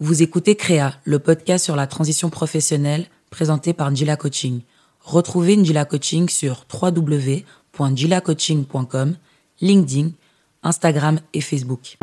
Vous 0.00 0.22
écoutez 0.22 0.56
Créa, 0.56 0.94
le 1.04 1.20
podcast 1.20 1.64
sur 1.64 1.76
la 1.76 1.86
transition 1.86 2.28
professionnelle 2.28 3.06
présenté 3.30 3.72
par 3.72 3.92
Njila 3.92 4.16
Coaching. 4.16 4.62
Retrouvez 4.98 5.56
Njila 5.56 5.84
Coaching 5.84 6.28
sur 6.28 6.66
www.njilacoaching.com, 6.72 9.16
LinkedIn, 9.60 10.10
Instagram 10.64 11.20
et 11.32 11.40
Facebook. 11.40 11.96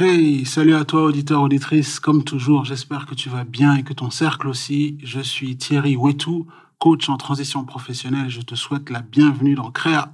Hey, 0.00 0.46
salut 0.46 0.76
à 0.76 0.84
toi 0.84 1.02
auditeur, 1.02 1.42
auditrice. 1.42 1.98
Comme 1.98 2.22
toujours, 2.22 2.64
j'espère 2.64 3.04
que 3.04 3.16
tu 3.16 3.28
vas 3.28 3.42
bien 3.42 3.74
et 3.74 3.82
que 3.82 3.92
ton 3.92 4.10
cercle 4.10 4.46
aussi. 4.46 4.96
Je 5.02 5.18
suis 5.18 5.56
Thierry 5.56 5.96
Wetou, 5.96 6.46
coach 6.78 7.08
en 7.08 7.16
transition 7.16 7.64
professionnelle. 7.64 8.28
Je 8.30 8.42
te 8.42 8.54
souhaite 8.54 8.90
la 8.90 9.02
bienvenue 9.02 9.56
dans 9.56 9.72
Créa. 9.72 10.12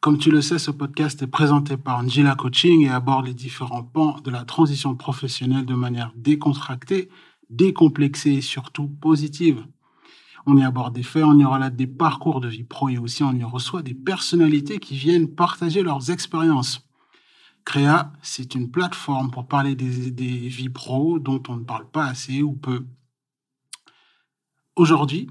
Comme 0.00 0.16
tu 0.16 0.30
le 0.30 0.40
sais, 0.40 0.58
ce 0.58 0.70
podcast 0.70 1.20
est 1.20 1.26
présenté 1.26 1.76
par 1.76 1.98
Angela 1.98 2.36
Coaching 2.36 2.86
et 2.86 2.88
aborde 2.88 3.26
les 3.26 3.34
différents 3.34 3.82
pans 3.82 4.18
de 4.24 4.30
la 4.30 4.46
transition 4.46 4.94
professionnelle 4.94 5.66
de 5.66 5.74
manière 5.74 6.14
décontractée, 6.16 7.10
décomplexée 7.50 8.32
et 8.32 8.40
surtout 8.40 8.88
positive. 8.88 9.66
On 10.46 10.56
y 10.56 10.64
aborde 10.64 10.94
des 10.94 11.02
faits, 11.02 11.24
on 11.24 11.38
y 11.38 11.44
relate 11.44 11.76
des 11.76 11.86
parcours 11.86 12.40
de 12.40 12.48
vie 12.48 12.64
pro 12.64 12.88
et 12.88 12.96
aussi 12.96 13.22
on 13.22 13.34
y 13.34 13.44
reçoit 13.44 13.82
des 13.82 13.92
personnalités 13.92 14.78
qui 14.78 14.96
viennent 14.96 15.28
partager 15.28 15.82
leurs 15.82 16.10
expériences. 16.10 16.85
Créa, 17.66 18.12
c'est 18.22 18.54
une 18.54 18.70
plateforme 18.70 19.32
pour 19.32 19.48
parler 19.48 19.74
des, 19.74 19.88
vies 19.88 20.68
pro 20.68 21.18
dont 21.18 21.42
on 21.48 21.56
ne 21.56 21.64
parle 21.64 21.90
pas 21.90 22.06
assez 22.06 22.40
ou 22.40 22.52
peu. 22.52 22.86
Aujourd'hui, 24.76 25.28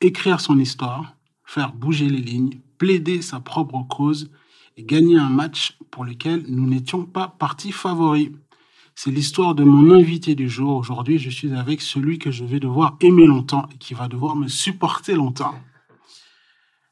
écrire 0.00 0.40
son 0.40 0.58
histoire, 0.58 1.14
faire 1.44 1.72
bouger 1.72 2.08
les 2.08 2.20
lignes, 2.20 2.58
plaider 2.76 3.22
sa 3.22 3.38
propre 3.38 3.86
cause 3.88 4.32
et 4.76 4.82
gagner 4.82 5.16
un 5.16 5.28
match 5.28 5.78
pour 5.92 6.04
lequel 6.04 6.44
nous 6.48 6.66
n'étions 6.66 7.06
pas 7.06 7.28
partis 7.28 7.70
favoris. 7.70 8.32
C'est 8.96 9.12
l'histoire 9.12 9.54
de 9.54 9.62
mon 9.62 9.94
invité 9.94 10.34
du 10.34 10.48
jour. 10.50 10.76
Aujourd'hui, 10.76 11.20
je 11.20 11.30
suis 11.30 11.54
avec 11.54 11.80
celui 11.80 12.18
que 12.18 12.32
je 12.32 12.44
vais 12.44 12.58
devoir 12.58 12.96
aimer 13.00 13.26
longtemps 13.26 13.68
et 13.72 13.78
qui 13.78 13.94
va 13.94 14.08
devoir 14.08 14.34
me 14.34 14.48
supporter 14.48 15.14
longtemps. 15.14 15.54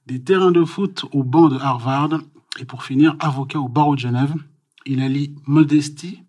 Des 0.07 0.23
terrains 0.23 0.53
de 0.53 0.65
foot 0.65 1.05
au 1.13 1.25
banc 1.25 1.49
de 1.49 1.59
Harvard 1.59 2.21
et 2.61 2.65
pour 2.65 2.85
finir, 2.85 3.17
avocat 3.19 3.59
au 3.59 3.69
barreau 3.69 3.97
de 3.97 4.01
Genève. 4.01 4.35
Il 4.87 5.01
allie 5.01 5.35
modestie, 5.47 6.21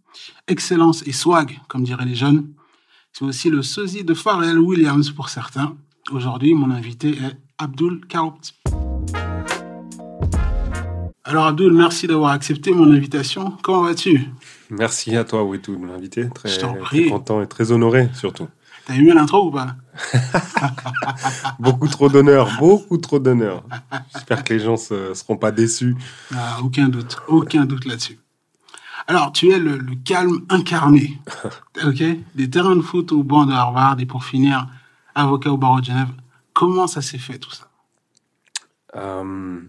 excellence 0.47 1.05
et 1.05 1.11
swag, 1.11 1.59
comme 1.67 1.83
diraient 1.83 2.05
les 2.05 2.15
jeunes. 2.15 2.53
C'est 3.11 3.25
aussi 3.25 3.49
le 3.49 3.61
sosie 3.61 4.05
de 4.05 4.13
Pharrell 4.13 4.59
Williams 4.59 5.09
pour 5.11 5.27
certains. 5.27 5.75
Aujourd'hui, 6.11 6.53
mon 6.53 6.71
invité 6.71 7.09
est 7.09 7.37
Abdul 7.57 8.05
Karoupt. 8.07 8.53
Alors 11.25 11.47
Abdul, 11.47 11.73
merci 11.73 12.07
d'avoir 12.07 12.31
accepté 12.31 12.71
mon 12.71 12.89
invitation. 12.93 13.57
Comment 13.61 13.81
vas-tu? 13.81 14.29
Merci 14.69 15.17
à 15.17 15.25
toi, 15.25 15.43
Wetou, 15.43 15.75
de 15.75 15.85
m'inviter. 15.85 16.29
Très, 16.29 16.47
Je 16.47 16.59
t'en 16.61 16.75
très 16.75 17.07
content 17.07 17.41
et 17.41 17.47
très 17.47 17.73
honoré, 17.73 18.09
surtout. 18.13 18.47
T'as 18.85 18.93
aimé 18.95 19.11
l'intro 19.13 19.47
ou 19.47 19.51
pas? 19.51 19.75
Beaucoup 21.59 21.87
trop 21.87 22.07
d'honneur, 22.07 22.49
beaucoup 22.59 22.97
trop 22.97 23.17
d'honneur. 23.17 23.63
J'espère 24.13 24.43
que 24.43 24.53
les 24.53 24.59
gens 24.59 24.75
ne 24.91 25.13
seront 25.13 25.37
pas 25.37 25.51
déçus. 25.51 25.95
Ah, 26.33 26.59
Aucun 26.63 26.87
doute, 26.87 27.17
aucun 27.27 27.65
doute 27.65 27.85
là-dessus. 27.85 28.19
Alors, 29.07 29.31
tu 29.31 29.51
es 29.51 29.59
le, 29.59 29.77
le 29.77 29.95
calme 30.03 30.45
incarné, 30.49 31.19
ok? 31.85 32.03
Des 32.35 32.49
terrains 32.49 32.75
de 32.75 32.81
foot 32.81 33.11
au 33.11 33.23
banc 33.23 33.45
de 33.45 33.51
Harvard 33.53 33.99
et 33.99 34.05
pour 34.05 34.23
finir, 34.25 34.67
avocat 35.13 35.51
au 35.51 35.57
barreau 35.57 35.79
de 35.79 35.85
Genève. 35.85 36.09
Comment 36.53 36.87
ça 36.87 37.01
s'est 37.01 37.17
fait 37.19 37.37
tout 37.37 37.51
ça? 37.51 37.67
Euh, 38.95 39.61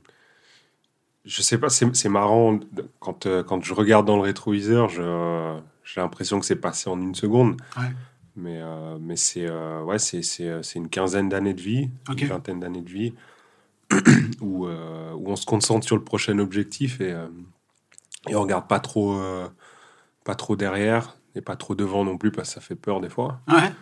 je 1.24 1.42
sais 1.42 1.58
pas, 1.58 1.68
c'est 1.68 2.08
marrant. 2.08 2.58
Quand, 3.00 3.26
euh, 3.26 3.42
quand 3.42 3.62
je 3.62 3.74
regarde 3.74 4.06
dans 4.06 4.16
le 4.16 4.22
rétroviseur, 4.22 4.88
j'ai 4.88 6.00
l'impression 6.00 6.40
que 6.40 6.46
c'est 6.46 6.56
passé 6.56 6.88
en 6.88 7.00
une 7.00 7.14
seconde. 7.14 7.60
Ouais. 7.76 7.92
Mais, 8.36 8.58
euh, 8.60 8.98
mais 9.00 9.16
c'est 9.16 9.46
euh, 9.46 9.82
ouais, 9.82 9.98
c'est- 9.98 10.22
une 10.76 10.88
quinzaine 10.88 11.28
d'années 11.28 11.54
de 11.54 11.60
vie, 11.60 11.90
une 12.08 12.26
vingtaine 12.28 12.60
d'années 12.60 12.82
de 12.82 12.90
vie, 12.90 13.14
où, 14.40 14.66
où 14.66 15.30
on 15.30 15.36
se 15.36 15.46
concentre 15.46 15.84
sur 15.84 15.96
le 15.96 16.04
prochain 16.04 16.38
objectif 16.38 17.00
et, 17.00 17.14
et 18.28 18.34
on 18.34 18.42
regarde 18.42 18.66
pas 18.68 18.80
trop, 18.80 19.18
euh, 19.18 19.48
pas 20.24 20.34
trop 20.34 20.56
derrière 20.56 21.16
et 21.34 21.40
pas 21.40 21.56
trop 21.56 21.74
devant 21.74 22.04
non 22.04 22.16
plus 22.18 22.30
parce 22.30 22.48
que 22.48 22.54
ça 22.54 22.60
fait 22.60 22.74
peur 22.76 23.00
des 23.00 23.08
fois. 23.08 23.40
Ouais 23.48 23.72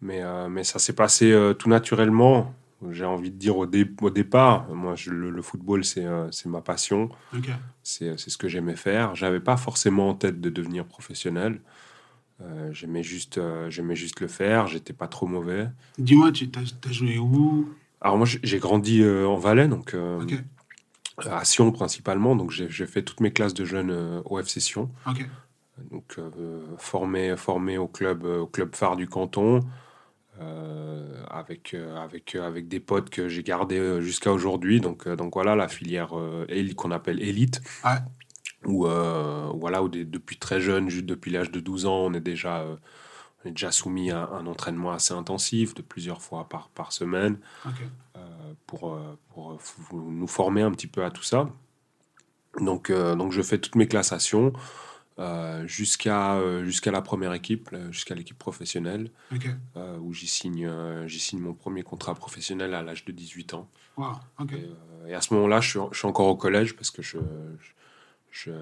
Mais, 0.00 0.22
euh, 0.22 0.48
mais 0.48 0.64
ça 0.64 0.78
s'est 0.78 0.94
passé 0.94 1.30
euh, 1.32 1.54
tout 1.54 1.68
naturellement. 1.68 2.54
J'ai 2.90 3.04
envie 3.04 3.30
de 3.30 3.36
dire 3.36 3.56
au, 3.56 3.66
dé- 3.66 3.88
au 4.00 4.10
départ, 4.10 4.68
moi 4.70 4.94
je- 4.96 5.10
le, 5.10 5.30
le 5.30 5.42
football 5.42 5.84
c'est 5.84 6.04
ma 6.46 6.60
passion, 6.62 7.10
Ok. 7.34 7.48
c'est 7.84 8.18
ce 8.18 8.36
que 8.36 8.48
j'aimais 8.48 8.74
faire. 8.76 9.14
J'avais 9.14 9.38
pas 9.40 9.56
forcément 9.56 10.08
en 10.08 10.14
tête 10.14 10.40
de 10.40 10.50
devenir 10.50 10.84
professionnel. 10.86 11.60
J'aimais 12.72 13.04
juste, 13.04 13.40
j'aimais 13.68 13.94
juste 13.94 14.18
le 14.18 14.26
faire. 14.26 14.66
J'étais 14.66 14.92
pas 14.92 15.06
trop 15.06 15.26
mauvais. 15.28 15.68
Dis-moi, 15.96 16.32
tu 16.32 16.50
as, 16.56 16.90
joué 16.92 17.18
où? 17.18 17.72
Alors 18.00 18.16
moi 18.18 18.26
j'ai 18.26 18.58
grandi 18.58 19.00
euh, 19.00 19.28
en 19.28 19.36
Valais, 19.36 19.68
donc 19.68 19.94
euh. 19.94 20.26
À 21.30 21.44
Sion 21.44 21.72
principalement. 21.72 22.36
Donc 22.36 22.50
j'ai 22.50 22.86
fait 22.86 23.02
toutes 23.02 23.20
mes 23.20 23.32
classes 23.32 23.54
de 23.54 23.64
jeunes 23.64 23.90
euh, 23.90 24.20
au 24.24 24.38
FC 24.38 24.60
Sion. 24.60 24.90
Donc 25.90 26.16
euh, 26.18 26.60
formé, 26.78 27.36
formé 27.36 27.78
au 27.78 27.88
club, 27.88 28.24
euh, 28.24 28.40
au 28.40 28.46
club 28.46 28.74
phare 28.74 28.96
du 28.96 29.08
canton, 29.08 29.60
euh, 30.40 31.22
avec, 31.30 31.74
avec, 31.96 32.34
avec 32.34 32.68
des 32.68 32.80
potes 32.80 33.10
que 33.10 33.28
j'ai 33.28 33.42
gardés 33.42 34.00
jusqu'à 34.00 34.32
aujourd'hui. 34.32 34.80
Donc, 34.80 35.08
donc 35.08 35.34
voilà, 35.34 35.54
la 35.56 35.68
filière 35.68 36.16
euh, 36.18 36.46
qu'on 36.76 36.90
appelle 36.90 37.20
élite, 37.22 37.60
Ouais. 37.84 37.98
où, 38.66 38.86
euh, 38.86 39.50
voilà, 39.54 39.82
où 39.82 39.88
des- 39.88 40.04
depuis 40.04 40.36
très 40.38 40.60
jeune, 40.60 40.88
juste 40.88 41.06
depuis 41.06 41.30
l'âge 41.30 41.50
de 41.50 41.60
12 41.60 41.86
ans, 41.86 42.04
on 42.06 42.14
est 42.14 42.20
déjà, 42.20 42.64
on 43.44 43.48
est 43.48 43.52
déjà 43.52 43.70
soumis 43.72 44.10
à 44.10 44.28
un 44.30 44.46
entraînement 44.46 44.92
assez 44.92 45.12
intensif, 45.14 45.74
de 45.74 45.82
plusieurs 45.82 46.22
fois 46.22 46.48
par, 46.48 46.68
par 46.70 46.92
semaine, 46.92 47.38
Ok. 47.66 47.82
Pour, 48.78 48.94
euh, 48.94 49.18
pour 49.28 49.52
euh, 49.52 49.56
nous 49.92 50.26
former 50.26 50.62
un 50.62 50.70
petit 50.70 50.86
peu 50.86 51.04
à 51.04 51.10
tout 51.10 51.22
ça. 51.22 51.50
Donc, 52.60 52.90
euh, 52.90 53.14
donc 53.14 53.32
je 53.32 53.42
fais 53.42 53.58
toutes 53.58 53.74
mes 53.76 53.86
euh, 55.18 55.66
jusqu'à 55.66 56.38
jusqu'à 56.64 56.90
la 56.90 57.02
première 57.02 57.32
équipe, 57.34 57.70
jusqu'à 57.90 58.14
l'équipe 58.14 58.38
professionnelle, 58.38 59.10
euh, 59.76 59.96
où 59.98 60.12
j'y 60.14 60.26
signe, 60.26 60.66
j'y 61.06 61.18
signe 61.20 61.40
mon 61.40 61.52
premier 61.54 61.82
contrat 61.82 62.14
professionnel 62.14 62.74
à 62.74 62.82
l'âge 62.82 63.04
de 63.04 63.12
18 63.12 63.54
ans. 63.54 63.68
Wow. 63.96 64.12
Et, 65.06 65.10
et 65.10 65.14
à 65.14 65.20
ce 65.20 65.34
moment-là, 65.34 65.60
je 65.60 65.68
suis, 65.70 65.80
je 65.92 65.98
suis 65.98 66.08
encore 66.08 66.28
au 66.28 66.36
collège 66.36 66.74
parce 66.76 66.90
que 66.90 67.02
je, 67.02 67.18
je, 68.30 68.50
je, 68.50 68.52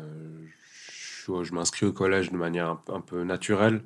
je- 1.45 1.53
m'inscris 1.55 1.87
au 1.87 1.93
collège 1.93 2.31
de 2.33 2.37
manière 2.37 2.69
un, 2.71 2.77
peu- 2.77 2.95
un 2.95 3.01
peu 3.01 3.23
naturelle. 3.25 3.83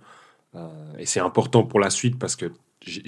Et 0.98 1.04
c'est 1.06 1.20
important 1.20 1.64
pour 1.64 1.80
la 1.80 1.90
suite 1.90 2.18
parce 2.18 2.36
que 2.36 2.52
j'ai- 2.80 3.02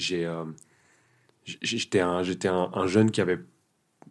j'étais 1.63 2.01
un, 2.01 2.23
j'étais 2.23 2.49
un, 2.49 2.71
un 2.75 2.87
jeune 2.87 3.11
qui 3.11 3.21
avait 3.21 3.39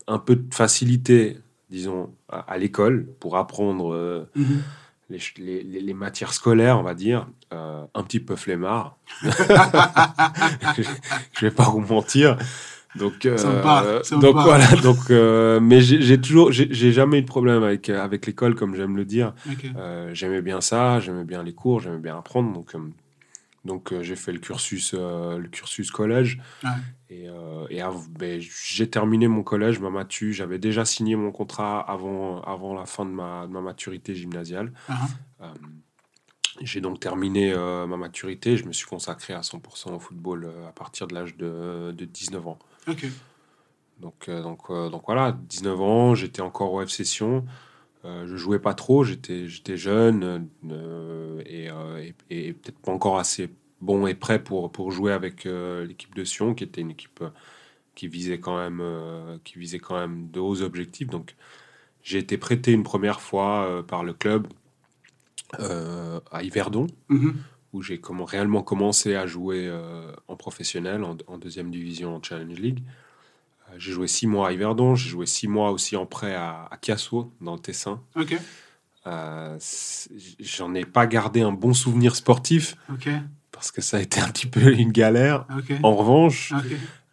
un 0.08 0.20
peu 0.20 0.36
de 0.36 0.54
facilité, 0.54 1.38
disons, 1.70 2.14
à, 2.30 2.40
à 2.40 2.58
l'école 2.58 3.08
pour 3.20 3.38
apprendre 3.38 3.94
euh, 3.94 4.26
Mhm. 4.36 4.62
les, 5.10 5.20
les, 5.38 5.64
les- 5.64 5.82
les 5.82 5.94
matières 5.94 6.34
scolaires, 6.34 6.80
on 6.80 6.84
va 6.84 6.94
dire, 6.96 7.28
euh, 7.54 7.84
un 7.94 8.04
petit 8.04 8.20
peu 8.20 8.36
flemmard. 8.36 8.98
je 11.34 11.46
vais 11.46 11.52
pas 11.52 11.70
vous 11.70 11.80
mentir. 11.82 12.38
Donc, 12.96 13.26
euh, 13.26 13.38
Sympa, 13.38 14.04
sympa. 14.04 14.22
donc 14.22 14.38
voilà. 14.38 14.68
Donc, 14.82 15.10
mais 15.62 15.82
j'ai 15.82 16.20
toujours, 16.20 16.52
j'ai 16.52 16.92
jamais 16.92 17.20
eu 17.20 17.22
de 17.22 17.28
problème 17.28 17.64
avec 17.64 17.90
avec 17.90 18.26
l'école, 18.26 18.56
comme 18.56 18.76
j'aime 18.76 18.96
le 18.96 19.06
dire. 19.06 19.34
J'aimais 20.14 20.42
bien 20.42 20.62
ça, 20.62 21.00
j'aimais 21.00 21.26
bien 21.26 21.44
les 21.44 21.54
cours, 21.54 21.80
j'aimais 21.82 22.00
bien 22.00 22.18
apprendre. 22.18 22.54
Donc, 22.54 22.74
donc 23.66 23.92
euh, 23.92 24.04
j'ai 24.04 24.16
fait 24.16 24.32
le 24.32 24.40
cursus, 24.40 24.94
euh, 24.94 25.38
le 25.38 25.48
cursus 25.50 25.92
collège. 25.92 26.40
Et, 27.10 27.28
euh, 27.28 27.66
et 27.70 27.82
ben, 28.18 28.40
j'ai 28.40 28.90
terminé 28.90 29.28
mon 29.28 29.44
collège, 29.44 29.80
ma 29.80 29.90
matu. 29.90 30.34
J'avais 30.34 30.60
déjà 30.60 30.86
signé 30.86 31.16
mon 31.16 31.32
contrat 31.32 31.80
avant, 31.80 32.42
avant 32.42 32.74
la 32.76 32.86
fin 32.86 33.06
de 33.06 33.12
ma, 33.12 33.48
de 33.48 33.52
ma 33.52 33.62
maturité 33.62 34.16
gymnasiale. 34.16 34.72
Ah, 34.88 35.08
Euh, 35.42 35.48
j'ai 36.62 36.80
donc 36.80 37.02
terminé 37.02 37.54
ma 37.54 37.98
maturité. 37.98 38.56
Je 38.56 38.66
me 38.66 38.72
suis 38.72 38.86
consacré 38.86 39.34
à 39.34 39.42
100% 39.42 39.94
au 39.94 40.00
football 40.00 40.50
à 40.70 40.72
partir 40.72 41.06
de 41.06 41.14
l'âge 41.14 41.36
de, 41.36 41.92
de 41.92 42.06
19 42.06 42.48
ans. 42.48 42.58
Donc, 44.00 44.30
donc, 44.30 44.72
donc 44.72 45.04
voilà, 45.06 45.34
19 45.34 45.82
ans, 45.82 46.16
j'étais 46.16 46.42
encore 46.42 46.72
au 46.72 46.82
FC 46.82 47.04
Sion. 47.04 47.46
Euh, 48.06 48.26
je 48.28 48.36
jouais 48.38 48.60
pas 48.60 48.74
trop, 48.76 49.04
j'étais 49.04 49.48
j'étais 49.48 49.78
jeune 49.78 50.48
euh, 50.70 51.42
et, 51.46 51.70
euh, 51.72 51.98
et- 52.30 52.48
et 52.48 52.54
peut-être 52.54 52.78
pas 52.80 52.92
encore 52.92 53.18
assez 53.18 53.50
bon 53.82 54.06
et 54.08 54.14
prêt 54.16 54.42
pour, 54.44 54.72
pour 54.72 54.92
jouer 54.92 55.12
avec 55.12 55.46
euh, 55.46 55.86
l'équipe 55.86 56.14
de 56.16 56.24
Sion, 56.24 56.54
qui 56.54 56.64
était 56.64 56.82
une 56.82 56.92
équipe 56.92 57.24
qui 57.96 58.08
visait 58.08 58.40
quand 58.40 58.58
même, 58.58 58.84
qui 59.44 59.58
visait 59.58 59.80
quand 59.80 59.98
même 59.98 60.30
de 60.30 60.40
hauts 60.40 60.62
objectifs. 60.62 61.08
Donc 61.08 61.36
j'ai 62.04 62.20
été 62.20 62.38
prêté 62.38 62.72
une 62.74 62.84
première 62.84 63.22
fois 63.22 63.84
par 63.88 64.04
le 64.04 64.14
club 64.14 64.48
à 65.58 66.44
Yverdon, 66.44 66.88
Mhm. 67.10 67.36
où 67.74 67.82
j'ai 67.82 68.00
comment, 68.00 68.26
réellement 68.26 68.64
commencé 68.64 69.16
à 69.16 69.26
jouer 69.26 69.72
en 70.28 70.36
professionnel, 70.36 71.04
en, 71.04 71.18
en 71.28 71.38
deuxième 71.38 71.72
division 71.72 72.16
en 72.16 72.22
Challenge 72.22 72.60
League. 72.60 72.84
J'ai 73.78 73.92
joué 73.92 74.08
six 74.08 74.28
mois 74.28 74.50
à 74.50 74.52
Yverdon, 74.52 74.96
j'ai 74.96 75.10
joué 75.10 75.26
six 75.26 75.48
mois 75.48 75.72
aussi 75.72 75.96
en 75.96 76.06
prêt 76.06 76.34
à, 76.36 76.68
à 76.72 76.78
Chiasso, 76.84 77.32
dans 77.42 77.54
le 77.54 77.60
Tessin. 77.60 78.02
Euh, 79.08 79.58
J'en 80.40 80.74
ai 80.74 80.86
pas 80.86 81.06
gardé 81.08 81.42
un 81.42 81.52
bon 81.52 81.74
souvenir 81.74 82.16
sportif 82.16 82.76
parce 83.52 83.72
que 83.72 83.82
ça 83.82 83.98
a 83.98 84.00
été 84.02 84.20
un 84.20 84.30
petit 84.30 84.48
peu 84.48 84.74
une 84.74 84.92
galère. 84.92 85.46
En 85.84 85.96
revanche, 85.96 86.54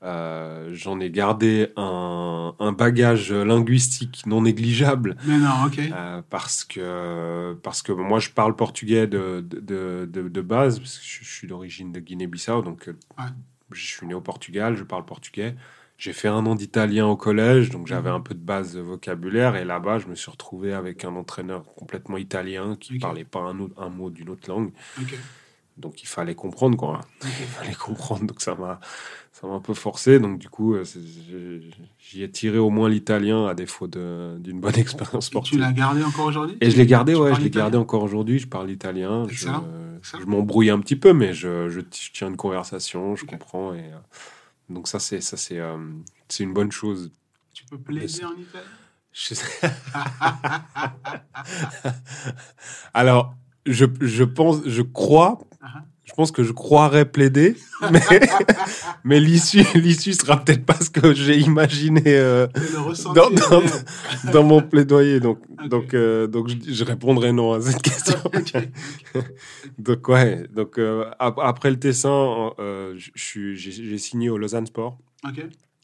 euh, 0.03 0.71
j'en 0.73 0.99
ai 1.01 1.11
gardé 1.11 1.69
un, 1.77 2.55
un 2.59 2.73
bagage 2.73 3.31
linguistique 3.33 4.25
non 4.27 4.43
négligeable 4.43 5.17
Mais 5.27 5.37
non, 5.39 5.67
ok. 5.67 5.79
euh, 5.79 6.23
parce 6.29 6.65
que 6.65 7.57
parce 7.63 7.83
que 7.83 7.93
moi 7.93 8.19
je 8.19 8.31
parle 8.31 8.57
portugais 8.57 9.07
de, 9.07 9.47
de, 9.49 10.09
de, 10.11 10.29
de 10.29 10.41
base 10.41 10.81
parce 10.81 10.99
que 10.99 11.05
je, 11.05 11.19
je 11.25 11.31
suis 11.31 11.47
d'origine 11.47 11.93
de 11.93 12.01
Guinée-Bissau 12.01 12.63
donc 12.63 12.89
Ouais. 13.19 13.25
je 13.71 13.87
suis 13.87 14.07
né 14.07 14.15
au 14.15 14.21
Portugal 14.21 14.75
je 14.77 14.83
parle 14.83 15.05
portugais 15.05 15.55
j'ai 16.03 16.13
fait 16.13 16.27
un 16.27 16.45
an 16.47 16.57
d'italien 16.57 17.07
au 17.07 17.17
collège 17.17 17.71
donc 17.71 17.87
j'avais 17.87 18.11
Mhm. 18.11 18.17
un 18.17 18.21
peu 18.21 18.35
de 18.35 18.41
base 18.41 18.75
de 18.75 18.81
vocabulaire 18.81 19.55
et 19.55 19.65
là-bas 19.65 19.99
je 20.01 20.09
me 20.09 20.17
suis 20.17 20.31
retrouvé 20.33 20.73
avec 20.73 21.05
un 21.05 21.15
entraîneur 21.15 21.63
complètement 21.77 22.17
italien 22.17 22.75
qui 22.75 22.95
Ok. 22.97 23.01
parlait 23.01 23.25
pas 23.25 23.39
un, 23.41 23.61
autre- 23.61 23.81
un 23.81 23.89
mot 23.89 24.11
d'une 24.11 24.29
autre 24.31 24.49
langue 24.51 24.73
donc 25.77 26.03
il 26.03 26.07
fallait 26.09 26.35
comprendre 26.35 26.77
quoi 26.77 27.01
il 27.23 27.29
fallait 27.47 27.75
comprendre 27.75 28.25
donc 28.27 28.41
ça 28.43 28.55
m'a 28.57 28.81
ça 29.33 29.47
m'a 29.47 29.55
un 29.55 29.61
peu 29.61 29.75
forcé 29.75 30.19
donc 30.19 30.39
du 30.41 30.49
coup 30.49 30.75
euh, 30.75 30.85
j'y 32.01 32.23
ai 32.25 32.31
tiré 32.31 32.59
au 32.59 32.71
moins 32.71 32.89
l'italien 32.89 33.47
à 33.47 33.55
défaut 33.55 33.87
d'une 33.87 34.61
bonne 34.61 34.75
expérience 34.79 35.27
Et 35.27 35.31
tu 35.31 35.33
sportive 35.33 35.61
l'as 35.61 35.73
gardé 35.73 36.03
encore 36.03 36.27
aujourd'hui? 36.27 36.57
Et 36.61 36.71
je 36.71 36.77
l'ai 36.77 36.87
gardé, 36.87 37.13
Tu 37.15 37.21
ouais, 37.21 37.35
je 37.35 37.41
l'ai 37.41 37.51
gardé 37.51 37.79
encore 37.79 38.03
aujourd'hui. 38.03 38.39
Je 38.39 38.47
parle 38.49 38.71
italien. 38.71 39.25
Je, 39.29 39.33
Excellent. 39.33 39.65
Excellent. 39.99 40.23
je 40.23 40.27
m'embrouille 40.29 40.71
un 40.71 40.81
petit 40.81 40.97
peu, 40.97 41.13
mais 41.13 41.33
je, 41.33 41.69
je 41.71 41.81
je 41.81 42.11
tiens 42.13 42.29
une 42.29 42.37
conversation, 42.37 43.15
je 43.17 43.25
comprends. 43.25 43.73
Et, 43.73 43.79
euh, 43.79 43.99
donc 44.73 44.89
ça, 44.89 44.99
c'est 44.99 45.21
ça, 45.21 45.37
c'est 45.37 45.59
euh, 45.59 45.79
c'est 46.29 46.45
une 46.45 46.53
bonne 46.53 46.73
chose. 46.73 47.11
Tu 47.53 47.65
peux 47.67 47.79
plaider 47.79 48.25
en 48.25 48.33
Je 49.13 49.35
sais- 49.35 49.63
Alors, 52.95 53.35
je, 53.67 53.85
je 54.01 54.25
pense, 54.25 54.63
je 54.67 54.83
crois, 54.83 55.39
Ah, 55.61 55.85
je 56.13 56.17
pense 56.17 56.31
que 56.31 56.43
je 56.43 56.53
croirais 56.53 57.07
plaider, 57.07 57.57
mais, 57.91 58.01
mais 59.03 59.19
l'issue, 59.19 59.65
l'issue 59.75 60.13
sera 60.13 60.37
peut-être 60.45 60.67
pas 60.67 60.75
ce 60.75 60.91
que 60.91 61.15
j'ai 61.15 61.39
imaginé. 61.39 62.03
euh, 62.07 62.47
dans, 63.15 63.31
dans- 64.33 64.43
mon 64.45 64.61
plaidoyer. 64.61 65.21
Donc, 65.21 65.39
donc, 65.71 65.95
euh, 65.95 66.27
donc 66.27 66.49
je, 66.49 66.57
je 66.71 66.85
répondrai 66.85 67.33
non 67.33 67.55
à 67.55 67.61
cette 67.63 67.81
question. 67.81 68.19
Donc, 69.79 70.07
ouais. 70.09 70.47
Donc, 70.53 70.79
euh, 70.79 71.11
ap- 71.19 71.39
après 71.41 71.71
le 71.71 71.79
Tessin, 71.79 72.53
j'ai 73.15 73.99
signé 73.99 74.29
au 74.29 74.37
Lausanne 74.37 74.67
Sport. 74.67 74.99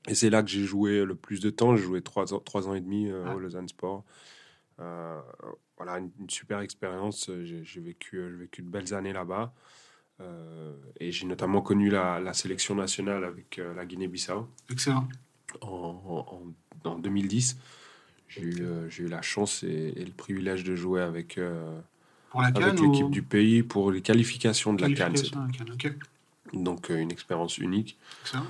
Et 0.09 0.15
c'est 0.15 0.29
là 0.31 0.43
que 0.43 0.51
j'ai 0.51 0.65
joué 0.65 1.05
le 1.07 1.15
plus 1.15 1.41
de 1.41 1.49
temps. 1.51 1.75
J'ai 1.75 1.83
joué 1.85 2.03
trois 2.03 2.35
ans, 2.35 2.41
trois 2.41 2.69
ans 2.69 2.75
et 2.75 2.81
demi 2.81 3.11
Ah. 3.27 3.35
au 3.35 3.39
Lausanne 3.39 3.69
Sport. 3.69 4.05
Voilà, 4.77 5.99
une, 5.99 6.11
une 6.21 6.29
super 6.31 6.61
expérience. 6.61 7.31
J'ai 7.45 7.81
vécu, 7.81 8.21
j'ai 8.31 8.37
vécu 8.37 8.63
de 8.63 8.69
belles 8.69 8.93
années 8.95 9.13
là-bas. 9.13 9.53
Euh, 10.21 10.73
et 10.99 11.13
j'ai 11.13 11.27
notamment 11.27 11.61
connu 11.61 11.91
la, 11.91 12.19
la 12.19 12.33
sélection 12.33 12.75
nationale 12.75 13.25
avec 13.25 13.59
euh, 13.59 13.73
la 13.75 13.85
Guinée-Bissau 13.87 14.49
Excellent. 14.71 15.09
en, 15.61 16.43
en- 16.85 16.89
en 16.91 16.99
2010. 16.99 17.57
J'ai 18.29 18.43
eu, 18.43 18.63
euh, 18.63 18.89
j'ai 18.91 19.05
eu 19.05 19.09
la 19.09 19.23
chance 19.23 19.63
et, 19.63 19.93
et 19.97 20.05
le 20.05 20.11
privilège 20.13 20.65
de 20.65 20.75
jouer 20.75 21.01
avec, 21.03 21.39
ou 22.57 22.61
l'équipe 22.83 23.11
du 23.11 23.23
pays 23.23 23.63
pour 23.63 23.91
les 23.91 24.03
qualifications 24.03 24.75
de 24.75 24.83
la 24.83 24.89
Cannes. 24.97 25.15
Donc 26.53 26.89
une 26.91 27.13
expérience 27.13 27.59
unique. 27.59 27.97
Excellent. 28.23 28.47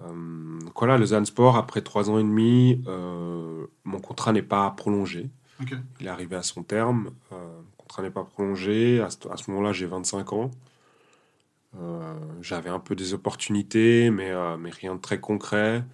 Euh, 0.00 0.58
donc 0.60 0.72
voilà, 0.78 0.96
Lausanne 0.98 1.26
Sport, 1.26 1.56
après 1.56 1.82
trois 1.82 2.08
ans 2.10 2.18
et 2.18 2.22
demi, 2.22 2.82
euh, 2.86 3.66
mon 3.84 3.98
contrat 4.00 4.32
n'est 4.32 4.42
pas 4.42 4.70
prolongé. 4.70 5.28
Il 6.00 6.06
est 6.06 6.10
arrivé 6.10 6.36
à 6.36 6.42
son 6.42 6.62
terme. 6.62 7.10
Euh, 7.32 7.36
mon 7.36 7.76
contrat 7.76 8.02
n'est 8.02 8.10
pas 8.12 8.22
prolongé. 8.24 9.00
À 9.00 9.10
ce, 9.10 9.28
à 9.28 9.36
ce 9.36 9.50
moment-là, 9.50 9.72
j'ai 9.72 9.86
25 9.86 10.32
ans. 10.32 10.50
Euh, 11.76 12.14
J'avais 12.42 12.70
un 12.70 12.78
peu 12.80 12.94
des 12.94 13.14
opportunités, 13.14 14.10
mais, 14.10 14.30
euh, 14.30 14.56
mais 14.56 14.70
rien 14.70 14.94
de 14.94 15.00
très 15.00 15.20
concret. 15.20 15.84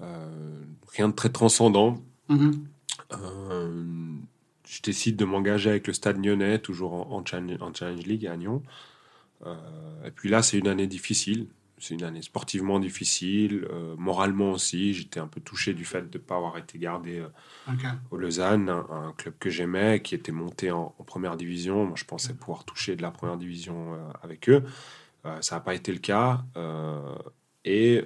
Euh, 0.00 0.62
rien 0.92 1.08
de 1.08 1.14
très 1.14 1.30
transcendant. 1.30 1.98
Mhm. 2.28 2.66
Euh, 3.12 4.14
je 4.66 4.82
décide 4.82 5.16
de 5.16 5.24
m'engager 5.24 5.70
avec 5.70 5.86
le 5.86 5.92
Stade 5.92 6.24
Lyonnais, 6.24 6.58
toujours 6.58 6.94
en, 6.94 7.18
en 7.18 7.24
challenge, 7.24 7.60
en 7.60 7.72
Challenge 7.72 8.04
League 8.06 8.26
à 8.26 8.36
Nyon. 8.36 8.62
Euh, 9.46 9.54
et 10.04 10.10
puis 10.10 10.28
là, 10.28 10.42
c'est 10.42 10.58
une 10.58 10.68
année 10.68 10.86
difficile. 10.86 11.46
C'est 11.82 11.94
une 11.94 12.04
année 12.04 12.22
sportivement 12.22 12.78
difficile, 12.78 13.66
euh, 13.72 13.96
moralement 13.98 14.52
aussi. 14.52 14.94
J'étais 14.94 15.18
un 15.18 15.26
peu 15.26 15.40
touché 15.40 15.74
du 15.74 15.84
fait 15.84 16.08
de 16.08 16.16
ne 16.18 16.22
pas 16.22 16.36
avoir 16.36 16.56
été 16.56 16.78
gardé 16.78 17.18
euh, 17.18 17.28
au 18.12 18.16
Lausanne, 18.16 18.68
un, 18.68 18.86
un 18.88 19.12
club 19.14 19.34
que 19.40 19.50
j'aimais, 19.50 20.00
qui 20.00 20.14
était 20.14 20.30
monté 20.30 20.70
en, 20.70 20.94
en 20.96 21.02
première 21.04 21.36
division. 21.36 21.84
Moi, 21.84 21.94
je 21.96 22.04
pensais 22.04 22.34
pouvoir 22.34 22.64
toucher 22.64 22.94
de 22.94 23.02
la 23.02 23.10
première 23.10 23.36
division 23.36 23.94
euh, 23.94 23.98
avec 24.22 24.48
eux. 24.48 24.62
Ça 25.40 25.56
n'a 25.56 25.60
pas 25.60 25.74
été 25.74 25.92
le 25.92 25.98
cas. 25.98 26.44
Et 27.64 28.04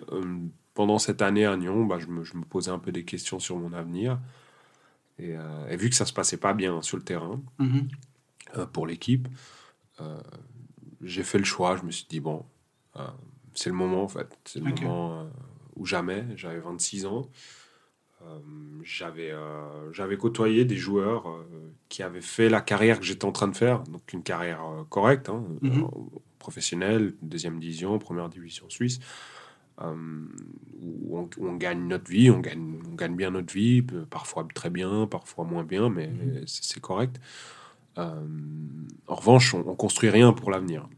pendant 0.75 0.99
cette 0.99 1.23
année 1.23 1.47
à 1.47 1.57
Nyon, 1.57 1.85
bah, 1.87 1.99
je, 1.99 2.07
me, 2.09 2.25
je 2.25 2.37
me 2.37 2.45
posais 2.45 2.71
un 2.71 2.79
peu 2.79 2.93
des 2.93 3.05
questions 3.05 3.39
sur 3.39 3.57
mon 3.59 3.73
avenir. 3.73 4.19
Et, 5.19 5.35
et 5.71 5.77
vu 5.79 5.89
que 5.89 5.95
ça 5.97 6.05
se 6.05 6.13
passait 6.13 6.37
pas 6.37 6.53
bien 6.53 6.83
sur 6.83 6.97
le 6.99 7.03
terrain 7.03 7.41
Mhm. 7.59 7.89
euh, 8.59 8.67
pour 8.67 8.87
l'équipe, 8.87 9.29
j'ai 11.03 11.23
fait 11.23 11.39
le 11.39 11.45
choix. 11.45 11.77
Je 11.77 11.85
me 11.85 11.91
suis 11.91 12.07
dit, 12.09 12.21
bon, 12.21 12.45
c'est 13.57 13.71
le 13.71 13.77
moment 13.77 14.05
en 14.05 14.09
fait. 14.09 14.39
C'est 14.45 14.61
le 14.61 14.67
moment 14.83 15.21
euh, 15.21 15.25
ou 15.75 15.85
jamais. 15.87 16.25
J'avais 16.37 16.61
26 16.61 17.05
ans. 17.07 17.29
Euh, 18.23 18.39
j'avais 18.83 19.31
euh, 19.31 19.93
j'avais 19.93 20.17
côtoyé 20.17 20.65
des 20.65 20.77
joueurs 20.77 21.29
euh, 21.29 21.45
qui 21.91 22.03
avaient 22.03 22.23
fait 22.23 22.49
la 22.49 22.61
carrière 22.63 22.99
que 22.99 23.05
j'étais 23.05 23.27
en 23.27 23.33
train 23.33 23.49
de 23.49 23.57
faire, 23.57 23.83
donc 23.85 24.11
une 24.13 24.23
carrière 24.23 24.63
correcte, 24.89 25.29
hein, 25.29 25.45
Mhm. 25.61 25.87
professionnelle, 26.39 27.15
deuxième 27.23 27.59
division, 27.61 27.99
première 27.99 28.29
division 28.31 28.71
suisse, 28.71 29.01
où, 29.83 31.19
on, 31.19 31.29
où 31.37 31.47
on 31.49 31.57
gagne 31.57 31.87
notre 31.87 32.11
vie, 32.11 32.31
on 32.31 32.39
gagne, 32.41 32.81
on 32.91 32.95
gagne 32.95 33.17
bien 33.17 33.31
notre 33.31 33.53
vie, 33.53 33.83
parfois 34.09 34.47
très 34.55 34.71
bien, 34.71 35.07
parfois 35.07 35.45
moins 35.45 35.65
bien, 35.65 35.91
mais 35.91 36.09
Mhm. 36.09 36.45
c'est 36.47 36.65
c'est 36.65 36.81
correct. 36.81 37.21
En 37.97 39.15
revanche, 39.15 39.55
on, 39.55 39.61
on 39.69 39.75
construit 39.75 40.11
rien 40.11 40.33
pour 40.33 40.51
l'avenir. 40.51 40.89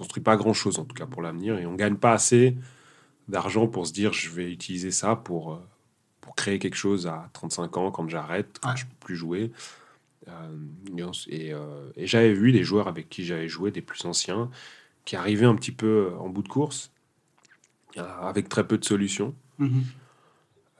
On 0.00 0.02
construit 0.02 0.22
pas 0.22 0.38
grand 0.38 0.54
chose 0.54 0.78
en 0.78 0.86
tout 0.86 0.94
cas 0.94 1.04
pour 1.04 1.20
l'avenir, 1.20 1.58
et 1.58 1.66
on 1.66 1.74
gagne 1.74 1.96
pas 1.96 2.12
assez 2.12 2.56
d'argent 3.28 3.66
pour 3.68 3.86
se 3.86 3.92
dire 3.92 4.14
je 4.14 4.30
vais 4.30 4.50
utiliser 4.50 4.90
ça 4.90 5.14
pour, 5.14 5.52
euh, 5.52 5.58
pour 6.22 6.34
créer 6.34 6.58
quelque 6.58 6.74
chose 6.76 7.06
à 7.06 7.28
35 7.34 7.76
ans 7.76 7.90
quand 7.90 8.08
j'arrête, 8.08 8.58
quand 8.62 8.70
Ouais. 8.70 8.76
je 8.78 8.86
peux 8.86 8.94
plus 8.98 9.14
jouer. 9.14 9.52
Euh, 10.28 10.56
et 11.28 11.52
euh, 11.52 11.90
et 11.96 12.06
j'avais 12.06 12.32
vu 12.32 12.50
des 12.50 12.64
joueurs 12.64 12.88
avec 12.88 13.10
qui 13.10 13.24
j'avais 13.26 13.46
joué, 13.48 13.70
des 13.72 13.82
plus 13.82 14.02
anciens, 14.06 14.50
qui 15.04 15.16
arrivaient 15.16 15.44
un 15.44 15.54
petit 15.54 15.72
peu 15.72 16.12
en 16.18 16.30
bout 16.30 16.42
de 16.42 16.48
course, 16.48 16.90
euh, 17.98 18.02
avec 18.22 18.48
très 18.48 18.66
peu 18.66 18.78
de 18.78 18.84
solutions 18.86 19.34
Mhm. 19.58 19.82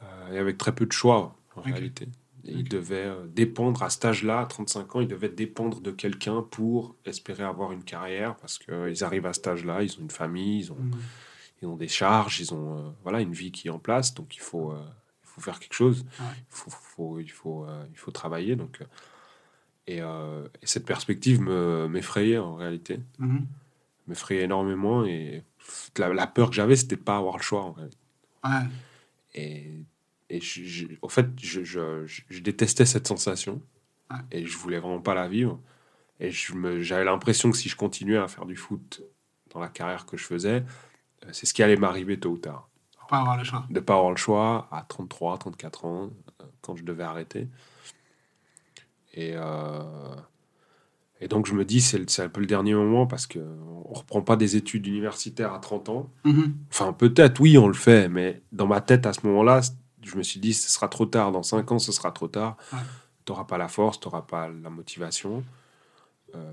euh, 0.03 0.33
et 0.33 0.39
avec 0.39 0.57
très 0.57 0.75
peu 0.75 0.87
de 0.87 0.93
choix 0.93 1.37
en 1.57 1.61
réalité. 1.61 2.09
Et 2.51 2.55
Ok. 2.55 2.59
Ils 2.61 2.69
devaient 2.69 3.07
euh, 3.07 3.27
dépendre 3.29 3.83
à 3.83 3.91
cet 3.91 4.05
âge-là, 4.05 4.41
à 4.41 4.47
35 4.47 4.97
ans, 4.97 5.01
ils 5.01 5.09
devaient 5.09 5.29
dépendre 5.29 5.81
de 5.81 5.91
quelqu'un 5.91 6.43
pour 6.43 6.97
espérer 7.05 7.45
avoir 7.45 7.73
une 7.73 7.85
carrière 7.85 8.37
parce 8.37 8.59
qu'ils 8.59 9.05
arrivent 9.05 9.27
à 9.27 9.33
cet 9.33 9.47
âge-là, 9.47 9.83
ils 9.83 9.97
ont 9.99 10.03
une 10.03 10.11
famille, 10.11 10.61
ils 10.61 10.73
ont, 10.73 10.77
Mhm. 10.77 11.01
ils 11.63 11.69
ont 11.69 11.77
des 11.77 11.89
charges, 11.89 12.41
ils 12.41 12.53
ont 12.53 12.79
euh, 12.79 12.91
voilà, 13.03 13.21
une 13.21 13.33
vie 13.33 13.53
qui 13.53 13.69
est 13.69 13.71
en 13.71 13.79
place, 13.79 14.15
donc 14.15 14.35
il 14.37 14.41
faut, 14.41 14.73
euh, 14.73 14.83
il 15.25 15.29
faut 15.29 15.41
faire 15.41 15.59
quelque 15.61 15.75
chose, 15.75 16.05
Ouais. 16.19 16.27
il, 16.39 16.45
faut, 16.49 16.71
faut- 16.71 17.19
il, 17.21 17.31
faut, 17.31 17.65
euh, 17.67 17.85
il 17.93 17.97
faut 17.99 18.11
travailler. 18.11 18.57
Donc, 18.57 18.81
euh, 18.81 18.85
et, 19.87 20.01
euh, 20.03 20.47
et 20.63 20.67
cette 20.67 20.85
perspective 20.87 21.41
me- 21.41 21.89
m'effrayait 21.89 22.39
en 22.39 22.55
réalité, 22.55 23.01
Mhm. 23.19 23.47
m'effrayait 24.07 24.43
énormément. 24.45 25.05
Et 25.05 25.43
la, 25.99 26.13
la 26.13 26.27
peur 26.27 26.51
que 26.51 26.57
j'avais, 26.57 26.77
c'était 26.77 26.97
de 26.97 27.01
pas 27.03 27.17
avoir 27.17 27.37
le 27.37 27.43
choix 27.43 27.63
en 27.65 27.73
réalité. 27.73 27.99
Ouais. 28.45 28.51
Et, 29.35 29.71
et 30.31 30.41
je, 30.41 30.63
je- 30.65 30.87
en 31.03 31.09
fait, 31.09 31.27
je, 31.41 31.63
je- 31.65 32.41
détestais 32.41 32.87
cette 32.87 33.07
sensation. 33.07 33.61
Et 34.33 34.45
je 34.47 34.57
voulais 34.57 34.79
vraiment 34.81 35.01
pas 35.01 35.15
la 35.15 35.29
vivre. 35.29 35.61
Et 36.19 36.31
j'avais 36.31 37.05
l'impression 37.05 37.51
que 37.51 37.57
si 37.57 37.69
je 37.69 37.77
continuais 37.77 38.17
à 38.19 38.27
faire 38.29 38.45
du 38.47 38.57
foot 38.57 39.03
dans 39.53 39.61
la 39.61 39.69
carrière 39.69 40.05
que 40.07 40.17
je 40.17 40.25
faisais, 40.25 40.65
euh, 41.25 41.29
c'est 41.33 41.47
ce 41.47 41.55
qui 41.55 41.63
allait 41.63 41.77
m'arriver 41.77 42.19
tôt 42.19 42.31
ou 42.31 42.39
tard. 42.39 42.69
Faut 42.99 43.07
pas 43.07 43.19
avoir 43.19 43.37
le 43.37 43.45
choix. 43.45 43.67
De 43.71 43.81
pas 43.81 43.95
avoir 43.95 44.11
le 44.11 44.17
choix 44.17 44.69
à 44.73 44.83
33, 44.83 45.39
34 45.39 45.85
ans, 45.85 46.11
euh, 46.41 46.45
quand 46.61 46.75
je 46.77 46.83
devais 46.85 47.05
arrêter. 47.05 47.49
Et, 49.15 49.33
euh, 49.35 50.15
et 51.21 51.29
donc 51.29 51.47
je 51.47 51.55
me 51.55 51.65
dis, 51.65 51.81
c'est 51.81 52.21
un 52.23 52.29
peu 52.29 52.41
le 52.41 52.47
dernier 52.47 52.75
moment 52.75 53.07
parce 53.07 53.27
qu'on 53.27 53.39
ne 53.41 53.95
reprend 53.95 54.23
pas 54.23 54.37
des 54.37 54.57
études 54.57 54.87
universitaires 54.87 55.53
à 55.53 55.59
30 55.59 55.89
ans. 55.89 56.11
Mhm. 56.25 56.55
Enfin, 56.71 56.93
peut-être, 56.93 57.41
oui, 57.41 57.59
on 57.59 57.67
le 57.69 57.75
fait, 57.75 58.09
mais 58.09 58.43
dans 58.53 58.67
ma 58.67 58.81
tête, 58.81 59.07
à 59.07 59.13
ce 59.13 59.27
moment-là, 59.27 59.61
je 60.03 60.17
me 60.17 60.23
suis 60.23 60.41
dit, 60.41 60.55
ce 60.55 60.71
sera 60.71 60.89
trop 60.89 61.07
tard. 61.07 61.33
Dans 61.33 61.43
5 61.43 61.73
ans, 61.73 61.79
ce 61.79 61.93
sera 61.93 62.13
trop 62.13 62.29
tard. 62.29 62.57
Ouais. 62.73 62.79
Tu 63.25 63.33
n'auras 63.33 63.45
pas 63.45 63.59
la 63.59 63.69
force, 63.69 64.01
tu 64.01 64.09
n'auras 64.09 64.23
pas 64.23 64.49
la 64.49 64.71
motivation. 64.71 65.45
Euh, 66.35 66.53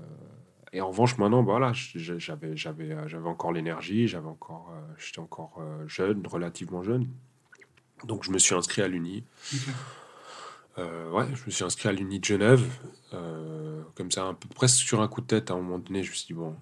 et 0.72 0.80
en 0.80 0.88
revanche, 0.88 1.16
maintenant, 1.18 1.42
bah, 1.42 1.52
voilà, 1.52 1.72
j'avais, 1.72 2.56
j'avais, 2.56 2.96
j'avais 3.08 3.28
encore 3.28 3.52
l'énergie, 3.52 4.06
j'avais 4.06 4.28
encore, 4.28 4.70
j'étais 4.98 5.20
encore 5.20 5.60
jeune, 5.86 6.26
relativement 6.26 6.82
jeune. 6.82 7.08
Donc 8.04 8.22
je 8.22 8.30
me 8.30 8.38
suis 8.38 8.54
inscrit 8.54 8.82
à 8.82 8.88
l'Uni. 8.88 9.24
ouais, 10.76 11.26
je 11.34 11.44
me 11.46 11.50
suis 11.50 11.64
inscrit 11.64 11.88
à 11.88 11.92
l'Uni 11.92 12.20
de 12.20 12.24
Genève. 12.24 12.68
comme 13.94 14.10
ça, 14.10 14.24
un 14.24 14.34
peu, 14.34 14.48
presque 14.54 14.76
sur 14.76 15.00
un 15.00 15.08
coup 15.08 15.22
de 15.22 15.26
tête, 15.26 15.50
à 15.50 15.54
un 15.54 15.56
moment 15.56 15.78
donné, 15.78 16.02
je 16.02 16.10
me 16.10 16.14
suis 16.14 16.26
dit, 16.26 16.34
bon, 16.34 16.54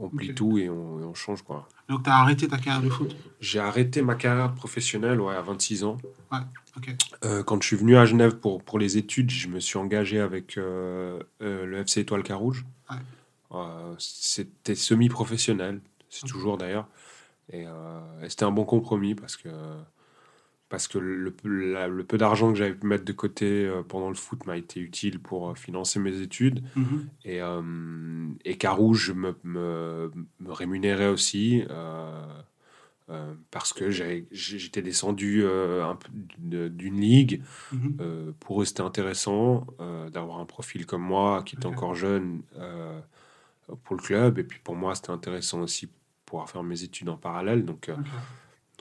on 0.00 0.08
plie 0.08 0.34
tout 0.34 0.58
et 0.58 0.68
on, 0.68 1.14
change. 1.14 1.42
Quoi. 1.42 1.68
Donc, 1.88 2.04
tu 2.04 2.10
as 2.10 2.16
arrêté 2.16 2.48
ta 2.48 2.56
carrière 2.56 2.82
de 2.82 2.88
foot? 2.88 3.14
J'ai 3.40 3.58
arrêté 3.58 4.00
ma 4.02 4.14
carrière 4.14 4.52
professionnelle 4.54 5.20
ouais, 5.20 5.34
à 5.34 5.42
26 5.42 5.84
ans. 5.84 5.98
Ouais, 6.32 6.38
ok. 6.76 6.94
Euh, 7.24 7.42
quand 7.42 7.60
je 7.62 7.66
suis 7.66 7.76
venu 7.76 7.96
à 7.96 8.04
Genève 8.06 8.36
pour, 8.38 8.62
pour 8.62 8.78
les 8.78 8.96
études, 8.96 9.30
je 9.30 9.48
me 9.48 9.60
suis 9.60 9.78
engagé 9.78 10.20
avec 10.20 10.56
euh, 10.56 11.20
euh, 11.42 11.66
le 11.66 11.78
FC 11.78 12.00
Étoile 12.00 12.22
Carouge. 12.22 12.64
Ouais. 12.90 12.96
c'était 13.98 14.74
semi-professionnel, 14.74 15.80
c'est 16.08 16.26
toujours 16.26 16.56
d'ailleurs. 16.56 16.86
Et, 17.52 17.62
et 17.62 18.28
c'était 18.28 18.44
un 18.44 18.52
bon 18.52 18.64
compromis 18.64 19.16
parce 19.16 19.36
que 19.36 19.48
parce 20.70 20.86
que 20.86 20.98
le, 20.98 21.34
le 21.42 22.04
peu 22.04 22.16
d'argent 22.16 22.52
que 22.52 22.58
j'avais 22.58 22.74
pu 22.74 22.86
mettre 22.86 23.04
de 23.04 23.12
côté 23.12 23.66
euh, 23.66 23.82
pendant 23.82 24.08
le 24.08 24.14
foot 24.14 24.46
m'a 24.46 24.56
été 24.56 24.78
utile 24.78 25.18
pour 25.18 25.50
euh, 25.50 25.54
financer 25.54 25.98
mes 25.98 26.20
études. 26.20 26.62
Mhm. 26.76 27.08
Et, 27.24 27.42
euh, 27.42 28.28
et 28.44 28.56
Carouge 28.56 29.10
me, 29.10 29.34
me, 29.42 30.12
me, 30.38 30.52
rémunérait 30.52 31.08
aussi 31.08 31.64
parce 33.50 33.72
que 33.72 33.90
j'étais 33.90 34.82
descendu 34.82 35.44
un 35.44 35.98
d'une 36.38 37.00
ligue. 37.00 37.42
Mhm. 37.72 38.32
pour 38.38 38.62
eux, 38.62 38.64
c'était 38.64 38.82
intéressant 38.82 39.66
d'avoir 40.12 40.38
un 40.38 40.44
profil 40.46 40.86
comme 40.86 41.02
moi 41.02 41.42
qui 41.42 41.56
était 41.56 41.66
encore 41.66 41.96
jeune 41.96 42.42
pour 43.82 43.96
le 43.96 44.02
club. 44.02 44.38
Et 44.38 44.44
puis 44.44 44.60
pour 44.62 44.76
moi, 44.76 44.94
c'était 44.94 45.10
intéressant 45.10 45.62
aussi 45.62 45.88
pour 45.88 45.96
pouvoir 46.26 46.50
faire 46.50 46.62
mes 46.62 46.84
études 46.84 47.08
en 47.08 47.16
parallèle. 47.16 47.64
Donc. 47.64 47.90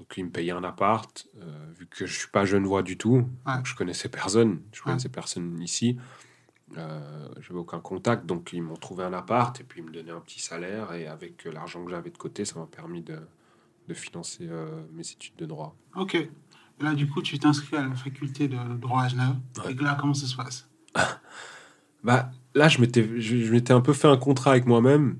Donc, 0.09 0.17
il 0.17 0.25
me 0.25 0.31
payait 0.31 0.51
un 0.51 0.63
appart, 0.63 1.27
euh, 1.39 1.71
vu 1.77 1.85
que 1.85 2.07
je 2.07 2.17
suis 2.17 2.29
pas 2.29 2.43
jeune 2.43 2.65
voix 2.65 2.81
du 2.81 2.97
tout. 2.97 3.29
Donc, 3.45 3.65
je 3.67 3.75
connaissais 3.75 4.09
personne. 4.09 4.59
Je 4.73 4.81
connaissais 4.81 5.09
personne 5.09 5.61
ici. 5.61 5.99
Euh, 6.77 7.29
je 7.39 7.49
n'avais 7.49 7.59
aucun 7.59 7.79
contact. 7.79 8.25
Donc, 8.25 8.49
ils 8.51 8.63
m'ont 8.63 8.75
trouvé 8.75 9.03
un 9.03 9.13
appart 9.13 9.59
et 9.61 9.63
puis 9.63 9.81
ils 9.81 9.85
me 9.85 9.91
donnaient 9.91 10.11
un 10.11 10.19
petit 10.19 10.39
salaire. 10.41 10.93
Et 10.93 11.05
avec 11.05 11.45
euh, 11.45 11.51
l'argent 11.51 11.85
que 11.85 11.91
j'avais 11.91 12.09
de 12.09 12.17
côté, 12.17 12.43
ça 12.43 12.59
m'a 12.59 12.65
permis 12.65 13.03
de, 13.03 13.19
de 13.87 13.93
financer 13.93 14.49
mes 14.93 15.07
études 15.07 15.35
de 15.35 15.45
droit. 15.45 15.75
Ok. 15.95 16.15
Et 16.15 16.29
là, 16.81 16.95
du 16.95 17.07
coup, 17.07 17.21
tu 17.21 17.37
t'inscris 17.37 17.77
à 17.77 17.87
la 17.87 17.93
faculté 17.93 18.47
de 18.47 18.57
droit 18.77 19.03
à 19.03 19.09
Genève. 19.09 19.35
Et 19.69 19.75
là, 19.75 19.95
comment 19.99 20.15
ça 20.15 20.25
se 20.25 20.35
passe? 20.35 20.67
Bah, 22.01 22.31
Là, 22.55 22.69
je 22.69 22.79
m'étais, 22.79 23.07
je, 23.19 23.51
m'étais 23.51 23.73
un 23.73 23.81
peu 23.81 23.91
fait 23.91 24.07
un 24.07 24.15
contrat 24.17 24.51
avec 24.51 24.65
moi-même. 24.65 25.19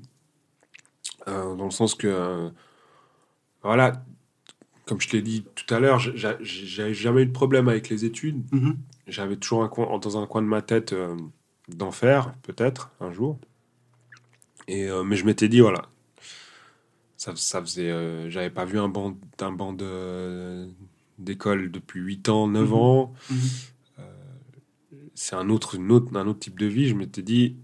dans 1.26 1.64
le 1.64 1.70
sens 1.70 1.94
que. 1.94 2.50
voilà, 3.62 4.02
comme 4.90 5.00
je 5.00 5.08
t'ai 5.08 5.22
dit 5.22 5.44
tout 5.54 5.72
à 5.72 5.78
l'heure, 5.78 6.00
j'avais 6.00 6.94
jamais 6.94 7.22
eu 7.22 7.26
de 7.26 7.30
problème 7.30 7.68
avec 7.68 7.88
les 7.90 8.04
études. 8.04 8.42
Mhm. 8.50 8.76
J'avais 9.06 9.36
toujours 9.36 9.62
un 9.62 9.68
coin, 9.68 9.96
dans 10.00 10.18
un 10.18 10.26
coin 10.26 10.42
de 10.42 10.48
ma 10.48 10.62
tête 10.62 10.92
euh, 10.92 11.16
d'en 11.68 11.92
faire, 11.92 12.34
peut-être, 12.42 12.90
un 12.98 13.12
jour. 13.12 13.38
Et, 14.66 14.90
euh, 14.90 15.04
mais 15.04 15.14
je 15.14 15.24
m'étais 15.24 15.48
dit, 15.48 15.60
voilà, 15.60 15.82
ça, 17.16 17.36
ça 17.36 17.60
faisait. 17.60 17.88
Euh, 17.88 18.28
j'avais 18.30 18.50
pas 18.50 18.64
vu 18.64 18.80
un 18.80 18.88
banc, 18.88 19.16
un 19.38 19.52
banc 19.52 19.76
d'école 21.20 21.70
depuis 21.70 22.00
8 22.00 22.28
ans, 22.28 22.48
9 22.48 22.68
mhm. 22.68 22.74
ans. 22.74 23.14
Mhm. 23.30 23.38
C'est 25.14 25.36
un 25.36 25.50
autre, 25.50 25.78
autre, 25.78 26.16
un 26.16 26.26
autre 26.26 26.40
type 26.40 26.58
de 26.58 26.66
vie. 26.66 26.88
Je 26.88 26.96
m'étais 26.96 27.22
dit, 27.22 27.58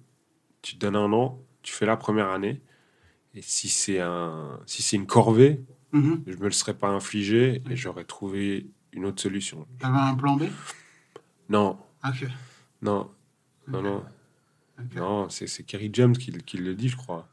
tu 0.63 0.77
te 0.77 0.79
donnes 0.79 0.95
un 0.95 1.13
an, 1.13 1.41
tu 1.65 1.73
fais 1.73 1.87
la 1.87 1.97
première 1.97 2.29
année. 2.29 2.61
Et 3.35 3.43
si 3.43 3.69
c'est 3.69 3.99
un, 3.99 4.61
si 4.65 4.85
c'est 4.85 4.95
une 4.95 5.07
corvée, 5.07 5.61
Mhm. 5.93 6.25
Je 6.27 6.37
me 6.37 6.45
le 6.45 6.51
serais 6.51 6.75
pas 6.75 6.89
infligé 6.89 7.63
et 7.71 7.77
j'aurais 7.77 8.05
trouvé 8.05 8.67
une 8.93 9.05
autre 9.05 9.23
solution. 9.23 9.67
T'avais 9.79 9.99
un 9.99 10.15
plan 10.15 10.37
B? 10.37 10.45
Non. 11.49 11.79
Ok. 12.05 12.27
Non. 12.83 13.11
Non, 13.69 13.83
non. 13.83 14.05
Non, 14.95 15.29
c'est 15.31 15.65
Kerry 15.65 15.91
James 15.93 16.17
qui, 16.17 16.33
qui, 16.33 16.59
le 16.59 16.75
dit, 16.75 16.89
je 16.89 16.97
crois. 16.97 17.29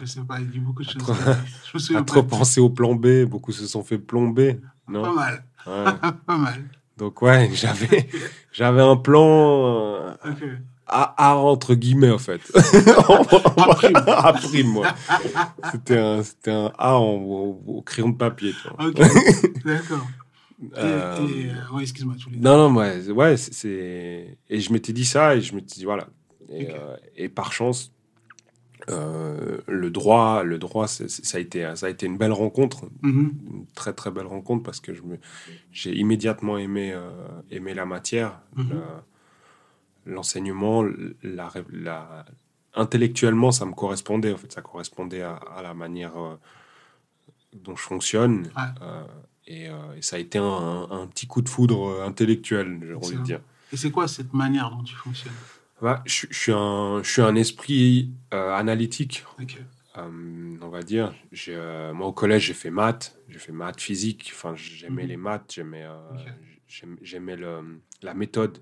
Je 0.00 0.06
sais 0.06 0.22
pas, 0.22 0.40
il 0.40 0.50
dit 0.50 0.60
beaucoup 0.60 0.82
de 0.82 0.88
choses. 0.88 1.02
je 1.02 1.94
me 1.94 2.04
trop 2.04 2.22
pensé 2.22 2.60
au 2.60 2.70
plan 2.70 2.94
B, 2.94 3.24
beaucoup 3.24 3.52
se 3.52 3.66
sont 3.66 3.82
fait 3.82 3.98
plomber. 3.98 4.60
Non 4.86 5.02
pas 5.02 5.14
mal. 5.14 5.44
pas 6.26 6.36
mal. 6.36 6.64
Donc 6.96 7.22
ouais, 7.22 7.50
j'avais 7.54 8.08
j'avais 8.52 8.82
un 8.82 8.96
plan. 8.96 10.16
Euh, 10.24 10.56
a, 10.86 11.34
entre 11.36 11.74
guillemets, 11.74 12.10
en 12.10 12.18
fait. 12.18 12.40
à 14.06 14.32
prime. 14.34 14.68
moi. 14.72 14.94
C'était 15.72 15.98
un, 15.98 16.22
c'était 16.22 16.50
un 16.50 16.72
A 16.78 16.96
en, 16.96 17.14
au, 17.14 17.82
crayon 17.84 18.10
de 18.10 18.16
papier. 18.16 18.52
Ok, 18.78 19.00
d'accord. 19.64 20.06
Euh, 20.78 21.18
euh, 21.18 21.74
ouais, 21.74 21.82
excuse-moi, 21.82 22.14
Non, 22.38 22.70
non, 22.70 22.78
ouais, 22.78 23.10
ouais 23.10 23.36
c'est. 23.36 24.38
Et 24.48 24.60
je 24.60 24.72
m'étais 24.72 24.94
dit 24.94 25.04
ça, 25.04 25.34
et 25.34 25.42
je 25.42 25.54
m'étais 25.54 25.74
dit, 25.74 25.84
voilà. 25.84 26.06
Et, 26.48 26.70
euh, 26.70 26.96
et 27.16 27.28
par 27.28 27.52
chance, 27.52 27.92
le 28.88 29.88
droit, 29.90 30.42
le 30.42 30.58
droit 30.58 30.86
ça, 30.86 31.04
a 31.36 31.40
été, 31.40 31.70
ça 31.74 31.86
a 31.86 31.88
été 31.90 32.06
une 32.06 32.16
belle 32.16 32.32
rencontre, 32.32 32.86
mm-hmm. 33.02 33.30
une 33.52 33.66
très 33.74 33.92
très 33.92 34.10
belle 34.10 34.26
rencontre, 34.26 34.62
parce 34.62 34.80
que 34.80 34.94
je 34.94 35.02
j'ai 35.70 35.94
immédiatement 35.96 36.56
aimé, 36.56 36.96
aimé 37.50 37.74
la 37.74 37.84
matière. 37.84 38.40
Mm-hmm 38.56 38.80
l'enseignement, 40.06 40.84
la, 41.22 41.52
la, 41.70 42.24
intellectuellement, 42.74 43.52
ça 43.52 43.64
me 43.66 43.72
correspondait. 43.72 44.32
En 44.32 44.36
fait, 44.36 44.52
ça 44.52 44.62
correspondait 44.62 45.22
à, 45.22 45.60
la 45.62 45.74
manière 45.74 46.16
euh, 46.16 46.38
dont 47.52 47.76
je 47.76 47.82
fonctionne. 47.82 48.50
Euh, 48.58 49.04
euh, 49.50 49.94
et, 49.96 50.02
ça 50.02 50.16
a 50.16 50.18
été 50.18 50.38
un, 50.38 51.08
petit 51.12 51.26
coup 51.26 51.42
de 51.42 51.48
foudre 51.48 52.02
intellectuel, 52.02 52.80
j'ai 52.82 52.94
envie 52.94 53.16
de 53.16 53.22
dire. 53.22 53.40
Et 53.72 53.76
c'est 53.76 53.90
quoi 53.90 54.08
cette 54.08 54.32
manière 54.32 54.70
dont 54.70 54.82
tu 54.82 54.94
fonctionnes? 54.94 55.32
Bah, 55.82 56.02
je, 56.06 56.26
suis 56.30 56.52
un, 56.52 57.02
je 57.02 57.10
suis 57.10 57.22
un 57.22 57.34
esprit 57.34 58.10
analytique. 58.30 59.24
on 59.96 60.68
va 60.68 60.82
dire. 60.82 61.14
moi, 61.94 62.06
au 62.06 62.12
collège, 62.12 62.46
j'ai 62.46 62.54
fait 62.54 62.70
maths, 62.70 63.18
j'ai 63.28 63.38
fait 63.38 63.52
maths 63.52 63.80
physique. 63.80 64.32
Enfin, 64.34 64.54
j'aimais 64.56 65.02
mhm. 65.02 65.08
les 65.08 65.16
maths, 65.16 65.52
j'aimais, 65.54 65.86
j'aimais 67.02 67.36
la 68.02 68.14
méthode. 68.14 68.58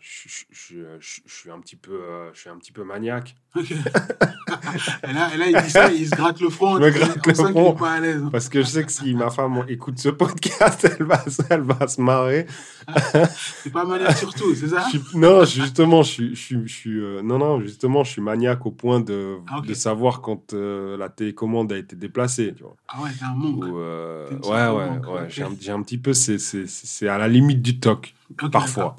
Je, 0.00 0.28
je, 0.50 0.76
je, 0.98 1.20
suis 1.26 1.50
un 1.50 1.60
petit 1.60 1.76
peu, 1.76 1.92
euh, 1.92 2.30
je 2.32 2.40
suis 2.40 2.48
un 2.48 2.56
petit 2.56 2.72
peu 2.72 2.84
maniaque. 2.84 3.36
et, 3.56 5.12
là, 5.12 5.34
et, 5.34 5.36
là, 5.36 5.46
il 5.46 5.62
dit 5.62 5.70
ça, 5.70 5.92
il 5.92 6.06
se 6.06 6.14
gratte 6.14 6.40
le 6.40 6.48
front. 6.48 6.76
Je 6.76 6.80
me 6.80 6.90
gratte 6.90 7.26
le 7.26 7.34
front. 7.34 7.74
Pas 7.74 7.92
à 7.92 8.00
l'aise. 8.00 8.22
Parce 8.32 8.48
que 8.48 8.62
je 8.62 8.66
sais 8.66 8.84
que 8.84 8.90
si 8.90 9.14
ma 9.14 9.28
femme 9.28 9.62
écoute 9.68 9.98
ce 9.98 10.08
podcast, 10.08 10.88
elle 10.98 11.04
va, 11.04 11.22
elle 11.50 11.60
va 11.60 11.86
se 11.86 12.00
marrer. 12.00 12.46
c'est 13.62 13.70
pas 13.70 13.84
maniaque 13.84 14.16
surtout, 14.16 14.54
c'est 14.54 14.68
ça? 14.68 14.86
Non, 15.14 15.44
justement, 15.44 16.02
je, 16.02 16.32
je, 16.32 16.66
suis, 16.66 16.98
euh, 16.98 17.20
non, 17.22 17.38
non, 17.38 17.60
justement, 17.60 18.02
je 18.02 18.12
suis 18.12 18.22
maniaque 18.22 18.64
au 18.64 18.70
point 18.70 19.00
de, 19.00 19.36
ah, 19.48 19.60
de 19.60 19.74
savoir 19.74 20.22
quand 20.22 20.54
la 20.54 21.10
télécommande 21.10 21.72
a 21.72 21.76
été 21.76 21.94
déplacée. 21.94 22.54
Tu 22.56 22.62
vois. 22.62 22.76
Ah 22.88 23.02
ouais, 23.02 23.10
t'es 23.18 23.24
un 23.26 23.34
monk. 23.34 23.64
ouais, 23.64 24.68
ouais, 24.68 25.12
ouais. 25.12 25.26
J'ai 25.28 25.42
un, 25.42 25.74
un, 25.74 25.82
petit 25.82 25.98
peu, 25.98 26.14
c'est 26.14 27.08
à 27.08 27.18
la 27.18 27.28
limite 27.28 27.60
du 27.60 27.78
toc 27.78 28.14
parfois. 28.50 28.96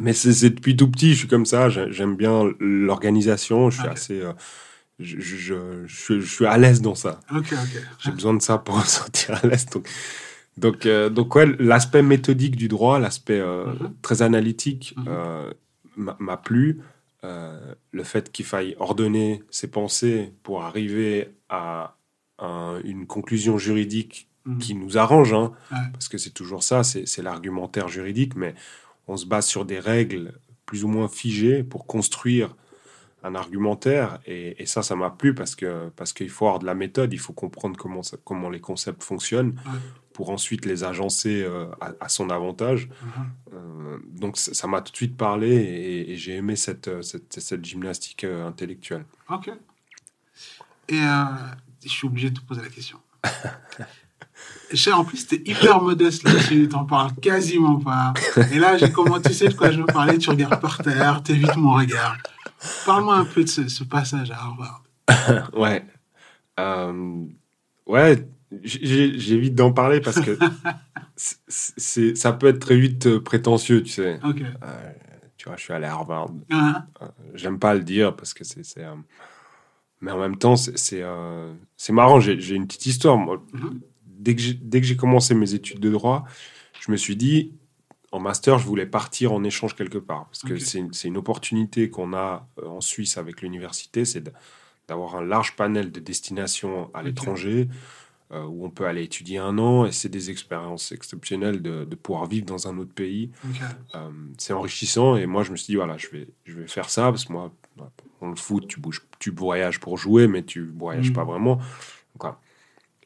Mais 0.00 0.12
c'est 0.12 0.50
depuis 0.50 0.76
tout 0.76 0.90
petit, 0.90 1.12
je 1.12 1.20
suis 1.20 1.28
comme 1.28 1.46
ça, 1.46 1.68
j'aime 1.68 2.16
bien 2.16 2.50
l'organisation, 2.60 3.70
je 3.70 3.80
suis 3.80 3.88
assez... 3.88 4.20
Euh, 4.20 4.32
je, 5.00 5.20
je, 5.20 5.54
je, 5.86 6.20
suis 6.20 6.44
à 6.44 6.58
l'aise 6.58 6.82
dans 6.82 6.96
ça. 6.96 7.20
J'ai 8.00 8.10
besoin 8.10 8.34
de 8.34 8.42
ça 8.42 8.58
pour 8.58 8.76
me 8.76 8.82
sentir 8.84 9.36
à 9.36 9.46
l'aise. 9.46 9.66
Donc, 9.66 9.88
donc, 10.56 10.86
euh, 10.86 11.08
donc 11.08 11.36
ouais, 11.36 11.46
l'aspect 11.60 12.02
méthodique 12.02 12.56
du 12.56 12.66
droit, 12.66 12.98
l'aspect 12.98 13.38
euh, 13.38 13.66
mhm. 13.66 13.94
très 14.02 14.22
analytique 14.22 14.96
mhm. 14.96 16.16
m'a 16.18 16.36
plu. 16.36 16.80
le 17.22 18.02
fait 18.02 18.32
qu'il 18.32 18.44
faille 18.44 18.74
ordonner 18.80 19.44
ses 19.50 19.68
pensées 19.68 20.32
pour 20.42 20.64
arriver 20.64 21.28
à 21.48 21.94
une 22.84 23.06
conclusion 23.06 23.56
juridique 23.56 24.28
Mm. 24.48 24.58
qui 24.58 24.74
nous 24.74 24.96
arrange, 24.96 25.34
hein, 25.34 25.52
parce 25.92 26.08
que 26.08 26.16
c'est 26.16 26.30
toujours 26.30 26.62
ça, 26.62 26.82
c'est 26.82 27.22
l'argumentaire 27.22 27.88
juridique, 27.88 28.34
mais 28.34 28.54
on 29.06 29.18
se 29.18 29.26
base 29.26 29.44
sur 29.46 29.66
des 29.66 29.78
règles 29.78 30.32
plus 30.64 30.84
ou 30.84 30.88
moins 30.88 31.08
figées 31.08 31.62
pour 31.62 31.86
construire 31.86 32.56
un 33.22 33.34
argumentaire, 33.34 34.20
et, 34.26 34.64
ça, 34.64 34.82
ça 34.82 34.96
m'a 34.96 35.10
plu 35.10 35.34
parce 35.34 35.54
que 35.54 35.90
parce 35.96 36.14
qu'il 36.14 36.30
faut 36.30 36.46
avoir 36.46 36.60
de 36.60 36.66
la 36.66 36.74
méthode, 36.74 37.12
il 37.12 37.18
faut 37.18 37.34
comprendre 37.34 37.76
comment 37.76 38.00
comment 38.24 38.48
les 38.48 38.60
concepts 38.60 39.02
fonctionnent 39.02 39.54
pour 40.14 40.30
ensuite 40.30 40.64
les 40.64 40.82
agencer 40.82 41.42
euh, 41.42 41.66
à, 42.00 42.08
son 42.08 42.30
avantage. 42.30 42.86
Mm-hmm. 42.88 43.54
Euh, 43.54 43.98
donc 44.12 44.38
ça 44.38 44.66
m'a 44.66 44.80
tout 44.80 44.92
de 44.92 44.96
suite 44.96 45.16
parlé 45.16 45.50
et, 46.08 46.16
j'ai 46.16 46.36
aimé 46.36 46.56
cette, 46.56 47.02
cette, 47.02 47.38
cette 47.38 47.64
gymnastique 47.64 48.24
euh, 48.24 48.46
intellectuelle. 48.46 49.04
Ok. 49.28 49.50
Et 50.88 51.02
je 51.84 51.88
suis 51.88 52.06
obligé 52.06 52.30
de 52.30 52.40
te 52.40 52.46
poser 52.46 52.62
la 52.62 52.70
question. 52.70 52.98
En 54.92 55.04
plus, 55.04 55.26
t'es 55.26 55.42
hyper 55.46 55.80
modeste 55.82 56.24
là-dessus, 56.24 56.68
t'en 56.68 56.84
parles 56.84 57.14
quasiment 57.22 57.76
pas. 57.76 58.12
Et 58.52 58.58
là, 58.58 58.76
j'ai 58.76 58.92
comment 58.92 59.18
tu 59.20 59.32
sais 59.32 59.48
de 59.48 59.54
quoi 59.54 59.70
je 59.70 59.80
veux 59.80 59.86
parler, 59.86 60.18
tu 60.18 60.28
regardes 60.30 60.60
par 60.60 60.78
terre, 60.78 61.22
t'évites 61.22 61.56
mon 61.56 61.72
regard. 61.72 62.16
Parle-moi 62.84 63.16
un 63.16 63.24
peu 63.24 63.44
de 63.44 63.48
ce, 63.48 63.68
ce 63.68 63.84
passage 63.84 64.30
à 64.30 64.36
Harvard. 64.36 64.82
ouais. 65.54 65.84
Euh, 66.60 67.24
ouais, 67.86 68.28
j'évite 68.62 69.54
d'en 69.54 69.72
parler 69.72 70.00
parce 70.00 70.20
que 70.20 70.36
c'est- 71.16 72.14
ça 72.16 72.32
peut 72.32 72.48
être 72.48 72.58
très 72.58 72.76
vite 72.76 73.06
euh, 73.06 73.20
prétentieux, 73.20 73.82
tu 73.82 73.92
sais. 73.92 74.18
Ok. 74.24 74.40
Euh, 74.42 74.90
tu 75.36 75.48
vois, 75.48 75.56
je 75.56 75.62
suis 75.62 75.72
allé 75.72 75.86
à 75.86 75.92
Harvard. 75.92 76.30
Ah, 76.52 76.86
J'aime 77.34 77.58
pas 77.58 77.74
le 77.74 77.80
dire 77.84 78.14
parce 78.16 78.34
que 78.34 78.44
c'est. 78.44 78.62
euh, 78.78 78.94
mais 80.00 80.10
en 80.12 80.18
même 80.18 80.36
temps, 80.36 80.56
c'est, 80.56 80.76
c'est, 80.78 81.02
euh, 81.02 81.52
marrant. 81.90 82.20
J'ai, 82.20 82.54
une 82.54 82.66
petite 82.66 82.86
histoire. 82.86 83.16
Moi. 83.16 83.42
Mhm. 83.52 83.80
J'ai, 83.80 83.87
dès 84.18 84.34
que 84.34 84.86
j'ai 84.86 84.96
commencé 84.96 85.34
mes 85.34 85.54
études 85.54 85.80
de 85.80 85.90
droit, 85.90 86.24
je 86.80 86.90
me 86.90 86.96
suis 86.96 87.16
dit, 87.16 87.52
en 88.12 88.20
master, 88.20 88.58
je 88.58 88.66
voulais 88.66 88.86
partir 88.86 89.32
en 89.32 89.44
échange 89.44 89.74
quelque 89.74 89.98
part. 89.98 90.26
Parce 90.26 90.42
que 90.42 90.58
c'est, 90.58 90.80
une, 91.08 91.16
opportunité 91.16 91.90
qu'on 91.90 92.12
a 92.14 92.48
euh, 92.62 92.66
en 92.66 92.80
Suisse 92.80 93.18
avec 93.18 93.42
l'université, 93.42 94.04
c'est 94.04 94.24
d'avoir 94.88 95.16
un 95.16 95.22
large 95.24 95.56
panel 95.56 95.92
de 95.92 96.00
destinations 96.00 96.90
à 96.94 97.02
l'étranger. 97.02 97.68
euh, 98.30 98.44
où 98.44 98.66
on 98.66 98.70
peut 98.70 98.84
aller 98.84 99.04
étudier 99.04 99.38
un 99.38 99.56
an 99.58 99.86
et 99.86 99.92
c'est 99.92 100.10
des 100.10 100.28
expériences 100.28 100.92
exceptionnelles 100.92 101.62
de, 101.62 101.84
de 101.86 101.94
pouvoir 101.96 102.26
vivre 102.26 102.44
dans 102.44 102.68
un 102.68 102.76
autre 102.76 102.92
pays 102.92 103.30
euh, 103.94 104.10
c'est 104.36 104.52
enrichissant 104.52 105.16
et 105.16 105.24
moi 105.24 105.44
je 105.44 105.50
me 105.50 105.56
suis 105.56 105.72
dit 105.72 105.76
voilà 105.76 105.96
je 105.96 106.08
vais 106.08 106.28
je 106.44 106.52
vais 106.60 106.66
faire 106.68 106.90
ça 106.90 107.04
parce 107.04 107.24
que 107.24 107.32
moi 107.32 107.50
dans 108.20 108.28
le 108.28 108.36
foot 108.36 108.68
tu 108.68 108.80
bouges 108.80 109.00
tu 109.18 109.30
voyages 109.30 109.80
pour 109.80 109.96
jouer 109.96 110.28
mais 110.28 110.42
tu 110.42 110.66
voyages 110.76 111.08
Mhm. 111.08 111.14
pas 111.14 111.24
vraiment. 111.24 111.58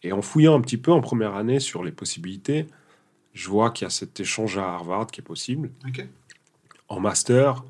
Et 0.02 0.12
en 0.12 0.22
fouillant 0.22 0.56
un 0.56 0.60
petit 0.60 0.78
peu 0.78 0.92
en 0.92 1.00
première 1.00 1.34
année 1.34 1.60
sur 1.60 1.84
les 1.84 1.92
possibilités 1.92 2.66
je 3.34 3.48
vois 3.48 3.70
qu'il 3.70 3.84
y 3.84 3.86
a 3.86 3.90
cet 3.90 4.20
échange 4.20 4.58
à 4.58 4.64
Harvard 4.64 5.06
qui 5.06 5.20
est 5.20 5.24
possible 5.24 5.70
en 6.88 7.00
master 7.00 7.64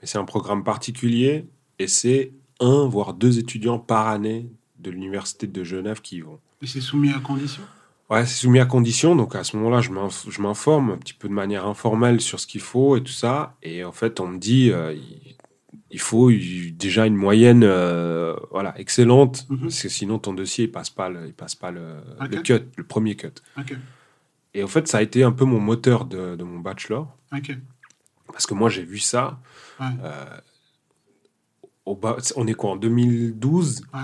mais 0.00 0.06
c'est 0.06 0.18
un 0.18 0.24
programme 0.24 0.64
particulier 0.64 1.46
et 1.78 1.86
c'est 1.86 2.32
un 2.60 2.86
voire 2.86 3.14
deux 3.14 3.38
étudiants 3.38 3.78
par 3.78 4.08
année 4.08 4.48
de 4.78 4.90
l'université 4.90 5.46
de 5.46 5.64
Genève 5.64 6.00
qui 6.00 6.16
y 6.16 6.20
vont 6.20 6.38
Et 6.60 6.66
c'est 6.66 6.80
soumis 6.80 7.10
à 7.10 7.20
condition? 7.20 7.62
Ouais, 8.10 8.26
c'est 8.26 8.34
soumis 8.42 8.58
à 8.58 8.66
condition. 8.66 9.16
Donc 9.16 9.34
à 9.34 9.44
ce 9.44 9.56
moment-là, 9.56 9.80
je 9.80 10.42
m'informe 10.42 10.90
un 10.90 10.98
petit 10.98 11.14
peu 11.14 11.28
de 11.28 11.32
manière 11.32 11.66
informelle 11.66 12.20
sur 12.20 12.38
ce 12.40 12.46
qu'il 12.46 12.60
faut 12.60 12.96
et 12.96 13.02
tout 13.02 13.12
ça. 13.12 13.56
Et 13.62 13.84
en 13.84 13.92
fait, 13.92 14.20
on 14.20 14.28
me 14.28 14.38
dit, 14.38 14.70
euh, 14.70 14.94
il, 15.92 16.00
faut 16.00 16.30
déjà 16.30 17.06
une 17.06 17.16
moyenne, 17.16 17.62
euh, 17.64 18.34
voilà, 18.50 18.78
excellente, 18.80 19.46
Mhm. 19.50 19.60
parce 19.62 19.82
que 19.82 19.88
sinon 19.88 20.18
ton 20.18 20.32
dossier 20.34 20.64
il 20.64 20.72
passe 20.72 20.90
pas 20.90 21.08
le, 21.08 21.26
il 21.26 21.34
passe 21.34 21.54
pas 21.54 21.70
le, 21.70 21.96
cut, 22.42 22.64
le 22.76 22.84
premier 22.84 23.14
cut. 23.14 23.28
Et 24.54 24.62
en 24.62 24.68
fait, 24.68 24.88
ça 24.88 24.98
a 24.98 25.02
été 25.02 25.22
un 25.22 25.32
peu 25.32 25.44
mon 25.44 25.60
moteur 25.60 26.04
de, 26.04 26.36
de 26.36 26.44
mon 26.44 26.58
bachelor, 26.58 27.16
parce 28.32 28.46
que 28.46 28.54
moi 28.54 28.68
j'ai 28.68 28.84
vu 28.84 28.98
ça. 28.98 29.38
Ouais. 29.80 29.86
euh, 30.02 30.24
au 31.84 31.96
bas- 31.96 32.16
on 32.36 32.46
est 32.46 32.54
quoi 32.54 32.70
en 32.72 32.76
2012 32.76 33.82
Ouais. 33.92 34.00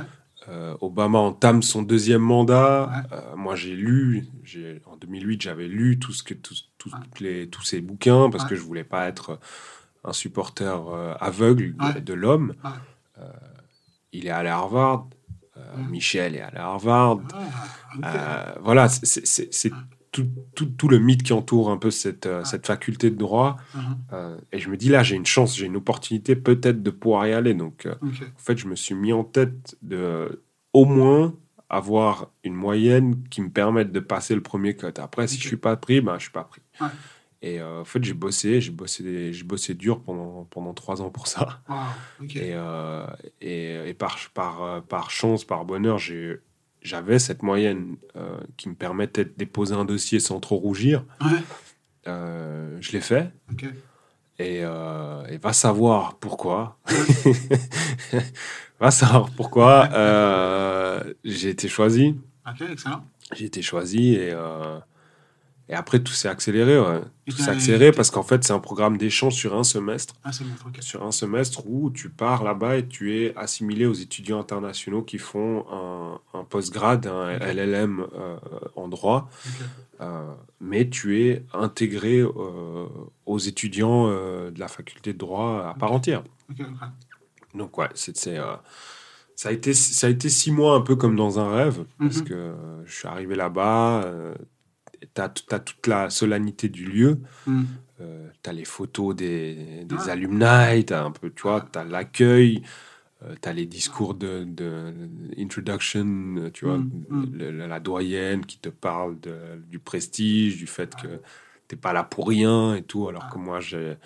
euh, 0.48 0.74
Obama 0.80 1.18
entame 1.18 1.62
son 1.62 1.82
deuxième 1.82 2.22
mandat. 2.22 2.90
Ouais. 3.12 3.18
Moi, 3.36 3.54
j'ai 3.54 3.76
lu, 3.76 4.26
en 4.86 4.96
2008, 4.96 5.42
j'avais 5.42 5.68
lu 5.68 5.98
tout 5.98 6.12
ce 6.12 6.22
que, 6.24 6.34
tout, 6.34 6.54
tout- 6.78 6.90
les, 7.20 7.48
tous 7.48 7.62
ces 7.62 7.80
bouquins 7.80 8.30
parce 8.30 8.44
que 8.46 8.56
je 8.56 8.62
voulais 8.62 8.82
pas 8.84 9.06
être 9.06 9.38
un 10.04 10.12
supporter 10.12 10.88
euh, 10.88 11.14
aveugle 11.20 11.76
de, 11.76 11.82
Ouais. 11.84 12.00
de 12.00 12.14
l'homme. 12.14 12.54
Ouais. 12.64 12.70
Euh, 13.18 13.30
il 14.12 14.26
est 14.26 14.30
allé 14.30 14.48
à 14.48 14.56
Harvard. 14.58 15.08
euh. 15.56 15.60
Michel 15.90 16.34
est 16.36 16.40
allé 16.40 16.56
à 16.56 16.66
Harvard. 16.66 17.18
Ah, 18.02 18.54
voilà, 18.62 18.88
c'est, 18.88 19.72
tout, 20.12 20.26
tout, 20.54 20.66
tout 20.66 20.88
le 20.88 20.98
mythe 20.98 21.22
qui 21.22 21.32
entoure 21.32 21.70
un 21.70 21.76
peu 21.76 21.90
cette, 21.90 22.28
cette 22.44 22.66
faculté 22.66 23.10
de 23.10 23.16
droit. 23.16 23.56
Euh, 24.12 24.38
et 24.52 24.58
je 24.58 24.70
me 24.70 24.76
dis 24.76 24.88
là, 24.88 25.02
j'ai 25.02 25.16
une 25.16 25.26
chance, 25.26 25.56
j'ai 25.56 25.66
une 25.66 25.76
opportunité 25.76 26.36
peut-être 26.36 26.82
de 26.82 26.90
pouvoir 26.90 27.26
y 27.26 27.32
aller. 27.32 27.54
Donc, 27.54 27.86
euh, 27.86 27.94
en 28.02 28.38
fait, 28.38 28.56
je 28.56 28.66
me 28.66 28.74
suis 28.76 28.94
mis 28.94 29.12
en 29.12 29.24
tête 29.24 29.76
de 29.82 30.42
au 30.72 30.84
moins 30.84 31.34
avoir 31.68 32.30
une 32.44 32.54
moyenne 32.54 33.22
qui 33.30 33.42
me 33.42 33.50
permette 33.50 33.92
de 33.92 34.00
passer 34.00 34.34
le 34.34 34.40
premier 34.42 34.74
cut. 34.76 34.86
Après, 34.98 35.26
si 35.28 35.38
je 35.38 35.46
suis 35.46 35.56
pas 35.58 35.76
pris, 35.76 36.00
ben 36.00 36.14
je 36.18 36.22
suis 36.22 36.32
pas 36.32 36.44
pris. 36.44 36.62
Ouais. 36.80 36.88
Et 37.40 37.60
euh, 37.60 37.82
en 37.82 37.84
fait, 37.84 38.02
j'ai 38.02 38.14
bossé, 38.14 38.60
j'ai 38.60 38.72
bossé, 38.72 39.32
j'ai 39.32 39.44
bossé 39.44 39.74
dur 39.74 40.00
pendant 40.00 40.44
pendant 40.50 40.74
trois 40.74 41.02
ans 41.02 41.10
pour 41.10 41.28
ça. 41.28 41.60
Wow. 41.68 41.76
Et, 42.34 42.52
euh, 42.54 43.06
et, 43.40 43.88
et 43.88 43.94
par 43.94 44.18
par 44.34 44.82
par 44.82 45.10
chance, 45.10 45.44
par 45.44 45.64
bonheur, 45.64 45.98
j'ai 45.98 46.40
j'avais 46.82 47.18
cette 47.18 47.42
moyenne 47.42 47.96
euh, 48.16 48.38
qui 48.56 48.68
me 48.68 48.74
permettait 48.74 49.24
de 49.24 49.32
déposer 49.36 49.74
un 49.74 49.84
dossier 49.84 50.18
sans 50.18 50.40
trop 50.40 50.56
rougir. 50.56 51.04
Ouais. 51.20 51.42
Je 52.80 52.92
l'ai 52.92 53.00
fait. 53.00 53.30
Et, 54.38 54.60
et 54.60 55.38
va 55.38 55.52
savoir 55.52 56.16
pourquoi. 56.16 56.78
va 58.80 58.90
savoir 58.90 59.30
pourquoi 59.30 59.90
j'ai 61.24 61.50
été 61.50 61.68
choisi. 61.68 62.16
Ok. 62.48 62.62
Excellent. 62.72 63.04
J'ai 63.34 63.44
été 63.44 63.60
choisi 63.60 64.14
et, 64.14 64.32
et 65.68 65.74
après 65.74 66.00
tout 66.00 66.12
s'est 66.12 66.28
accéléré. 66.28 66.78
ouais. 66.80 67.00
Tout 67.28 67.36
s'est 67.36 67.50
accéléré 67.50 67.92
parce 67.92 68.10
qu'en 68.10 68.22
fait 68.22 68.42
c'est 68.44 68.52
un 68.52 68.58
programme 68.58 68.96
d'échange 68.96 69.34
sur 69.34 69.54
un 69.56 69.64
semestre. 69.64 70.14
Ah, 70.24 70.30
bon. 70.40 70.70
Sur 70.80 71.02
un 71.04 71.12
semestre 71.12 71.62
où 71.66 71.90
tu 71.90 72.08
pars 72.08 72.42
là-bas 72.42 72.76
et 72.78 72.86
tu 72.86 73.16
es 73.22 73.34
assimilé 73.36 73.84
aux 73.86 73.92
étudiants 73.92 74.40
internationaux 74.40 75.02
qui 75.02 75.18
font 75.18 75.64
un, 75.70 76.20
un 76.38 76.44
postgrad, 76.44 77.06
un. 77.06 77.38
LLM 77.38 78.06
euh, 78.14 78.36
en 78.76 78.88
droit. 78.88 79.28
Euh, 80.00 80.32
mais 80.60 80.88
tu 80.88 81.20
es 81.26 81.44
intégré 81.52 82.20
euh, 82.20 82.86
aux 83.26 83.38
étudiants 83.38 84.06
de 84.08 84.58
la 84.58 84.68
faculté 84.68 85.12
de 85.12 85.18
droit 85.18 85.66
à 85.70 85.74
part 85.78 85.92
entière. 85.92 86.22
Donc 87.54 87.76
ouais, 87.78 87.88
c'est, 87.94 88.16
ça, 88.16 89.48
a 89.48 89.52
été, 89.52 89.72
ça 89.74 90.06
a 90.06 90.10
été 90.10 90.28
six 90.28 90.52
mois 90.52 90.74
un 90.76 90.80
peu 90.80 90.96
comme 90.96 91.16
dans 91.16 91.38
un 91.38 91.50
rêve, 91.54 91.84
parce 91.98 92.18
Mhm. 92.18 92.24
que 92.24 92.54
je 92.84 92.94
suis 92.94 93.08
arrivé 93.08 93.34
là-bas, 93.34 94.02
euh, 94.04 94.34
tu 95.14 95.20
as, 95.22 95.28
toute 95.30 95.86
la 95.86 96.10
solennité 96.10 96.68
du 96.68 96.84
lieu, 96.86 97.20
Hmm. 97.46 97.64
tu 98.42 98.50
as 98.50 98.52
les 98.52 98.64
photos 98.64 99.14
des, 99.16 99.84
des 99.84 99.96
Ouais. 99.96 100.10
alumni, 100.10 100.84
tu 100.86 100.92
as 100.94 101.04
un 101.04 101.10
peu, 101.12 101.30
tu 101.30 101.42
vois, 101.42 101.60
tu 101.72 101.78
as 101.78 101.84
l'accueil, 101.84 102.62
tu 103.42 103.48
as 103.48 103.52
les 103.52 103.66
discours 103.66 104.14
de, 104.14 104.44
de 104.44 104.92
introduction, 105.38 106.06
euh, 106.38 106.50
tu 106.50 106.64
vois, 106.66 106.78
Mm, 106.78 106.90
mm. 107.10 107.38
le- 107.38 107.50
le- 107.52 107.66
la 107.66 107.80
doyenne 107.80 108.44
qui 108.46 108.58
te 108.58 108.68
parle 108.68 109.18
de, 109.20 109.36
du 109.68 109.78
prestige, 109.78 110.56
du 110.58 110.66
fait 110.66 110.94
que 110.96 111.08
t'es 111.68 111.76
pas 111.76 111.92
là 111.92 112.04
pour 112.04 112.28
rien 112.28 112.74
et 112.76 112.82
tout, 112.82 113.08
alors 113.08 113.28
que 113.28 113.38
moi, 113.38 113.60
j'ai, 113.60 113.96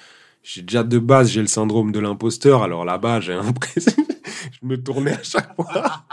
j'ai 0.43 0.63
déjà 0.63 0.83
de 0.85 0.99
base, 0.99 1.31
j'ai 1.31 1.41
le 1.43 1.47
syndrome 1.49 1.93
de 1.93 2.01
l'imposteur, 2.01 2.63
alors 2.63 2.85
là-bas, 2.85 3.21
j'ai 3.21 3.35
l'impression, 3.37 4.05
je 4.51 4.67
me 4.67 4.83
tournais 4.83 5.13
à 5.13 5.23
chaque 5.23 5.55
fois. 5.55 6.05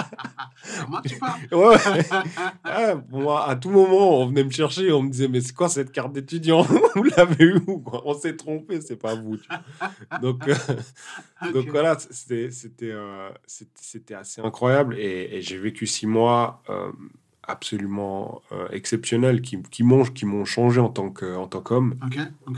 Ouais, 1.52 1.58
ouais. 1.58 1.78
Ah, 2.64 2.96
moi, 3.10 3.48
à 3.48 3.56
tout 3.56 3.70
moment, 3.70 4.22
on 4.22 4.28
venait 4.28 4.44
me 4.44 4.50
chercher, 4.50 4.92
on 4.92 5.04
me 5.04 5.10
disait, 5.10 5.28
mais 5.28 5.42
c'est 5.42 5.54
quoi 5.54 5.70
cette 5.70 5.92
carte 5.92 6.14
d'étudiant? 6.14 6.62
Vous 6.96 7.04
l'avez 7.04 7.46
eu 7.46 7.62
où 7.68 7.84
On 8.06 8.14
s'est 8.14 8.36
trompé, 8.36 8.82
c'est 8.82 8.98
pas 8.98 9.16
vous. 9.16 9.38
Donc, 10.22 10.48
euh, 10.48 10.56
donc 11.54 11.68
voilà, 11.70 11.98
c'était, 12.00 12.52
c'était, 12.52 12.92
euh, 12.92 13.30
c'était, 13.46 14.14
assez 14.14 14.42
incroyable 14.42 14.96
et, 14.98 15.38
et 15.38 15.42
j'ai 15.42 15.58
vécu 15.58 15.88
six 15.88 16.08
mois 16.08 16.62
euh, 16.70 16.92
absolument 17.44 18.42
exceptionnels 18.72 19.42
qui, 19.42 19.62
qui, 19.64 19.84
m'ont, 19.84 20.04
qui 20.04 20.26
m'ont 20.26 20.46
changé 20.46 20.80
en 20.80 20.90
tant, 20.90 21.10
que, 21.10 21.36
en 21.36 21.48
tant 21.48 21.62
qu'homme. 21.62 21.96
Ok. 22.06 22.20
Ok. 22.48 22.58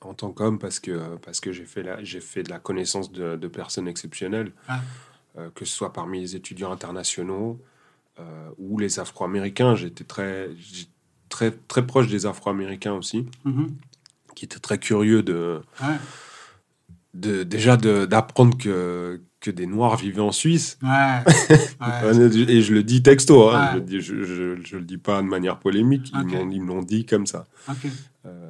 En 0.00 0.14
tant 0.14 0.30
qu'homme, 0.30 0.58
parce 0.60 0.78
que, 0.78 1.16
parce 1.16 1.40
que 1.40 1.52
j'ai, 1.52 1.64
fait 1.64 1.82
la, 1.82 1.98
fait 2.04 2.42
de 2.44 2.50
la 2.50 2.58
connaissance 2.60 3.10
de, 3.10 3.34
de 3.36 3.48
personnes 3.48 3.88
exceptionnelles, 3.88 4.52
Ah. 4.68 4.80
euh, 5.38 5.50
que 5.54 5.64
ce 5.64 5.72
soit 5.76 5.92
parmi 5.92 6.20
les 6.20 6.36
étudiants 6.36 6.70
internationaux 6.70 7.60
euh, 8.20 8.48
ou 8.58 8.78
les 8.78 9.00
Afro-Américains. 9.00 9.74
J'étais 9.74 10.04
très, 10.04 10.50
très, 11.28 11.50
très 11.50 11.84
proche 11.86 12.06
des 12.08 12.26
Afro-Américains 12.26 12.92
aussi, 12.94 13.26
Mhm. 13.44 13.74
qui 14.36 14.44
étaient 14.44 14.58
très 14.60 14.78
curieux 14.78 15.22
de, 15.24 15.60
Ouais. 15.82 15.96
de, 17.14 17.42
déjà 17.42 17.76
d'apprendre 17.76 18.56
que, 18.56 19.20
que 19.40 19.50
des 19.50 19.66
Noirs 19.66 19.96
vivaient 19.96 20.20
en 20.20 20.32
Suisse. 20.32 20.78
Ouais. 20.82 20.88
ouais. 21.50 22.48
Et 22.50 22.62
je 22.62 22.72
le 22.74 22.82
dis 22.84 23.02
texto, 23.02 23.48
hein, 23.50 23.82
je, 23.88 23.98
je, 23.98 24.22
je- 24.24 24.62
je 24.64 24.76
le 24.76 24.84
dis 24.84 24.98
pas 24.98 25.22
de 25.22 25.26
manière 25.26 25.58
polémique, 25.58 26.12
ils, 26.14 26.62
me 26.62 26.66
l'ont 26.66 26.82
dit 26.82 27.04
comme 27.06 27.26
ça. 27.26 27.46
Euh, 28.26 28.47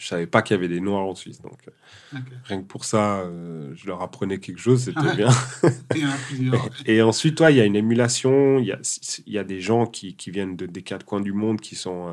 je 0.00 0.06
savais 0.08 0.26
pas 0.26 0.42
qu'il 0.42 0.54
y 0.56 0.58
avait 0.58 0.68
des 0.68 0.80
Noirs 0.80 1.06
en 1.06 1.14
Suisse, 1.14 1.40
donc 1.42 1.68
euh, 1.68 2.18
rien 2.44 2.60
que 2.62 2.66
pour 2.66 2.84
ça, 2.84 3.20
euh, 3.20 3.72
je 3.76 3.86
leur 3.86 4.02
apprenais 4.02 4.38
quelque 4.38 4.58
chose, 4.60 4.82
c'était 4.84 5.14
bien. 5.14 5.28
Et 6.86 7.02
ensuite, 7.02 7.36
toi, 7.36 7.50
il 7.50 7.56
y 7.58 7.60
a 7.60 7.64
une 7.64 7.76
émulation, 7.76 8.58
il 8.58 8.66
y 8.66 8.72
a, 8.72 8.78
il 9.26 9.32
y 9.32 9.38
a 9.38 9.44
des 9.44 9.60
gens 9.60 9.86
qui, 9.86 10.16
qui 10.16 10.30
viennent 10.30 10.56
de, 10.56 10.66
des 10.66 10.82
quatre 10.82 11.04
coins 11.04 11.20
du 11.20 11.32
monde 11.32 11.60
qui 11.60 11.76
sont 11.76 12.08
euh, 12.08 12.12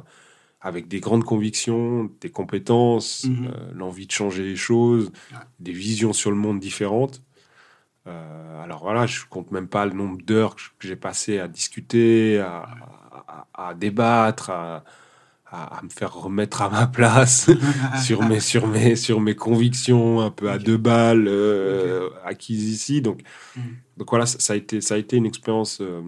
avec 0.61 0.87
des 0.87 0.99
grandes 0.99 1.23
convictions, 1.23 2.11
des 2.21 2.29
compétences, 2.29 3.23
Mhm. 3.25 3.47
euh, 3.47 3.71
l'envie 3.73 4.05
de 4.07 4.11
changer 4.11 4.43
les 4.43 4.55
choses, 4.55 5.11
Ouais. 5.31 5.37
des 5.59 5.71
visions 5.71 6.13
sur 6.13 6.29
le 6.31 6.37
monde 6.37 6.59
différentes. 6.59 7.21
Euh, 8.07 8.63
alors 8.63 8.81
voilà, 8.83 9.05
je 9.05 9.25
compte 9.29 9.51
même 9.51 9.67
pas 9.67 9.85
le 9.85 9.93
nombre 9.93 10.17
d'heures 10.21 10.55
que 10.55 10.87
j'ai 10.87 10.95
passé 10.95 11.39
à 11.39 11.47
discuter, 11.47 12.39
à, 12.39 12.65
à- 13.27 13.69
à 13.69 13.73
débattre, 13.73 14.49
à, 14.49 14.83
à, 15.51 15.81
me 15.83 15.89
faire 15.89 16.13
remettre 16.13 16.61
à 16.61 16.69
ma 16.69 16.87
place 16.87 17.49
sur, 18.03 18.23
mes, 18.23 18.39
sur, 18.39 18.67
mes, 18.67 18.95
sur 18.95 19.21
mes 19.21 19.35
convictions 19.35 20.19
un 20.19 20.29
peu 20.31 20.49
à 20.49 20.57
deux 20.57 20.77
balles 20.77 21.27
euh, 21.27 22.09
acquises 22.25 22.69
ici. 22.69 23.01
Donc, 23.01 23.21
mm. 23.55 23.61
donc 23.97 24.09
voilà, 24.09 24.25
ça, 24.25 24.53
a 24.53 24.55
été, 24.55 24.81
ça 24.81 24.95
a 24.95 24.97
été 24.97 25.15
une 25.15 25.25
expérience 25.25 25.79
euh, 25.81 26.01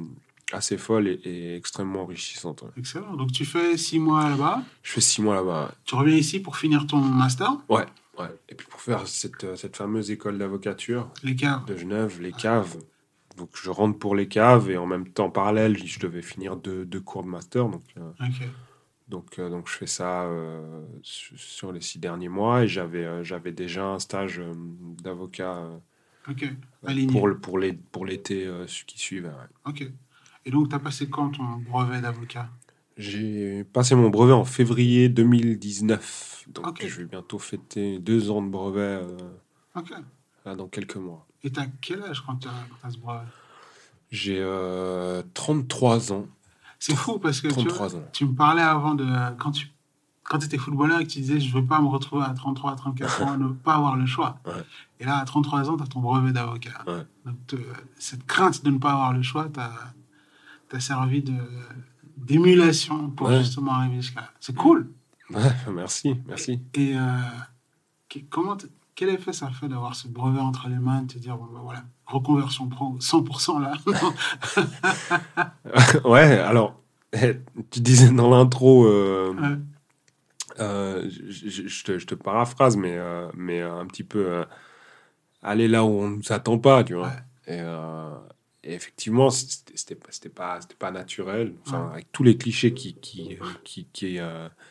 assez 0.52 0.78
folle 0.78 1.08
et, 1.08 1.56
extrêmement 1.56 2.02
enrichissante. 2.02 2.64
Excellent. 2.78 3.16
Donc 3.16 3.32
tu 3.32 3.46
fais 3.46 3.78
six 3.78 4.00
mois 4.00 4.30
là-bas 4.30 4.62
Je 4.84 4.92
fais 4.92 5.02
six 5.02 5.22
mois 5.22 5.36
là-bas. 5.36 5.74
Tu 5.86 5.96
reviens 5.96 6.16
ici 6.16 6.40
pour 6.40 6.58
finir 6.58 6.86
ton 6.86 6.98
master 6.98 7.52
Ouais. 7.70 7.86
Ouais. 8.18 8.28
Et 8.50 8.56
puis 8.56 8.68
pour 8.70 8.82
faire 8.82 9.08
cette, 9.08 9.46
euh, 9.46 9.56
cette 9.56 9.78
fameuse 9.78 10.12
école 10.12 10.38
d'avocature 10.38 11.10
les 11.24 11.38
caves. 11.38 11.64
de 11.66 11.78
Genève, 11.78 12.20
les 12.22 12.34
caves. 12.34 12.76
Donc 13.38 13.52
je 13.54 13.70
rentre 13.70 13.98
pour 13.98 14.16
les 14.16 14.28
caves 14.28 14.70
et 14.70 14.78
en 14.78 14.86
même 14.86 15.08
temps, 15.08 15.28
en 15.28 15.30
parallèle, 15.30 15.78
je 15.78 16.00
devais 16.00 16.22
finir 16.22 16.58
deux, 16.58 16.84
deux 16.84 17.00
cours 17.00 17.24
de 17.24 17.30
master. 17.30 17.70
Donc, 17.70 17.84
donc 19.10 19.36
je 19.38 19.74
fais 19.74 19.88
ça 19.88 20.24
euh, 20.24 20.86
sur 21.02 21.72
les 21.72 21.82
six 21.82 22.00
derniers 22.00 22.30
mois 22.30 22.64
et 22.64 22.68
j'avais 22.68 23.06
euh, 23.06 23.24
j'avais 23.24 23.52
déjà 23.52 23.86
un 23.86 24.00
stage 24.00 24.42
d'avocat 25.04 25.68
pour, 26.24 27.28
le, 27.28 27.40
pour, 27.40 27.58
les, 27.58 27.74
pour 27.74 28.06
l'été 28.06 28.50
qui 28.86 29.00
suivait. 29.00 29.32
Ok. 29.66 29.90
Et 30.46 30.52
donc, 30.52 30.70
tu 30.70 30.76
as 30.76 30.80
passé 30.80 31.10
quand 31.10 31.30
ton 31.32 31.44
brevet 31.58 32.02
d'avocat? 32.02 32.50
J'ai 32.98 33.64
passé 33.64 33.96
mon 33.96 34.10
brevet 34.10 34.34
en 34.34 34.46
février 34.46 35.10
2019. 35.10 36.46
Donc, 36.50 36.86
je 36.86 36.98
vais 36.98 37.06
bientôt 37.06 37.40
fêter 37.40 38.00
deux 38.00 38.30
ans 38.30 38.42
de 38.42 38.50
brevet 38.50 39.02
là, 40.46 40.56
dans 40.56 40.68
quelques 40.68 40.98
mois. 40.98 41.26
Et 41.44 41.52
tu 41.52 41.60
as 41.60 41.68
quel 41.82 42.04
âge 42.04 42.24
quand 42.26 42.36
tu 42.38 42.48
as, 42.48 42.90
ce 42.90 42.98
brevet? 42.98 43.26
J'ai 44.12 44.44
33 45.34 46.14
ans. 46.14 46.28
C'est 46.80 46.96
fou 46.96 47.20
parce 47.20 47.42
que 47.42 47.50
tu, 48.12 48.26
me 48.26 48.34
parlais 48.34 48.62
avant 48.62 48.96
de 48.96 49.06
quand 49.38 49.52
tu 49.52 49.72
quand 50.24 50.44
étais 50.44 50.58
footballeur 50.58 51.00
et 51.00 51.06
que 51.06 51.10
tu 51.10 51.20
disais 51.20 51.40
je 51.40 51.54
veux 51.54 51.66
pas 51.66 51.82
me 51.82 51.88
retrouver 51.88 52.24
à 52.24 52.34
33, 52.34 52.72
à 52.72 52.76
34 52.76 53.22
ans, 53.24 53.38
ne 53.38 53.50
pas 53.50 53.76
avoir 53.76 53.98
le 53.98 54.06
choix. 54.06 54.40
Et 55.00 55.06
là, 55.06 55.18
à 55.18 55.26
33 55.26 55.70
ans, 55.70 55.78
tu 55.78 55.84
as 55.84 55.88
ton 55.88 56.00
brevet 56.00 56.32
d'avocat. 56.32 56.86
Donc, 57.26 57.38
cette 57.98 58.26
crainte 58.26 58.64
de 58.64 58.70
ne 58.70 58.78
pas 58.78 58.92
avoir 58.92 59.14
le 59.14 59.22
choix 59.22 59.50
t'a 59.50 60.80
servi 60.80 61.24
d'émulation 62.18 63.10
pour 63.10 63.32
justement 63.32 63.74
arriver 63.74 63.98
jusqu'à 63.98 64.22
là. 64.22 64.30
C'est 64.40 64.56
cool. 64.56 64.90
merci, 65.72 66.16
merci. 66.28 66.62
Et, 66.74 66.96
euh, 66.96 68.20
comment 68.30 68.58
quel 69.00 69.08
effet 69.08 69.32
ça 69.32 69.50
fait 69.50 69.70
d'avoir 69.70 69.96
ce 69.96 70.10
brevet 70.10 70.42
entre 70.42 70.68
les 70.68 70.78
mains, 70.78 71.04
de 71.04 71.14
te 71.14 71.18
dire, 71.18 71.38
bon, 71.38 71.46
ben 71.46 71.62
voilà, 71.64 71.86
reconversion 72.06 72.68
pro 72.68 72.98
100% 73.00 73.62
là. 73.62 73.72
Ouais, 76.04 76.38
alors, 76.40 76.82
tu 77.14 77.80
disais 77.80 78.12
dans 78.12 78.30
l'intro, 78.30 78.86
euh, 78.88 79.34
euh, 80.60 81.10
je, 81.10 81.84
te, 81.86 81.98
je, 81.98 82.06
te, 82.06 82.14
paraphrase, 82.14 82.76
mais, 82.76 82.98
euh, 82.98 83.30
mais 83.36 83.62
un 83.62 83.86
petit 83.86 84.04
peu 84.04 84.44
aller 85.42 85.70
là 85.70 85.86
où 85.86 86.02
on 86.02 86.10
ne 86.10 86.18
nous 86.18 86.34
attend 86.34 86.60
pas, 86.60 86.84
tu 86.84 86.96
vois. 86.96 87.14
Et, 87.48 87.60
et, 88.66 88.74
effectivement, 88.74 89.30
c'était 89.30 89.96
pas, 90.30 90.60
pas 90.78 90.92
naturel, 90.92 91.54
enfin, 91.66 91.92
avec 91.94 92.12
tous 92.12 92.24
les 92.24 92.36
clichés 92.36 92.74
qui, 92.74 92.96
qui, 92.96 93.38
qui, 93.64 93.86
qui, 93.94 94.20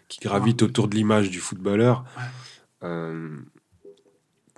qui 0.09 0.21
gravitent 0.21 0.61
autour 0.61 0.87
de 0.87 0.97
l'image 0.97 1.31
du 1.31 1.41
footballeur 1.41 2.05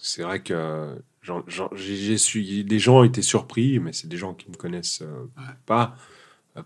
c'est 0.01 0.23
vrai 0.23 0.41
que 0.41 0.97
j'ai 1.75 2.19
su, 2.19 2.65
des 2.65 2.79
gens 2.79 3.05
étaient 3.05 3.23
surpris, 3.23 3.79
mais 3.79 3.93
c'est 3.93 4.09
des 4.09 4.17
gens 4.17 4.35
qui 4.35 4.49
ne 4.49 4.53
me 4.53 4.57
connaissent 4.57 5.03
euh, 5.03 5.27
pas. 5.67 5.97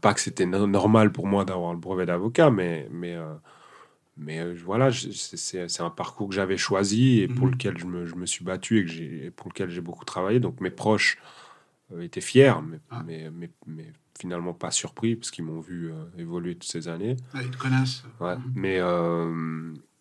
Pas 0.01 0.15
que 0.15 0.21
c'était 0.21 0.47
normal 0.47 1.13
pour 1.13 1.27
moi 1.27 1.45
d'avoir 1.45 1.73
le 1.73 1.79
brevet 1.79 2.07
d'avocat, 2.07 2.51
mais, 2.51 2.89
mais, 2.91 3.15
euh, 3.15 3.35
mais 4.17 4.41
euh, 4.41 4.57
voilà, 4.65 4.91
c'est 4.91 5.81
un 5.81 5.91
parcours 5.91 6.29
que 6.31 6.35
j'avais 6.35 6.57
choisi 6.57 7.21
et 7.21 7.29
pour 7.29 7.47
mhm. 7.47 7.53
lequel 7.53 7.79
je 7.79 7.85
me, 7.85 8.07
je 8.07 8.15
me, 8.15 8.25
suis 8.25 8.45
battu 8.45 8.79
et 8.79 8.87
que 8.87 9.31
pour 9.31 9.49
lequel 9.49 9.71
j'ai 9.71 9.83
beaucoup 9.83 10.07
travaillé. 10.07 10.41
Donc 10.41 10.61
mes 10.61 10.71
proches 10.71 11.19
étaient 12.01 12.23
fiers, 12.23 12.55
mais, 12.67 12.79
ah. 12.91 13.03
mais, 13.07 13.31
mais, 13.31 13.51
mais, 13.67 13.93
finalement 14.19 14.55
pas 14.55 14.71
surpris 14.71 15.17
parce 15.17 15.33
qu'ils 15.33 15.45
m'ont 15.45 15.61
vu 15.61 15.93
évoluer 16.17 16.55
toutes 16.55 16.71
ces 16.71 16.87
années. 16.89 17.17
ils 17.35 17.51
te 17.51 17.59
connaissent. 17.59 18.05
Ouais, 18.21 18.37
mhm. 18.37 18.53
mais 18.55 18.81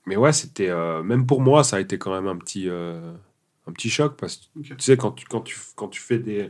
mais 0.05 0.15
ouais, 0.15 0.33
c'était 0.33 0.69
euh, 0.69 1.03
même 1.03 1.25
pour 1.25 1.41
moi, 1.41 1.63
ça 1.63 1.77
a 1.77 1.79
été 1.79 1.97
quand 1.97 2.13
même 2.13 2.27
un 2.27 2.37
petit 2.37 2.67
euh, 2.67 3.13
un 3.67 3.71
petit 3.71 3.89
choc 3.89 4.15
parce 4.17 4.37
que 4.37 4.59
tu 4.61 4.75
sais 4.79 4.97
quand 4.97 5.11
tu 5.11 5.25
quand 5.25 5.41
tu 5.41 5.57
quand 5.75 5.87
tu 5.87 6.01
fais 6.01 6.19
des 6.19 6.49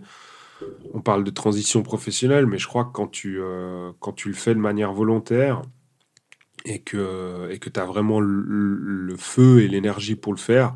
on 0.93 1.01
parle 1.01 1.23
de 1.23 1.31
transition 1.31 1.83
professionnelle, 1.83 2.47
mais 2.47 2.57
je 2.57 2.67
crois 2.67 2.85
que 2.85 2.91
quand 2.91 3.07
tu 3.07 3.39
euh, 3.39 3.91
quand 3.99 4.13
tu 4.13 4.29
le 4.29 4.33
fais 4.33 4.55
de 4.55 4.59
manière 4.59 4.93
volontaire 4.93 5.61
et 6.65 6.79
que 6.79 7.49
et 7.51 7.59
que 7.59 7.69
tu 7.69 7.79
as 7.79 7.85
vraiment 7.85 8.19
le, 8.19 9.15
feu 9.17 9.61
et 9.61 9.67
l'énergie 9.67 10.15
pour 10.15 10.33
le 10.33 10.39
faire, 10.39 10.73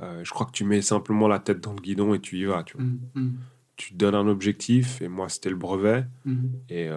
je 0.00 0.30
crois 0.30 0.46
que 0.46 0.52
tu 0.52 0.64
mets 0.64 0.82
simplement 0.82 1.28
la 1.28 1.38
tête 1.38 1.60
dans 1.60 1.72
le 1.72 1.80
guidon 1.80 2.14
et 2.14 2.20
tu 2.20 2.38
y 2.38 2.44
vas, 2.44 2.62
tu 2.64 2.76
vois. 2.76 2.86
Mmh. 3.14 3.32
Tu 3.76 3.92
te 3.92 3.96
donnes 3.96 4.16
un 4.16 4.26
objectif 4.26 5.00
et 5.02 5.08
moi 5.08 5.28
c'était 5.28 5.50
le 5.50 5.56
brevet 5.56 6.04
mmh. 6.24 6.46
et 6.70 6.88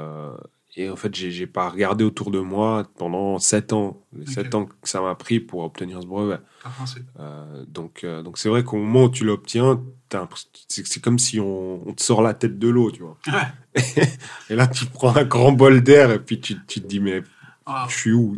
et 0.75 0.89
en 0.89 0.95
fait, 0.95 1.13
j'ai 1.13 1.47
pas 1.47 1.69
regardé 1.69 2.05
autour 2.05 2.31
de 2.31 2.39
moi 2.39 2.89
pendant 2.97 3.39
7 3.39 3.73
ans, 3.73 4.01
les 4.13 4.25
7 4.25 4.55
ans 4.55 4.65
que 4.65 4.87
ça 4.87 5.01
m'a 5.01 5.15
pris 5.15 5.41
pour 5.41 5.63
obtenir 5.63 6.01
ce 6.01 6.07
brevet. 6.07 6.39
Euh, 7.19 7.65
donc, 7.67 8.05
euh, 8.05 8.21
donc 8.21 8.37
c'est 8.37 8.47
vrai 8.47 8.63
qu'au 8.63 8.77
moment 8.77 9.05
où 9.05 9.09
tu 9.09 9.25
l'obtiens, 9.25 9.83
c'est 10.69 11.03
comme 11.03 11.19
si 11.19 11.41
on, 11.41 11.85
on, 11.87 11.93
te 11.93 12.01
sort 12.01 12.21
la 12.21 12.33
tête 12.33 12.57
de 12.57 12.69
l'eau, 12.69 12.89
tu 12.89 13.01
vois. 13.01 13.17
et 14.49 14.55
là, 14.55 14.65
tu 14.67 14.85
prends 14.85 15.13
un 15.13 15.25
grand 15.25 15.51
bol 15.51 15.81
d'air 15.81 16.09
et 16.09 16.19
puis 16.19 16.39
tu, 16.39 16.55
tu, 16.65 16.81
te 16.81 16.87
dis, 16.87 17.01
mais 17.01 17.21
je 17.89 17.93
suis 17.93 18.13
où? 18.13 18.37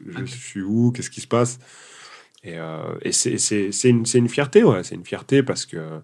Je 0.00 0.24
suis 0.24 0.62
où? 0.62 0.90
Qu'est-ce 0.90 1.10
qui 1.10 1.20
se 1.20 1.28
passe? 1.28 1.60
Et, 2.42 2.58
euh, 2.58 2.94
et 3.02 3.12
c'est 3.12 3.88
une, 3.88 4.04
une 4.12 4.28
fierté, 4.28 4.64
ouais. 4.64 4.82
C'est 4.82 4.96
une 4.96 5.06
fierté 5.06 5.44
parce 5.44 5.66
que 5.66 6.00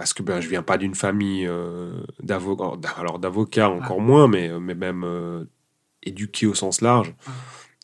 parce 0.00 0.14
que 0.14 0.22
ben, 0.22 0.40
je 0.40 0.48
viens 0.48 0.62
pas 0.62 0.78
d'une 0.78 0.94
famille 0.94 1.46
euh, 1.46 1.92
d'avocats, 2.22 2.72
alors 2.96 3.18
d'avocats 3.18 3.68
encore 3.68 4.00
moins, 4.00 4.28
mais, 4.28 4.48
euh, 4.48 4.58
mais 4.58 4.74
même 4.74 5.04
euh, 5.04 5.44
éduqué 6.02 6.46
au 6.46 6.54
sens 6.54 6.80
large. 6.80 7.14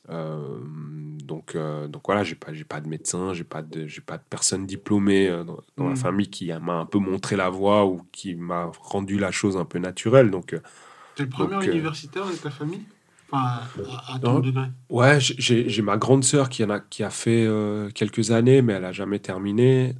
donc, 0.08 1.54
donc 1.54 2.02
voilà, 2.06 2.24
j'ai 2.24 2.34
pas, 2.34 2.54
j'ai 2.54 2.64
pas 2.64 2.80
de 2.80 2.88
médecin, 2.88 3.34
j'ai 3.34 3.44
pas 3.44 3.60
de, 3.60 3.86
j'ai 3.86 4.00
pas 4.00 4.16
de 4.16 4.22
personne 4.30 4.64
diplômée 4.64 5.28
dans, 5.28 5.58
dans 5.76 5.88
la 5.88 5.92
hmm. 5.92 5.96
famille 5.96 6.30
qui 6.30 6.50
m'a 6.58 6.76
un 6.76 6.86
peu 6.86 6.98
montré 6.98 7.36
la 7.36 7.50
voie 7.50 7.84
ou 7.84 8.00
qui 8.12 8.34
m'a 8.34 8.70
rendu 8.80 9.18
la 9.18 9.30
chose 9.30 9.58
un 9.58 9.66
peu 9.66 9.78
naturelle. 9.78 10.30
Donc, 10.30 10.54
es 10.54 11.22
le 11.22 11.28
premier 11.28 11.62
universitaire 11.66 12.24
de 12.24 12.32
ta 12.32 12.48
famille? 12.48 12.86
Enfin, 13.30 13.60
à, 14.08 14.18
ton 14.18 14.40
degré? 14.40 14.68
Ouais, 14.88 15.18
j'ai 15.20 15.82
ma 15.82 15.98
grande 15.98 16.24
sœur 16.24 16.48
qui, 16.48 16.64
en 16.64 16.70
a, 16.70 16.80
qui 16.80 17.02
a 17.02 17.10
fait 17.10 17.46
quelques 17.94 18.30
années, 18.30 18.62
mais 18.62 18.72
elle 18.72 18.86
a 18.86 18.92
jamais 18.92 19.18
terminé. 19.18 19.96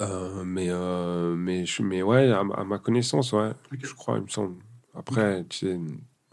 Euh, 0.00 0.44
mais, 0.44 0.68
euh, 0.68 1.34
mais, 1.36 1.64
mais 1.82 2.02
ouais, 2.02 2.32
à, 2.32 2.64
ma 2.64 2.78
connaissance, 2.78 3.32
ouais, 3.32 3.50
je 3.82 3.92
crois, 3.94 4.16
il 4.16 4.22
me 4.22 4.28
semble. 4.28 4.54
Après, 4.96 5.44
tu 5.48 5.58
sais, 5.58 5.78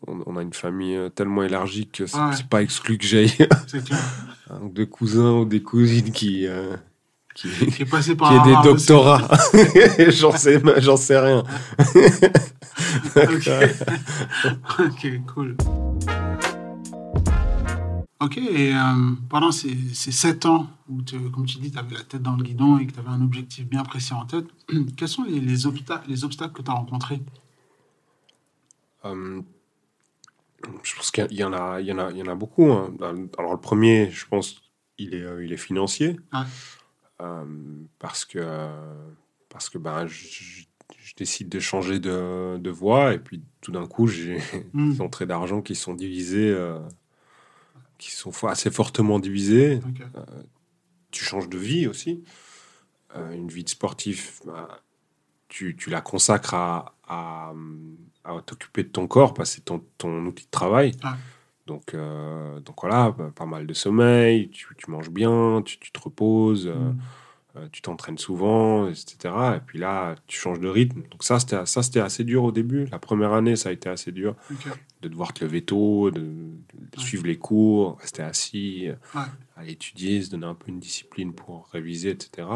on, 0.08 0.38
a 0.38 0.42
une 0.42 0.54
famille 0.54 0.96
euh, 0.96 1.10
tellement 1.10 1.44
élargie 1.44 1.88
que 1.88 2.06
c'est 2.06 2.48
pas 2.50 2.62
exclu 2.62 2.98
que 2.98 3.06
j'aille 3.06 3.32
de 4.64 4.84
cousins 4.86 5.34
ou 5.34 5.46
des 5.46 5.62
cousines 5.62 6.12
qui, 6.12 6.48
qui, 7.36 7.50
qui, 7.72 7.82
est 7.82 7.90
passé 7.90 8.16
par 8.16 8.44
qui 8.44 8.50
des 8.50 8.56
doctorats. 8.64 9.28
j'en 10.10 10.32
sais, 10.32 10.62
j'en 10.78 10.98
sais 10.98 11.20
rien. 11.20 11.44
ok, 13.16 13.50
cool. 15.34 15.58
Ok, 18.20 18.38
et 18.38 18.74
euh, 18.74 18.80
pendant 19.30 19.52
ces, 19.52 19.76
ces, 19.94 20.12
sept 20.12 20.48
ans 20.48 20.68
où, 20.90 21.02
comme 21.32 21.46
tu 21.46 21.60
dis, 21.60 21.72
tu 21.72 21.78
avais 21.78 21.94
la 21.94 22.04
tête 22.04 22.24
dans 22.24 22.36
le 22.36 22.44
guidon 22.44 22.80
et 22.80 22.88
que 22.88 22.94
tu 22.94 23.00
avais 23.00 23.10
un 23.10 23.22
objectif 23.22 23.68
bien 23.68 23.84
précis 23.84 24.14
en 24.14 24.26
tête, 24.26 24.46
quels 24.98 25.08
sont 25.08 25.24
les, 25.24 25.40
les, 25.40 25.68
obstacles, 25.68 26.10
les 26.10 26.24
obstacles 26.24 26.54
que 26.54 26.64
tu 26.64 26.72
as 26.72 26.74
rencontrés? 26.74 27.22
Euh, 29.06 29.42
Je 30.82 30.96
pense 30.96 31.12
qu'il 31.12 31.32
y, 31.34 31.44
en 31.44 31.54
a, 31.54 31.80
il 31.80 31.86
y, 31.86 31.94
en 31.94 32.00
a, 32.00 32.10
il 32.10 32.18
y 32.18 32.24
en 32.24 32.28
a 32.28 32.34
beaucoup. 32.34 32.72
Hein. 32.72 32.92
Alors, 33.38 33.52
le 33.52 33.60
premier, 33.60 34.10
je 34.10 34.26
pense, 34.26 34.64
il 34.98 35.14
est, 35.14 35.22
euh, 35.22 35.46
il 35.46 35.54
est 35.54 35.58
financier. 35.58 36.20
parce 38.00 38.26
que, 38.26 38.68
parce 39.50 39.70
que 39.70 39.78
ben, 39.78 40.08
je, 40.08 40.66
décide 41.18 41.50
de 41.50 41.60
changer 41.60 42.00
de, 42.00 42.58
de 42.58 42.70
voie 42.70 43.14
et 43.14 43.20
puis 43.20 43.42
tout 43.62 43.72
d'un 43.72 43.88
coup, 43.88 44.08
j'ai 44.08 44.40
mmh. 44.74 44.92
des 44.92 45.02
entrées 45.02 45.26
d'argent 45.26 45.62
qui 45.62 45.74
sont 45.74 45.94
divisées 45.96 46.56
qui 47.98 48.12
sont 48.12 48.32
assez 48.48 48.72
fortement 48.72 49.20
divisés. 49.20 49.80
Euh, 50.16 50.22
tu 51.12 51.24
changes 51.24 51.50
de 51.50 51.58
vie 51.58 51.88
aussi. 51.88 52.24
Euh, 53.16 53.32
une 53.32 53.48
vie 53.48 53.64
de 53.64 53.70
sportif, 53.70 54.42
bah, 54.46 54.82
tu, 55.48 55.76
tu, 55.76 55.90
la 55.90 56.02
consacres 56.02 56.54
à, 56.54 56.94
à, 57.08 57.54
t'occuper 58.46 58.84
de 58.84 58.90
ton 58.90 59.08
corps, 59.08 59.34
parce 59.34 59.52
que 59.52 59.56
c'est 59.56 59.66
ton, 59.66 59.84
ton, 59.98 60.26
outil 60.26 60.46
de 60.46 60.52
travail. 60.52 60.92
Ah. 61.04 61.18
Donc, 61.66 61.94
euh, 61.94 62.60
donc 62.60 62.76
voilà, 62.82 63.12
bah, 63.12 63.32
pas 63.34 63.46
mal 63.46 63.66
de 63.66 63.74
sommeil, 63.74 64.50
tu, 64.50 64.68
tu 64.78 64.92
manges 64.92 65.10
bien, 65.10 65.62
tu, 65.66 65.80
tu 65.80 65.92
te 65.92 66.00
reposes. 66.00 66.68
Mm. 66.68 66.98
Euh, 67.58 67.68
tu 67.72 67.82
t'entraînes 67.82 68.18
souvent, 68.18 68.88
etc. 68.90 69.34
Et 69.58 69.60
puis 69.66 69.80
là, 69.80 70.16
tu 70.28 70.40
changes 70.40 70.60
de 70.60 70.68
rythme. 70.68 71.04
Donc 71.12 71.24
ça, 71.24 71.40
c'était 71.40 71.66
ça, 71.66 71.84
c'était 71.84 72.00
assez 72.00 72.24
dur 72.24 72.44
au 72.44 72.52
début. 72.52 72.86
La 72.86 73.00
première 73.00 73.34
année, 73.34 73.56
ça 73.56 73.70
a 73.70 73.72
été 73.72 73.90
assez 73.90 74.12
dur 74.12 74.36
de 75.02 75.08
devoir 75.08 75.34
te 75.34 75.44
lever 75.44 75.62
tôt, 75.64 76.12
de, 76.12 76.28
suivre 76.98 77.26
les 77.28 77.38
cours, 77.38 77.98
rester 78.00 78.24
assis, 78.24 78.90
à 79.56 79.66
étudier, 79.66 80.22
se 80.22 80.32
donner 80.32 80.48
un 80.48 80.56
peu 80.56 80.70
une 80.70 80.80
discipline 80.80 81.34
pour 81.34 81.70
réviser, 81.72 82.10
etc. 82.10 82.48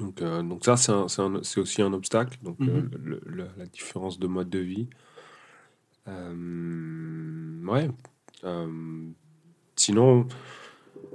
Donc, 0.00 0.22
euh, 0.22 0.42
donc 0.42 0.64
ça, 0.64 0.76
c'est 0.76 1.60
aussi 1.60 1.82
un 1.82 1.92
obstacle. 1.92 2.38
Donc 2.42 2.58
mhm. 2.58 3.20
la 3.56 3.66
différence 3.66 4.18
de 4.18 4.26
mode 4.26 4.50
de 4.50 4.58
vie. 4.58 4.88
ouais. 6.06 7.90
sinon 9.76 10.26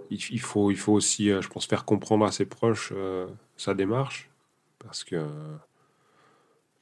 il, 0.10 0.40
faut, 0.40 0.72
il 0.72 0.78
faut 0.78 0.94
aussi, 0.94 1.30
euh, 1.30 1.42
je 1.42 1.50
pense, 1.50 1.66
faire 1.66 1.86
comprendre 1.86 2.26
à 2.26 2.32
ses 2.32 2.46
proches 2.46 2.94
euh, 2.96 3.28
sa 3.58 3.74
démarche. 3.74 4.30
Parce 4.80 5.04
que, 5.04 5.28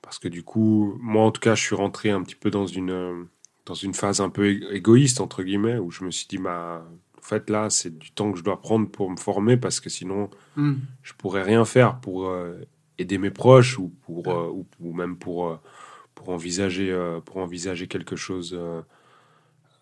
parce 0.01 0.19
que 0.19 0.27
du 0.27 0.43
coup, 0.43 0.97
moi 1.01 1.23
en 1.23 1.31
tout 1.31 1.41
cas, 1.41 1.55
je 1.55 1.63
suis 1.63 1.75
rentré 1.75 2.11
un 2.11 2.21
petit 2.21 2.35
peu 2.35 2.51
dans 2.51 2.67
une, 2.67 3.27
dans 3.65 3.73
une 3.73 3.93
phase 3.93 4.21
un 4.21 4.29
peu 4.29 4.47
égoïste, 4.73 5.19
entre 5.19 5.43
guillemets, 5.43 5.77
où 5.77 5.89
je 5.89 6.03
me 6.03 6.11
suis 6.11 6.27
dit, 6.27 6.37
bah, 6.37 6.85
en 7.17 7.21
fait, 7.21 7.49
là, 7.49 7.69
c'est 7.69 7.97
du 7.97 8.11
temps 8.11 8.31
que 8.31 8.37
je 8.37 8.43
dois 8.43 8.61
prendre 8.61 8.87
pour 8.89 9.09
me 9.09 9.17
former, 9.17 9.57
parce 9.57 9.79
que 9.79 9.89
sinon, 9.89 10.29
hmm. 10.55 10.75
je 11.01 11.13
pourrais 11.13 11.41
rien 11.41 11.65
faire 11.65 11.99
pour 11.99 12.27
euh, 12.27 12.61
aider 12.99 13.17
mes 13.17 13.31
proches 13.31 13.79
ou, 13.79 13.89
pour, 14.03 14.27
ou, 14.79 14.93
même 14.93 15.17
pour, 15.17 15.59
pour, 16.13 16.29
envisager, 16.29 16.95
pour 17.25 17.37
envisager 17.37 17.87
quelque 17.87 18.15
chose 18.15 18.57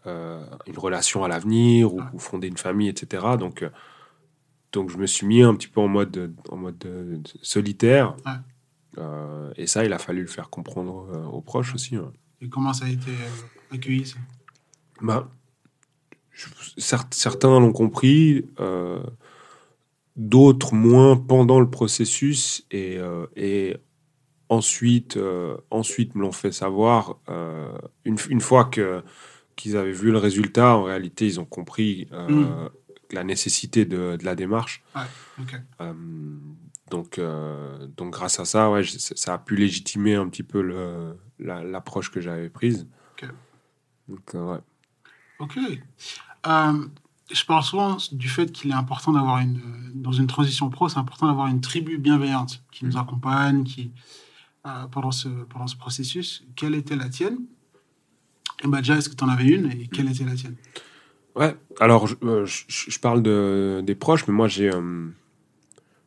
une 0.05 0.77
relation 0.77 1.23
à 1.23 1.27
l'avenir 1.27 1.93
ou, 1.93 2.01
fonder 2.19 2.47
une 2.47 2.57
famille, 2.57 2.89
etc. 2.89 3.23
Donc, 3.39 3.63
euh, 3.63 3.69
donc 4.71 4.89
je 4.89 4.97
me 4.97 5.05
suis 5.05 5.25
mis 5.25 5.41
un 5.41 5.55
petit 5.55 5.67
peu 5.67 5.81
en 5.81 5.87
mode, 5.87 6.35
en 6.49 6.57
mode 6.57 6.83
euh, 6.85 7.17
solitaire. 7.41 8.15
et 9.55 9.67
ça, 9.67 9.85
il 9.85 9.93
a 9.93 9.99
fallu 9.99 10.21
le 10.21 10.27
faire 10.27 10.49
comprendre 10.49 11.29
aux 11.31 11.41
proches 11.41 11.73
aussi. 11.75 11.97
Et 12.41 12.49
comment 12.49 12.73
ça 12.73 12.85
a 12.85 12.89
été 12.89 13.11
accueilli 13.71 14.05
ça? 14.05 14.17
Bah, 15.01 15.29
Certains 16.77 17.59
l'ont 17.59 17.71
compris, 17.71 18.45
d'autres 20.17 20.73
moins 20.73 21.15
pendant 21.15 21.59
le 21.59 21.69
processus 21.69 22.65
et, 22.71 22.99
et 23.37 23.77
ensuite, 24.49 25.17
ensuite 25.69 26.15
me 26.15 26.21
l'ont 26.21 26.33
fait 26.33 26.51
savoir 26.51 27.17
une, 28.03 28.17
une, 28.29 28.41
fois 28.41 28.65
que 28.65 29.01
qu'ils 29.55 29.77
avaient 29.77 29.91
vu 29.91 30.11
le 30.11 30.17
résultat, 30.17 30.75
en 30.75 30.83
réalité, 30.83 31.25
ils 31.25 31.39
ont 31.39 31.45
compris 31.45 32.07
euh, 32.11 32.29
mm. 32.29 32.69
la 33.11 33.23
nécessité 33.23 33.85
de, 33.85 34.17
de 34.17 34.25
la 34.25 34.35
démarche. 34.35 34.83
Euh, 35.81 35.93
donc, 36.91 37.17
euh, 37.17 37.87
donc, 37.97 38.13
grâce 38.13 38.39
à 38.39 38.45
ça, 38.45 38.69
ouais, 38.69 38.83
ça 38.83 39.33
a 39.33 39.37
pu 39.37 39.55
légitimer 39.55 40.15
un 40.15 40.27
petit 40.27 40.43
peu 40.43 40.61
l'approche 41.39 42.11
que 42.11 42.21
j'avais 42.21 42.49
prise. 42.49 42.87
Ok. 43.13 43.29
Donc, 44.09 44.33
ouais. 44.33 44.59
Ok. 45.39 45.57
je 47.31 47.45
parle 47.45 47.63
souvent 47.63 47.97
du 48.11 48.29
fait 48.29 48.51
qu'il 48.51 48.71
est 48.71 48.75
important 48.75 49.13
d'avoir 49.13 49.39
une, 49.39 49.61
dans 49.95 50.11
une 50.11 50.27
transition 50.27 50.69
pro, 50.69 50.89
c'est 50.89 50.99
important 50.99 51.27
d'avoir 51.27 51.47
une 51.47 51.61
tribu 51.61 51.97
bienveillante 51.97 52.63
qui 52.71 52.85
nous 52.85 52.93
mm. 52.93 52.97
accompagne, 52.97 53.63
qui, 53.63 53.91
pendant, 54.91 55.11
ce, 55.11 55.29
pendant 55.29 55.67
ce 55.67 55.75
processus. 55.75 56.45
Quelle 56.55 56.75
était 56.75 56.95
la 56.95 57.09
tienne? 57.09 57.39
Et 58.63 58.67
bah 58.67 58.79
déjà, 58.79 58.95
est-ce 58.95 59.09
que 59.09 59.15
tu 59.15 59.23
en 59.23 59.29
avais 59.29 59.45
une 59.45 59.71
et 59.71 59.87
quelle 59.87 60.09
était 60.09 60.23
la 60.23 60.35
tienne? 60.35 60.55
Ouais, 61.35 61.55
alors 61.79 62.07
je, 62.07 62.15
euh, 62.23 62.45
parle 63.01 63.21
de, 63.21 63.81
des 63.83 63.95
proches, 63.95 64.27
mais 64.27 64.33
moi 64.33 64.47
j'ai. 64.47 64.73
Euh, 64.73 65.07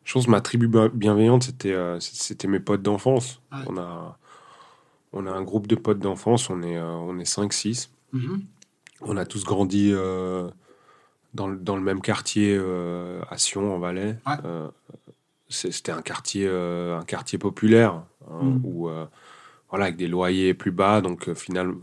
je 0.04 0.14
pense 0.14 0.24
que 0.24 0.30
ma 0.30 0.40
tribu 0.40 0.70
bienveillante, 0.94 1.42
c'était 1.42 1.72
euh, 1.72 2.00
c'était 2.00 2.48
mes 2.48 2.60
potes 2.60 2.80
d'enfance. 2.80 3.42
On, 3.66 3.76
a, 3.76 4.18
on 5.12 5.26
a 5.26 5.30
un 5.30 5.42
groupe 5.42 5.66
de 5.66 5.74
potes 5.74 5.98
d'enfance, 5.98 6.48
on 6.48 6.62
est, 6.62 6.80
on 6.80 7.18
est 7.18 7.30
5-6. 7.30 7.90
Mm-hmm. 8.14 8.40
On 9.02 9.16
a 9.18 9.26
tous 9.26 9.44
grandi 9.44 9.92
dans, 9.92 11.46
le, 11.46 11.58
dans 11.58 11.76
le 11.76 11.82
même 11.82 12.00
quartier 12.00 12.58
à 13.28 13.36
Sion, 13.36 13.74
en 13.74 13.78
Valais. 13.78 14.16
c'était 15.50 15.92
un 15.92 16.00
quartier, 16.00 16.48
un 16.48 17.04
quartier 17.06 17.36
populaire 17.36 18.02
hein, 18.30 18.44
mm. 18.44 18.60
où 18.64 18.88
voilà, 19.68 19.84
avec 19.84 19.96
des 19.96 20.08
loyers 20.08 20.54
plus 20.54 20.72
bas. 20.72 21.02
Donc, 21.02 21.34
finalement, 21.34 21.74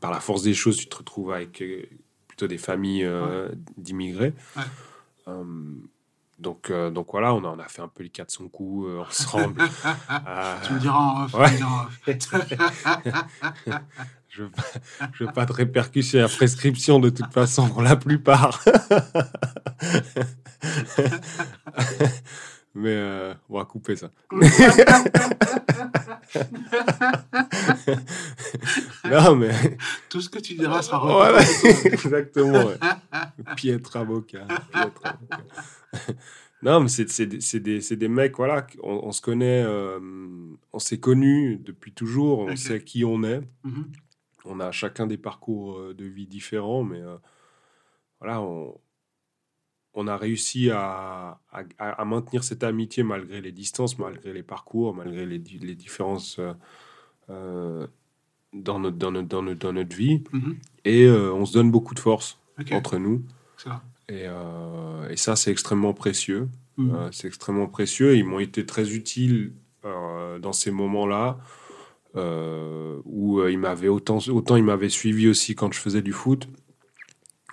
par 0.00 0.10
la 0.10 0.20
force 0.20 0.42
des 0.42 0.54
choses, 0.54 0.76
tu 0.76 0.86
te 0.86 0.96
retrouves 0.96 1.32
avec 1.32 1.62
euh, 1.62 1.82
plutôt 2.26 2.48
des 2.48 2.58
familles 2.58 3.04
euh, 3.04 3.50
d'immigrés. 3.76 4.34
Euh, 5.28 5.44
donc, 6.38 6.72
donc 6.72 7.08
voilà, 7.12 7.34
on 7.34 7.44
a, 7.44 7.48
on 7.48 7.58
a 7.58 7.68
fait 7.68 7.82
un 7.82 7.88
peu 7.88 8.02
les 8.02 8.08
quatre 8.08 8.30
son 8.30 8.48
coup 8.48 8.88
ensemble. 8.98 9.60
tu 10.64 10.72
me 10.72 10.78
diras 10.78 10.98
en 10.98 11.24
off. 11.24 11.32
je 14.30 14.44
ne 14.44 14.48
veux, 15.18 15.32
pas 15.32 15.44
de 15.44 15.52
répercussions 15.52 16.24
à 16.24 16.28
prescription 16.28 16.98
de 16.98 17.10
toute 17.10 17.30
façon 17.30 17.68
pour 17.68 17.82
la 17.82 17.96
plupart. 17.96 18.64
Mais 22.74 23.34
on 23.50 23.58
va 23.58 23.66
couper 23.66 23.96
ça. 23.96 24.08
Non, 29.04 29.36
mais. 29.36 29.78
Tout 30.08 30.20
ce 30.20 30.28
que 30.28 30.38
tu 30.38 30.54
diras 30.54 30.82
sera 30.82 30.98
voilà, 30.98 31.40
Exactement. 31.84 32.66
Ouais. 32.66 32.76
Piètre 33.56 33.96
avocat. 33.96 34.46
non, 36.62 36.80
mais 36.80 36.88
c'est 36.88 37.26
des, 37.26 37.96
des, 37.96 38.08
mecs, 38.08 38.36
voilà, 38.36 38.66
on, 38.82 39.12
se 39.12 39.20
connaît, 39.20 39.64
euh, 39.64 39.98
on 40.72 40.78
s'est 40.78 41.00
connus 41.00 41.58
depuis 41.58 41.92
toujours, 41.92 42.40
on 42.40 42.56
sait 42.56 42.82
qui 42.82 43.04
on 43.04 43.22
est. 43.22 43.40
Mm-hmm. 43.64 43.84
On 44.46 44.60
a 44.60 44.72
chacun 44.72 45.06
des 45.06 45.18
parcours 45.18 45.78
euh, 45.78 45.94
de 45.94 46.04
vie 46.04 46.26
différents, 46.26 46.82
mais 46.82 47.02
voilà, 48.20 48.40
on 48.40 48.78
on 49.94 50.06
a 50.06 50.16
réussi 50.16 50.70
à, 50.70 51.38
maintenir 52.04 52.44
cette 52.44 52.62
amitié 52.62 53.02
malgré 53.02 53.40
les 53.40 53.52
distances, 53.52 53.98
malgré 53.98 54.32
les 54.32 54.42
parcours, 54.42 54.94
malgré 54.94 55.26
les, 55.26 55.38
différences 55.38 56.38
euh, 56.38 56.52
euh, 57.30 57.86
dans, 58.52 58.78
notre, 58.78 58.96
dans, 58.96 59.42
notre, 59.42 59.96
vie. 59.96 60.22
Mhm. 60.32 60.56
Et 60.84 61.04
euh, 61.04 61.32
on 61.32 61.44
se 61.44 61.52
donne 61.52 61.70
beaucoup 61.70 61.94
de 61.94 62.00
force 62.00 62.38
entre 62.72 62.98
nous. 62.98 63.22
Et, 64.08 64.26
ça, 65.16 65.36
c'est 65.36 65.50
extrêmement 65.50 65.94
précieux. 65.94 66.48
Mhm. 66.76 67.10
c'est 67.12 67.26
extrêmement 67.26 67.66
précieux. 67.66 68.16
Ils 68.16 68.24
m'ont 68.24 68.38
été 68.38 68.64
très 68.64 68.94
utiles 68.94 69.52
dans 69.82 70.52
ces 70.52 70.70
moments-là. 70.70 71.38
où 73.04 73.42
ils 73.44 73.58
m'avaient 73.58 73.88
autant, 73.88 74.18
autant 74.28 74.56
ils 74.56 74.64
m'avaient 74.64 74.88
suivi 74.88 75.28
aussi 75.28 75.56
quand 75.56 75.72
je 75.72 75.80
faisais 75.80 76.02
du 76.02 76.12
foot. 76.12 76.48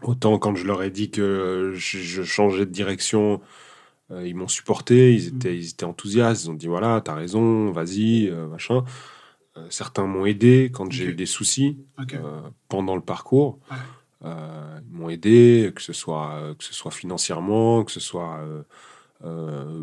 Autant 0.03 0.37
quand 0.37 0.55
je 0.55 0.65
leur 0.65 0.83
ai 0.83 0.91
dit 0.91 1.09
que 1.09 1.73
je, 1.75 2.23
changeais 2.23 2.65
de 2.65 2.71
direction, 2.71 3.41
euh, 4.11 4.27
ils 4.27 4.35
m'ont 4.35 4.47
supporté, 4.47 5.13
ils 5.13 5.33
mm. 5.33 5.35
étaient, 5.35 5.57
ils 5.57 5.69
étaient 5.69 5.85
enthousiastes, 5.85 6.45
ils 6.45 6.49
ont 6.49 6.53
dit 6.53 6.67
voilà, 6.67 7.01
t'as 7.03 7.15
raison, 7.15 7.71
vas-y, 7.71 8.27
euh, 8.27 8.47
machin. 8.47 8.83
Euh, 9.57 9.65
certains 9.69 10.05
m'ont 10.05 10.25
aidé 10.25 10.69
quand 10.73 10.91
j'ai 10.91 11.05
eu 11.05 11.15
des 11.15 11.25
soucis 11.25 11.79
pendant 12.69 12.95
le 12.95 13.01
parcours. 13.01 13.59
ils 14.23 14.91
m'ont 14.91 15.09
aidé, 15.09 15.71
que 15.75 15.81
ce 15.81 15.93
soit, 15.93 16.55
que 16.57 16.63
ce 16.63 16.73
soit 16.73 16.91
financièrement, 16.91 17.83
que 17.83 17.91
ce 17.91 17.99
soit 17.99 18.39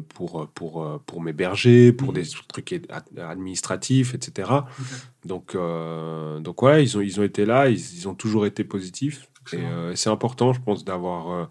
pour, 0.09 0.49
pour, 0.55 1.01
pour 1.07 1.21
m'héberger, 1.21 1.93
pour 1.93 2.13
mm. 2.13 2.15
des 2.15 2.25
trucs 2.49 2.89
administratifs, 3.19 4.15
etc. 4.15 4.51
Donc, 5.25 5.57
donc 6.41 6.63
ouais, 6.63 6.85
ils 6.85 6.97
ont, 6.97 7.01
ils 7.01 7.19
ont 7.19 7.25
été 7.25 7.45
là, 7.45 7.69
ils, 7.69 7.97
ils 7.97 8.09
ont 8.09 8.15
toujours 8.15 8.47
été 8.47 8.63
positifs. 8.63 9.29
Euh, 9.53 9.93
et 9.93 9.97
c'est 9.97 10.11
important, 10.11 10.53
je 10.53 10.61
pense, 10.61 10.85
d'avoir 10.85 11.31
euh, 11.31 11.45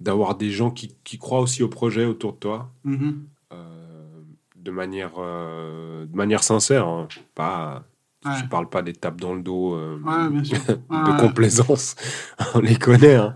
d'avoir 0.00 0.34
des 0.34 0.50
gens 0.50 0.70
qui, 0.70 0.96
qui, 1.04 1.18
croient 1.18 1.40
aussi 1.40 1.62
au 1.62 1.68
projet 1.68 2.06
autour 2.06 2.32
de 2.32 2.38
toi, 2.38 2.72
mm-hmm. 2.86 3.14
euh, 3.52 4.22
de, 4.56 4.70
manière, 4.70 5.16
de 5.16 6.16
manière 6.16 6.42
sincère. 6.42 6.88
Hein. 6.88 7.06
Pas, 7.34 7.84
Je 8.24 8.44
ne 8.44 8.48
parle 8.48 8.70
pas 8.70 8.80
des 8.80 8.94
tapes 8.94 9.20
dans 9.20 9.34
le 9.34 9.42
dos 9.42 9.76
de 9.76 11.20
complaisance, 11.20 11.96
on 12.54 12.60
les 12.60 12.76
connaît. 12.76 13.16
Hein. 13.16 13.34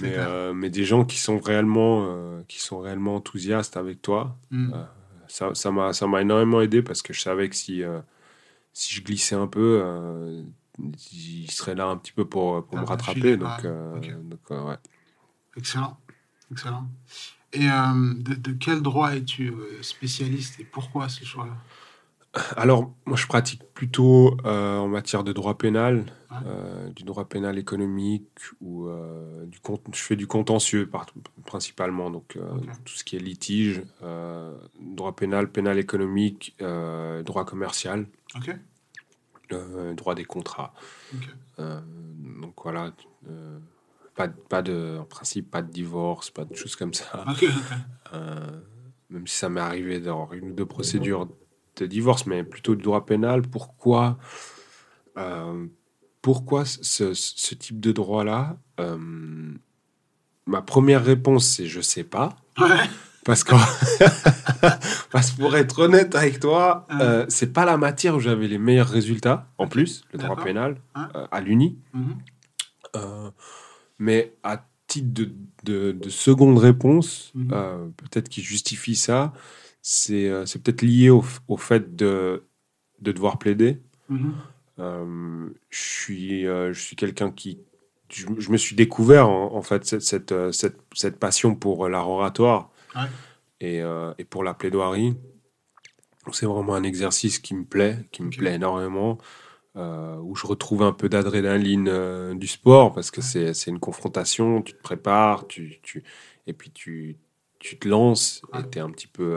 mais, 0.00 0.16
mais, 0.54 0.70
des 0.70 0.84
gens 0.84 1.04
qui 1.04 1.18
sont 1.18 1.38
réellement, 1.38 2.40
qui 2.48 2.60
sont 2.60 2.78
réellement 2.80 3.16
enthousiastes 3.16 3.76
avec 3.76 4.00
toi. 4.00 4.38
Mm. 4.50 4.72
ça 5.28 5.70
m'a 5.70 5.92
ça 5.92 6.06
m'a 6.06 6.22
énormément 6.22 6.62
aidé 6.62 6.80
parce 6.80 7.02
que 7.02 7.12
je 7.12 7.20
savais 7.20 7.50
que 7.50 7.56
si, 7.56 7.82
si 8.72 8.94
je 8.94 9.02
glissais 9.02 9.34
un 9.34 9.48
peu, 9.48 9.82
il 11.12 11.50
serait 11.50 11.74
là 11.74 11.86
un 11.86 11.96
petit 11.96 12.12
peu 12.12 12.24
pour, 12.24 12.64
pour 12.64 12.78
me 12.78 12.84
rattraper. 12.84 13.36
Donc, 13.36 13.64
euh, 13.64 14.00
euh, 14.50 14.64
ouais. 14.64 14.76
Excellent. 15.56 15.98
Excellent. 16.50 16.88
Et 17.52 17.68
euh, 17.68 18.14
de, 18.16 18.52
quel 18.52 18.80
droit 18.80 19.14
es-tu 19.14 19.52
spécialiste 19.82 20.60
et 20.60 20.64
pourquoi 20.64 21.08
ce 21.08 21.24
choix-là? 21.24 21.56
Alors, 22.56 22.92
moi, 23.06 23.16
je 23.16 23.26
pratique 23.26 23.62
plutôt 23.74 24.36
en 24.44 24.86
matière 24.86 25.24
de 25.24 25.32
droit 25.32 25.58
pénal, 25.58 26.06
Ouais. 26.30 26.92
du 26.94 27.02
droit 27.02 27.28
pénal 27.28 27.58
économique 27.58 28.28
ou 28.60 28.88
du 29.46 29.58
je 29.92 29.98
fais 30.00 30.14
du 30.14 30.28
contentieux 30.28 30.88
principalement, 31.44 32.08
donc 32.08 32.38
tout 32.84 32.94
ce 32.94 33.02
qui 33.02 33.16
est 33.16 33.18
litige, 33.18 33.82
droit 34.80 35.16
pénal, 35.16 35.50
pénal 35.50 35.80
économique, 35.80 36.56
droit 37.24 37.44
commercial, 37.44 38.06
Ok. 38.36 38.54
Euh, 39.56 39.94
droit 39.94 40.14
des 40.14 40.24
contrats. 40.24 40.72
Euh, 41.58 41.80
donc 42.42 42.54
voilà, 42.62 42.92
euh, 43.28 43.58
pas, 44.14 44.28
de- 44.28 44.34
pas 44.48 44.62
de, 44.62 44.98
en 45.00 45.04
principe, 45.04 45.50
pas 45.50 45.62
de 45.62 45.70
divorce, 45.70 46.30
pas 46.30 46.44
de 46.44 46.54
choses 46.54 46.76
comme 46.76 46.94
ça. 46.94 47.24
Même 49.10 49.26
si 49.26 49.36
ça 49.36 49.48
m'est 49.48 49.60
arrivé 49.60 49.98
d'avoir 50.00 50.32
une 50.34 50.50
ou 50.50 50.52
deux 50.54 50.66
procédures 50.66 51.28
de 51.76 51.86
divorce, 51.86 52.26
mais 52.26 52.44
plutôt 52.44 52.74
du 52.76 52.82
droit 52.82 53.04
pénal. 53.04 53.42
Pourquoi, 53.42 54.18
pourquoi 56.22 56.64
ce, 56.64 57.14
ce 57.14 57.54
type 57.54 57.80
de 57.80 57.92
droit-là 57.92 58.56
Euh, 58.78 59.54
Ma 60.46 60.62
première 60.62 61.04
réponse, 61.04 61.46
c'est 61.46 61.66
je 61.66 61.80
sais 61.80 62.02
pas. 62.02 62.34
Ouais. 62.58 62.88
Parce 63.24 63.44
que, 63.44 63.54
parce 65.10 65.30
pour 65.32 65.54
être 65.56 65.78
honnête 65.80 66.14
avec 66.14 66.40
toi, 66.40 66.86
Ouais. 66.90 66.96
euh, 67.02 67.26
c'est 67.28 67.52
pas 67.52 67.64
la 67.66 67.76
matière 67.76 68.16
où 68.16 68.20
j'avais 68.20 68.48
les 68.48 68.58
meilleurs 68.58 68.88
résultats, 68.88 69.46
en 69.58 69.68
plus, 69.68 70.04
le 70.12 70.18
droit 70.18 70.36
pénal, 70.36 70.80
Ouais. 70.96 71.02
euh, 71.16 71.26
à 71.30 71.40
l'Uni. 71.40 71.78
Mhm. 71.92 72.16
Euh, 72.96 73.30
mais 73.98 74.32
à 74.42 74.64
titre 74.86 75.12
de, 75.12 75.32
de- 75.64 75.92
de 75.92 76.08
seconde 76.08 76.58
réponse, 76.58 77.30
Mhm. 77.34 77.48
euh, 77.52 77.88
peut-être 77.98 78.28
qui 78.30 78.42
justifie 78.42 78.96
ça, 78.96 79.32
c'est 79.82 80.30
c'est 80.46 80.62
peut-être 80.62 80.82
lié 80.82 81.10
au, 81.10 81.22
au 81.48 81.56
fait 81.56 81.94
de, 81.96 82.44
de 83.00 83.12
devoir 83.12 83.38
plaider. 83.38 83.80
Mhm. 84.08 84.32
Je 84.78 85.78
suis, 85.78 86.42
je 86.44 86.72
suis 86.80 86.96
quelqu'un 86.96 87.30
qui. 87.30 87.58
Je, 88.08 88.26
je 88.38 88.50
me 88.50 88.56
suis 88.56 88.74
découvert 88.74 89.28
en, 89.28 89.54
en 89.54 89.62
fait 89.62 89.84
cette, 89.84 90.02
cette, 90.02 90.34
cette, 90.52 90.78
cette 90.94 91.18
passion 91.18 91.54
pour 91.54 91.88
l'art 91.88 92.08
oratoire 92.08 92.70
Ouais. 92.94 93.08
et, 93.60 93.82
euh, 93.82 94.12
et 94.18 94.24
pour 94.24 94.44
la 94.44 94.54
plaidoirie. 94.54 95.16
C'est 96.32 96.46
vraiment 96.46 96.74
un 96.74 96.82
exercice 96.82 97.38
qui 97.38 97.54
me 97.54 97.64
plaît, 97.64 97.98
qui 98.12 98.22
me 98.22 98.30
plaît 98.30 98.54
énormément, 98.54 99.18
euh, 99.76 100.16
où 100.18 100.36
je 100.36 100.46
retrouve 100.46 100.82
un 100.82 100.92
peu 100.92 101.08
d'adrénaline 101.08 101.88
euh, 101.88 102.34
du 102.34 102.46
sport 102.46 102.92
parce 102.92 103.10
que 103.10 103.20
c'est 103.22 103.54
c'est 103.54 103.70
une 103.70 103.80
confrontation, 103.80 104.62
tu 104.62 104.74
te 104.74 104.82
prépares, 104.82 105.46
tu, 105.48 105.78
tu, 105.82 106.04
et 106.46 106.52
puis 106.52 106.70
tu, 106.70 107.16
tu 107.58 107.78
te 107.78 107.88
lances 107.88 108.42
et 108.54 108.70
tu 108.70 108.78
es 108.78 108.80
un 108.80 108.90
petit 108.90 109.06
peu. 109.08 109.34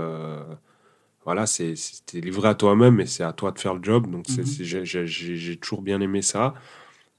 voilà, 1.26 1.46
c'est 1.48 1.74
livré 2.14 2.50
à 2.50 2.56
toi-même 2.56 3.00
et 3.00 3.06
c'est 3.06 3.24
à 3.24 3.34
toi 3.34 3.52
de 3.52 3.60
faire 3.60 3.76
le 3.76 3.84
job. 3.84 4.12
Donc 4.12 4.26
c'est- 4.28 4.64
j'ai- 5.06 5.58
toujours 5.58 5.82
bien 5.82 6.02
aimé 6.02 6.22
ça. 6.22 6.54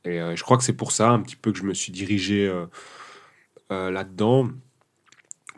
Et 0.04 0.18
je 0.36 0.42
crois 0.44 0.58
que 0.58 0.64
c'est 0.64 0.76
pour 0.76 0.92
ça 0.92 1.10
un 1.10 1.20
petit 1.22 1.36
peu 1.36 1.52
que 1.52 1.58
je 1.58 1.64
me 1.64 1.74
suis 1.74 1.92
dirigé 1.92 2.52
là-dedans. 3.70 4.48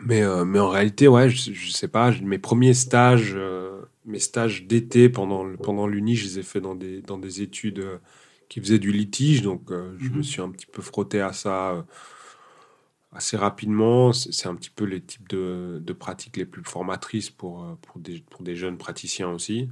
Mais, 0.00 0.22
euh, 0.22 0.44
mais 0.44 0.58
en 0.58 0.68
réalité, 0.68 1.08
ouais, 1.08 1.30
je, 1.30 1.52
je 1.52 1.70
sais 1.70 1.88
pas, 1.88 2.10
mes 2.22 2.38
premiers 2.38 2.74
stages, 2.74 3.32
euh, 3.34 3.80
mes 4.04 4.18
stages 4.18 4.66
d'été 4.66 5.08
pendant, 5.08 5.56
pendant 5.56 5.86
l'Uni, 5.86 6.16
je 6.16 6.24
les 6.24 6.38
ai 6.40 6.42
fait 6.42 6.60
dans 6.60 6.74
des, 6.74 7.00
dans 7.02 7.18
des 7.18 7.40
études 7.42 7.78
euh, 7.80 7.98
qui 8.48 8.60
faisaient 8.60 8.78
du 8.78 8.92
litige. 8.92 9.42
Donc 9.42 9.70
je 9.70 10.10
Mhm. 10.10 10.18
me 10.18 10.22
suis 10.22 10.42
un 10.42 10.50
petit 10.50 10.66
peu 10.66 10.82
frotté 10.82 11.20
à 11.20 11.32
ça 11.32 11.84
assez 13.12 13.36
rapidement. 13.36 14.12
C'est 14.12 14.48
un 14.48 14.54
petit 14.54 14.70
peu 14.70 14.84
les 14.84 15.00
types 15.00 15.28
de, 15.28 15.80
de 15.84 15.92
pratiques 15.92 16.36
les 16.36 16.46
plus 16.46 16.62
formatrices 16.64 17.30
pour, 17.30 17.76
pour, 17.82 18.00
des, 18.00 18.20
pour 18.30 18.42
des 18.42 18.56
jeunes 18.56 18.78
praticiens 18.78 19.30
aussi. 19.30 19.68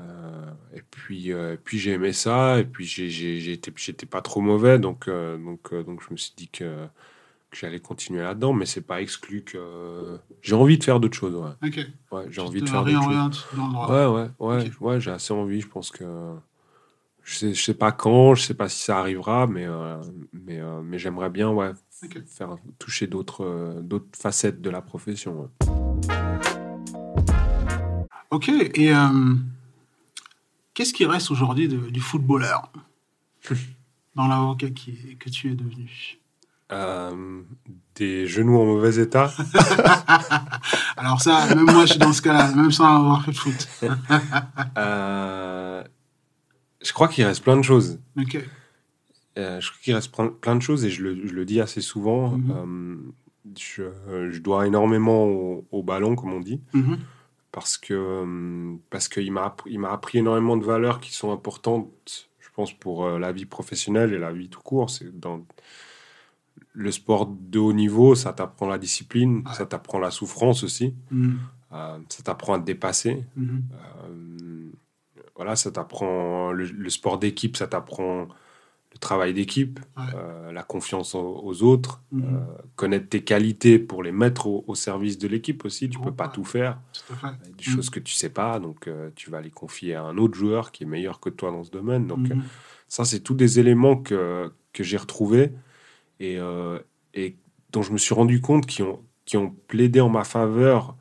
Euh, 0.00 0.52
et 0.74 0.82
puis, 0.82 1.32
euh, 1.32 1.54
et 1.54 1.56
puis 1.56 1.78
j'ai 1.78 1.92
aimé 1.92 2.12
ça, 2.12 2.58
et 2.60 2.64
puis 2.64 2.84
j'étais 2.86 4.06
pas 4.06 4.20
trop 4.22 4.40
mauvais, 4.42 4.78
donc, 4.78 5.08
euh, 5.08 5.38
donc, 5.38 5.72
donc 5.74 6.02
je 6.06 6.12
me 6.12 6.16
suis 6.18 6.34
dit 6.36 6.48
que, 6.48 6.86
que 7.50 7.56
j'allais 7.56 7.80
continuer 7.80 8.22
là-dedans, 8.22 8.52
mais 8.52 8.66
c'est 8.66 8.80
pas 8.80 9.00
exclu 9.00 9.42
que 9.42 10.18
j'ai 10.42 10.54
envie 10.54 10.78
de 10.78 10.84
faire 10.84 11.00
d'autres 11.00 11.16
choses. 11.16 11.34
Ouais, 11.34 11.68
Ok. 11.68 11.86
ouais 12.12 12.26
j'ai 12.30 12.40
envie 12.40 12.60
de 12.60 12.68
faire 12.68 12.84
d'autres 12.84 13.02
choses. 13.02 13.46
Ouais, 13.88 14.06
ouais, 14.06 14.28
ouais, 14.38 14.66
Ok. 14.66 14.80
ouais, 14.80 15.00
j'ai 15.00 15.10
assez 15.10 15.32
envie. 15.32 15.60
Je 15.60 15.68
pense 15.68 15.90
que 15.90 16.04
je 17.22 17.34
sais, 17.34 17.54
je 17.54 17.62
sais 17.62 17.74
pas 17.74 17.90
quand, 17.92 18.34
je 18.36 18.42
sais 18.42 18.54
pas 18.54 18.68
si 18.68 18.82
ça 18.84 18.98
arrivera, 19.00 19.46
mais, 19.48 19.64
euh, 19.66 20.00
mais, 20.32 20.60
euh, 20.60 20.80
mais 20.82 20.98
j'aimerais 20.98 21.28
bien, 21.30 21.50
ouais, 21.50 21.72
faire 22.26 22.56
toucher 22.78 23.08
d'autres, 23.08 23.44
euh, 23.44 23.80
d'autres 23.80 24.16
facettes 24.16 24.60
de 24.60 24.70
la 24.70 24.80
profession. 24.80 25.40
ouais. 25.40 25.48
Ok. 28.30 28.48
Et 28.48 28.92
qu'est-ce 30.74 30.92
qui 30.92 31.04
reste 31.06 31.30
aujourd'hui 31.30 31.68
du 31.68 32.00
footballeur 32.00 32.70
dans 34.14 34.28
l'avocat 34.28 34.68
que 34.70 35.30
tu 35.30 35.50
es 35.50 35.54
devenu? 35.54 36.18
Euh, 36.72 37.42
des 37.94 38.26
genoux 38.26 38.58
en 38.58 38.64
mauvais 38.64 38.96
état. 39.00 39.30
Alors 40.96 41.20
ça, 41.20 41.46
même 41.54 41.64
moi, 41.64 41.86
je 41.86 41.92
suis 41.92 41.98
dans 41.98 42.12
ce 42.12 42.20
cas-là, 42.22 42.52
même 42.54 42.72
sans 42.72 42.96
avoir 42.96 43.24
fait 43.24 43.30
de 43.32 43.36
foot. 43.36 43.68
Euh, 44.78 45.84
je 46.82 46.92
crois 46.92 47.08
qu'il 47.08 47.24
reste 47.24 47.42
plein 47.42 47.56
de 47.56 47.62
choses. 47.62 47.98
Ok. 48.18 48.38
Euh, 49.38 49.60
je 49.60 49.68
crois 49.68 49.80
qu'il 49.82 49.94
reste 49.94 50.12
plein, 50.40 50.56
de 50.56 50.62
choses 50.62 50.84
et 50.84 50.90
je 50.90 51.02
le, 51.04 51.26
je 51.26 51.32
le 51.34 51.44
dis 51.44 51.60
assez 51.60 51.80
souvent. 51.80 52.30
Mhm. 52.30 53.12
Je, 53.58 53.84
je 54.30 54.38
dois 54.40 54.66
énormément 54.66 55.24
au, 55.24 55.66
au 55.70 55.82
ballon, 55.82 56.16
comme 56.16 56.32
on 56.32 56.40
dit, 56.40 56.60
Mhm. 56.74 56.98
parce 57.52 57.78
que 57.78 58.74
parce 58.90 59.08
qu'il 59.08 59.30
m'a 59.32 59.44
appris, 59.44 59.70
il 59.72 59.78
m'a 59.78 59.92
appris 59.92 60.18
énormément 60.18 60.56
de 60.56 60.64
valeurs 60.64 61.00
qui 61.00 61.12
sont 61.14 61.32
importantes, 61.32 62.28
je 62.40 62.48
pense, 62.54 62.72
pour 62.72 63.08
la 63.08 63.32
vie 63.32 63.46
professionnelle 63.46 64.12
et 64.12 64.18
la 64.18 64.32
vie 64.32 64.48
tout 64.48 64.60
court. 64.62 64.90
C'est 64.90 65.18
dans 65.18 65.46
le 66.78 66.92
sport 66.92 67.26
de 67.26 67.58
haut 67.58 67.72
niveau, 67.72 68.14
ça 68.14 68.32
t'apprend 68.34 68.68
la 68.68 68.76
discipline, 68.78 69.42
Ouais. 69.46 69.54
ça 69.54 69.64
t'apprend 69.64 69.98
la 69.98 70.10
souffrance 70.10 70.62
aussi, 70.62 70.94
Mhm. 71.10 71.38
euh, 71.72 71.98
ça 72.10 72.22
t'apprend 72.22 72.52
à 72.54 72.58
te 72.58 72.64
dépasser. 72.66 73.24
Mhm. 73.34 73.62
Euh, 73.72 74.70
voilà, 75.34 75.56
ça 75.56 75.70
t'apprend 75.70 76.52
le, 76.52 76.64
le 76.66 76.90
sport 76.90 77.18
d'équipe, 77.18 77.56
ça 77.56 77.66
t'apprend 77.66 78.28
le 78.92 78.98
travail 78.98 79.32
d'équipe, 79.34 79.80
Ouais. 79.96 80.04
euh, 80.14 80.52
la 80.52 80.62
confiance 80.62 81.14
aux, 81.14 81.40
aux 81.44 81.62
autres, 81.62 82.02
Mhm. 82.12 82.22
euh, 82.24 82.40
connaître 82.76 83.08
tes 83.08 83.22
qualités 83.24 83.78
pour 83.78 84.02
les 84.02 84.12
mettre 84.12 84.46
au, 84.46 84.64
au 84.66 84.74
service 84.74 85.16
de 85.18 85.28
l'équipe 85.28 85.64
aussi. 85.64 85.88
Tu 85.88 85.98
Oh, 86.00 86.04
peux 86.04 86.12
pas 86.14 86.26
ouais. 86.26 86.32
tout 86.34 86.44
faire. 86.44 86.78
Il 87.10 87.48
y 87.48 87.52
a 87.52 87.56
des 87.56 87.64
choses 87.64 87.88
que 87.90 88.00
tu 88.00 88.14
sais 88.14 88.30
pas, 88.30 88.58
donc 88.60 88.88
tu 89.14 89.30
vas 89.30 89.40
les 89.40 89.50
confier 89.50 89.94
à 89.94 90.02
un 90.04 90.16
autre 90.18 90.34
joueur 90.34 90.72
qui 90.72 90.84
est 90.84 90.86
meilleur 90.86 91.20
que 91.20 91.30
toi 91.30 91.50
dans 91.50 91.64
ce 91.64 91.70
domaine. 91.70 92.06
Donc 92.06 92.28
Mhm. 92.30 92.42
ça, 92.88 93.04
c'est 93.06 93.20
tous 93.20 93.34
des 93.34 93.58
éléments 93.60 93.96
que, 93.96 94.50
que 94.74 94.82
j'ai 94.84 94.96
retrouvés 94.98 95.52
et, 96.20 96.38
euh, 96.38 96.78
et 97.14 97.36
dont 97.72 97.82
je 97.82 97.92
me 97.92 97.98
suis 97.98 98.14
rendu 98.14 98.40
compte 98.40 98.66
qui 98.66 98.82
ont, 98.82 99.04
qui 99.24 99.36
ont 99.36 99.50
plaidé 99.68 100.00
en 100.00 100.08
ma 100.08 100.24
faveur 100.24 100.96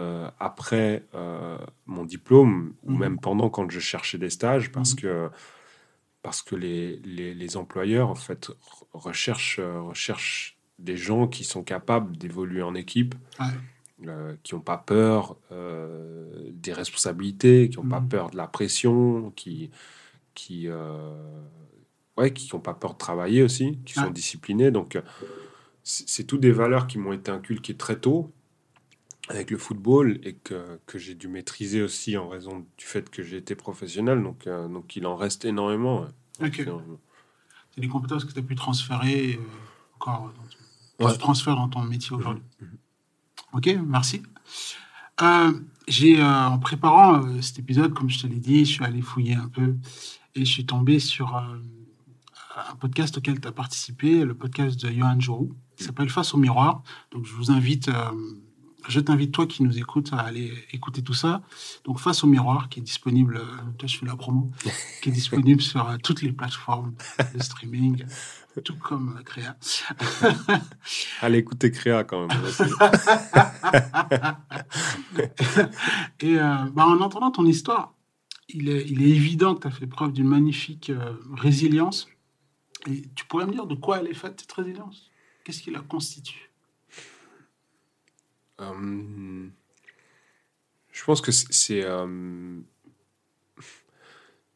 euh, 0.00 0.30
après 0.40 1.04
euh, 1.14 1.58
mon 1.86 2.04
diplôme 2.04 2.74
ou 2.82 2.92
Mhm. 2.92 2.98
même 2.98 3.18
pendant 3.20 3.50
quand 3.50 3.70
je 3.70 3.80
cherchais 3.80 4.18
des 4.18 4.30
stages 4.30 4.72
parce 4.72 4.94
Mhm. 4.94 5.00
que, 5.00 5.30
parce 6.22 6.42
que 6.42 6.56
les, 6.56 6.96
les, 7.04 7.34
les 7.34 7.56
employeurs 7.56 8.10
en 8.10 8.14
fait 8.14 8.48
re- 8.48 8.84
recherchent, 8.92 9.60
recherchent 9.60 10.58
des 10.78 10.96
gens 10.96 11.28
qui 11.28 11.44
sont 11.44 11.62
capables 11.64 12.16
d'évoluer 12.16 12.62
en 12.62 12.74
équipe 12.74 13.14
Ouais. 13.38 13.46
euh, 14.06 14.36
qui 14.42 14.54
n'ont 14.54 14.60
pas 14.60 14.78
peur 14.78 15.36
euh, 15.52 16.50
des 16.52 16.72
responsabilités, 16.72 17.68
qui 17.70 17.78
n'ont 17.78 17.86
pas 17.86 18.00
Mhm. 18.00 18.08
peur 18.08 18.30
de 18.30 18.36
la 18.36 18.46
pression, 18.46 19.32
qui 19.36 19.70
qui 20.34 20.68
euh, 20.68 21.12
ouais, 22.16 22.32
qui 22.32 22.48
n'ont 22.54 22.60
pas 22.60 22.74
peur 22.74 22.94
de 22.94 22.98
travailler 22.98 23.42
aussi, 23.42 23.78
qui 23.84 23.94
sont 23.94 24.04
Ouais. 24.04 24.10
disciplinés. 24.10 24.70
Donc 24.70 24.96
euh, 24.96 25.02
c'est 25.82 26.24
toutes 26.24 26.40
des 26.40 26.52
valeurs 26.52 26.86
qui 26.86 26.98
m'ont 26.98 27.12
été 27.12 27.30
inculquées 27.30 27.76
très 27.76 27.98
tôt 28.00 28.32
avec 29.28 29.50
le 29.50 29.58
football 29.58 30.20
et 30.22 30.34
que, 30.34 30.78
que 30.86 30.98
j'ai 30.98 31.14
dû 31.14 31.26
maîtriser 31.28 31.82
aussi 31.82 32.16
en 32.16 32.28
raison 32.28 32.64
du 32.78 32.84
fait 32.84 33.10
que 33.10 33.22
j'ai 33.22 33.36
été 33.38 33.54
professionnel. 33.56 34.22
Donc, 34.22 34.46
euh, 34.46 34.68
donc 34.68 34.94
il 34.96 35.06
en 35.06 35.16
reste 35.16 35.44
énormément. 35.44 36.02
ouais. 36.40 36.46
Ok. 36.48 36.58
Énormément. 36.60 37.00
C'est 37.74 37.80
des 37.80 37.88
compétences 37.88 38.24
que 38.24 38.32
tu 38.32 38.38
as 38.38 38.42
pu 38.42 38.54
transférer 38.54 39.34
euh, 39.34 39.42
encore 39.96 40.32
dans 40.98 41.08
ton, 41.14 41.32
Ouais. 41.32 41.54
dans 41.56 41.68
ton 41.68 41.82
métier 41.82 42.16
aujourd'hui. 42.16 42.42
Mhm. 42.60 42.68
Ok, 43.52 43.78
merci. 43.86 44.22
Euh, 45.22 45.52
j'ai, 45.88 46.20
euh, 46.20 46.24
en 46.48 46.58
préparant 46.58 47.22
euh, 47.24 47.40
cet 47.42 47.58
épisode, 47.58 47.94
comme 47.94 48.08
je 48.10 48.20
te 48.22 48.26
l'ai 48.26 48.38
dit, 48.38 48.64
je 48.64 48.72
suis 48.74 48.84
allé 48.84 49.00
fouiller 49.02 49.34
un 49.34 49.48
peu 49.48 49.74
et 50.34 50.44
je 50.44 50.50
suis 50.50 50.66
tombé 50.66 50.98
sur 50.98 51.36
euh, 51.36 51.42
un 52.56 52.76
podcast 52.76 53.18
auquel 53.18 53.40
tu 53.40 53.48
as 53.48 53.52
participé, 53.52 54.24
le 54.24 54.34
podcast 54.34 54.80
de 54.80 54.90
Johan 54.90 55.20
Jourou, 55.20 55.52
qui 55.76 55.84
s'appelle 55.84 56.08
Face 56.08 56.34
au 56.34 56.38
miroir. 56.38 56.82
Donc, 57.12 57.24
je 57.24 57.32
vous 57.32 57.50
invite 57.50 57.88
euh, 57.88 58.10
je 58.88 59.00
t'invite, 59.00 59.32
toi 59.32 59.46
qui 59.46 59.64
nous 59.64 59.78
écoutes, 59.78 60.12
à 60.12 60.18
aller 60.18 60.52
écouter 60.72 61.02
tout 61.02 61.14
ça. 61.14 61.42
Donc, 61.84 61.98
Face 61.98 62.22
au 62.22 62.26
miroir, 62.28 62.68
qui 62.68 62.80
est 62.80 62.82
disponible, 62.82 63.38
euh, 63.38 63.46
toi, 63.78 63.88
je 63.88 63.98
fais 63.98 64.06
la 64.06 64.16
promo, 64.16 64.50
qui 65.02 65.08
est 65.08 65.12
disponible 65.12 65.60
sur 65.60 65.88
euh, 65.88 65.96
toutes 66.02 66.22
les 66.22 66.32
plateformes 66.32 66.94
de 67.34 67.42
streaming, 67.42 68.04
tout 68.62 68.76
comme 68.76 69.16
euh, 69.18 69.22
Créa. 69.22 69.56
Allez 71.20 71.38
écouter 71.38 71.70
Créa 71.70 72.04
quand 72.04 72.26
même. 72.26 72.38
Et 76.20 76.38
euh, 76.38 76.56
bah, 76.72 76.86
en 76.86 77.00
entendant 77.00 77.30
ton 77.30 77.46
histoire, 77.46 77.94
il 78.48 78.68
est, 78.68 78.84
il 78.88 79.02
est 79.02 79.10
évident 79.10 79.54
que 79.54 79.62
tu 79.62 79.66
as 79.68 79.70
fait 79.70 79.86
preuve 79.86 80.12
d'une 80.12 80.28
magnifique 80.28 80.90
euh, 80.90 81.14
résilience. 81.34 82.08
Et 82.88 83.02
tu 83.14 83.24
pourrais 83.26 83.46
me 83.46 83.52
dire 83.52 83.66
de 83.66 83.74
quoi 83.74 83.98
elle 84.00 84.08
est 84.08 84.14
faite, 84.14 84.40
cette 84.40 84.52
résilience? 84.52 85.10
Qu'est-ce 85.44 85.60
qui 85.62 85.70
la 85.70 85.80
constitue? 85.80 86.50
Euh, 88.60 89.48
je 90.92 91.04
pense 91.04 91.20
que 91.20 91.30
c'est- 91.32 91.84
euh, 91.84 92.58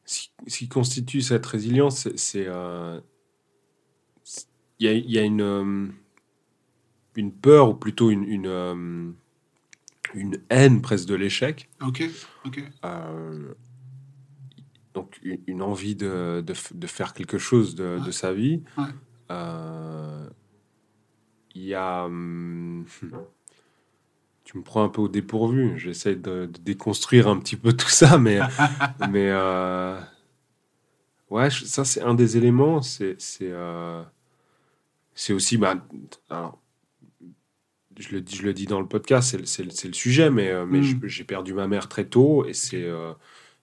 ce 0.07 0.28
qui- 0.49 0.68
constitue 0.68 1.20
cette 1.20 1.45
résilience, 1.45 2.09
c'est- 2.16 2.47
euh, 2.49 3.01
il 4.78 4.87
y 4.87 4.89
a, 4.89 4.93
il 4.93 5.11
y 5.11 5.18
a 5.18 5.22
une 5.22 5.93
une 7.16 7.33
peur 7.33 7.68
ou 7.68 7.74
plutôt 7.74 8.11
une 8.11 8.24
une, 8.24 9.14
une 10.14 10.43
haine 10.49 10.81
presque 10.81 11.07
de 11.09 11.14
l'échec. 11.14 11.68
Ok, 11.83 12.03
ok. 12.47 12.62
Donc 14.95 15.20
une, 15.22 15.62
envie 15.62 15.95
de, 15.95 16.43
de, 16.45 16.86
faire 16.86 17.14
quelque 17.14 17.38
chose 17.38 17.74
de, 17.76 17.99
de 18.05 18.11
sa 18.11 18.32
vie. 18.32 18.62
Ouais. 18.76 18.84
Euh, 19.30 20.28
Il 21.55 21.62
y 21.64 21.74
a... 21.74 22.05
hum, 22.07 22.84
tu 24.45 24.59
me 24.59 24.62
prends 24.64 24.82
un 24.82 24.88
peu 24.88 25.01
au 25.03 25.09
dépourvu. 25.09 25.78
J'essaie 25.78 26.16
de, 26.16 26.47
de 26.47 26.59
déconstruire 26.61 27.28
un 27.28 27.38
petit 27.38 27.57
peu 27.57 27.72
tout 27.76 27.88
ça, 27.88 28.18
mais... 28.18 28.41
mais 29.11 29.28
euh, 29.30 29.99
ouais, 31.30 31.51
ça 31.51 31.84
c'est 31.84 32.03
un 32.03 32.14
des 32.14 32.36
éléments. 32.36 32.82
C'est 32.82 33.14
c'est 33.20 33.51
euh, 33.53 34.03
c'est 35.14 35.32
aussi... 35.32 35.57
Bah, 35.57 35.76
alors, 36.30 36.61
je 37.99 38.09
le, 38.12 38.20
dis, 38.22 38.34
je 38.36 38.43
le 38.43 38.55
dis 38.55 38.66
dans 38.66 38.80
le 38.80 38.88
podcast, 38.88 39.36
c'est 39.45 39.62
le- 39.64 39.93
sujet, 39.93 40.30
mais, 40.30 40.64
mais 40.66 40.80
Mm. 40.80 40.82
je- 40.82 41.07
j'ai 41.07 41.24
perdu 41.24 41.53
ma 41.55 41.68
mère 41.68 41.88
très 41.88 42.07
tôt 42.07 42.45
et 42.47 42.55
c'est 42.55 42.88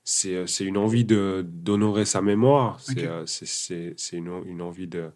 c'est 0.10 0.36
euh, 0.36 0.48
c'est 0.48 0.64
une 0.64 0.78
envie 0.78 1.04
de 1.04 1.46
d'honorer 1.46 2.06
sa 2.06 2.22
mémoire. 2.22 2.80
C'est 2.80 3.00
Ok. 3.02 3.04
euh, 3.04 3.26
c'est- 3.26 3.94
une, 4.16 4.32
une 4.46 4.62
envie 4.62 4.88
de 4.88 5.10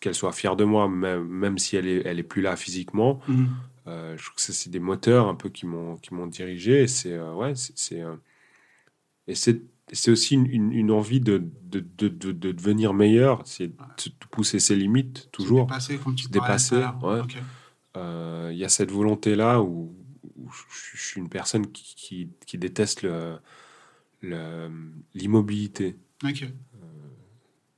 qu'elle 0.00 0.14
soit 0.14 0.32
fière 0.32 0.56
de 0.56 0.64
moi, 0.64 0.88
même, 0.88 1.24
même 1.28 1.56
si 1.58 1.76
elle 1.76 1.86
est, 1.86 2.02
elle 2.04 2.18
est 2.18 2.24
plus 2.24 2.42
là 2.42 2.56
physiquement. 2.56 3.20
Mhm. 3.28 3.48
Euh, 3.86 4.16
je 4.16 4.24
trouve 4.24 4.34
que 4.34 4.40
c'est 4.52 4.70
des 4.70 4.80
moteurs 4.80 5.28
un 5.28 5.36
peu 5.36 5.48
qui 5.50 5.66
m'ont 5.66 5.96
qui 5.96 6.14
m'ont 6.14 6.26
dirigé. 6.26 6.82
Et 6.82 6.88
c'est 6.88 7.12
euh, 7.12 7.32
ouais, 7.34 7.54
c'est 7.54 7.72
c'est, 7.78 8.02
et 9.28 9.34
c'est 9.36 9.60
c'est 9.92 10.10
aussi 10.10 10.34
une, 10.34 10.46
une, 10.46 10.72
une 10.72 10.90
envie 10.90 11.20
de 11.20 11.42
de, 11.62 11.80
de, 11.96 12.08
de, 12.08 12.32
de 12.32 12.52
devenir 12.52 12.92
meilleur, 12.94 13.42
c'est 13.46 13.68
de, 13.68 13.74
pousser 14.30 14.58
ses 14.58 14.74
limites 14.76 15.28
toujours. 15.32 15.60
Se 15.60 15.64
dépasser, 15.66 15.96
comme 15.98 16.14
tu 16.16 16.28
dépasser, 16.28 16.74
l'heure. 16.80 17.04
ouais. 17.04 17.20
Ok. 17.20 17.36
Euh, 17.96 18.50
Il 18.52 18.58
y 18.58 18.64
a 18.64 18.68
cette 18.68 18.90
volonté-là 18.90 19.60
où, 19.62 19.94
où 20.36 20.50
je, 20.50 20.96
je 20.96 21.02
suis 21.06 21.20
une 21.20 21.28
personne 21.30 21.66
qui, 21.72 21.94
qui, 21.96 22.28
qui 22.46 22.58
déteste 22.58 23.02
le- 23.02 23.38
l'immobilité. 24.22 25.96
Ok. 26.24 26.44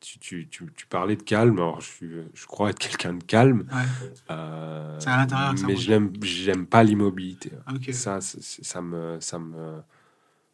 Tu, 0.00 0.18
tu, 0.18 0.48
tu, 0.48 0.72
tu 0.74 0.86
parlais 0.86 1.14
de 1.14 1.22
calme, 1.22 1.58
alors 1.58 1.80
je, 1.82 2.46
crois 2.46 2.70
être 2.70 2.78
quelqu'un 2.78 3.12
de 3.12 3.22
calme, 3.22 3.66
Ouais. 3.70 4.08
euh, 4.30 4.98
C'est 4.98 5.10
à 5.10 5.18
l'intérieur 5.18 5.54
mais 5.66 5.76
je 5.76 6.50
n'aime 6.50 6.66
pas 6.66 6.82
l'immobilité. 6.82 7.52
Ça, 7.92 8.20
ça 8.22 8.80
me, 8.80 9.20
ça 9.20 9.38
me, 9.38 9.82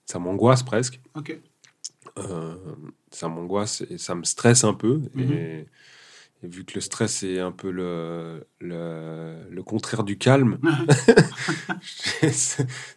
ça 0.05 0.19
m'angoisse 0.19 0.65
presque. 0.65 1.01
Euh, 2.19 2.57
ça 3.11 3.29
m'angoisse 3.29 3.83
et 3.89 3.99
ça 3.99 4.15
me 4.15 4.25
stresse 4.25 4.65
un 4.65 4.75
peu. 4.75 5.03
Mhm. 5.15 5.33
et, 5.33 5.67
et 6.43 6.49
vu 6.49 6.65
que 6.65 6.75
le 6.75 6.81
stress 6.81 7.23
est 7.23 7.39
un 7.41 7.51
peu 7.53 7.71
le, 7.71 8.47
le, 8.61 9.37
le 9.51 9.63
contraire 9.63 10.05
du 10.05 10.19
calme, 10.19 10.59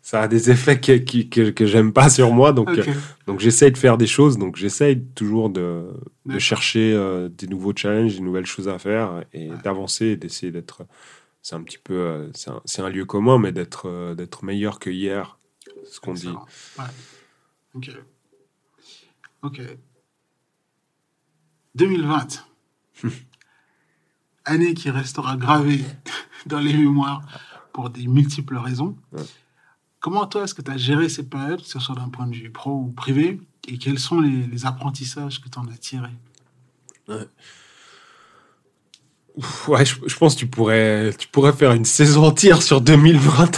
ça 0.01 0.21
a 0.21 0.27
des 0.27 0.51
effets 0.51 0.79
que, 0.79 0.97
que, 0.97 1.49
que 1.49 1.65
j'aime 1.65 1.93
pas 1.93 2.09
sur 2.09 2.31
moi. 2.31 2.51
Donc, 2.51 2.69
euh, 2.69 2.83
donc 3.27 3.39
j'essaye 3.39 3.71
de 3.71 3.77
faire 3.77 3.97
des 3.97 4.07
choses. 4.07 4.37
Donc 4.37 4.55
j'essaye 4.55 5.01
toujours 5.15 5.49
de, 5.49 5.87
de 6.25 6.39
chercher 6.39 6.93
euh, 6.93 7.29
des 7.29 7.47
nouveaux 7.47 7.73
challenges, 7.75 8.15
des 8.15 8.21
nouvelles 8.21 8.45
choses 8.45 8.67
à 8.67 8.77
faire 8.79 9.23
et 9.33 9.49
Ouais. 9.49 9.57
d'avancer 9.63 10.05
et 10.07 10.15
d'essayer 10.17 10.51
d'être. 10.51 10.85
C'est 11.41 11.55
un 11.55 11.63
petit 11.63 11.77
peu, 11.77 11.93
euh, 11.93 12.29
c'est 12.33 12.49
un, 12.51 12.85
un 12.85 12.89
lieu 12.89 13.05
commun, 13.05 13.39
mais 13.39 13.51
d'être 13.53 13.87
euh, 13.87 14.13
d'être 14.15 14.43
meilleur 14.43 14.77
que 14.79 14.89
hier, 14.89 15.39
ce 15.85 15.99
qu'on 16.01 16.13
dit. 16.13 16.27
Ouais. 16.77 16.85
Ok. 17.73 17.89
Ok. 19.43 19.61
2020. 21.75 22.45
Année 24.49 24.73
qui 24.73 24.89
restera 24.89 25.37
gravée 25.37 25.83
dans 26.45 26.59
les 26.59 26.73
mémoires 26.73 27.21
pour 27.73 27.89
des 27.89 28.07
multiples 28.07 28.57
raisons. 28.57 28.95
Ouais. 29.13 29.21
Comment 29.99 30.25
toi 30.27 30.43
est-ce 30.43 30.53
que 30.53 30.61
tu 30.61 30.71
as 30.71 30.77
géré 30.77 31.09
cette 31.09 31.29
période, 31.29 31.61
que 31.61 31.67
ce 31.67 31.79
soit 31.79 31.95
d'un 31.95 32.09
point 32.09 32.25
de 32.27 32.35
vue 32.35 32.49
pro 32.49 32.71
ou 32.71 32.87
privé, 32.95 33.39
et 33.67 33.77
quels 33.77 33.99
sont 33.99 34.21
les, 34.21 34.47
les 34.47 34.65
apprentissages 34.65 35.41
que 35.41 35.49
tu 35.49 35.59
en 35.59 35.67
as 35.67 35.77
tirés? 35.77 36.15
Ouais, 39.67 39.85
je, 39.85 39.95
je 40.05 40.17
pense 40.17 40.33
que 40.35 40.39
tu 40.39 40.47
pourrais, 40.47 41.11
tu 41.17 41.27
pourrais 41.29 41.53
faire 41.53 41.71
une 41.71 41.85
saison 41.85 42.25
entière 42.25 42.61
sur 42.61 42.81
2020. 42.81 43.51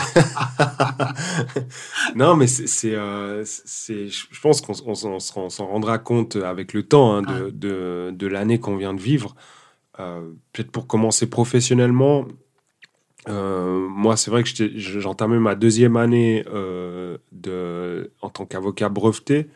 non, 2.15 2.35
mais 2.35 2.45
c'est, 2.45 2.93
euh, 2.93 3.43
je 3.45 4.39
pense 4.41 4.61
qu'on 4.61 4.93
s'en- 4.95 5.65
rendra 5.65 5.97
compte 5.97 6.35
avec 6.35 6.73
le 6.73 6.83
temps 6.83 7.15
hein, 7.17 7.21
de, 7.51 8.11
de 8.13 8.27
l'année 8.27 8.59
qu'on 8.59 8.77
vient 8.77 8.93
de 8.93 9.01
vivre. 9.01 9.33
Euh, 9.99 10.31
peut-être 10.53 10.71
pour 10.71 10.87
commencer 10.87 11.29
professionnellement, 11.29 12.25
euh, 13.29 13.87
moi, 13.89 14.17
c'est 14.17 14.31
vrai 14.31 14.43
que 14.43 14.49
j'entamais 14.77 15.37
ma 15.39 15.55
deuxième 15.55 15.95
année 15.97 16.43
euh, 16.47 17.17
de, 17.31 18.11
en 18.21 18.29
tant 18.29 18.45
qu'avocat 18.45 18.89
breveté 18.89 19.47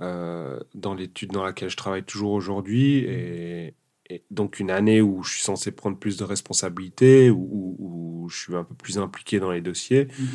euh, 0.00 0.58
dans 0.74 0.94
l'étude 0.94 1.30
dans 1.32 1.44
laquelle 1.44 1.68
je 1.68 1.76
travaille 1.76 2.04
toujours 2.04 2.32
aujourd'hui. 2.32 2.98
Et, 2.98 3.74
et 4.08 4.22
donc 4.30 4.60
une 4.60 4.70
année 4.70 5.00
où 5.02 5.22
je 5.22 5.34
suis 5.34 5.42
censé 5.42 5.72
prendre 5.72 5.98
plus 5.98 6.16
de 6.16 6.24
responsabilités, 6.24 7.28
où, 7.30 7.36
où- 7.50 7.76
où 8.24 8.28
je 8.28 8.38
suis 8.38 8.54
un 8.56 8.64
peu 8.64 8.74
plus 8.74 8.98
impliqué 8.98 9.40
dans 9.40 9.50
les 9.50 9.60
dossiers. 9.60 10.08
Mhm. 10.18 10.26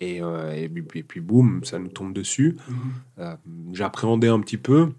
Et, 0.00 0.16
et, 0.16 0.68
puis- 0.68 0.98
et 1.00 1.02
puis 1.04 1.20
boum, 1.20 1.62
ça 1.64 1.78
nous 1.78 1.88
tombe 1.88 2.12
dessus. 2.12 2.56
Mhm. 2.68 3.36
J'appréhendais 3.72 4.28
un 4.28 4.40
petit 4.40 4.56
peu. 4.58 4.90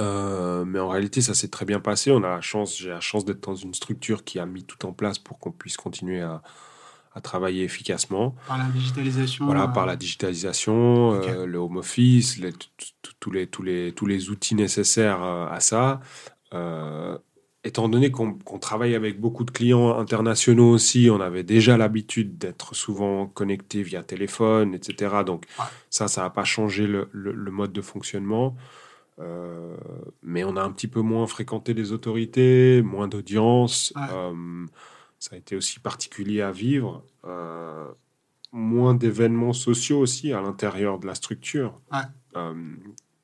Euh, 0.00 0.64
mais 0.64 0.78
en 0.80 0.88
réalité, 0.88 1.20
ça 1.20 1.34
s'est 1.34 1.48
très 1.48 1.64
bien 1.64 1.80
passé. 1.80 2.10
On 2.10 2.22
a 2.24 2.28
la 2.28 2.40
chance, 2.40 2.76
j'ai 2.78 2.88
la 2.90 3.00
chance 3.00 3.24
d'être 3.24 3.40
dans 3.40 3.54
une 3.54 3.74
structure 3.74 4.24
qui 4.24 4.38
a 4.38 4.46
mis 4.46 4.64
tout 4.64 4.84
en 4.86 4.92
place 4.92 5.18
pour 5.18 5.38
qu'on 5.38 5.52
puisse 5.52 5.76
continuer 5.76 6.20
à, 6.20 6.42
à 7.14 7.20
travailler 7.20 7.62
efficacement. 7.62 8.34
Par 8.48 8.58
la 8.58 8.64
digitalisation. 8.64 9.44
Voilà, 9.46 9.64
euh, 9.64 9.68
par 9.68 9.86
la 9.86 9.94
digitalisation, 9.96 11.12
euh, 11.14 11.46
le 11.46 11.58
home 11.58 11.76
office, 11.76 12.38
les- 12.38 12.52
tous 13.20 13.30
les, 13.30 13.46
tous, 13.46 13.62
les, 13.62 13.92
tous 13.92 14.06
les 14.06 14.30
outils 14.30 14.54
nécessaires 14.56 15.22
à 15.22 15.60
ça. 15.60 16.00
Étant 17.66 17.88
donné 17.88 18.10
qu'on 18.10 18.36
travaille 18.60 18.94
avec 18.94 19.18
beaucoup 19.18 19.42
de 19.44 19.50
clients 19.50 19.98
internationaux 19.98 20.68
aussi, 20.68 21.08
on 21.10 21.18
avait 21.20 21.44
déjà 21.44 21.78
l'habitude 21.78 22.36
d'être 22.36 22.74
souvent 22.74 23.26
connecté 23.26 23.82
via 23.82 24.02
téléphone, 24.02 24.74
etc. 24.74 25.24
Donc 25.24 25.46
Ouais. 25.58 25.64
ça, 25.88 26.06
ça 26.08 26.22
n'a 26.22 26.30
pas 26.30 26.44
changé 26.44 26.86
le, 26.86 27.08
le- 27.12 27.32
le 27.32 27.50
mode 27.50 27.72
de 27.72 27.80
fonctionnement. 27.80 28.54
Euh, 29.20 29.76
mais 30.22 30.42
on 30.44 30.56
a 30.56 30.62
un 30.62 30.72
petit 30.72 30.88
peu 30.88 31.00
moins 31.00 31.26
fréquenté 31.26 31.72
les 31.74 31.92
autorités, 31.92 32.82
moins 32.82 33.06
d'audience. 33.08 33.92
Ouais. 33.96 34.02
Euh, 34.12 34.66
ça 35.18 35.36
a 35.36 35.38
été 35.38 35.56
aussi 35.56 35.78
particulier 35.80 36.40
à 36.42 36.50
vivre. 36.50 37.04
Euh, 37.24 37.86
moins 38.52 38.94
d'événements 38.94 39.52
sociaux 39.52 39.98
aussi 40.00 40.32
à 40.32 40.40
l'intérieur 40.40 40.98
de 40.98 41.06
la 41.06 41.14
structure. 41.14 41.80
Ouais. 41.92 42.42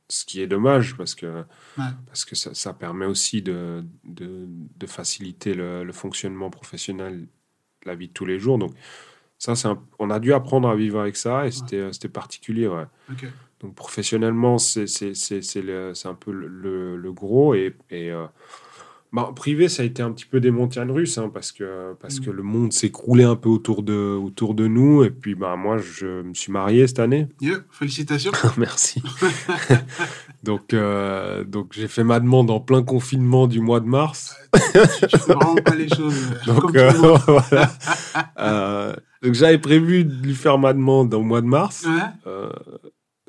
Ce 0.09 0.25
qui 0.25 0.41
est 0.41 0.49
dommage 0.49 0.97
parce 0.97 1.15
que, 1.15 1.45
Ouais. 1.79 1.85
parce 2.07 2.25
que 2.25 2.35
ça, 2.35 2.53
ça 2.53 2.73
permet 2.73 3.07
aussi 3.07 3.43
de, 3.43 3.85
de, 4.03 4.47
de 4.49 4.87
faciliter 4.87 5.55
le, 5.55 5.85
le 5.85 5.93
fonctionnement 5.93 6.51
professionnel, 6.51 7.29
la 7.85 7.95
vie 7.95 8.09
de 8.09 8.13
tous 8.13 8.25
les 8.25 8.41
jours. 8.41 8.59
Donc, 8.59 8.73
ça, 9.39 9.53
un- 9.69 9.81
on 10.01 10.11
a 10.11 10.19
dû 10.19 10.33
apprendre 10.33 10.69
à 10.69 10.75
vivre 10.75 10.99
avec 10.99 11.17
ça 11.17 11.47
et 11.47 11.53
c'était 11.53 12.09
particulier. 12.09 12.67
Ouais. 12.67 12.87
Donc 13.63 13.75
professionnellement, 13.75 14.59
c'est 14.59 14.87
un 16.07 16.15
peu 16.15 16.33
le, 16.33 16.47
le- 16.49 16.97
le 16.97 17.13
gros. 17.13 17.55
Et, 17.55 17.77
et 17.91 18.11
euh, 18.11 18.25
bah, 19.13 19.31
privé, 19.37 19.69
ça 19.69 19.83
a 19.83 19.87
été 19.87 20.03
un 20.03 20.13
petit 20.13 20.25
peu 20.25 20.41
des 20.41 20.51
montagnes 20.51 20.91
russes, 20.93 21.19
hein, 21.19 21.31
parce, 21.35 21.53
que, 21.53 21.95
parce 22.01 22.21
Mm. 22.21 22.25
que 22.25 22.31
le 22.31 22.43
monde 22.43 22.73
s'écroulait 22.73 23.25
un 23.25 23.37
peu 23.37 23.49
autour 23.51 23.83
de, 23.83 24.15
autour 24.17 24.55
de 24.55 24.67
nous. 24.67 25.05
Et 25.05 25.11
puis 25.11 25.35
bah, 25.35 25.57
moi, 25.57 25.77
je 25.79 26.23
me 26.23 26.33
suis 26.33 26.53
marié 26.53 26.87
cette 26.87 27.01
année. 27.01 27.27
Yeah, 27.43 27.59
félicitations. 27.71 28.33
Merci. 28.57 29.03
donc 30.43 30.73
euh, 30.73 31.45
donc 31.45 31.73
j'ai 31.73 31.89
fait 31.89 32.05
ma 32.05 32.19
demande 32.19 32.51
en 32.51 32.61
plein 32.61 32.83
confinement 32.83 33.47
du 33.47 33.61
mois 33.61 33.81
de 33.81 33.87
mars. 33.87 34.35
tu 34.55 35.19
fais 35.19 35.35
vraiment 35.35 35.55
pas 35.57 35.75
les 35.75 35.89
choses 35.89 36.15
euh, 36.33 36.45
Donc 36.55 36.61
comme 36.63 36.77
euh, 36.77 37.17
voilà. 37.27 37.71
Euh, 38.39 38.95
Donc 39.23 39.35
j'avais 39.35 39.59
prévu 39.59 40.05
de 40.05 40.15
lui 40.27 40.35
faire 40.35 40.57
ma 40.57 40.73
demande 40.73 41.13
au 41.13 41.21
mois 41.21 41.43
de 41.43 41.47
mars. 41.47 41.85
Ouais. 41.87 42.33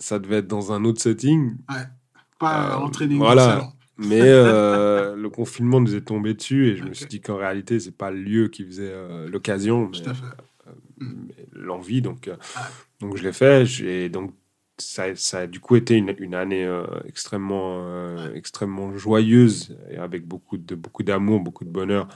Ça 0.01 0.19
devait 0.19 0.37
être 0.37 0.47
dans 0.47 0.71
un 0.71 0.83
autre 0.83 1.01
setting. 1.01 1.55
Pas 2.39 2.73
Euh, 2.73 2.77
en 2.77 2.89
training 2.89 3.19
voilà. 3.19 3.45
dans 3.47 3.53
le 3.53 3.59
salon. 3.61 3.71
Mais 3.97 4.21
euh, 4.23 5.15
le 5.25 5.29
confinement 5.29 5.79
nous 5.79 5.95
est 5.95 6.01
tombé 6.01 6.33
dessus 6.33 6.69
et 6.69 6.75
je 6.75 6.83
me 6.83 6.93
suis 6.93 7.05
dit 7.05 7.21
qu'en 7.21 7.37
réalité, 7.37 7.79
c'est 7.79 7.95
pas 7.95 8.09
le 8.09 8.17
lieu 8.19 8.47
qui 8.47 8.65
faisait 8.65 8.89
euh, 8.91 9.29
l'occasion, 9.29 9.89
mais, 9.91 9.97
fait. 9.99 10.71
mais 10.99 11.35
l'envie. 11.53 12.01
Donc, 12.01 12.25
Ouais. 12.27 12.33
donc 12.99 13.17
je 13.17 13.23
l'ai 13.23 13.31
fait. 13.33 13.65
J'ai 13.67 14.09
donc 14.09 14.33
ça, 14.79 15.15
ça 15.15 15.39
a 15.41 15.47
du 15.47 15.59
coup 15.59 15.75
été 15.75 15.95
une, 15.97 16.15
une 16.17 16.33
année 16.33 16.65
euh, 16.65 16.83
extrêmement, 17.05 17.81
euh, 17.83 18.33
extrêmement 18.33 18.97
joyeuse 18.97 19.77
et 19.91 19.97
avec 19.97 20.25
beaucoup 20.25 20.57
de 20.57 20.73
beaucoup 20.73 21.03
d'amour, 21.03 21.39
beaucoup 21.41 21.65
de 21.65 21.69
bonheur 21.69 22.07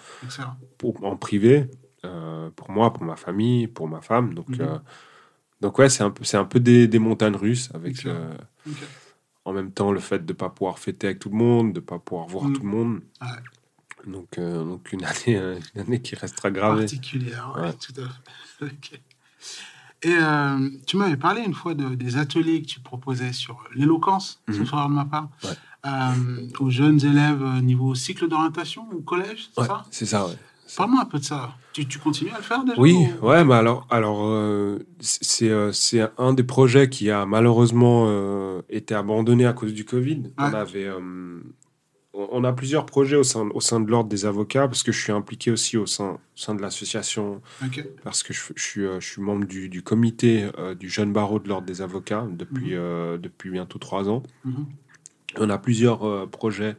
pour, 0.80 1.04
en 1.06 1.16
privé, 1.18 1.70
euh, 2.04 2.50
pour 2.56 2.72
moi, 2.72 2.92
pour 2.94 3.04
ma 3.04 3.16
famille, 3.16 3.68
pour 3.68 3.88
ma 3.88 4.02
femme. 4.02 4.34
Donc, 4.34 4.50
Mhm. 4.50 4.62
euh, 4.62 4.78
donc 5.62 5.78
ouais, 5.80 5.90
c'est 5.90 6.04
un 6.04 6.12
peu, 6.12 6.24
c'est 6.24 6.38
un 6.38 6.46
peu 6.46 6.60
des, 6.60 6.88
des 6.88 7.00
montagnes 7.00 7.36
russes 7.36 7.70
avec 7.74 8.06
euh, 8.06 8.34
en 9.46 9.54
même 9.54 9.72
temps 9.72 9.92
le 9.92 10.00
fait 10.00 10.26
de 10.26 10.34
ne 10.34 10.38
pas 10.38 10.50
pouvoir 10.50 10.80
fêter 10.80 11.08
avec 11.08 11.20
tout 11.20 11.30
le 11.30 11.38
monde, 11.38 11.74
de 11.74 11.80
ne 11.80 11.86
pas 11.86 12.00
pouvoir 12.00 12.28
voir 12.28 12.46
Mhm. 12.46 12.54
tout 12.58 12.64
le 12.64 12.70
monde. 12.70 13.00
Ouais. 13.22 13.28
Donc, 14.12 14.38
euh, 14.38 14.64
donc 14.64 14.92
une, 14.92 15.04
année, 15.04 15.38
euh, 15.38 15.60
une 15.74 15.82
année 15.82 16.02
qui 16.02 16.16
restera 16.16 16.52
gravée. 16.52 16.82
Particulière, 16.82 17.54
ouais, 17.58 17.74
tout 17.74 17.94
à 18.02 18.08
fait. 18.68 19.02
Et 20.04 20.14
euh, 20.20 20.70
tu 20.86 20.98
m'avais 20.98 21.18
parlé 21.18 21.42
une 21.42 21.54
fois 21.56 21.74
de, 21.74 21.96
des 21.96 22.18
ateliers 22.18 22.62
que 22.62 22.68
tu 22.68 22.80
proposais 22.80 23.34
sur 23.34 23.64
l'éloquence, 23.74 24.42
Mhm. 24.48 24.56
sauf 24.58 24.74
erreur 24.74 24.90
de 24.90 24.94
ma 24.94 25.06
part, 25.06 25.30
Ouais. 25.44 25.50
euh, 25.88 26.48
aux 26.60 26.70
jeunes 26.70 27.04
élèves 27.04 27.44
niveau 27.64 27.96
cycle 27.96 28.28
d'orientation 28.28 28.88
au 28.92 29.02
collège, 29.02 29.50
c'est 29.58 29.64
ça? 29.66 29.86
c'est 29.90 30.06
ça, 30.06 30.28
ouais. 30.28 30.36
Parle-moi 30.78 31.02
un 31.02 31.06
peu 31.06 31.18
de 31.18 31.24
ça. 31.24 31.56
Tu, 31.76 31.86
tu 31.86 32.00
continues 32.00 32.32
à 32.32 32.38
le 32.38 32.44
faire 32.44 32.64
déjà 32.64 32.80
Oui, 32.80 32.96
ou- 33.22 33.26
ouais, 33.28 33.44
mais 33.44 33.54
alors, 33.56 33.86
alors 33.90 34.22
euh, 34.26 34.80
c'est 35.02 35.50
euh, 35.50 35.74
c'est 35.74 36.02
un 36.18 36.34
des 36.34 36.44
projets 36.44 36.90
qui 36.90 37.12
a 37.12 37.26
malheureusement 37.26 38.06
euh, 38.08 38.62
été 38.70 38.96
abandonné 38.96 39.46
à 39.46 39.52
cause 39.52 39.74
du 39.74 39.84
Covid. 39.84 40.32
On 40.38 40.44
avait, 40.54 40.86
euh, 40.86 41.42
on 42.14 42.46
a 42.46 42.54
plusieurs 42.54 42.86
projets 42.86 43.18
au 43.18 43.24
sein, 43.24 43.50
au 43.54 43.60
sein 43.60 43.82
de 43.82 43.92
l'ordre 43.92 44.08
des 44.10 44.26
avocats 44.26 44.70
parce 44.70 44.84
que 44.84 44.94
je 44.94 45.02
suis 45.02 45.12
impliqué 45.12 45.52
aussi 45.52 45.76
au 45.76 45.86
sein, 45.86 46.12
au 46.12 46.20
sein 46.38 46.56
de 46.56 46.62
l'association 46.62 47.42
parce 48.06 48.24
que 48.24 48.32
je, 48.34 48.42
je 48.56 48.64
suis, 48.64 48.86
je 49.02 49.06
suis 49.06 49.22
membre 49.22 49.46
du, 49.46 49.68
du 49.68 49.82
comité 49.84 50.50
du 50.80 50.88
jeune 50.90 51.12
barreau 51.12 51.40
de 51.40 51.50
l'ordre 51.50 51.68
des 51.68 51.82
avocats 51.82 52.26
depuis, 52.32 52.74
Mhm. 52.76 53.18
depuis 53.18 53.50
bientôt 53.50 53.80
trois 53.80 54.08
ans. 54.08 54.24
Mhm. 54.46 54.66
On 55.38 55.50
a 55.50 55.58
plusieurs 55.58 56.30
projets 56.30 56.78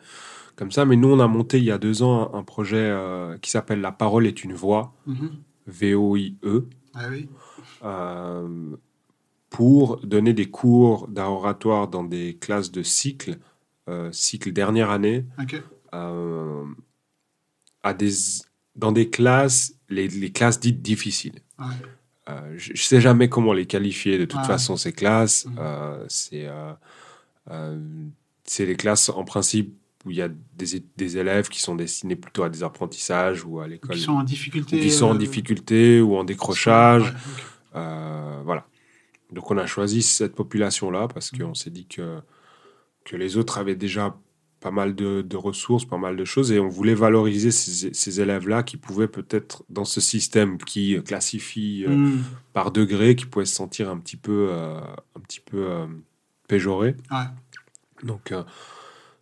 comme 0.56 0.72
ça, 0.72 0.84
mais 0.86 0.96
nous, 0.96 1.08
on 1.12 1.20
a 1.20 1.28
monté 1.28 1.58
il 1.58 1.64
y 1.64 1.70
a 1.70 1.78
deux 1.78 2.02
ans 2.02 2.34
un, 2.34 2.42
projet 2.42 2.78
euh, 2.78 3.36
qui 3.38 3.50
s'appelle 3.50 3.80
La 3.80 3.92
parole 3.92 4.26
est 4.26 4.42
une 4.42 4.54
voix, 4.54 4.94
Mhm. 5.06 5.30
V-O-I-E, 5.66 6.66
Ah 6.94 7.06
oui. 7.10 7.28
euh, 7.84 8.76
pour 9.50 9.98
donner 9.98 10.32
des 10.32 10.50
cours 10.50 11.08
d'oratoire 11.08 11.88
dans 11.88 12.04
des 12.04 12.36
classes 12.36 12.70
de 12.72 12.82
cycle, 12.82 13.38
euh, 13.88 14.10
cycle 14.12 14.52
dernière 14.52 14.90
année, 14.90 15.24
à 17.82 17.94
des, 17.94 18.10
dans 18.74 18.92
des 18.92 19.10
classes, 19.10 19.74
les, 19.88 20.08
les 20.08 20.30
classes 20.32 20.58
dites 20.60 20.82
difficiles. 20.82 21.40
Je 22.56 22.72
ne 22.72 22.76
sais 22.76 23.00
jamais 23.00 23.28
comment 23.28 23.52
les 23.52 23.66
qualifier 23.66 24.18
de 24.18 24.24
toute 24.24 24.44
façon, 24.44 24.76
ces 24.76 24.92
classes. 24.92 25.46
Mhm. 25.46 26.04
C'est 26.08 26.48
c'est 28.44 28.66
les 28.66 28.76
classes 28.76 29.08
en 29.08 29.24
principe 29.24 29.74
où 30.06 30.10
il 30.10 30.16
y 30.16 30.22
a 30.22 30.28
des, 30.28 30.82
des 30.96 31.18
élèves 31.18 31.48
qui 31.48 31.60
sont 31.60 31.74
destinés 31.74 32.16
plutôt 32.16 32.44
à 32.44 32.48
des 32.48 32.62
apprentissages 32.62 33.44
ou 33.44 33.60
à 33.60 33.66
l'école. 33.68 33.96
Qui 33.96 34.02
sont 34.02 34.12
en 34.12 34.22
difficulté. 34.22 34.80
qui 34.80 34.90
sont 34.90 35.06
en 35.06 35.14
euh, 35.14 35.18
difficulté 35.18 36.00
ou 36.00 36.16
en 36.16 36.24
décrochage. 36.24 37.02
ouais. 37.02 37.10
Euh, 37.74 38.40
voilà. 38.44 38.66
Donc 39.32 39.50
on 39.50 39.58
a 39.58 39.66
choisi 39.66 40.02
cette 40.02 40.34
population-là 40.34 41.08
parce 41.08 41.32
Mhm. 41.32 41.38
qu'on 41.40 41.54
s'est 41.54 41.70
dit 41.70 41.86
que, 41.86 42.20
que 43.04 43.16
les 43.16 43.36
autres 43.36 43.58
avaient 43.58 43.74
déjà 43.74 44.16
pas 44.60 44.70
mal 44.70 44.94
de, 44.94 45.20
de 45.22 45.36
ressources, 45.36 45.84
pas 45.84 45.98
mal 45.98 46.16
de 46.16 46.24
choses, 46.24 46.50
et 46.50 46.58
on 46.58 46.68
voulait 46.68 46.94
valoriser 46.94 47.50
ces, 47.50 47.92
ces 47.92 48.20
élèves-là 48.20 48.62
qui 48.62 48.76
pouvaient 48.78 49.06
peut-être, 49.08 49.64
dans 49.68 49.84
ce 49.84 50.00
système 50.00 50.56
qui 50.58 50.96
classifie 51.04 51.84
euh, 51.86 51.90
Mhm. 51.90 52.22
par 52.52 52.70
degré, 52.70 53.14
qui 53.16 53.26
pouvaient 53.26 53.44
se 53.44 53.54
sentir 53.54 53.90
un 53.90 53.98
petit 53.98 54.16
peu, 54.16 54.48
euh, 54.50 54.80
un 55.16 55.20
petit 55.20 55.40
peu 55.40 55.58
euh, 55.68 55.86
péjorés. 56.48 56.96
Ouais. 57.10 57.26
Donc, 58.02 58.32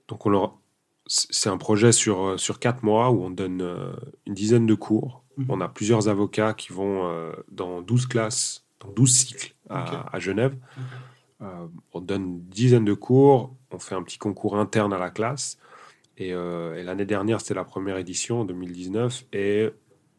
donc 0.09 0.27
on 0.27 0.31
leur... 0.31 0.59
c'est 1.07 1.51
un 1.51 1.59
projet 1.59 1.93
sur, 1.93 2.25
euh, 2.25 2.37
sur 2.39 2.59
quatre 2.59 2.83
mois 2.83 3.11
où 3.11 3.23
on 3.25 3.31
donne 3.31 3.61
euh, 3.61 3.93
une 4.27 4.35
dizaine 4.35 4.67
de 4.67 4.75
cours. 4.75 5.23
Mhm. 5.37 5.47
On 5.49 5.61
a 5.61 5.69
plusieurs 5.69 6.09
avocats 6.09 6.55
qui 6.55 6.73
vont 6.73 7.07
euh, 7.07 7.33
dans 7.51 7.83
12 7.83 8.07
classes, 8.07 8.65
dans 8.81 8.91
12 8.93 9.11
cycles 9.11 9.55
à, 9.69 10.19
Genève. 10.19 10.57
Euh, 11.43 11.67
on 11.93 12.01
donne 12.01 12.23
une 12.23 12.41
dizaine 12.43 12.85
de 12.85 12.95
cours, 12.95 13.55
on 13.71 13.79
fait 13.79 13.95
un 13.95 14.03
petit 14.03 14.19
concours 14.19 14.57
interne 14.57 14.93
à 14.93 14.99
la 14.99 15.11
classe. 15.11 15.59
Et, 16.17 16.33
euh, 16.33 16.77
et 16.77 16.85
l'année 16.85 17.07
dernière, 17.07 17.41
c'était 17.41 17.55
la 17.55 17.65
première 17.65 17.99
édition, 17.99 18.43
en 18.43 18.45
2019, 18.45 19.25
et 19.33 19.71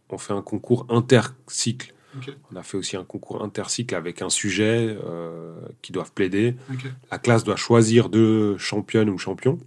on 0.09 0.17
fait 0.17 0.33
un 0.33 0.41
concours 0.41 0.85
intercycle. 0.89 1.93
Ok. 2.17 2.33
On 2.51 2.55
a 2.55 2.63
fait 2.63 2.77
aussi 2.77 2.97
un 2.97 3.03
concours 3.03 3.43
intercycle 3.43 3.95
avec 3.95 4.21
un 4.21 4.29
sujet 4.29 4.97
euh, 5.03 5.55
qui 5.81 5.91
doivent 5.91 6.11
plaider. 6.11 6.55
La 7.11 7.17
classe 7.17 7.43
doit 7.43 7.55
choisir 7.55 8.09
deux 8.09 8.57
championnes 8.57 9.09
ou 9.09 9.17
champions. 9.17 9.57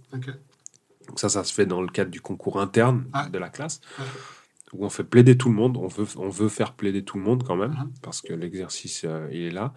Donc 1.09 1.19
ça, 1.19 1.27
ça 1.27 1.43
se 1.43 1.53
fait 1.53 1.65
dans 1.65 1.81
le 1.81 1.89
cadre 1.89 2.11
du 2.11 2.21
concours 2.21 2.61
interne 2.61 3.05
Ah. 3.13 3.27
de 3.27 3.37
la 3.37 3.49
classe, 3.49 3.81
où 4.73 4.85
on 4.85 4.89
fait 4.89 5.03
plaider 5.03 5.37
tout 5.37 5.49
le 5.49 5.55
monde. 5.55 5.75
On 5.77 5.87
veut, 5.87 6.07
on 6.17 6.29
veut 6.29 6.49
faire 6.49 6.73
plaider 6.73 7.03
tout 7.03 7.17
le 7.17 7.23
monde 7.23 7.43
quand 7.43 7.55
même, 7.55 7.71
Mhm. 7.71 7.91
parce 8.01 8.21
que 8.21 8.33
l'exercice, 8.33 9.01
euh, 9.05 9.27
il 9.31 9.41
est 9.41 9.51
là. 9.51 9.73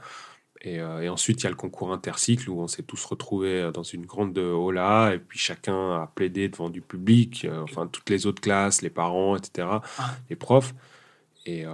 Et, 0.64 0.78
euh, 0.80 1.00
et 1.00 1.08
ensuite, 1.08 1.40
il 1.40 1.44
y 1.44 1.46
a 1.48 1.50
le 1.50 1.56
concours 1.56 1.92
intercycle, 1.92 2.48
où 2.48 2.60
on 2.60 2.68
s'est 2.68 2.84
tous 2.84 3.04
retrouvés 3.06 3.62
euh, 3.62 3.72
dans 3.72 3.82
une 3.82 4.06
grande 4.06 4.38
aula, 4.38 5.12
et 5.14 5.18
puis 5.18 5.38
chacun 5.38 6.02
a 6.02 6.06
plaidé 6.14 6.48
devant 6.48 6.70
du 6.70 6.82
public, 6.82 7.44
euh, 7.46 7.62
enfin 7.62 7.88
toutes 7.88 8.10
les 8.10 8.26
autres 8.26 8.40
classes, 8.42 8.80
les 8.82 8.90
parents, 8.90 9.34
etc., 9.36 9.66
Ah. 9.98 10.14
les 10.30 10.36
profs. 10.36 10.74
Et 11.46 11.64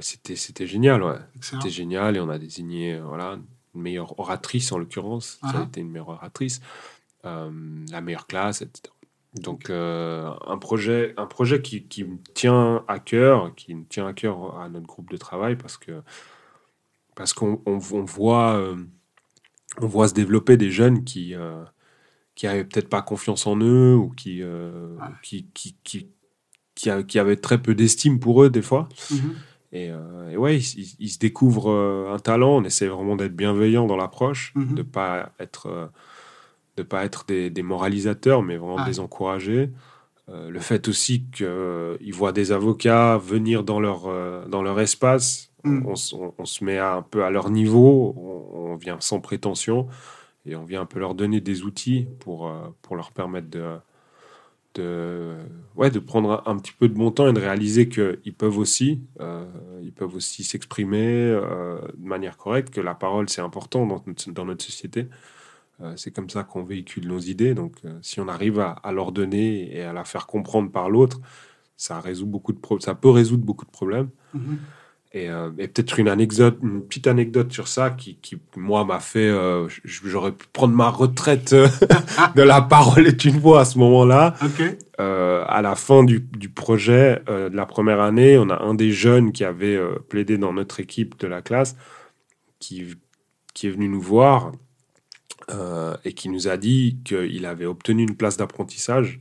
c'était 0.00 0.36
c'était 0.36 0.66
génial, 0.66 1.02
ouais. 1.02 1.16
C'était 1.40 1.70
génial, 1.70 2.16
et 2.16 2.20
on 2.20 2.28
a 2.28 2.38
désigné 2.38 3.00
voilà, 3.00 3.38
une 3.74 3.80
meilleure 3.80 4.18
oratrice 4.20 4.70
en 4.72 4.76
l'occurrence. 4.76 5.38
Ça 5.40 5.46
a 5.48 5.60
Ah. 5.60 5.66
été 5.66 5.80
une 5.80 5.88
meilleure 5.90 6.10
oratrice, 6.10 6.60
euh, 7.24 7.50
la 7.90 8.02
meilleure 8.02 8.26
classe, 8.26 8.60
etc. 8.60 8.92
Donc 9.34 9.68
euh, 9.70 10.30
un 10.46 10.58
projet, 10.58 11.12
un 11.16 11.26
projet 11.26 11.60
qui, 11.60 11.84
qui 11.88 12.04
me 12.04 12.16
tient 12.34 12.84
à 12.86 12.98
cœur, 13.00 13.52
qui 13.56 13.74
me 13.74 13.84
tient 13.84 14.06
à 14.06 14.12
cœur 14.12 14.58
à 14.60 14.68
notre 14.68 14.86
groupe 14.86 15.10
de 15.10 15.16
travail 15.16 15.56
parce 15.56 15.76
que 15.76 16.02
parce 17.16 17.32
qu'on 17.32 17.60
on, 17.66 17.78
on 17.92 18.04
voit 18.04 18.54
euh, 18.56 18.76
on 19.80 19.86
voit 19.86 20.08
se 20.08 20.14
développer 20.14 20.56
des 20.56 20.70
jeunes 20.70 21.04
qui 21.04 21.34
euh, 21.34 21.64
qui 22.34 22.46
avaient 22.46 22.64
peut-être 22.64 22.88
pas 22.88 23.02
confiance 23.02 23.46
en 23.46 23.56
eux 23.60 23.94
ou 23.96 24.10
qui 24.10 24.42
euh, 24.42 24.96
qui, 25.22 25.46
qui, 25.54 25.76
qui 25.84 26.10
qui 26.74 27.18
avaient 27.18 27.36
très 27.36 27.60
peu 27.62 27.74
d'estime 27.74 28.18
pour 28.20 28.42
eux 28.42 28.50
des 28.50 28.62
fois 28.62 28.88
Mhm. 29.10 29.34
et, 29.72 29.90
et 30.30 30.36
ouais, 30.36 30.56
ils, 30.58 30.94
ils- 31.00 31.08
se 31.08 31.18
découvrent 31.18 31.70
un 32.12 32.18
talent. 32.20 32.56
On 32.58 32.64
essaie 32.64 32.86
vraiment 32.86 33.16
d'être 33.16 33.34
bienveillant 33.34 33.86
dans 33.88 33.96
l'approche, 33.96 34.52
Mhm. 34.54 34.74
de 34.76 34.82
pas 34.82 35.32
être, 35.40 35.90
euh, 36.78 36.82
de 36.82 36.82
pas 36.82 37.04
être 37.04 37.24
des, 37.26 37.50
des 37.50 37.62
moralisateurs, 37.62 38.42
mais 38.42 38.56
vraiment 38.56 38.76
Ouais. 38.76 38.82
de 38.84 38.88
les 38.88 39.00
encourager. 39.00 39.70
Euh, 40.30 40.48
le 40.50 40.58
fait 40.60 40.88
aussi 40.88 41.24
qu'ils 41.32 42.14
voient 42.14 42.32
des 42.32 42.50
avocats 42.52 43.18
venir 43.18 43.62
dans 43.62 43.78
leur, 43.80 44.06
euh, 44.06 44.46
dans 44.48 44.62
leur 44.62 44.80
espace, 44.80 45.50
Mhm. 45.64 45.86
on, 45.86 45.92
s- 45.94 46.12
on- 46.14 46.32
on 46.38 46.44
se 46.46 46.64
met 46.64 46.78
un 46.78 47.02
peu 47.02 47.24
à 47.24 47.30
leur 47.30 47.50
niveau, 47.50 48.14
on, 48.16 48.72
on 48.72 48.76
vient 48.76 48.96
sans 49.00 49.20
prétention 49.20 49.86
et 50.46 50.56
on 50.56 50.64
vient 50.64 50.82
un 50.82 50.86
peu 50.86 50.98
leur 50.98 51.14
donner 51.14 51.40
des 51.40 51.62
outils 51.62 52.06
pour, 52.20 52.48
euh, 52.48 52.52
pour 52.82 52.96
leur 52.96 53.12
permettre 53.12 53.48
de, 53.50 53.64
de, 54.74 55.34
ouais, 55.76 55.90
de 55.90 55.98
prendre 55.98 56.42
un, 56.46 56.50
un 56.52 56.56
petit 56.58 56.72
peu 56.72 56.88
de 56.88 56.94
bon 56.94 57.10
temps 57.10 57.28
et 57.28 57.32
de 57.32 57.40
réaliser 57.40 57.88
qu'ils 57.88 58.34
peuvent 58.36 58.58
aussi, 58.58 59.00
euh, 59.20 59.44
ils 59.82 59.92
peuvent 59.92 60.14
aussi 60.16 60.42
s'exprimer 60.42 61.06
euh, 61.06 61.78
de 61.96 62.06
manière 62.08 62.36
correcte, 62.36 62.70
que 62.74 62.80
la 62.80 62.94
parole 62.94 63.28
c'est 63.28 63.40
important 63.42 63.86
dans 63.86 64.02
dans 64.28 64.44
notre 64.44 64.64
société. 64.64 65.06
Euh, 65.82 65.92
c'est 65.96 66.10
comme 66.12 66.30
ça 66.30 66.44
qu'on 66.44 66.62
véhicule 66.62 67.08
nos 67.08 67.18
idées. 67.18 67.54
Donc, 67.54 67.74
euh, 67.84 67.98
si 68.00 68.20
on 68.20 68.28
arrive 68.28 68.60
à, 68.60 68.70
à 68.82 68.92
leur 68.92 69.10
donner 69.12 69.76
et 69.76 69.82
à 69.82 69.92
la 69.92 70.04
faire 70.04 70.26
comprendre 70.26 70.70
par 70.70 70.88
l'autre, 70.88 71.20
ça 71.76 72.00
résout 72.00 72.26
beaucoup 72.26 72.52
de 72.52 72.58
pro- 72.58 72.78
ça 72.78 72.94
peut 72.94 73.10
résoudre 73.10 73.44
beaucoup 73.44 73.64
de 73.64 73.70
problèmes. 73.70 74.08
Mhm. 74.34 74.58
Et, 75.16 75.30
euh, 75.30 75.50
et 75.58 75.68
peut-être 75.68 76.00
une 76.00 76.08
anecdote, 76.08 76.58
une 76.62 76.82
petite 76.82 77.06
anecdote 77.06 77.52
sur 77.52 77.68
ça 77.68 77.90
qui, 77.90 78.16
qui 78.16 78.36
moi, 78.56 78.84
m'a 78.84 78.98
fait. 78.98 79.28
euh, 79.28 79.68
J'aurais 79.84 80.32
pu 80.32 80.46
prendre 80.52 80.74
ma 80.74 80.88
retraite 80.90 81.52
euh, 81.52 81.68
de 82.34 82.42
la 82.42 82.60
parole 82.62 83.06
est 83.06 83.24
une 83.24 83.38
voix 83.38 83.60
à 83.60 83.64
ce 83.64 83.78
moment-là. 83.78 84.34
À 84.98 85.60
la 85.62 85.74
fin 85.76 86.02
du, 86.04 86.20
du 86.20 86.48
projet 86.48 87.22
de 87.28 87.54
la 87.54 87.66
première 87.66 88.00
année, 88.00 88.38
on 88.38 88.48
a 88.50 88.60
un 88.62 88.74
des 88.74 88.90
jeunes 88.92 89.30
qui 89.32 89.44
avait 89.44 89.78
plaidé 90.08 90.36
dans 90.38 90.52
notre 90.52 90.80
équipe 90.80 91.18
de 91.20 91.26
la 91.28 91.42
classe 91.42 91.76
qui, 92.58 92.94
qui 93.54 93.66
est 93.68 93.70
venu 93.70 93.88
nous 93.88 94.00
voir 94.00 94.50
euh, 95.50 95.96
et 96.04 96.12
qui 96.14 96.28
nous 96.28 96.48
a 96.48 96.56
dit 96.56 96.98
qu'il 97.04 97.44
avait 97.46 97.66
obtenu 97.66 98.02
une 98.02 98.16
place 98.16 98.36
d'apprentissage 98.36 99.20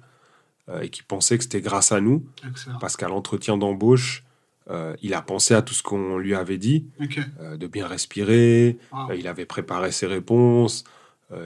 euh, 0.70 0.82
et 0.82 0.90
qu'il 0.90 1.04
pensait 1.04 1.38
que 1.38 1.44
c'était 1.44 1.62
grâce 1.62 1.92
à 1.92 2.00
nous 2.00 2.26
Excellent. 2.48 2.78
parce 2.80 2.96
qu'à 2.98 3.08
l'entretien 3.08 3.58
d'embauche, 3.58 4.24
Euh, 4.70 4.96
il 5.02 5.14
a 5.14 5.22
pensé 5.22 5.54
à 5.54 5.62
tout 5.62 5.74
ce 5.74 5.84
qu'on 5.84 6.18
lui 6.18 6.34
avait 6.34 6.58
dit, 6.58 6.86
de 6.98 7.68
bien 7.68 7.86
respirer. 7.86 8.78
Wow. 8.94 9.12
Il 9.12 9.28
avait 9.28 9.46
préparé 9.46 9.92
ses 9.92 10.08
réponses. 10.08 10.86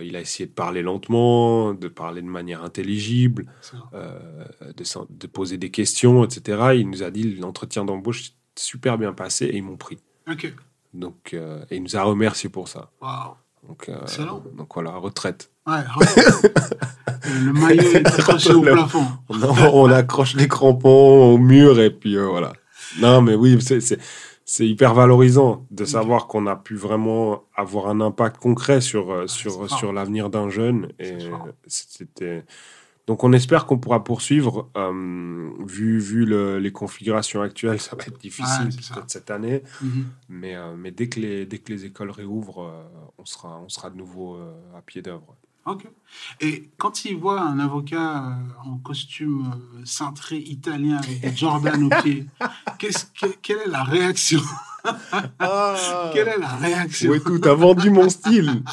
Il 0.02 0.16
a 0.16 0.22
essayé 0.22 0.46
de 0.46 0.54
parler 0.54 0.84
lentement, 0.84 1.74
de 1.74 1.88
parler 1.88 2.22
de 2.22 2.28
manière 2.28 2.64
intelligible, 2.64 3.48
de, 3.92 5.28
poser 5.28 5.58
des 5.58 5.72
questions, 5.72 6.24
etc. 6.24 6.74
Il 6.76 6.92
nous 6.92 7.02
a 7.02 7.10
dit 7.10 7.24
l'entretien 7.38 7.86
d'embauche 7.86 8.22
s'est 8.22 8.32
super 8.56 9.00
bien 9.00 9.14
passé 9.14 9.46
et 9.46 9.58
ils 9.58 9.64
m'ont 9.64 9.78
pris. 9.78 9.98
Donc, 10.94 11.34
et 11.34 11.76
il 11.76 11.82
nous 11.82 11.96
a 11.98 12.04
remercié 12.04 12.50
pour 12.52 12.68
ça. 12.68 12.92
Wow. 13.02 13.36
Donc, 13.68 13.90
euh, 13.90 14.00
Excellent. 14.04 14.42
donc 14.58 14.68
voilà, 14.74 14.92
retraite. 14.92 15.52
Ouais. 15.68 15.74
ouais. 16.00 16.06
le 17.44 17.54
maillot 17.54 17.82
est 17.82 18.08
accroché 18.08 18.54
au 18.54 18.62
plafond. 18.62 19.04
On, 19.30 19.36
on 19.74 19.92
accroche 19.92 20.36
les 20.36 20.48
crampons 20.48 21.34
au 21.34 21.38
mur 21.38 21.80
et 21.80 21.90
puis 21.92 22.16
euh, 22.18 22.26
voilà. 22.28 22.54
Non, 23.00 23.22
mais 23.22 23.36
oui, 23.36 23.60
c'est- 23.62 24.00
hyper 24.66 24.94
valorisant 24.94 25.66
de 25.72 25.84
savoir 25.84 26.28
qu'on 26.28 26.48
a 26.48 26.56
pu 26.56 26.76
vraiment 26.76 27.44
avoir 27.56 27.88
un 27.90 28.00
impact 28.00 28.38
concret 28.38 28.80
sur, 28.80 29.12
euh, 29.12 29.28
c'est 29.28 29.50
sur, 29.50 29.70
sur 29.78 29.92
l'avenir 29.92 30.30
d'un 30.30 30.50
jeune. 30.50 30.88
Et 31.00 31.18
c'était. 31.68 32.46
Donc 33.08 33.24
on 33.24 33.32
espère 33.34 33.66
qu'on 33.66 33.78
pourra 33.78 34.04
poursuivre. 34.04 34.70
euh, 34.76 35.50
vu 35.66 35.98
vu 36.00 36.26
le- 36.26 36.60
les 36.60 36.72
configurations 36.72 37.42
actuelles, 37.42 37.80
ça 37.80 37.96
va 37.96 38.04
être 38.06 38.20
difficile 38.20 38.70
peut-être 38.70 39.10
cette 39.10 39.32
année. 39.32 39.64
Mhm. 39.82 40.06
Mais, 40.30 40.56
euh, 40.56 40.76
mais 40.78 40.92
dès, 40.92 41.08
que 41.10 41.20
les, 41.20 41.46
dès 41.46 41.58
que 41.60 41.72
les 41.74 41.86
écoles 41.86 42.12
réouvrent, 42.12 42.64
euh, 42.64 42.84
on, 43.18 43.26
sera, 43.26 43.60
on 43.60 43.70
sera 43.70 43.90
de 43.90 43.98
nouveau 43.98 44.38
à 44.78 44.82
pied 44.82 45.02
d'œuvre. 45.02 45.36
Ok. 45.66 45.86
Et 46.40 46.70
quand 46.78 47.04
il 47.04 47.18
voit 47.18 47.42
un 47.42 47.60
avocat 47.60 48.38
en 48.64 48.78
costume 48.78 49.54
cintré 49.84 50.38
italien 50.38 50.98
avec 50.98 51.20
des 51.22 51.36
Jordan 51.36 51.90
qu'est-ce 52.80 53.06
que- 53.06 53.36
quelle 53.42 53.60
est 53.66 53.68
la 53.70 53.84
réaction? 53.84 54.40
Quelle 56.14 56.28
est 56.28 56.38
la 56.38 56.56
réaction 56.56 57.12
Oui, 57.12 57.22
tout, 57.24 57.40
t'as 57.40 57.54
vendu 57.54 57.90
mon 57.90 58.10
style. 58.10 58.64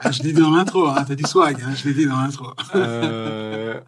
Ah, 0.00 0.10
Je 0.10 0.22
l'ai 0.22 0.32
dit 0.32 0.40
dans 0.40 0.50
l'intro, 0.54 0.86
hein, 0.86 1.04
t'as 1.06 1.14
dit 1.14 1.24
swag, 1.24 1.56
hein, 1.62 1.74
je 1.74 1.88
l'ai 1.88 1.94
dit 1.94 2.06
dans 2.06 2.20
l'intro. 2.20 2.46
Euh, 2.74 3.80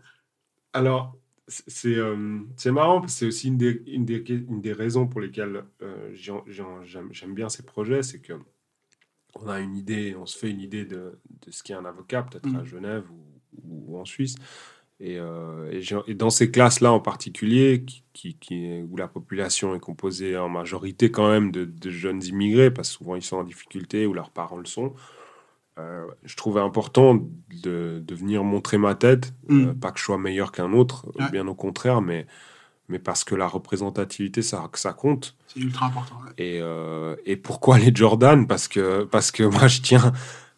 alors, 0.72 1.16
c'est 1.48 1.94
euh, 1.96 2.38
c'est 2.56 2.72
marrant 2.72 3.00
parce 3.00 3.12
que 3.14 3.18
c'est 3.20 3.26
aussi 3.26 3.48
une 3.48 3.56
des, 3.58 3.82
une, 3.86 4.04
des, 4.04 4.22
une 4.28 4.60
des 4.60 4.72
raisons 4.72 5.06
pour 5.06 5.20
lesquelles 5.20 5.64
euh, 5.82 6.10
j'aime 6.12 7.08
j'aime 7.12 7.34
bien 7.34 7.48
ces 7.48 7.62
projets, 7.64 8.02
c'est 8.02 8.20
que 8.20 8.34
on 9.34 9.48
a 9.48 9.60
une 9.60 9.76
idée, 9.76 10.16
on 10.18 10.26
se 10.26 10.36
fait 10.38 10.50
une 10.50 10.60
idée 10.60 10.84
de, 10.86 11.18
de 11.46 11.50
ce 11.50 11.62
qu'est 11.62 11.74
un 11.74 11.84
avocat, 11.84 12.22
peut-être 12.22 12.46
à 12.54 12.62
Mm. 12.62 12.66
Genève 12.66 13.04
ou, 13.10 13.92
ou 13.92 13.98
en 14.00 14.04
Suisse. 14.04 14.34
Et, 14.98 15.18
euh, 15.18 15.70
et, 16.06 16.14
dans 16.14 16.30
ces 16.30 16.50
classes-là 16.50 16.90
en 16.90 17.00
particulier, 17.00 17.84
qui, 17.86 18.02
qui, 18.14 18.34
qui- 18.38 18.82
où 18.90 18.96
la 18.96 19.08
population 19.08 19.74
est 19.74 19.78
composée 19.80 20.38
en 20.38 20.48
majorité 20.48 21.10
quand 21.10 21.28
même 21.28 21.50
de, 21.52 21.66
de 21.66 21.90
jeunes 21.90 22.22
immigrés, 22.24 22.70
parce 22.70 22.88
que 22.88 22.94
souvent 22.96 23.14
ils 23.14 23.22
sont 23.22 23.36
en 23.36 23.44
difficulté 23.44 24.06
ou 24.06 24.14
leurs 24.14 24.30
parents 24.30 24.56
le 24.56 24.64
sont, 24.64 24.94
euh, 25.78 26.06
je 26.24 26.34
trouvais 26.36 26.62
important 26.62 27.14
de, 27.62 28.02
de 28.02 28.14
venir 28.14 28.42
montrer 28.42 28.78
ma 28.78 28.94
tête. 28.94 29.34
Mm. 29.48 29.66
Euh, 29.68 29.74
pas 29.74 29.92
que 29.92 29.98
je 29.98 30.04
sois 30.04 30.16
meilleur 30.18 30.50
qu'un 30.50 30.72
autre, 30.72 31.04
Ouais. 31.20 31.30
bien 31.30 31.46
au 31.46 31.54
contraire, 31.54 32.00
mais, 32.00 32.26
mais 32.88 32.98
parce 32.98 33.22
que 33.22 33.34
la 33.34 33.48
représentativité, 33.48 34.40
ça, 34.40 34.66
ça 34.72 34.94
compte. 34.94 35.36
C'est 35.48 35.60
ultra 35.60 35.86
important. 35.86 36.16
ouais. 36.24 36.32
Et, 36.38 37.30
et 37.30 37.36
pourquoi 37.36 37.78
les 37.78 37.94
Jordan? 37.94 38.46
Parce 38.46 38.66
que, 38.66 39.04
parce 39.04 39.30
que 39.30 39.42
moi, 39.42 39.68
je 39.68 39.82
tiens. 39.82 40.12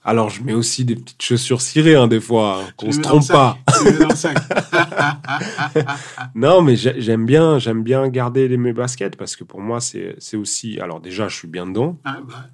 Alors, 0.09 0.31
je 0.31 0.43
mets 0.43 0.55
aussi 0.55 0.87
des 0.87 0.97
petites 0.97 1.21
chaussures 1.23 1.61
cirées, 1.61 1.95
hein, 1.95 2.09
des 2.09 2.19
fois, 2.19 2.63
hein, 2.63 2.71
qu'on 2.79 2.91
se 2.93 3.01
trompe 3.01 3.29
pas. 3.29 3.59
Non, 6.35 6.63
mais 6.63 6.77
j'ai- 6.77 6.99
j'aime 6.99 7.27
bien, 7.27 7.59
j'aime 7.59 7.83
bien 7.83 8.09
garder 8.09 8.49
les- 8.49 8.57
mes 8.57 8.73
baskets 8.73 9.17
parce 9.17 9.37
que 9.37 9.45
pour 9.45 9.61
moi, 9.61 9.81
c'est 9.81 10.17
aussi. 10.37 10.81
Alors, 10.81 11.01
déjà, 11.01 11.29
je 11.29 11.37
suis 11.37 11.49
bien 11.49 11.67
dedans. 11.67 11.99
Ah, 12.05 12.19
bah, 12.27 12.47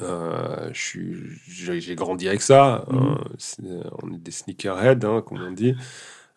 Euh, 0.00 0.70
j'ai 0.72 1.94
grandi 1.94 2.26
avec 2.28 2.42
ça. 2.42 2.84
Mhm. 2.90 2.98
Euh, 2.98 3.14
c'est- 3.38 3.62
on 4.02 4.12
est 4.14 4.18
des 4.18 4.30
sneakerheads, 4.32 5.04
hein, 5.04 5.22
comme 5.26 5.38
on 5.40 5.50
dit. 5.52 5.74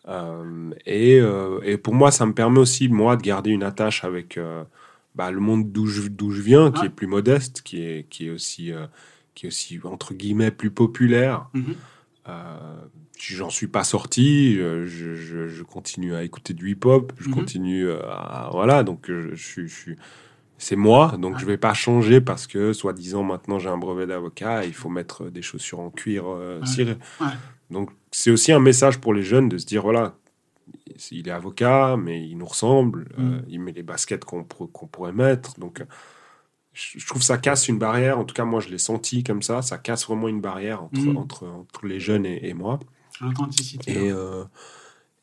Euh, 0.08 0.70
et, 0.86 1.20
et 1.64 1.76
pour 1.76 1.94
moi, 1.94 2.10
ça 2.12 2.24
me 2.26 2.34
permet 2.34 2.58
aussi, 2.60 2.88
moi, 2.88 3.16
de 3.16 3.22
garder 3.22 3.50
une 3.50 3.62
attache 3.64 4.04
avec 4.04 4.38
bah, 5.14 5.30
le 5.32 5.40
monde 5.40 5.70
d'où 5.72 5.86
je, 5.86 6.02
je 6.02 6.40
viens, 6.40 6.70
qui 6.72 6.86
est 6.86 6.88
plus 6.88 7.06
modeste, 7.08 7.62
qui 7.62 7.82
est, 7.84 8.06
qui 8.08 8.28
est, 8.28 8.30
aussi, 8.30 8.72
qui 9.34 9.46
est 9.46 9.48
aussi, 9.48 9.80
entre 9.84 10.14
guillemets, 10.14 10.50
plus 10.50 10.70
populaire. 10.70 11.48
mhm. 11.54 11.74
Euh, 12.28 12.76
J'en 13.18 13.50
suis 13.50 13.68
pas 13.68 13.84
sorti, 13.84 14.58
euh, 14.58 14.84
je, 14.84 15.14
je- 15.14 15.46
je 15.46 15.62
continue 15.62 16.12
à 16.16 16.24
écouter 16.24 16.54
du 16.54 16.70
hip-hop, 16.72 17.12
je 17.20 17.28
Mhm. 17.28 17.34
continue 17.34 17.88
à. 17.92 18.48
Voilà, 18.50 18.82
donc 18.82 19.08
euh, 19.10 19.30
je, 19.34 19.42
suis- 19.44 19.68
je 19.68 19.74
suis. 19.74 19.96
C'est 20.58 20.74
moi, 20.76 21.16
donc 21.18 21.34
Ouais. 21.34 21.40
je 21.40 21.46
vais 21.46 21.56
pas 21.56 21.72
changer 21.74 22.20
parce 22.20 22.46
que, 22.48 22.72
soi-disant, 22.72 23.22
maintenant 23.22 23.58
j'ai 23.60 23.68
un 23.68 23.78
brevet 23.78 24.06
d'avocat, 24.08 24.64
il 24.64 24.72
faut 24.74 24.88
mettre 24.88 25.30
des 25.30 25.42
chaussures 25.42 25.78
en 25.80 25.90
cuir 25.90 26.24
euh, 26.26 26.60
Ouais. 26.60 26.66
ciré. 26.66 26.96
Ouais. 27.20 27.26
Donc 27.70 27.90
c'est 28.10 28.30
aussi 28.32 28.50
un 28.52 28.60
message 28.60 28.98
pour 29.00 29.14
les 29.14 29.22
jeunes 29.22 29.48
de 29.48 29.56
se 29.58 29.66
dire 29.66 29.82
voilà, 29.82 30.16
il 31.12 31.28
est 31.28 31.32
avocat, 31.32 31.96
mais 31.96 32.26
il 32.26 32.36
nous 32.38 32.46
ressemble, 32.46 33.08
euh, 33.18 33.22
Mhm. 33.22 33.44
il 33.48 33.60
met 33.60 33.72
les 33.72 33.82
baskets 33.84 34.24
qu'on 34.24 34.42
pour- 34.44 34.70
qu'on 34.72 34.86
pourrait 34.88 35.12
mettre. 35.12 35.58
Donc 35.60 35.84
je 36.72 37.06
trouve 37.06 37.20
que 37.20 37.26
ça 37.26 37.38
casse 37.38 37.68
une 37.68 37.78
barrière, 37.78 38.18
en 38.18 38.24
tout 38.24 38.34
cas 38.34 38.44
moi 38.44 38.60
je 38.60 38.68
l'ai 38.68 38.78
senti 38.78 39.22
comme 39.24 39.42
ça, 39.42 39.62
ça 39.62 39.78
casse 39.78 40.06
vraiment 40.06 40.28
une 40.28 40.40
barrière 40.40 40.82
entre, 40.82 40.98
entre, 41.16 41.46
entre 41.46 41.86
les 41.86 42.00
jeunes 42.00 42.24
et- 42.26 42.48
et 42.48 42.54
moi. 42.54 42.78
L'authenticité. 43.20 43.92
Et, 43.92 44.10
euh, 44.10 44.44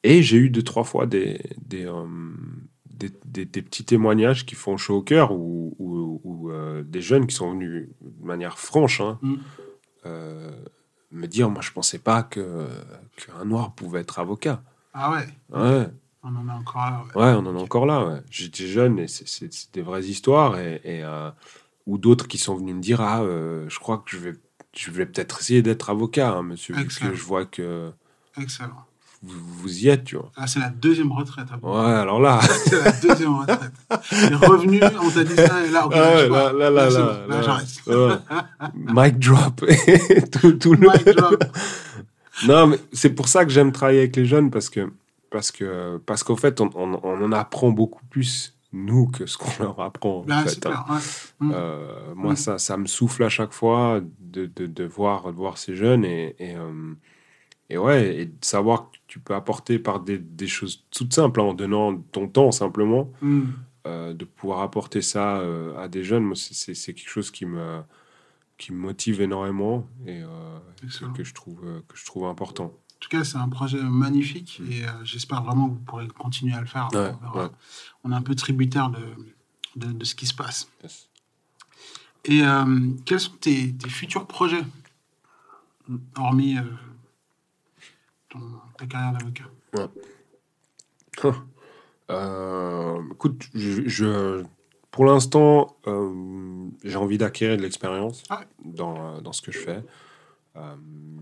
et 0.04 0.22
j'ai 0.24 0.38
eu 0.38 0.50
deux, 0.50 0.64
trois 0.64 0.84
fois 0.84 1.06
des, 1.08 1.42
des, 1.58 1.86
euh, 1.86 2.06
des, 2.90 3.12
des- 3.26 3.46
des 3.46 3.62
petits 3.62 3.84
témoignages 3.86 4.46
qui 4.46 4.56
font 4.56 4.78
chaud 4.78 4.98
au 4.98 5.02
cœur 5.02 5.32
ou, 5.32 5.76
ou- 5.80 6.22
ou, 6.24 6.52
euh, 6.52 6.84
des 6.84 7.02
jeunes 7.02 7.28
qui 7.28 7.36
sont 7.36 7.52
venus 7.52 7.90
de 8.02 8.26
manière 8.26 8.60
franche 8.60 9.02
hein, 9.02 9.20
Mm. 9.22 9.36
me 11.12 11.26
dire 11.28 11.50
Moi, 11.50 11.62
je 11.62 11.72
pensais 11.72 12.00
pas 12.00 12.24
que 12.24 12.68
qu'un 13.18 13.46
noir 13.46 13.74
pouvait 13.74 14.02
être 14.02 14.20
avocat. 14.20 14.62
Ah 14.94 15.12
ouais, 15.12 15.28
Ouais, 15.52 15.88
on 16.24 16.36
en 16.36 16.48
est 16.50 16.52
encore 16.52 16.82
là. 16.82 17.04
ouais. 17.16 17.22
ouais 17.24 17.34
on 17.38 17.46
en 17.46 17.56
est 17.58 17.62
encore 17.62 17.86
là. 17.86 18.06
ouais. 18.06 18.22
J'étais 18.30 18.68
jeune 18.68 19.00
et 19.00 19.08
c'est- 19.08 19.74
des 19.74 19.82
vraies 19.82 20.04
histoires. 20.04 20.58
Et, 20.60 20.82
et, 20.84 21.04
euh, 21.04 21.30
ou 21.88 21.98
d'autres 21.98 22.28
qui 22.28 22.38
sont 22.38 22.56
venus 22.56 22.76
me 22.76 22.82
dire 22.82 23.02
Ah, 23.02 23.22
euh, 23.22 23.66
je 23.70 23.80
crois 23.80 23.98
que 24.00 24.12
je 24.12 24.18
vais, 24.18 24.34
je 24.76 24.92
vais 24.92 25.06
peut-être 25.06 25.40
essayer 25.42 25.62
d'être 25.62 25.90
avocat, 25.90 26.32
hein, 26.32 26.44
monsieur, 26.44 26.76
vu 26.76 26.82
Excellent. 26.84 27.10
que 27.12 27.16
je 27.16 27.24
vois 27.24 27.46
que 27.46 27.92
Excellent. 28.40 28.86
vous, 29.24 29.40
vous 29.40 29.80
y 29.80 29.88
êtes, 29.90 30.04
tu 30.04 30.16
vois. 30.18 30.32
Ah, 30.36 30.46
c'est 30.46 30.60
la 30.60 30.70
deuxième 30.70 31.12
retraite. 31.12 31.48
après. 31.52 31.68
Ouais, 31.70 31.92
alors 31.94 32.20
là. 32.20 32.40
C'est 32.66 32.84
la 32.84 32.92
deuxième 32.92 33.36
retraite. 33.40 33.72
Les 34.30 34.36
revenus, 34.36 34.84
on 35.02 35.10
t'a 35.10 35.24
dit 35.24 35.36
ça, 35.36 35.66
et 35.66 35.70
là, 35.72 35.88
ok, 35.88 35.94
Ah 35.96 36.00
là, 36.00 36.16
ouais, 36.16 36.30
là, 36.30 36.54
là, 36.54 36.70
là, 36.70 36.90
là, 36.90 37.26
bon, 37.28 37.34
là, 37.34 37.42
j'arrête. 37.42 37.68
Mic 38.76 39.20
drop. 39.20 39.66
tout, 40.32 40.52
tout 40.54 40.74
le... 40.76 40.88
Mic 40.88 41.16
drop. 41.18 41.44
Non, 42.48 42.68
mais 42.68 42.78
c'est 42.94 43.10
pour 43.10 43.28
ça 43.28 43.46
que 43.46 43.52
j'aime 43.52 43.72
travailler 43.72 44.00
avec 44.00 44.16
les 44.16 44.26
jeunes 44.26 44.52
parce 44.52 44.70
que 44.70 44.92
parce 45.30 45.52
que 45.52 45.98
parce 46.06 46.24
qu'en 46.24 46.36
fait, 46.36 46.62
on, 46.62 46.70
on, 46.76 47.00
on 47.04 47.24
en 47.24 47.32
apprend 47.32 47.70
beaucoup 47.72 48.06
plus 48.06 48.56
nous 48.72 49.08
que 49.08 49.26
ce 49.26 49.38
qu'on 49.38 49.52
leur 49.64 49.80
apprend. 49.80 50.20
en 50.22 50.26
Là, 50.26 50.44
fait, 50.46 50.66
hein. 50.66 50.86
ouais. 50.90 50.98
Mm. 51.40 51.52
Euh, 51.54 52.14
moi, 52.16 52.34
Mm. 52.34 52.38
ça, 52.38 52.58
ça 52.60 52.78
me 52.78 52.86
souffle 52.86 53.24
à 53.24 53.30
chaque 53.30 53.54
fois 53.54 54.02
de, 54.20 54.46
de, 54.46 54.66
de 54.68 54.84
voir, 54.84 55.28
de 55.32 55.36
voir 55.38 55.58
ces 55.58 55.76
jeunes 55.76 56.06
et, 56.06 56.36
et, 56.40 56.56
euh, 56.56 56.94
et 57.70 57.78
ouais, 57.78 58.16
et 58.22 58.26
de 58.26 58.36
savoir 58.46 58.92
que 58.92 58.98
tu 59.08 59.20
peux 59.20 59.34
apporter 59.36 59.80
par 59.80 60.00
des, 60.02 60.18
des 60.20 60.48
choses 60.48 60.86
toutes 60.92 61.14
simples, 61.14 61.40
hein, 61.42 61.46
en 61.46 61.54
donnant 61.54 61.96
ton 61.98 62.28
temps 62.28 62.52
simplement, 62.52 63.12
Mm. 63.22 63.42
euh, 63.88 64.14
de 64.14 64.26
pouvoir 64.26 64.60
apporter 64.62 65.02
ça 65.02 65.42
à 65.78 65.88
des 65.88 66.04
jeunes, 66.04 66.24
moi, 66.24 66.36
c'est- 66.36 66.74
quelque 66.94 67.10
chose 67.10 67.32
qui 67.32 67.46
me, 67.46 67.82
qui 68.58 68.72
me 68.74 68.78
motive 68.78 69.22
énormément 69.22 69.88
et 70.06 70.22
que, 71.16 71.24
je 71.24 71.34
trouve, 71.34 71.62
que 71.88 71.96
je 71.98 72.06
trouve 72.06 72.26
important. 72.26 72.74
En 73.00 73.02
tout 73.02 73.10
cas, 73.10 73.24
c'est 73.24 73.38
un 73.38 73.48
projet 73.48 73.82
magnifique 73.82 74.62
et 74.70 74.84
euh, 74.86 74.90
j'espère 75.06 75.42
vraiment 75.44 75.70
que 75.70 75.74
vous 75.76 75.80
pourrez 75.80 76.08
continuer 76.10 76.54
à 76.54 76.60
le 76.60 76.68
faire. 76.68 76.90
Ouais, 76.92 77.12
on, 77.22 77.26
verra. 77.32 77.44
ouais. 77.46 77.50
On 78.04 78.12
est 78.12 78.16
un 78.16 78.22
peu 78.22 78.36
tributaire 78.36 78.90
de, 78.90 79.00
de, 79.78 79.94
de 79.94 80.04
ce 80.06 80.16
qui 80.16 80.26
se 80.26 80.34
passe. 80.34 80.68
Yes. 80.84 81.08
Et 82.26 82.44
euh, 82.44 82.90
quels 83.06 83.22
sont 83.22 83.32
tes, 83.40 83.74
tes 83.74 83.90
futurs 83.90 84.28
projets, 84.28 84.64
hormis 86.18 86.58
euh, 86.58 86.62
ton- 88.28 88.60
ta 88.78 88.86
carrière 88.86 89.14
d'avocat 89.14 89.46
Euh, 92.12 93.02
écoute, 93.14 93.48
je, 93.54 93.88
je- 93.88 94.44
pour 94.92 95.06
l'instant, 95.06 95.78
j'ai 96.84 96.96
envie 96.98 97.18
d'acquérir 97.18 97.56
de 97.58 97.62
l'expérience 97.62 98.24
Ouais. 98.30 98.46
dans, 98.66 99.22
dans 99.22 99.32
ce 99.32 99.42
que 99.42 99.52
je 99.54 99.60
fais. 99.60 99.84
Euh, 100.56 100.76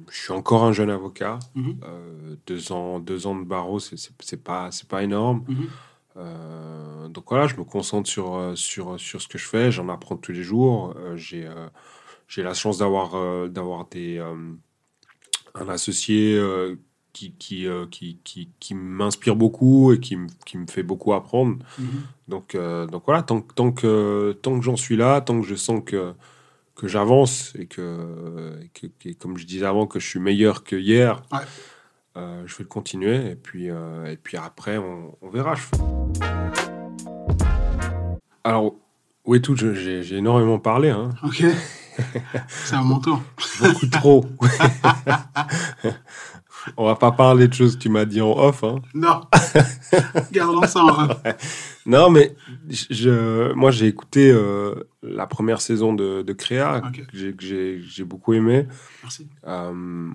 je 0.09 0.17
suis 0.17 0.31
encore 0.33 0.63
un 0.63 0.71
jeune 0.71 0.89
avocat. 0.89 1.39
Mhm. 1.55 1.77
Euh, 1.83 2.35
deux, 2.47 2.71
ans, 2.71 2.99
deux 2.99 3.27
ans 3.27 3.35
de 3.35 3.43
barreau, 3.43 3.79
c'est- 3.79 3.97
pas, 4.43 4.69
pas 4.89 5.03
énorme. 5.03 5.43
Mhm. 5.47 5.67
Euh, 6.17 7.07
donc 7.09 7.25
voilà, 7.29 7.45
je 7.47 7.55
me 7.57 7.63
concentre 7.63 8.09
sur, 8.09 8.53
sur, 8.55 8.99
sur 8.99 9.21
ce 9.21 9.27
que 9.27 9.37
je 9.37 9.45
fais. 9.45 9.71
J'en 9.71 9.89
apprends 9.89 10.17
tous 10.17 10.31
les 10.31 10.43
jours. 10.43 10.93
Euh, 10.97 11.15
j'ai 11.17 11.45
euh, 11.45 11.67
j'ai 12.27 12.41
la 12.43 12.53
chance 12.53 12.77
d'avoir 12.79 13.47
d'avoir 13.49 13.85
des 13.87 14.19
un 15.55 15.69
associé 15.69 16.39
qui, 17.13 17.31
qui, 17.33 17.67
qui, 17.89 18.19
qui, 18.23 18.49
qui 18.59 18.73
m'inspire 18.75 19.35
beaucoup 19.35 19.91
et 19.93 19.99
qui, 19.99 20.15
me- 20.17 20.27
qui 20.45 20.57
me 20.57 20.67
fait 20.67 20.83
beaucoup 20.83 21.13
apprendre. 21.13 21.57
Mhm. 21.79 21.87
Donc, 22.27 22.57
donc 22.91 23.03
voilà, 23.05 23.23
tant, 23.23 23.41
tant 23.41 23.71
que, 23.71 24.37
tant 24.41 24.57
que 24.59 24.63
j'en 24.65 24.75
suis 24.75 24.95
là, 24.97 25.21
tant 25.21 25.39
que 25.41 25.47
je 25.47 25.55
sens 25.55 25.81
que, 25.85 26.13
que 26.77 26.87
j'avance 26.87 27.53
et 27.57 27.65
que, 27.65 28.59
et 28.63 28.69
que, 28.69 28.87
que, 28.87 29.13
comme 29.17 29.37
je 29.37 29.45
disais 29.45 29.65
avant, 29.65 29.87
que 29.87 29.99
je 29.99 30.07
suis 30.07 30.19
meilleur 30.19 30.63
que 30.63 30.75
hier, 30.75 31.23
Ouais. 31.31 31.39
euh, 32.17 32.43
je 32.45 32.55
vais 32.55 32.63
le 32.63 32.69
continuer. 32.69 33.31
Et 33.31 33.35
puis, 33.35 33.69
euh, 33.69 34.05
et 34.05 34.17
puis 34.17 34.37
après, 34.37 34.77
on, 34.77 35.15
on 35.21 35.29
verra. 35.29 35.55
Alors, 38.43 38.75
oui, 39.25 39.41
tout, 39.41 39.55
j'ai 39.57 40.15
énormément 40.15 40.59
parlé, 40.59 40.89
hein. 40.89 41.09
Ok. 41.23 41.43
C'est 42.47 42.75
à 42.75 42.81
mon 42.83 42.99
tour. 42.99 43.21
beaucoup 43.59 43.87
trop. 43.87 44.23
on 46.77 46.85
va 46.85 46.95
pas 46.95 47.11
parler 47.11 47.47
de 47.47 47.53
choses 47.53 47.75
que 47.75 47.81
tu 47.81 47.89
m'as 47.89 48.05
dit 48.05 48.21
en 48.21 48.37
off. 48.37 48.63
Hein. 48.63 48.75
Non. 48.93 49.21
Gardons 50.31 50.67
ça 50.67 50.83
en 50.83 50.93
ref. 51.07 51.76
Non, 51.87 52.09
mais 52.09 52.35
je, 52.69 53.53
moi, 53.53 53.71
j'ai 53.71 53.87
écouté 53.87 54.29
euh, 54.29 54.75
la 55.01 55.25
première 55.25 55.61
saison 55.61 55.93
de, 55.93 56.21
de 56.21 56.33
Créa, 56.33 56.81
Ok. 56.85 57.05
que 57.07 57.17
j'ai- 57.17 57.33
que 57.33 57.79
j'ai 57.81 58.03
beaucoup 58.03 58.33
aimé. 58.33 58.67
Merci. 59.03 59.27
Euh, 59.47 60.09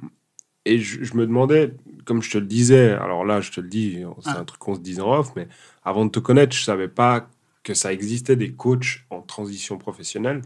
et 0.67 0.79
je, 0.79 1.03
je 1.03 1.17
me 1.17 1.27
demandais, 1.27 1.75
comme 2.05 2.23
je 2.23 2.31
te 2.31 2.39
le 2.39 2.45
disais, 2.47 2.91
alors 2.91 3.25
là, 3.25 3.41
je 3.41 3.51
te 3.51 3.61
le 3.61 3.69
dis, 3.69 4.03
c'est 4.21 4.31
Ah. 4.31 4.39
un 4.41 4.45
truc 4.45 4.61
qu'on 4.61 4.75
se 4.75 4.81
disait 4.81 5.01
en 5.03 5.13
off, 5.19 5.33
mais 5.35 5.49
avant 5.83 6.05
de 6.05 6.11
te 6.11 6.21
connaître, 6.21 6.55
je 6.55 6.63
savais 6.63 6.89
pas 6.89 7.29
que 7.65 7.75
ça 7.75 7.93
existait 7.93 8.37
des 8.37 8.53
coachs 8.53 9.05
en 9.11 9.23
transition 9.23 9.79
professionnelle. 9.79 10.43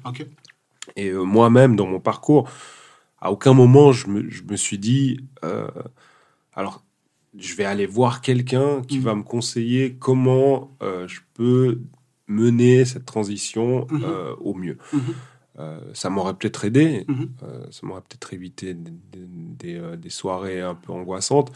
Et 0.94 1.08
euh, 1.08 1.22
moi-même, 1.24 1.74
dans 1.74 1.86
mon 1.86 1.98
parcours, 2.00 2.48
à 3.20 3.32
aucun 3.32 3.52
moment, 3.52 3.90
je 3.92 4.06
me, 4.08 4.30
je 4.30 4.42
me 4.44 4.54
suis 4.56 4.78
dit, 4.78 5.18
alors, 6.54 6.84
je 7.38 7.54
vais 7.54 7.64
aller 7.64 7.86
voir 7.86 8.20
quelqu'un 8.20 8.82
qui 8.82 8.98
Mhm. 8.98 9.04
va 9.04 9.14
me 9.14 9.22
conseiller 9.22 9.94
comment 9.96 10.76
euh, 10.82 11.06
je 11.08 11.20
peux 11.34 11.80
mener 12.28 12.84
cette 12.84 13.04
transition 13.06 13.86
Mhm. 13.90 14.02
euh, 14.04 14.34
au 14.36 14.54
mieux. 14.54 14.78
Mhm. 14.92 15.00
Euh, 15.58 15.80
ça 15.94 16.10
m'aurait 16.10 16.34
peut-être 16.34 16.64
aidé, 16.66 17.04
Mhm. 17.08 17.28
euh, 17.42 17.66
ça 17.70 17.86
m'aurait 17.86 18.02
peut-être 18.02 18.34
évité 18.34 18.74
des, 18.74 18.90
des- 18.90 19.26
des, 19.80 19.96
des 19.96 20.10
soirées 20.10 20.60
un 20.60 20.74
peu 20.74 20.92
angoissantes. 20.92 21.50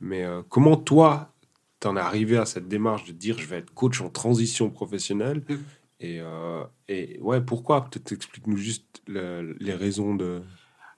Mais 0.00 0.24
comment 0.48 0.76
toi, 0.76 1.32
t'en 1.80 1.96
es 1.96 2.00
arrivé 2.00 2.36
à 2.36 2.44
cette 2.46 2.68
démarche 2.68 3.04
de 3.06 3.12
dire 3.12 3.38
je 3.38 3.46
vais 3.46 3.56
être 3.58 3.72
coach 3.74 4.00
en 4.00 4.08
transition 4.08 4.70
professionnelle? 4.70 5.42
Mhm. 5.48 5.58
et, 6.00 6.20
et 6.88 7.18
ouais, 7.20 7.40
pourquoi? 7.40 7.84
Peut-être 7.86 8.12
explique-nous 8.12 8.56
juste 8.56 9.02
le- 9.06 9.56
les 9.60 9.74
raisons 9.74 10.14
de. 10.14 10.42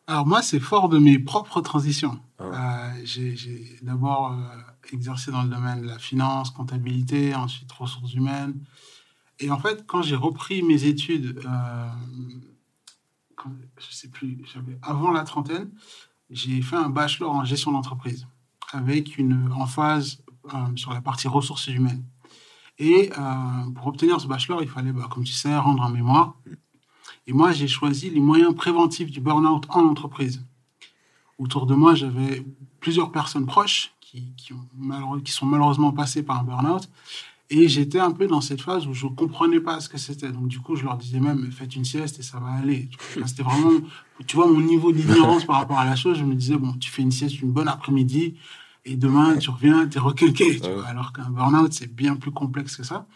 Alors 0.06 0.26
moi, 0.26 0.42
c'est 0.42 0.60
fort 0.60 0.88
de 0.88 0.98
mes 0.98 1.18
propres 1.18 1.60
transitions. 1.60 2.18
Ah. 2.38 2.90
Euh, 2.94 3.00
j'ai 3.04 3.78
d'abord 3.82 4.32
euh, 4.32 4.92
exercé 4.92 5.30
dans 5.30 5.42
le 5.42 5.48
domaine 5.48 5.82
de 5.82 5.86
la 5.86 5.98
finance, 5.98 6.50
comptabilité, 6.50 7.34
ensuite 7.34 7.70
ressources 7.72 8.12
humaines. 8.14 8.54
Et 9.38 9.50
en 9.50 9.58
fait, 9.58 9.84
quand 9.86 10.02
j'ai 10.02 10.16
repris 10.16 10.62
mes 10.62 10.84
études, 10.84 11.40
euh, 11.46 11.88
quand- 13.36 13.52
je 13.78 13.94
sais 13.94 14.08
plus, 14.08 14.44
j'avais 14.52 14.78
avant 14.82 15.10
la 15.12 15.24
trentaine, 15.24 15.70
j'ai 16.30 16.60
fait 16.62 16.76
un 16.76 16.88
bachelor 16.88 17.32
en 17.34 17.44
gestion 17.44 17.72
d'entreprise 17.72 18.26
avec 18.72 19.18
une 19.18 19.52
emphase 19.52 20.22
sur 20.76 20.92
la 20.92 21.00
partie 21.00 21.28
ressources 21.28 21.68
humaines. 21.68 22.04
Et 22.78 23.10
pour 23.76 23.86
obtenir 23.86 24.20
ce 24.20 24.26
bachelor, 24.26 24.62
il 24.62 24.68
fallait, 24.68 24.92
bah, 24.92 25.06
comme 25.10 25.24
tu 25.24 25.32
sais, 25.32 25.56
rendre 25.56 25.82
un 25.84 25.90
mémoire. 25.90 26.34
Et 27.26 27.32
moi, 27.32 27.52
j'ai 27.52 27.68
choisi 27.68 28.10
les 28.10 28.20
moyens 28.20 28.54
préventifs 28.54 29.10
du 29.10 29.20
burn-out 29.20 29.66
en 29.68 29.86
entreprise. 29.86 30.44
Autour 31.38 31.66
de 31.66 31.74
moi, 31.74 31.94
j'avais 31.94 32.44
plusieurs 32.80 33.12
personnes 33.12 33.46
proches 33.46 33.92
qui, 34.00 34.32
qui, 34.36 34.52
ont 34.52 35.20
qui 35.20 35.32
sont 35.32 35.46
malheureusement 35.46 35.92
passées 35.92 36.22
par 36.22 36.40
un 36.40 36.44
burn-out. 36.44 36.88
Et 37.50 37.68
j'étais 37.68 37.98
un 37.98 38.12
peu 38.12 38.26
dans 38.26 38.40
cette 38.40 38.62
phase 38.62 38.86
où 38.86 38.94
je 38.94 39.06
ne 39.06 39.10
comprenais 39.10 39.60
pas 39.60 39.78
ce 39.80 39.88
que 39.88 39.98
c'était. 39.98 40.30
Donc, 40.30 40.48
du 40.48 40.58
coup, 40.58 40.74
je 40.74 40.84
leur 40.84 40.96
disais 40.96 41.20
même, 41.20 41.50
faites 41.52 41.76
une 41.76 41.84
sieste 41.84 42.18
et 42.18 42.22
ça 42.22 42.40
va 42.40 42.50
aller. 42.50 42.88
C'était 43.26 43.42
vraiment, 43.42 43.72
tu 44.26 44.36
vois, 44.36 44.46
mon 44.46 44.60
niveau 44.60 44.90
d'ignorance 44.90 45.44
par 45.44 45.56
rapport 45.56 45.78
à 45.78 45.84
la 45.84 45.94
chose. 45.94 46.18
Je 46.18 46.24
me 46.24 46.34
disais, 46.34 46.56
bon, 46.56 46.72
tu 46.74 46.90
fais 46.90 47.02
une 47.02 47.12
sieste 47.12 47.40
une 47.42 47.52
bonne 47.52 47.68
après-midi 47.68 48.36
et 48.84 48.96
demain, 48.96 49.36
tu 49.38 49.50
reviens, 49.50 49.86
tu 49.86 49.98
es 49.98 50.22
tu 50.24 50.42
Ouais. 50.66 50.74
vois. 50.74 50.86
Alors 50.86 51.12
qu'un 51.12 51.30
burn-out, 51.30 51.72
c'est 51.72 51.92
bien 51.94 52.16
plus 52.16 52.32
complexe 52.32 52.76
que 52.76 52.82
ça. 52.82 53.06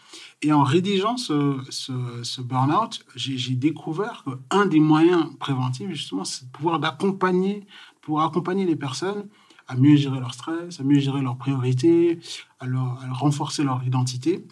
Et 0.41 0.53
en 0.53 0.63
rédigeant 0.63 1.17
ce, 1.17 1.57
ce, 1.69 2.23
ce 2.23 2.41
burn-out, 2.41 3.05
j'ai 3.15 3.55
découvert 3.55 4.23
qu'un 4.49 4.65
des 4.65 4.79
moyens 4.79 5.25
préventifs, 5.39 5.89
justement, 5.89 6.23
c'est 6.23 6.45
de 6.45 6.51
pouvoir 6.51 6.79
d'accompagner, 6.79 7.65
pouvoir 8.01 8.27
accompagner 8.27 8.65
les 8.65 8.77
personnes 8.77 9.27
à 9.67 9.75
mieux 9.75 9.97
gérer 9.97 10.19
leur 10.21 10.33
stress, 10.33 10.79
à 10.79 10.83
mieux 10.83 10.99
gérer 10.99 11.21
leurs 11.21 11.37
priorités, 11.37 12.19
à, 12.61 12.65
leur- 12.65 13.03
à 13.03 13.11
renforcer 13.13 13.63
leur 13.63 13.83
identité. 13.83 14.47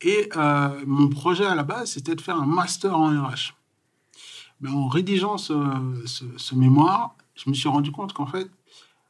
Et 0.00 0.28
euh, 0.36 0.82
mon 0.86 1.08
projet 1.08 1.46
à 1.46 1.54
la 1.54 1.62
base, 1.62 1.92
c'était 1.92 2.16
de 2.16 2.20
faire 2.20 2.36
un 2.40 2.46
master 2.46 2.98
en 2.98 3.06
RH. 3.26 3.54
Mais 4.60 4.70
en 4.70 4.88
rédigeant 4.88 5.38
ce, 5.38 5.54
ce, 6.06 6.24
ce 6.36 6.54
mémoire, 6.54 7.14
je 7.36 7.48
me 7.48 7.54
suis 7.54 7.68
rendu 7.68 7.92
compte 7.92 8.12
qu'en 8.12 8.26
fait, 8.26 8.50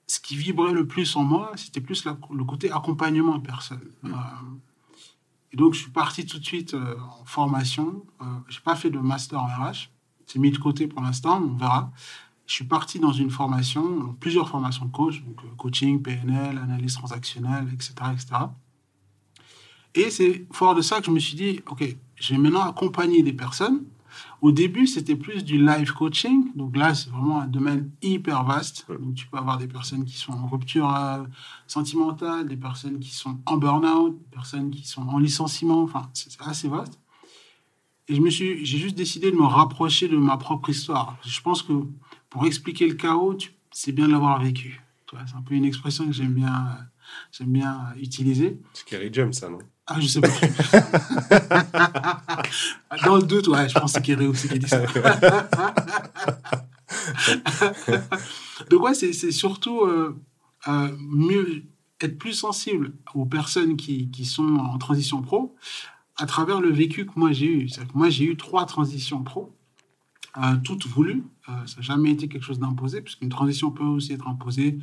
ce 0.07 0.21
qui 0.21 0.37
vibrait 0.37 0.73
le 0.73 0.87
plus 0.87 1.17
en 1.17 1.25
moi, 1.25 1.53
c'était 1.57 1.81
plus 1.81 2.05
la- 2.05 2.19
le 2.33 2.45
côté 2.45 2.71
accompagnement 2.71 3.39
de 3.39 3.43
personne. 3.47 3.81
Euh, 4.05 4.09
et 5.53 5.57
donc, 5.57 5.75
je 5.75 5.81
suis 5.81 5.91
parti 5.91 6.27
tout 6.27 6.39
de 6.39 6.45
suite 6.45 6.75
euh, 6.75 6.97
en 7.21 7.25
formation. 7.25 8.05
Euh, 8.21 8.25
je 8.49 8.57
n'ai 8.59 8.63
pas 8.63 8.77
fait 8.77 8.91
de 8.91 8.99
master 8.99 9.41
en 9.41 9.47
RH. 9.47 9.91
C'est 10.27 10.39
mis 10.39 10.51
de 10.51 10.59
côté 10.59 10.87
pour 10.87 11.01
l'instant, 11.03 11.41
on 11.43 11.57
verra. 11.57 11.91
Je 12.47 12.53
suis 12.53 12.65
parti 12.65 12.99
dans 12.99 13.13
une 13.13 13.31
formation, 13.31 13.99
dans 13.99 14.13
plusieurs 14.15 14.49
formations 14.49 14.85
de 14.85 14.91
coach, 14.93 15.23
donc 15.23 15.41
coaching, 15.57 16.03
PNL, 16.03 16.59
analyse 16.59 16.95
transactionnelle, 16.95 17.69
etc. 17.73 17.95
etc. 18.13 18.27
Et 19.95 20.11
c'est 20.11 20.47
fort 20.53 20.75
de 20.75 20.83
ça 20.83 20.99
que 21.01 21.07
je 21.07 21.11
me 21.11 21.21
suis 21.21 21.37
dit, 21.37 21.61
OK, 21.71 21.97
je 22.17 22.35
vais 22.35 22.39
maintenant 22.41 22.63
accompagner 22.69 23.23
des 23.23 23.33
personnes. 23.33 23.85
Au 24.45 24.53
début, 24.53 24.87
c'était 24.87 25.17
plus 25.17 25.43
du 25.43 25.57
live 25.57 25.95
coaching. 25.95 26.55
Donc 26.55 26.77
là, 26.77 26.95
c'est 26.95 27.09
vraiment 27.09 27.41
un 27.41 27.47
domaine 27.47 27.91
hyper 28.03 28.45
vaste. 28.45 28.85
Donc 28.91 29.15
tu 29.15 29.27
peux 29.27 29.39
avoir 29.39 29.57
des 29.57 29.67
personnes 29.67 30.05
qui 30.05 30.19
sont 30.19 30.33
en 30.33 30.47
rupture 30.49 30.95
euh, 30.95 31.25
sentimentale, 31.67 32.47
des 32.47 32.59
personnes 32.59 33.01
qui 33.01 33.09
sont 33.09 33.39
en 33.47 33.57
burn-out, 33.57 34.19
des 34.19 34.37
personnes 34.37 34.71
qui 34.71 34.87
sont 34.87 35.01
en 35.09 35.19
licenciement. 35.19 35.83
Enfin, 35.83 36.11
c'est 36.13 36.31
assez 36.43 36.69
vaste. 36.69 37.01
Et 38.07 38.17
je 38.17 38.21
me 38.21 38.29
suis, 38.29 38.67
j'ai 38.67 38.77
juste 38.77 38.97
décidé 38.97 39.31
de 39.31 39.37
me 39.37 39.47
rapprocher 39.47 40.09
de 40.09 40.19
ma 40.19 40.37
propre 40.37 40.69
histoire. 40.69 41.17
Je 41.25 41.41
pense 41.41 41.63
que 41.63 41.73
pour 42.29 42.45
expliquer 42.45 42.87
le 42.87 42.97
chaos, 42.97 43.39
c'est 43.71 43.93
bien 43.93 44.09
de 44.09 44.13
l'avoir 44.13 44.43
vécu. 44.43 44.83
C'est 45.11 45.37
un 45.37 45.41
peu 45.41 45.55
une 45.55 45.65
expression 45.65 46.05
que 46.05 46.13
j'aime 46.13 46.35
bien, 46.35 46.55
euh, 46.55 46.83
j'aime 47.33 47.53
bien 47.53 47.87
euh, 47.97 48.01
utiliser. 48.01 48.59
C'est 48.73 48.85
Kerry 48.85 49.11
James, 49.13 49.33
ça, 49.33 49.49
non? 49.49 49.59
Ah, 49.87 50.01
je 50.01 50.07
sais 50.07 50.21
pas. 50.21 50.29
Dans 53.05 53.17
le 53.17 53.23
doute, 53.23 53.49
ouais, 53.49 53.69
je 53.69 53.75
pense 53.75 53.93
que 53.93 53.99
c'est 53.99 54.03
Kéré 54.03 54.27
aussi 54.27 54.49
qui 54.49 54.59
dit 54.59 54.69
ça. 54.69 54.81
Donc, 58.71 58.83
ouais, 58.83 58.95
c'est 58.95 59.13
surtout 59.31 59.83
euh, 59.83 60.19
euh, 60.69 60.89
mieux 60.99 61.65
être 62.01 62.19
plus 62.19 62.33
sensible 62.33 62.93
aux 63.15 63.27
personnes 63.27 63.77
qui, 63.77 64.11
qui 64.11 64.25
sont 64.25 64.57
en 64.57 64.79
transition 64.79 65.21
pro 65.21 65.55
à 66.17 66.27
travers 66.27 66.61
le 66.61 66.71
vécu 66.71 67.07
que 67.07 67.13
moi 67.17 67.33
j'ai 67.33 67.47
eu. 67.47 67.67
Que 67.67 67.81
Moi, 67.95 68.09
j'ai 68.09 68.25
eu 68.25 68.37
trois 68.37 68.67
transitions 68.67 69.23
pro, 69.23 69.55
euh, 70.37 70.57
toutes 70.65 70.87
voulues. 70.87 71.25
Euh, 71.49 71.67
ça 71.67 71.77
n'a 71.77 71.83
jamais 71.83 72.11
été 72.11 72.29
quelque 72.29 72.43
chose 72.45 72.59
d'imposé, 72.59 73.03
puisqu'une 73.03 73.29
transition 73.29 73.71
peut 73.71 73.85
aussi 73.85 74.13
être 74.13 74.27
imposée, 74.27 74.79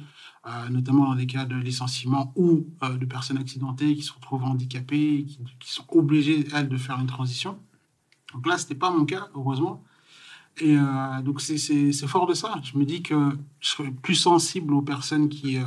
euh, 0.47 0.69
notamment 0.69 1.05
dans 1.09 1.15
des 1.15 1.27
cas 1.27 1.45
de 1.45 1.55
licenciement 1.55 2.31
ou 2.35 2.67
euh, 2.83 2.97
de 2.97 3.05
personnes 3.05 3.37
accidentées 3.37 3.95
qui 3.95 4.03
se 4.03 4.13
retrouvent 4.13 4.43
handicapées, 4.43 5.15
et 5.19 5.25
qui, 5.25 5.39
qui 5.59 5.71
sont 5.71 5.85
obligées, 5.89 6.47
elles, 6.53 6.69
de 6.69 6.77
faire 6.77 6.99
une 6.99 7.07
transition. 7.07 7.59
Donc 8.33 8.47
là, 8.47 8.57
ce 8.57 8.63
n'était 8.63 8.75
pas 8.75 8.91
mon 8.91 9.05
cas, 9.05 9.27
heureusement. 9.35 9.83
Et 10.57 10.75
donc, 11.23 11.39
c'est- 11.41 12.07
fort 12.07 12.27
de 12.27 12.33
ça. 12.33 12.59
Je 12.61 12.77
me 12.77 12.83
dis 12.85 13.01
que 13.01 13.37
je 13.61 13.69
serais 13.69 13.89
plus 13.91 14.15
sensible 14.15 14.73
aux 14.73 14.81
personnes 14.81 15.29
qui, 15.29 15.57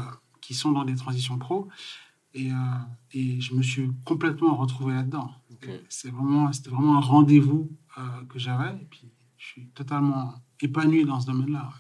qui 0.43 0.53
sont 0.55 0.73
dans 0.73 0.85
des 0.85 0.95
transitions 0.95 1.39
pro. 1.39 1.69
Et, 2.35 2.51
et 3.13 3.41
je 3.41 3.55
me 3.55 3.63
suis 3.63 3.91
complètement 4.05 4.55
retrouvé 4.57 4.93
là-dedans. 4.95 5.31
Ok. 5.53 5.69
C'est 5.89 6.11
vraiment, 6.11 6.53
c'était 6.53 6.69
vraiment 6.71 6.97
un 6.99 7.01
rendez-vous 7.01 7.71
que 8.29 8.39
j'avais. 8.39 8.75
Et 8.75 8.87
puis, 8.91 9.01
je 9.05 9.14
suis 9.61 9.67
totalement 9.69 10.35
épanoui 10.61 11.05
dans 11.05 11.21
ce 11.21 11.27
domaine-là. 11.27 11.71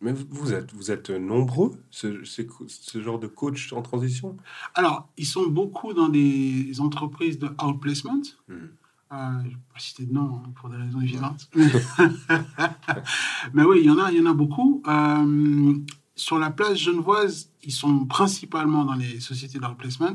Mais 0.00 0.12
vous- 0.12 0.52
êtes, 0.52 0.72
vous 0.74 0.90
êtes 0.90 1.10
nombreux, 1.10 1.72
ce, 1.90 2.24
ce, 2.24 2.42
ce 2.68 3.02
genre 3.02 3.18
de 3.18 3.26
coach 3.26 3.72
en 3.72 3.80
transition? 3.80 4.36
Alors, 4.74 5.08
ils 5.16 5.26
sont 5.26 5.46
beaucoup 5.46 5.94
dans 5.94 6.08
des 6.08 6.78
entreprises 6.80 7.38
de 7.38 7.48
outplacement. 7.62 8.20
Mhm. 8.48 8.70
Euh, 9.12 9.16
je 9.42 9.46
ne 9.46 9.50
vais 9.50 9.56
pas 9.72 9.78
citer 9.78 10.04
de 10.06 10.12
nom 10.12 10.42
hein, 10.44 10.50
pour 10.56 10.68
des 10.68 10.76
raisons 10.76 11.00
évidentes. 11.00 11.48
Mais 13.54 13.62
oui, 13.62 13.78
il 13.80 13.86
y 13.86 13.90
en 13.90 13.98
a, 13.98 14.10
il 14.10 14.18
y 14.18 14.20
en 14.20 14.30
a 14.30 14.34
beaucoup. 14.34 14.82
Euh, 14.86 15.74
sur 16.16 16.38
la 16.38 16.50
place 16.50 16.78
genevoise, 16.78 17.50
ils 17.62 17.72
sont 17.72 18.06
principalement 18.06 18.84
dans 18.84 18.94
les 18.94 19.20
sociétés 19.20 19.58
d'outplacement. 19.58 20.14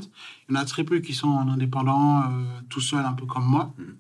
Il 0.49 0.55
y 0.55 0.57
en 0.57 0.61
a 0.61 0.65
très 0.65 0.83
peu 0.83 0.99
qui 0.99 1.13
sont 1.13 1.29
en 1.29 1.47
indépendant, 1.49 2.23
euh, 2.23 2.45
tout 2.69 2.81
seuls, 2.81 3.05
un 3.05 3.13
peu 3.13 3.25
comme 3.25 3.45
moi. 3.45 3.73
Mhm. 3.77 3.95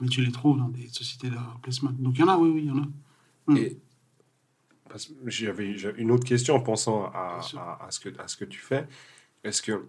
Mais 0.00 0.08
tu 0.08 0.22
les 0.22 0.32
trouves 0.32 0.58
dans 0.58 0.68
des 0.68 0.88
sociétés 0.88 1.28
d'outplacement. 1.30 1.90
Donc 1.98 2.14
il 2.16 2.20
y 2.20 2.24
en 2.24 2.28
a, 2.28 2.36
oui, 2.36 2.50
oui, 2.50 2.60
il 2.64 2.68
y 2.68 2.70
en 2.70 2.78
a. 2.78 2.86
Mm. 3.46 3.56
Et 3.56 3.78
j'avais 5.26 5.76
une 5.98 6.10
autre 6.10 6.24
question 6.24 6.54
en 6.54 6.60
pensant 6.60 7.04
à, 7.06 7.40
à, 7.80 7.90
ce 7.90 8.00
que, 8.00 8.08
à 8.18 8.28
ce 8.28 8.36
que 8.36 8.44
tu 8.44 8.60
fais. 8.60 8.86
Est-ce 9.44 9.62
que 9.62 9.86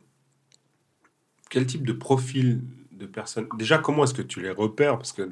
quel 1.49 1.65
type 1.65 1.85
de 1.85 1.93
profil 1.93 2.61
de 2.91 3.05
personnes 3.05 3.47
Déjà, 3.57 3.77
comment 3.77 4.03
est-ce 4.03 4.13
que 4.13 4.21
tu 4.21 4.41
les 4.41 4.51
repères? 4.51 4.97
Parce 4.97 5.13
que 5.13 5.29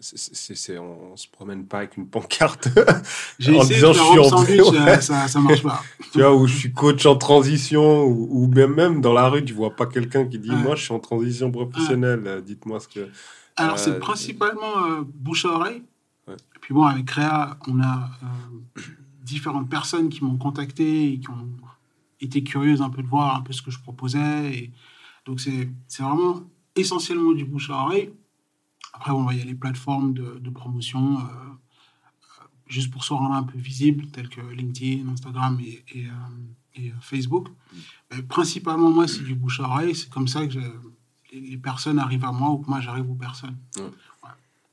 c'est, 0.00 0.78
on, 0.78 1.14
se 1.16 1.28
promène 1.28 1.66
pas 1.66 1.78
avec 1.78 1.96
une 1.98 2.08
pancarte 2.08 2.68
en 3.48 3.64
disant 3.64 3.92
je 3.92 4.00
suis 4.00 4.18
en 4.18 4.24
sandwich, 4.24 4.60
ouais. 4.60 5.00
ça, 5.00 5.28
ça 5.28 5.40
marche 5.40 5.62
pas. 5.62 5.82
tu 6.12 6.20
vois, 6.20 6.34
où 6.34 6.46
je 6.46 6.56
suis 6.56 6.72
coach 6.72 7.04
en 7.04 7.16
transition, 7.16 8.04
ou, 8.04 8.46
même, 8.46 8.74
même 8.74 9.00
dans 9.02 9.12
la 9.12 9.28
rue, 9.28 9.44
tu 9.44 9.52
vois 9.52 9.76
pas 9.76 9.86
quelqu'un 9.86 10.26
qui 10.26 10.38
dit 10.38 10.50
Moi, 10.50 10.74
je 10.74 10.84
suis 10.84 10.94
en 10.94 11.00
transition 11.00 11.50
professionnelle, 11.50 12.42
dites-moi 12.44 12.80
ce 12.80 12.88
que. 12.88 13.08
Alors, 13.60 13.78
c'est 13.78 13.90
euh, 13.90 13.98
principalement 13.98 14.84
euh, 14.84 15.02
bouche 15.02 15.44
à 15.44 15.50
oreille. 15.50 15.82
Et 16.28 16.58
puis 16.60 16.74
bon, 16.74 16.84
avec 16.84 17.06
Créa, 17.06 17.58
on 17.66 17.80
a 17.80 18.10
euh, 18.22 18.82
différentes 19.22 19.68
personnes 19.68 20.08
qui 20.08 20.24
m'ont 20.24 20.36
contacté 20.36 21.12
et 21.12 21.20
qui 21.20 21.30
ont 21.30 21.48
été 22.20 22.42
curieuses 22.42 22.82
un 22.82 22.90
peu 22.90 23.02
de 23.02 23.08
voir 23.08 23.36
un 23.36 23.42
peu 23.42 23.52
ce 23.52 23.62
que 23.62 23.70
je 23.70 23.80
proposais. 23.80 24.54
Et 24.54 24.70
donc, 25.26 25.40
c'est 25.40 25.68
vraiment 25.98 26.42
essentiellement 26.76 27.32
du 27.32 27.44
bouche 27.44 27.70
à 27.70 27.74
oreille. 27.74 28.10
Après, 28.92 29.12
bon, 29.12 29.30
il 29.30 29.38
y 29.38 29.42
a 29.42 29.44
les 29.44 29.54
plateformes 29.54 30.14
de, 30.14 30.50
promotion, 30.50 31.18
euh, 31.18 31.22
juste 32.66 32.90
pour 32.90 33.04
se 33.04 33.12
rendre 33.12 33.34
un 33.34 33.44
peu 33.44 33.58
visible, 33.58 34.06
telles 34.08 34.28
que 34.28 34.40
LinkedIn, 34.40 35.08
Instagram 35.08 35.58
et, 35.60 35.84
et, 35.94 36.92
Facebook. 37.00 37.48
Mm. 38.12 38.22
principalement, 38.22 38.90
moi, 38.90 39.06
c'est 39.06 39.22
du 39.22 39.34
bouche 39.34 39.60
à 39.60 39.64
oreille. 39.64 39.94
C'est 39.94 40.08
comme 40.08 40.28
ça 40.28 40.46
que 40.46 40.58
les, 41.32 41.56
personnes 41.56 41.98
arrivent 41.98 42.24
à 42.24 42.32
moi 42.32 42.50
ou 42.50 42.58
que 42.58 42.68
moi, 42.68 42.80
j'arrive 42.80 43.10
aux 43.10 43.14
personnes. 43.14 43.56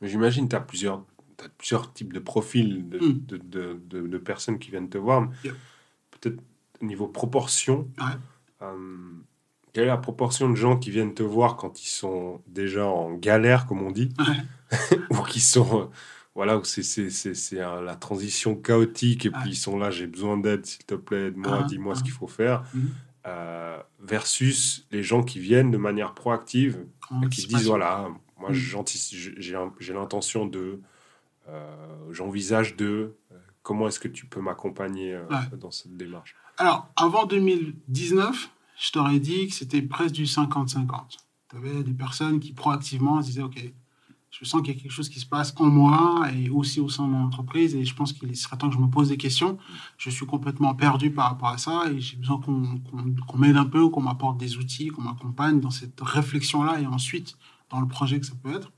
Mais 0.01 0.07
j'imagine 0.07 0.45
que 0.45 0.51
tu 0.51 0.55
as 0.55 0.61
plusieurs 0.61 1.03
as 1.43 1.49
plusieurs 1.49 1.93
types 1.93 2.13
de 2.13 2.19
profils 2.19 2.89
de, 2.89 2.97
mm. 2.97 3.25
de, 3.27 3.79
de, 3.87 4.07
de, 4.07 4.17
personnes 4.17 4.57
qui 4.59 4.71
viennent 4.71 4.89
te 4.89 4.97
voir. 4.97 5.29
Peut-être 6.09 6.41
au 6.81 6.85
niveau 6.85 7.07
proportion. 7.07 7.87
Euh, 8.61 8.75
quelle 9.73 9.83
est 9.83 9.87
la 9.87 9.97
proportion 9.97 10.49
de 10.49 10.55
gens 10.55 10.77
qui 10.77 10.89
viennent 10.89 11.13
te 11.13 11.23
voir 11.23 11.55
quand 11.55 11.83
ils 11.83 11.89
sont 11.89 12.41
déjà 12.47 12.87
en 12.87 13.13
galère, 13.13 13.67
comme 13.67 13.83
on 13.83 13.91
dit, 13.91 14.09
ou 15.11 15.21
qui 15.23 15.39
sont. 15.39 15.81
Euh, 15.81 15.85
voilà, 16.33 16.55
où 16.57 16.63
c'est 16.63 17.55
la 17.55 17.95
transition 17.95 18.55
chaotique 18.55 19.25
et 19.25 19.31
puis 19.31 19.49
ils 19.49 19.55
sont 19.55 19.75
là, 19.79 19.89
j'ai 19.89 20.05
besoin 20.05 20.37
d'aide, 20.37 20.67
s'il 20.67 20.85
te 20.85 20.93
plaît, 20.93 21.29
aide-moi, 21.29 21.61
ah, 21.61 21.63
dis-moi 21.63 21.95
ce 21.95 22.01
ah. 22.01 22.03
qu'il 22.03 22.11
faut 22.11 22.27
faire. 22.27 22.63
Mm. 22.75 22.79
Euh, 23.27 23.77
versus 23.99 24.87
les 24.89 25.03
gens 25.03 25.21
qui 25.21 25.39
viennent 25.39 25.69
de 25.69 25.77
manière 25.77 26.13
proactive 26.13 26.85
qui 27.29 27.45
disent 27.45 27.67
voilà, 27.67 28.07
moi 28.37 28.51
mm. 28.51 28.85
j'ai 29.79 29.93
l'intention 29.93 30.45
de 30.45 30.79
euh, 31.49 32.11
j'envisage 32.11 32.75
de 32.75 33.15
euh, 33.31 33.35
comment 33.63 33.87
est-ce 33.87 33.99
que 33.99 34.07
tu 34.07 34.25
peux 34.25 34.41
m'accompagner 34.41 35.13
euh, 35.13 35.25
dans 35.57 35.71
cette 35.71 35.95
démarche? 35.95 36.35
Alors, 36.57 36.89
avant 36.95 37.25
2019, 37.25 38.49
je 38.79 38.91
t'aurais 38.91 39.19
dit 39.19 39.47
que 39.47 39.53
c'était 39.53 39.81
presque 39.81 40.15
du 40.15 40.25
50-50. 40.25 40.87
Tu 41.49 41.55
avais 41.55 41.83
des 41.83 41.93
personnes 41.93 42.39
qui 42.39 42.51
proactivement 42.51 43.19
disaient, 43.21 43.43
OK, 43.43 43.61
je 44.39 44.45
sens 44.45 44.61
qu'il 44.61 44.75
y 44.75 44.77
a 44.77 44.79
quelque 44.79 44.91
chose 44.91 45.09
qui 45.09 45.19
se 45.19 45.25
passe 45.25 45.53
en 45.57 45.65
moi 45.65 46.27
et 46.35 46.49
aussi 46.49 46.79
au 46.79 46.89
sein 46.89 47.05
de 47.05 47.09
mon 47.09 47.25
entreprise 47.25 47.75
et 47.75 47.85
je 47.85 47.95
pense 47.95 48.13
qu'il 48.13 48.35
serait 48.35 48.55
temps 48.57 48.69
que 48.69 48.75
je 48.75 48.79
me 48.79 48.87
pose 48.87 49.09
des 49.09 49.17
questions. 49.17 49.57
Je 49.97 50.11
suis 50.11 50.27
complètement 50.27 50.75
perdu 50.75 51.09
par 51.11 51.29
rapport 51.29 51.49
à 51.49 51.57
ça 51.57 51.85
et 51.91 51.99
j'ai 51.99 52.17
besoin 52.17 52.39
qu'on 52.39 53.37
m'aide 53.37 53.57
un 53.57 53.65
peu, 53.65 53.89
qu'on 53.89 54.01
m'apporte 54.01 54.37
des 54.37 54.57
outils, 54.57 54.89
qu'on 54.89 55.01
m'accompagne 55.01 55.59
dans 55.59 55.71
cette 55.71 55.99
réflexion-là 55.99 56.79
et 56.79 56.85
ensuite 56.85 57.35
dans 57.71 57.81
le 57.81 57.87
projet 57.87 58.19
que 58.19 58.27
ça 58.27 58.35
peut 58.43 58.53
être. 58.53 58.71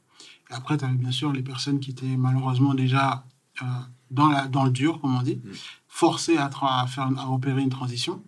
Après, 0.49 0.77
tu 0.77 0.85
avais 0.85 0.95
bien 0.95 1.11
sûr 1.11 1.33
les 1.33 1.43
personnes 1.43 1.79
qui 1.81 1.91
étaient 1.91 2.17
malheureusement 2.17 2.73
déjà 2.73 3.25
euh, 3.61 3.65
dans, 4.11 4.29
la, 4.29 4.47
dans 4.47 4.63
le 4.63 4.71
dur, 4.71 5.01
comme 5.01 5.15
on 5.15 5.21
dit, 5.21 5.41
mm. 5.43 5.51
forcées 5.89 6.37
à, 6.37 6.49
à, 6.61 6.87
faire, 6.87 7.09
à 7.17 7.29
opérer 7.29 7.61
une 7.61 7.69
transition. 7.69 8.23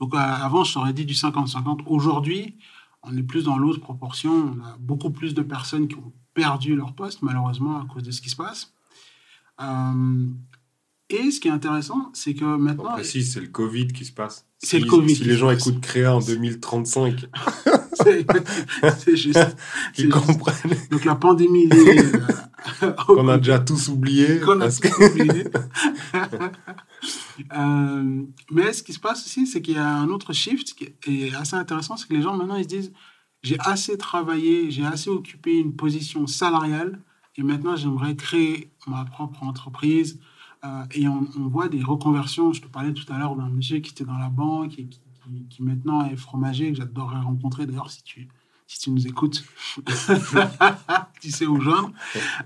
Donc 0.00 0.14
euh, 0.14 0.18
avant, 0.18 0.62
je 0.62 0.72
t'aurais 0.72 0.92
dit 0.92 1.04
du 1.04 1.14
50-50. 1.14 1.80
Aujourd'hui, 1.86 2.56
on 3.02 3.16
est 3.16 3.22
plus 3.22 3.44
dans 3.44 3.58
l'autre 3.58 3.80
proportion. 3.80 4.30
On 4.56 4.64
a 4.64 4.76
beaucoup 4.78 5.10
plus 5.10 5.34
de 5.34 5.42
personnes 5.42 5.88
qui 5.88 5.96
ont 5.96 6.12
perdu 6.34 6.76
leur 6.76 6.94
poste, 6.94 7.22
malheureusement, 7.22 7.80
à 7.80 7.86
cause 7.86 8.02
de 8.02 8.10
ce 8.10 8.20
qui 8.20 8.30
se 8.30 8.36
passe. 8.36 8.72
Euh, 9.60 10.26
et 11.10 11.30
ce 11.30 11.40
qui 11.40 11.48
est 11.48 11.52
intéressant, 11.52 12.10
c'est 12.14 12.34
que 12.34 12.56
maintenant. 12.56 12.96
Si, 13.02 13.22
c'est 13.24 13.40
le 13.40 13.48
Covid 13.48 13.88
qui 13.88 14.04
se 14.04 14.12
passe. 14.12 14.46
C'est 14.58 14.78
le 14.78 14.86
Covid. 14.86 15.14
Si 15.14 15.24
les 15.24 15.36
gens 15.36 15.50
écoutent 15.50 15.80
Créa 15.80 16.14
en 16.14 16.20
2035. 16.20 17.26
c'est 18.98 19.16
juste. 19.16 19.56
Ils 19.98 20.08
comprennent. 20.08 20.76
Donc 20.90 21.04
la 21.04 21.16
pandémie. 21.16 21.68
Qu'on 23.06 23.28
a 23.28 23.38
déjà 23.38 23.58
tous 23.58 23.88
oublié. 23.88 24.40
Qu'on 24.44 24.60
a 24.60 24.70
tous 24.70 25.04
oublié. 25.10 25.44
Euh, 27.56 28.22
mais 28.52 28.72
ce 28.72 28.82
qui 28.82 28.92
se 28.92 29.00
passe 29.00 29.24
aussi, 29.24 29.46
c'est 29.46 29.60
qu'il 29.60 29.74
y 29.74 29.78
a 29.78 29.88
un 29.88 30.08
autre 30.10 30.32
shift 30.32 30.74
qui 30.74 31.24
est 31.24 31.34
assez 31.34 31.56
intéressant, 31.56 31.96
c'est 31.96 32.06
que 32.06 32.14
les 32.14 32.22
gens 32.22 32.36
maintenant 32.36 32.54
ils 32.54 32.64
se 32.64 32.68
disent 32.68 32.92
j'ai 33.42 33.56
assez 33.58 33.98
travaillé, 33.98 34.70
j'ai 34.70 34.84
assez 34.84 35.10
occupé 35.10 35.58
une 35.58 35.74
position 35.74 36.28
salariale 36.28 37.00
et 37.36 37.42
maintenant 37.42 37.74
j'aimerais 37.74 38.14
créer 38.14 38.70
ma 38.86 39.04
propre 39.04 39.42
entreprise. 39.42 40.20
Euh, 40.64 40.84
et 40.92 41.08
on, 41.08 41.26
on, 41.36 41.48
voit 41.48 41.68
des 41.68 41.82
reconversions. 41.82 42.52
Je 42.52 42.60
te 42.60 42.68
parlais 42.68 42.92
tout 42.92 43.10
à 43.12 43.18
l'heure 43.18 43.34
d'un 43.34 43.48
monsieur 43.48 43.80
qui 43.80 43.90
était 43.90 44.04
dans 44.04 44.18
la 44.18 44.28
banque 44.28 44.78
et 44.78 44.86
qui 44.86 45.00
qui, 45.48 45.62
maintenant 45.62 46.04
est 46.04 46.16
fromager, 46.16 46.70
que 46.72 46.78
j'adorerais 46.78 47.20
rencontrer 47.20 47.66
d'ailleurs 47.66 47.90
si 47.90 48.02
tu, 48.02 48.28
si 48.72 48.78
tu 48.78 48.90
nous 48.90 49.06
écoutes, 49.06 49.44
tu 51.20 51.30
sais 51.30 51.46
où 51.46 51.60
joindre. 51.60 51.92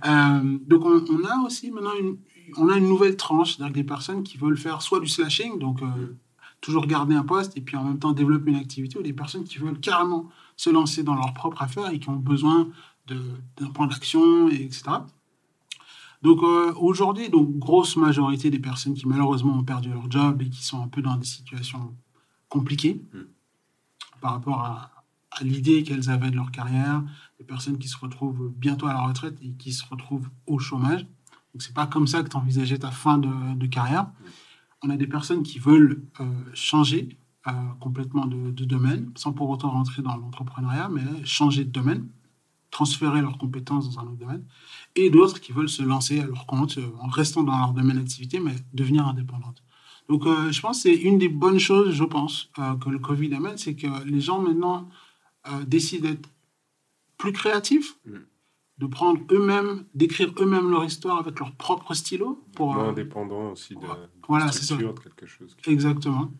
Euh, 0.05 0.59
donc 0.66 0.85
on, 0.85 1.24
a 1.24 1.39
aussi 1.47 1.70
maintenant 1.70 1.95
une, 2.01 2.16
on 2.57 2.68
a 2.68 2.77
une 2.77 2.89
nouvelle 2.89 3.16
tranche, 3.16 3.57
c'est-à-dire 3.57 3.74
des 3.74 3.85
personnes 3.85 4.24
qui 4.24 4.37
veulent 4.37 4.59
faire 4.59 4.83
soit 4.83 4.99
du 4.99 5.07
slashing, 5.07 5.61
donc 5.61 5.83
euh, 5.83 6.16
toujours 6.61 6.87
garder 6.87 7.14
un 7.14 7.22
poste 7.22 7.57
et 7.57 7.61
puis 7.61 7.77
en 7.77 7.85
même 7.85 8.01
temps 8.01 8.11
développer 8.11 8.51
une 8.51 8.57
activité, 8.57 8.99
ou 8.99 9.03
des 9.03 9.12
personnes 9.12 9.45
qui 9.45 9.59
veulent 9.59 9.79
carrément 9.79 10.29
se 10.57 10.68
lancer 10.68 11.05
dans 11.05 11.14
leur 11.14 11.33
propre 11.33 11.62
affaire 11.62 11.91
et 11.91 12.01
qui 12.01 12.09
ont 12.09 12.16
besoin 12.16 12.68
d'un 13.07 13.70
plan 13.72 13.87
d'action, 13.87 14.49
etc. 14.49 14.83
Donc 16.22 16.43
euh, 16.43 16.72
aujourd'hui, 16.74 17.29
donc 17.29 17.57
grosse 17.57 17.95
majorité 17.95 18.51
des 18.51 18.59
personnes 18.59 18.95
qui 18.95 19.07
malheureusement 19.07 19.57
ont 19.57 19.62
perdu 19.62 19.91
leur 19.91 20.11
job 20.11 20.43
et 20.43 20.51
qui 20.51 20.64
sont 20.64 20.83
un 20.83 20.89
peu 20.89 21.03
dans 21.03 21.16
des 21.16 21.27
situations 21.27 21.95
compliqué 22.49 23.01
mm. 23.12 23.20
par 24.20 24.33
rapport 24.33 24.61
à, 24.61 24.95
l'idée 25.43 25.82
qu'elles 25.82 26.11
avaient 26.11 26.30
de 26.30 26.37
leur 26.37 26.51
carrière, 26.51 27.03
des 27.39 27.45
personnes 27.45 27.78
qui 27.78 27.89
se 27.89 27.97
retrouvent 27.97 28.53
bientôt 28.57 28.87
à 28.87 28.93
la 28.93 29.01
retraite 29.01 29.37
et 29.43 29.53
qui 29.53 29.72
se 29.72 29.84
retrouvent 29.84 30.28
au 30.47 30.59
chômage. 30.59 31.03
Donc 31.53 31.62
c'est 31.62 31.74
pas 31.74 31.87
comme 31.87 32.07
ça 32.07 32.22
que 32.22 32.28
tu 32.28 32.37
envisageais 32.37 32.78
ta 32.78 32.91
fin 32.91 33.18
de, 33.18 33.66
carrière. 33.66 34.11
On 34.82 34.91
a 34.91 34.97
des 34.97 35.07
personnes 35.07 35.43
qui 35.43 35.59
veulent 35.59 36.03
euh, 36.20 36.24
changer 36.55 37.18
euh, 37.49 37.53
complètement 37.80 38.26
de, 38.26 38.64
domaine, 38.64 39.11
sans 39.16 39.32
pour 39.32 39.49
autant 39.49 39.70
rentrer 39.70 40.03
dans 40.03 40.16
l'entrepreneuriat, 40.16 40.89
mais 40.91 41.03
changer 41.24 41.64
de 41.64 41.70
domaine, 41.70 42.09
transférer 42.70 43.22
leurs 43.22 43.39
compétences 43.39 43.95
dans 43.95 44.01
un 44.01 44.05
autre 44.05 44.18
domaine, 44.18 44.45
et 44.97 45.09
d'autres 45.09 45.41
qui 45.41 45.53
veulent 45.53 45.68
se 45.68 45.82
lancer 45.82 46.20
à 46.20 46.26
leur 46.26 46.47
compte 46.47 46.76
euh, 46.78 46.91
en 47.01 47.09
restant 47.09 47.43
dans 47.43 47.57
leur 47.57 47.72
domaine 47.72 47.97
d'activité, 47.97 48.39
mais 48.39 48.55
devenir 48.74 49.07
indépendantes. 49.07 49.62
Donc, 50.09 50.22
je 50.24 50.61
pense 50.61 50.84
que 50.84 50.91
c'est 50.91 50.95
une 50.95 51.18
des 51.18 51.28
bonnes 51.28 51.59
choses, 51.59 51.93
je 51.93 52.05
pense, 52.05 52.53
que 52.55 52.89
le 52.89 53.01
Covid 53.01 53.34
amène, 53.34 53.59
c'est 53.59 53.74
que 53.74 53.89
les 54.05 54.20
gens 54.20 54.41
maintenant 54.41 54.89
euh, 55.51 55.64
décident 55.64 56.09
d'être 56.09 56.28
plus 57.18 57.32
créatifs, 57.32 57.99
mm. 58.05 58.16
de 58.78 58.86
prendre 58.86 59.20
eux-mêmes, 59.30 59.84
d'écrire 59.94 60.32
eux-mêmes 60.38 60.70
leur 60.70 60.84
histoire 60.84 61.18
avec 61.18 61.38
leur 61.38 61.53
propre 61.53 61.94
stylo. 61.94 62.42
Pour, 62.55 62.74
Moins 62.74 62.88
indépendant 62.88 63.53
aussi 63.53 63.74
de, 63.74 63.86
voilà, 64.28 64.53
c'est 64.53 64.64
ça. 64.64 64.76
quelque 64.76 65.26
chose. 65.26 65.57
Exactement. 65.66 66.30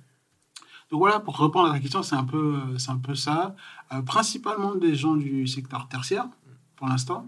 Donc 0.91 1.01
voilà, 1.01 1.19
pour 1.19 1.39
répondre 1.39 1.71
à 1.71 1.73
la 1.73 1.81
question, 1.81 2.03
c'est 2.03 2.15
un 2.15 2.25
peu, 2.25 2.61
c'est 2.79 2.91
un 2.91 2.99
peu 2.99 3.17
ça. 3.17 3.57
principalement 4.07 4.77
des 4.77 4.95
gens 4.95 5.17
du 5.17 5.47
secteur 5.49 5.89
tertiaire, 5.89 6.29
pour 6.77 6.87
l'instant. 6.87 7.27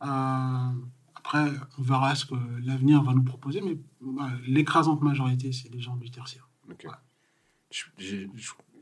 Après, 0.00 1.50
on 1.78 1.82
verra 1.82 2.14
ce 2.14 2.26
que 2.26 2.34
l'avenir 2.64 3.02
va 3.02 3.12
nous 3.14 3.22
proposer, 3.22 3.60
mais 3.60 3.78
l'écrasante 4.46 5.02
majorité, 5.02 5.52
c'est 5.52 5.70
les 5.70 5.80
gens 5.80 5.96
du 5.96 6.10
tertiaire. 6.10 6.48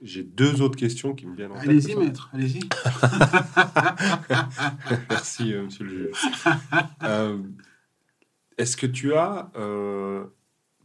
J'ai 0.03 0.25
deux 0.25 0.63
autres 0.63 0.77
questions 0.77 1.15
qui 1.15 1.27
me 1.27 1.37
viennent 1.37 1.53
en 1.53 1.55
tête. 1.55 1.69
Allez-y, 1.69 1.95
maître, 1.95 2.29
allez-y. 2.33 2.61
Merci, 5.11 5.55
euh, 5.55 5.65
monsieur 5.65 5.85
le 5.85 5.91
juge. 5.91 6.17
Euh, 7.05 7.39
est-ce 8.59 8.77
que 8.77 8.87
tu 8.87 9.15
as, 9.15 9.51
euh, 9.57 10.25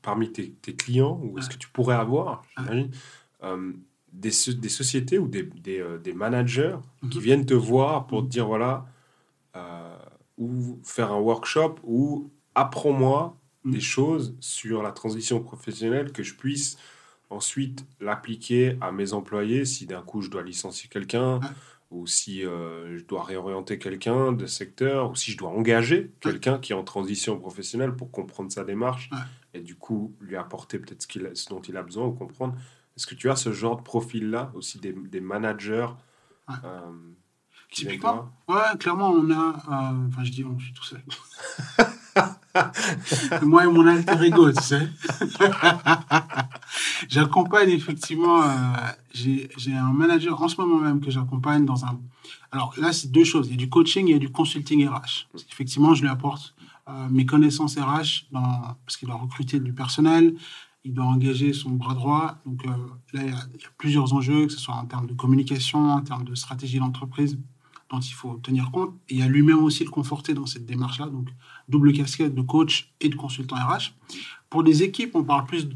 parmi 0.04 0.32
tes, 0.32 0.54
clients, 0.76 1.20
ou 1.24 1.40
est-ce 1.40 1.50
que 1.50 1.58
tu 1.58 1.70
pourrais 1.70 1.96
avoir, 1.96 2.44
j'imagine, 2.58 2.92
des, 4.14 4.32
des, 4.56 4.70
sociétés 4.70 5.18
ou 5.18 5.28
des, 5.28 5.44
des, 5.44 5.84
des 6.04 6.14
managers 6.14 6.78
qui 7.10 7.18
mhm. 7.18 7.24
viennent 7.24 7.46
te 7.46 7.54
voir 7.54 8.08
pour 8.08 8.24
te 8.24 8.28
dire 8.28 8.46
voilà, 8.46 8.86
ou 10.38 10.80
faire 10.84 11.12
un 11.12 11.20
workshop 11.20 11.76
ou 11.84 12.32
apprends-moi 12.56 13.38
mm. 13.64 13.72
des 13.72 13.80
choses 13.80 14.36
sur 14.40 14.84
la 14.84 14.92
transition 14.92 15.42
professionnelle 15.42 16.12
que 16.12 16.24
je 16.24 16.36
puisse 16.36 16.78
ensuite 17.30 17.86
l'appliquer 18.00 18.78
à 18.82 18.92
mes 18.92 19.14
employés 19.14 19.66
si 19.66 19.86
d'un 19.86 20.02
coup 20.02 20.22
je 20.22 20.30
dois 20.30 20.44
licencier 20.44 20.90
quelqu'un 20.90 21.40
ou 21.90 22.06
si 22.06 22.46
euh, 22.46 22.98
je 22.98 23.06
dois 23.06 23.24
réorienter 23.24 23.80
quelqu'un 23.80 24.34
de 24.34 24.46
secteur, 24.46 25.12
ou 25.12 25.16
si 25.16 25.32
je 25.32 25.38
dois 25.38 25.50
engager 25.50 26.12
quelqu'un 26.20 26.60
qui 26.60 26.74
est 26.74 26.76
en 26.76 26.84
transition 26.84 27.40
professionnelle 27.40 27.96
pour 27.96 28.12
comprendre 28.12 28.52
sa 28.52 28.66
démarche 28.66 29.10
et 29.54 29.62
du 29.62 29.76
coup 29.76 30.14
lui 30.20 30.36
apporter 30.36 30.80
peut-être 30.80 31.04
ce, 31.04 31.08
qu'il 31.08 31.32
ce 31.34 31.50
dont 31.50 31.62
il 31.62 31.78
a 31.78 31.84
besoin 31.84 32.06
ou 32.06 32.12
comprendre. 32.12 32.56
Est-ce 32.98 33.08
que 33.08 33.16
tu 33.16 33.30
as 33.30 33.36
ce 33.36 33.54
genre 33.54 33.78
de 33.78 33.84
profil-là, 33.84 34.52
aussi 34.54 34.80
des, 34.80 34.92
des 34.92 35.22
managers 35.22 35.88
euh, 36.50 36.82
Typiquement, 37.72 38.32
ouais, 38.48 38.78
clairement, 38.80 39.12
on 39.12 39.30
a. 39.30 39.50
Euh, 39.50 40.08
enfin, 40.08 40.24
je 40.24 40.32
dis, 40.32 40.44
on, 40.44 40.58
je 40.58 40.66
suis 40.66 40.74
tout 40.74 40.84
seul. 40.84 41.02
Moi 43.44 43.66
et 43.66 43.68
mon 43.68 43.86
alter 43.88 44.24
ego, 44.24 44.52
tu 44.52 44.64
sais. 44.64 44.90
j'accompagne 47.08 47.70
effectivement. 47.70 48.44
Euh, 48.44 48.48
j'ai 49.14 49.74
un 49.74 49.92
manager 49.94 50.42
en 50.42 50.48
ce 50.48 50.60
moment 50.60 50.80
même 50.80 51.02
que 51.02 51.12
j'accompagne 51.12 51.66
dans 51.66 51.86
un. 51.86 52.00
Alors 52.52 52.74
là, 52.78 52.94
c'est 52.94 53.12
deux 53.12 53.24
choses. 53.24 53.48
Il 53.48 53.52
y 53.52 53.56
a 53.56 53.58
du 53.58 53.70
coaching 53.70 54.08
et 54.08 54.12
il 54.12 54.14
y 54.14 54.16
a 54.16 54.20
du 54.20 54.32
consulting 54.32 54.88
RH. 54.88 55.28
Effectivement, 55.52 55.94
je 55.94 56.02
lui 56.04 56.10
apporte 56.10 56.56
euh, 56.88 57.08
mes 57.10 57.26
connaissances 57.26 57.78
RH 57.78 58.28
dans, 58.32 58.76
parce 58.86 58.98
qu'il 58.98 59.08
doit 59.08 59.18
recruter 59.18 59.60
du 59.60 59.74
personnel 59.74 60.36
il 60.88 60.94
doit 60.94 61.06
engager 61.06 61.52
son 61.52 61.72
bras 61.72 61.94
droit. 61.94 62.38
Donc 62.46 62.66
là, 62.66 62.78
il 63.14 63.30
y, 63.30 63.34
a, 63.34 63.70
plusieurs 63.78 64.14
enjeux, 64.14 64.48
que 64.48 64.54
ce 64.54 64.60
soit 64.60 64.76
en 64.76 64.86
termes 64.86 65.06
de 65.06 65.14
communication, 65.14 65.92
en 65.92 66.02
termes 66.02 66.24
de 66.24 66.34
stratégie 66.34 66.80
d'entreprise 66.80 67.38
dont 67.90 68.00
il 68.00 68.14
faut 68.14 68.36
tenir 68.36 68.72
compte. 68.72 68.94
Il 69.10 69.18
y 69.18 69.22
a 69.22 69.28
lui-même 69.28 69.64
aussi 69.64 69.84
le 69.84 69.90
conforter 69.90 70.34
dans 70.34 70.46
cette 70.46 70.66
démarche-là. 70.66 71.08
Donc, 71.08 71.30
double 71.68 71.94
casquette 71.94 72.34
de 72.34 72.42
coach 72.42 72.94
et 73.02 73.10
de 73.10 73.16
consultant 73.16 73.56
RH. 73.56 73.94
Pour 74.50 74.64
des 74.64 74.84
équipes, 74.84 75.16
on 75.16 75.24
parle 75.24 75.46
plus 75.46 75.68
de, 75.68 75.76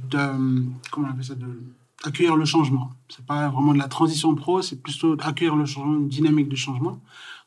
comment 0.89 1.07
on 1.07 1.11
appelle 1.11 1.25
ça, 1.25 1.35
de 1.35 2.35
le 2.35 2.45
changement. 2.45 2.91
C'est 3.09 3.25
pas 3.25 3.49
vraiment 3.49 3.73
de 3.73 3.77
la 3.77 3.87
transition 3.87 4.33
pro, 4.33 4.61
c'est 4.61 4.81
plutôt 4.81 5.15
accueillir 5.19 5.55
le 5.55 5.65
changement, 5.65 5.97
une 5.97 6.07
dynamique 6.07 6.49
de 6.49 6.55
changement. 6.55 6.99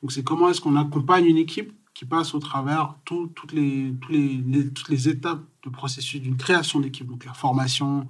Donc, 0.03 0.13
c'est 0.13 0.23
comment 0.23 0.49
est-ce 0.49 0.61
qu'on 0.61 0.77
accompagne 0.77 1.27
une 1.27 1.39
équipe 1.39 1.73
qui 1.95 2.05
passe 2.05 2.35
au 2.35 2.39
travers 2.39 2.95
tout, 3.05 3.29
toutes, 3.35 3.53
les, 3.53 3.95
tous 4.01 4.13
les, 4.13 4.69
toutes 4.73 4.89
les 4.89 5.09
étapes 5.09 5.43
de 5.65 5.71
processus 5.71 6.21
d'une 6.21 6.37
création 6.37 6.81
d'équipe. 6.81 7.07
Donc, 7.07 7.25
la 7.25 7.35
formation, 7.35 8.07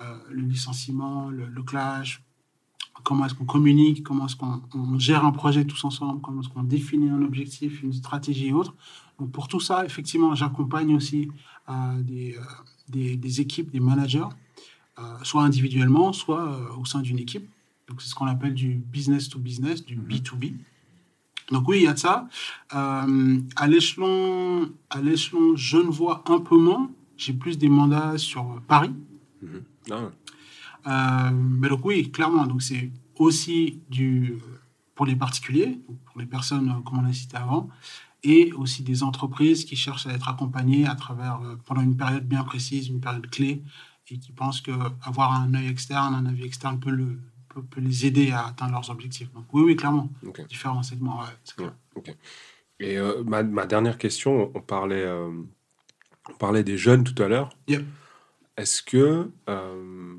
euh, 0.00 0.18
le 0.30 0.42
licenciement, 0.42 1.30
le, 1.30 1.46
le 1.46 1.62
clash, 1.62 2.22
comment 3.04 3.26
est-ce 3.26 3.34
qu'on 3.34 3.44
communique, 3.44 4.02
comment 4.02 4.26
est-ce 4.26 4.36
qu'on 4.36 4.98
gère 4.98 5.24
un 5.24 5.32
projet 5.32 5.64
tous 5.64 5.84
ensemble, 5.84 6.20
comment 6.20 6.42
est-ce 6.42 6.48
qu'on 6.48 6.62
définit 6.62 7.10
un 7.10 7.22
objectif, 7.22 7.82
une 7.82 7.92
stratégie 7.92 8.48
et 8.48 8.52
autres. 8.52 8.74
Donc 9.18 9.32
pour 9.32 9.48
tout 9.48 9.60
ça, 9.60 9.84
effectivement, 9.84 10.34
j'accompagne 10.34 10.94
aussi 10.94 11.28
euh, 11.68 12.02
des, 12.02 12.36
euh, 12.36 12.40
des, 12.88 13.16
des, 13.16 13.40
équipes, 13.40 13.70
des 13.70 13.80
managers, 13.80 14.28
euh, 14.98 15.02
soit 15.22 15.42
individuellement, 15.42 16.12
soit 16.12 16.76
au 16.78 16.84
sein 16.84 17.00
d'une 17.00 17.18
équipe. 17.18 17.48
Donc 17.88 18.00
c'est 18.00 18.08
ce 18.08 18.14
qu'on 18.14 18.26
appelle 18.26 18.54
du 18.54 18.74
business 18.74 19.28
to 19.28 19.38
business, 19.38 19.84
du 19.84 19.96
B2B. 19.96 20.52
Mhm. 20.52 20.58
Donc 21.50 21.68
oui, 21.68 21.78
il 21.78 21.84
y 21.84 21.88
a 21.88 21.94
de 21.94 21.98
ça. 21.98 22.28
À 22.70 23.66
l'échelon, 23.66 24.70
à 24.90 25.00
l'échelon, 25.00 25.56
je 25.56 25.78
ne 25.78 25.90
vois 25.90 26.22
un 26.26 26.38
peu 26.38 26.56
moins. 26.56 26.90
J'ai 27.16 27.32
plus 27.32 27.58
des 27.58 27.68
mandats 27.68 28.18
sur 28.18 28.60
Paris. 28.68 28.92
Mhm. 29.42 29.62
Ah 30.84 31.30
mais 31.32 31.68
donc 31.68 31.84
oui, 31.84 32.10
clairement, 32.10 32.46
donc 32.46 32.62
c'est 32.62 32.90
aussi 33.16 33.80
du, 33.90 34.38
pour 34.94 35.06
les 35.06 35.16
particuliers, 35.16 35.78
pour 36.06 36.20
les 36.20 36.26
personnes 36.26 36.82
comme 36.84 37.00
on 37.00 37.04
a 37.04 37.12
cité 37.12 37.36
avant, 37.36 37.68
et 38.24 38.52
aussi 38.54 38.82
des 38.82 39.02
entreprises 39.02 39.64
qui 39.64 39.76
cherchent 39.76 40.06
à 40.06 40.12
être 40.12 40.28
accompagnées 40.28 40.86
à 40.86 40.94
travers, 40.94 41.40
euh, 41.42 41.56
pendant 41.64 41.82
une 41.82 41.96
période 41.96 42.26
bien 42.26 42.44
précise, 42.44 42.88
une 42.88 43.00
période 43.00 43.28
clé, 43.30 43.62
et 44.10 44.18
qui 44.18 44.32
pensent 44.32 44.60
qu'avoir 44.60 45.32
un 45.32 45.54
œil 45.54 45.68
externe, 45.68 46.14
un 46.14 46.26
avis 46.26 46.44
externe 46.44 46.80
peut, 46.80 46.90
le, 46.90 47.18
peut, 47.48 47.62
peut, 47.62 47.80
les 47.80 48.06
aider 48.06 48.32
à 48.32 48.46
atteindre 48.46 48.72
leurs 48.72 48.90
objectifs. 48.90 49.32
Donc 49.32 49.44
oui, 49.52 49.62
oui, 49.62 49.76
clairement, 49.76 50.10
okay. 50.26 50.44
différents 50.46 50.82
segments. 50.82 51.20
Ouais, 51.20 51.64
ouais, 51.64 51.70
okay. 51.94 52.14
Et 52.80 52.96
euh, 52.96 53.22
ma, 53.24 53.42
ma, 53.42 53.66
dernière 53.66 53.98
question, 53.98 54.50
on 54.54 54.60
parlait, 54.60 55.04
euh, 55.04 55.30
on 56.28 56.34
parlait 56.34 56.64
des 56.64 56.78
jeunes 56.78 57.04
tout 57.04 57.20
à 57.22 57.28
l'heure. 57.28 57.50
Yep. 57.68 57.84
Est-ce 58.56 58.82
que 58.82 59.30
euh, 59.48 60.16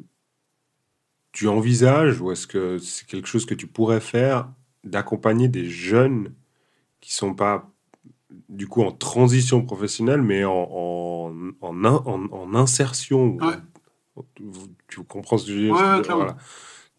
tu 1.32 1.48
envisages, 1.48 2.22
ou 2.22 2.32
est-ce 2.32 2.48
que 2.48 2.78
c'est 2.78 3.08
quelque 3.08 3.28
chose 3.28 3.46
que 3.46 3.56
tu 3.56 3.68
pourrais 3.68 4.02
faire, 4.02 4.52
d'accompagner 4.84 5.48
des 5.48 5.70
jeunes 5.70 6.34
qui 7.02 7.14
sont 7.14 7.34
pas 7.34 7.70
du 8.50 8.68
coup 8.68 8.84
en 8.84 8.92
transition 8.92 9.62
professionnelle, 9.64 10.22
mais 10.22 10.44
en, 10.44 11.32
en, 11.62 11.86
en, 11.86 12.56
insertion 12.56 13.38
ouais. 13.38 13.56
Tu 14.88 15.04
comprends 15.04 15.38
ce 15.38 15.46
que 15.46 15.52
je 15.52 15.58
veux 15.58 15.64
dire? 15.66 15.76
Ouais, 15.76 16.02
voilà. 16.02 16.38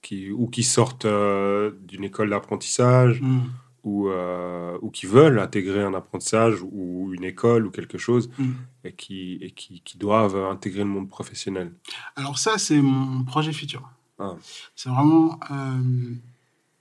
qui, 0.01 0.31
Ou 0.31 0.49
qui 0.49 0.63
sortent 0.63 1.05
euh, 1.05 1.73
d'une 1.83 2.05
école 2.05 2.31
d'apprentissage, 2.31 3.21
mm. 3.21 3.41
ou, 3.85 4.09
euh, 4.09 4.79
ou 4.81 4.91
qui 4.91 5.07
veulent 5.07 5.39
intégrer 5.39 5.83
un 5.83 5.95
apprentissage 5.95 6.63
ou 6.63 7.13
une 7.13 7.25
école 7.25 7.67
ou 7.67 7.71
quelque 7.71 7.99
chose, 7.99 8.31
mm. 8.39 8.51
et, 8.85 8.93
qui, 8.93 9.39
et 9.43 9.51
qui, 9.51 9.83
qui 9.83 9.99
doivent 9.99 10.37
intégrer 10.37 10.81
le 10.81 10.87
monde 10.91 11.09
professionnel. 11.09 11.73
Alors 12.17 12.39
ça, 12.39 12.59
c'est 12.59 12.81
mon 12.81 13.25
projet 13.25 13.53
futur. 13.53 13.91
Ah. 14.19 14.37
C'est 14.77 14.91
vraiment 14.91 15.39
euh, 15.51 16.15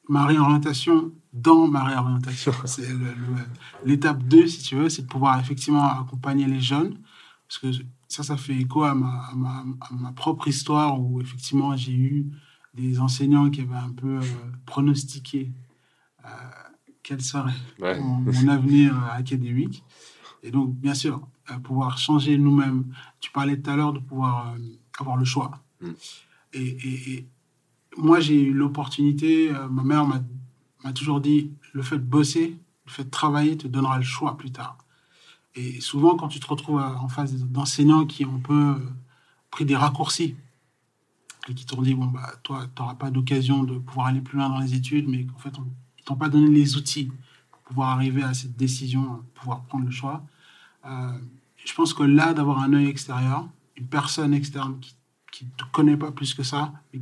ma 0.10 0.26
réorientation 0.26 1.14
dans 1.32 1.68
ma 1.68 1.84
réorientation. 1.84 2.52
c'est 2.66 2.88
l'étape 3.86 4.24
2, 4.24 4.48
si 4.48 4.64
tu 4.64 4.76
veux, 4.76 4.90
c'est 4.90 5.04
de 5.04 5.08
pouvoir 5.08 5.40
effectivement 5.40 5.86
accompagner 6.02 6.48
les 6.48 6.60
jeunes. 6.60 6.98
Parce 7.48 7.60
que 7.60 7.84
ça, 8.08 8.24
ça 8.24 8.36
fait 8.36 8.56
écho 8.56 8.84
à 8.84 8.94
ma, 8.94 9.28
à 9.32 9.36
ma, 9.36 9.66
à 9.82 9.94
ma 9.94 10.12
propre 10.12 10.48
histoire 10.48 11.00
où 11.00 11.22
effectivement 11.22 11.76
j'ai 11.78 11.94
eu 11.94 12.28
des 12.74 13.00
enseignants 13.00 13.50
qui 13.50 13.62
avaient 13.62 13.76
un 13.76 13.92
peu 13.92 14.18
euh, 14.18 14.22
pronostiqué 14.66 15.52
euh, 16.26 16.30
quel 17.02 17.22
serait 17.22 17.52
ouais. 17.80 18.00
mon, 18.00 18.18
mon, 18.18 18.48
avenir 18.48 18.96
académique. 19.14 19.84
Et 20.44 20.52
donc, 20.52 20.76
bien 20.76 20.94
sûr, 20.94 21.28
pouvoir 21.64 21.98
changer 21.98 22.38
nous-mêmes. 22.38 22.86
Tu 23.20 23.32
parlais 23.32 23.60
tout 23.60 23.70
à 23.70 23.76
l'heure 23.76 23.94
de 23.94 24.00
pouvoir 24.00 24.56
avoir 25.00 25.18
le 25.18 25.26
choix. 25.26 25.52
Mm. 25.82 25.90
Et, 26.54 26.68
et, 26.68 27.12
et, 27.14 27.28
moi, 27.98 28.20
j'ai 28.20 28.42
eu 28.42 28.54
l'opportunité, 28.54 29.52
euh, 29.52 29.68
ma 29.68 29.84
mère 29.84 30.06
m'a 30.06 30.94
toujours 30.94 31.22
dit, 31.22 31.52
le 31.74 31.82
fait 31.82 31.98
de 31.98 32.04
bosser, 32.04 32.58
le 32.86 32.92
fait 32.92 33.04
de 33.04 33.10
travailler 33.10 33.58
te 33.58 33.68
donnera 33.68 33.98
le 33.98 34.04
choix 34.04 34.38
plus 34.38 34.52
tard. 34.52 34.78
Et 35.56 35.82
souvent, 35.82 36.16
quand 36.16 36.28
tu 36.28 36.40
te 36.40 36.48
retrouves 36.48 36.80
en 36.80 37.08
face 37.10 37.34
d'enseignants 37.34 38.06
qui 38.06 38.26
ont 38.26 38.36
un 38.36 38.40
peu 38.40 38.76
euh, 38.76 38.76
pris 39.52 39.66
des 39.66 39.76
raccourcis 39.76 40.36
et 41.48 41.54
qui 41.54 41.66
t'ont 41.66 41.82
dit, 41.82 41.96
bon, 41.96 42.06
bah, 42.06 42.32
toi, 42.44 42.68
tu 42.76 42.82
n'auras 42.82 42.96
pas 42.96 43.12
d'occasion 43.12 43.64
de 43.64 43.78
pouvoir 43.78 44.08
aller 44.08 44.22
plus 44.22 44.38
loin 44.38 44.50
dans 44.50 44.60
les 44.60 44.76
études, 44.76 45.08
mais 45.08 45.26
qu'en 45.26 45.40
fait, 45.40 45.58
on, 45.58 45.68
ils 45.98 46.04
t'ont 46.04 46.16
pas 46.16 46.30
donné 46.30 46.50
les 46.50 46.78
outils 46.78 47.12
pour 47.52 47.62
pouvoir 47.62 47.90
arriver 47.90 48.24
à 48.24 48.34
cette 48.34 48.56
décision, 48.56 49.24
pouvoir 49.34 49.64
prendre 49.64 49.86
le 49.86 49.92
choix. 49.92 50.24
Euh, 50.86 51.12
je 51.66 51.74
pense 51.74 51.94
que 51.94 52.04
là, 52.04 52.34
d'avoir 52.34 52.60
un 52.60 52.74
œil 52.74 52.88
extérieur, 52.88 53.48
une 53.76 53.88
personne 53.88 54.34
externe 54.34 54.80
qui 55.32 55.46
ne 55.46 55.50
te 55.52 55.64
connaît 55.72 55.98
pas 55.98 56.12
plus 56.12 56.34
que 56.34 56.44
ça, 56.44 56.74
mais 56.94 57.02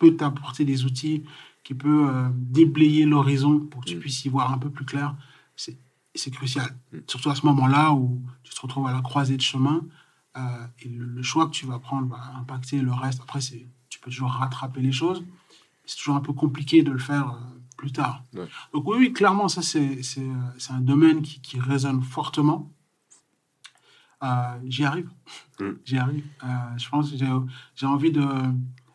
peut 0.00 0.16
t'apporter 0.16 0.64
des 0.64 0.84
outils, 0.84 1.22
qui 1.62 1.74
peut 1.74 2.08
euh, 2.08 2.28
déblayer 2.32 3.04
l'horizon 3.04 3.60
pour 3.60 3.82
que 3.82 3.90
tu 3.90 3.96
mmh. 3.96 4.00
puisses 4.00 4.24
y 4.24 4.28
voir 4.28 4.52
un 4.52 4.58
peu 4.58 4.70
plus 4.70 4.84
clair, 4.84 5.14
c'est 5.56 6.30
crucial. 6.32 6.76
Mmh. 6.92 6.98
Surtout 7.06 7.30
à 7.30 7.36
ce 7.36 7.46
moment-là 7.46 7.92
où 7.92 8.20
tu 8.42 8.52
te 8.52 8.60
retrouves 8.60 8.86
à 8.88 8.92
la 8.92 9.02
croisée 9.02 9.36
de 9.36 9.42
chemin 9.42 9.82
euh, 10.36 10.66
et 10.80 10.88
le, 10.88 11.04
le, 11.04 11.22
choix 11.22 11.46
que 11.46 11.52
tu 11.52 11.66
vas 11.66 11.78
prendre 11.78 12.08
va 12.08 12.20
impacter 12.38 12.80
le 12.80 12.92
reste. 12.92 13.20
Après, 13.22 13.40
tu 13.40 14.00
peux 14.00 14.10
toujours 14.10 14.30
rattraper 14.30 14.80
les 14.80 14.90
choses. 14.90 15.22
C'est 15.84 15.96
toujours 15.96 16.16
un 16.16 16.20
peu 16.20 16.32
compliqué 16.32 16.82
de 16.82 16.90
le 16.90 16.98
faire 16.98 17.30
euh, 17.30 17.38
plus 17.76 17.92
tard. 17.92 18.24
Ouais. 18.34 18.48
Donc 18.72 18.88
oui, 18.88 18.96
oui, 18.98 19.12
clairement, 19.12 19.48
ça, 19.48 19.60
c'est 19.62 20.00
un 20.70 20.80
domaine 20.80 21.22
qui, 21.22 21.40
qui 21.40 21.60
résonne 21.60 22.02
fortement. 22.02 22.72
J'y 24.64 24.84
arrive. 24.84 25.10
Mm. 25.60 25.70
J'y 25.84 25.98
arrive. 25.98 26.24
Je 26.76 26.88
pense 26.88 27.10
que 27.10 27.16
j'ai 27.74 27.86
envie 27.86 28.12
de 28.12 28.24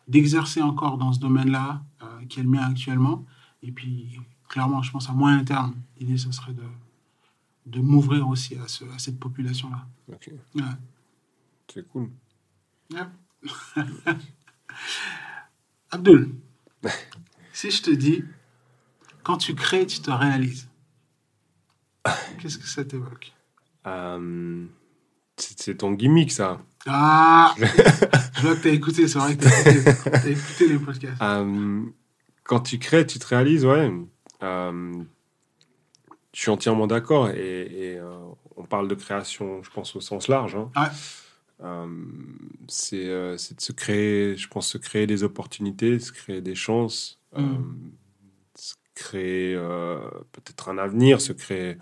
d'exercer 0.08 0.62
encore 0.62 0.98
dans 0.98 1.12
ce 1.12 1.18
domaine-là, 1.18 1.82
euh, 2.02 2.24
qui 2.26 2.40
est 2.40 2.42
le 2.42 2.48
mien 2.48 2.62
actuellement. 2.62 3.24
Et 3.62 3.72
puis, 3.72 4.20
clairement, 4.48 4.82
je 4.82 4.90
pense 4.90 5.08
à 5.08 5.12
moyen 5.12 5.44
terme, 5.44 5.74
l'idée, 5.98 6.18
ce 6.18 6.30
serait 6.32 6.52
de, 6.52 6.62
de 7.66 7.80
m'ouvrir 7.80 8.28
aussi 8.28 8.56
à, 8.56 8.68
ce, 8.68 8.84
à, 8.84 8.98
cette 8.98 9.18
population-là. 9.18 9.86
Ok. 10.12 10.30
Ouais. 10.54 10.62
C'est 11.72 11.88
cool. 11.88 12.10
Ouais. 12.92 13.00
Abdul, 15.90 16.34
si 17.52 17.70
je 17.70 17.82
te 17.82 17.90
dis, 17.90 18.24
quand 19.22 19.38
tu 19.38 19.54
crées, 19.54 19.86
tu 19.86 20.00
te 20.00 20.10
réalises, 20.10 20.68
qu'est-ce 22.38 22.58
que 22.58 22.66
ça 22.66 22.84
t'évoque? 22.84 23.32
Um... 23.84 24.68
C'est 25.36 25.76
ton 25.78 25.92
gimmick, 25.92 26.32
ça. 26.32 26.60
Ah 26.86 27.54
Je 27.58 28.42
vois 28.42 28.56
que 28.56 28.62
tu 28.62 28.68
as 28.68 28.72
écouté, 28.72 29.08
c'est 29.08 29.18
vrai 29.18 29.36
que 29.36 29.42
tu 29.42 29.48
as, 29.48 30.16
as, 30.16 30.28
écouté 30.28 30.68
les 30.68 30.78
podcasts. 30.78 31.20
Um, 31.20 31.92
quand 32.44 32.60
tu 32.60 32.78
crées, 32.78 33.06
tu 33.06 33.18
te 33.18 33.26
réalises, 33.26 33.64
ouais. 33.64 33.90
Um, 34.40 35.06
je 36.32 36.40
suis 36.40 36.50
entièrement 36.50 36.86
d'accord. 36.86 37.30
Et, 37.30 37.62
et 37.62 37.98
euh, 37.98 38.18
on 38.56 38.64
parle 38.64 38.88
de 38.88 38.94
création, 38.94 39.62
je 39.62 39.70
pense, 39.70 39.96
au 39.96 40.00
sens 40.00 40.28
large. 40.28 40.54
Hein. 40.54 40.70
Ouais. 40.76 40.88
C'est 42.68 43.06
euh, 43.06 43.32
de 43.32 43.60
se 43.60 43.72
créer, 43.72 44.36
je 44.36 44.46
pense, 44.48 44.68
se 44.68 44.78
créer 44.78 45.06
des 45.06 45.22
opportunités, 45.22 45.98
se 45.98 46.12
créer 46.12 46.42
des 46.42 46.54
chances, 46.54 47.20
mm. 47.36 47.56
créer 48.94 49.54
peut-être 50.32 50.68
un 50.68 50.78
avenir, 50.78 51.20
se 51.20 51.32
créer. 51.32 51.78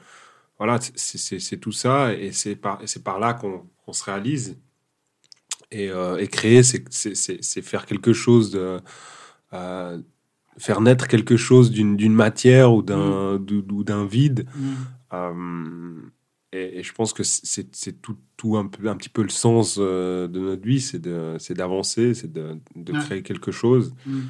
Voilà, 0.59 0.79
c'est 0.95 1.57
tout 1.59 1.73
ça 1.73 2.15
et 2.15 2.31
c'est 2.31 2.55
par, 2.55 2.81
par 3.05 3.19
là 3.19 3.35
qu'on 3.35 3.93
se 3.93 4.05
réalise. 4.05 4.57
Et, 5.75 5.91
et 6.19 6.29
créer, 6.29 6.63
c'est 6.63 7.63
faire 7.63 7.85
quelque 7.85 8.13
chose 8.13 8.53
de 8.53 8.81
faire 10.59 10.81
naître 10.81 11.09
quelque 11.09 11.37
chose 11.37 11.71
d'une 11.71 12.15
matière 12.15 12.73
ou 12.73 12.83
d'un 12.83 13.39
mm. 13.39 14.07
vide. 14.07 14.47
Mm. 14.55 14.73
Euh, 15.13 16.01
et, 16.53 16.83
je 16.83 16.93
pense 16.93 17.13
que 17.13 17.23
c'est 17.25 18.01
tout, 18.01 18.17
tout 18.37 18.57
un, 18.57 18.67
peu, 18.67 18.89
un 18.89 18.97
petit 18.97 19.09
peu 19.09 19.23
le 19.23 19.29
sens 19.29 19.77
euh, 19.79 20.29
de 20.29 20.41
notre 20.41 20.65
vie, 20.65 20.81
c'est 20.81 21.01
d'avancer, 21.53 22.15
c'est 22.15 22.33
de, 22.33 22.59
de 22.77 22.93
créer 22.93 23.23
quelque 23.23 23.51
chose, 23.51 23.93
mm. 24.07 24.21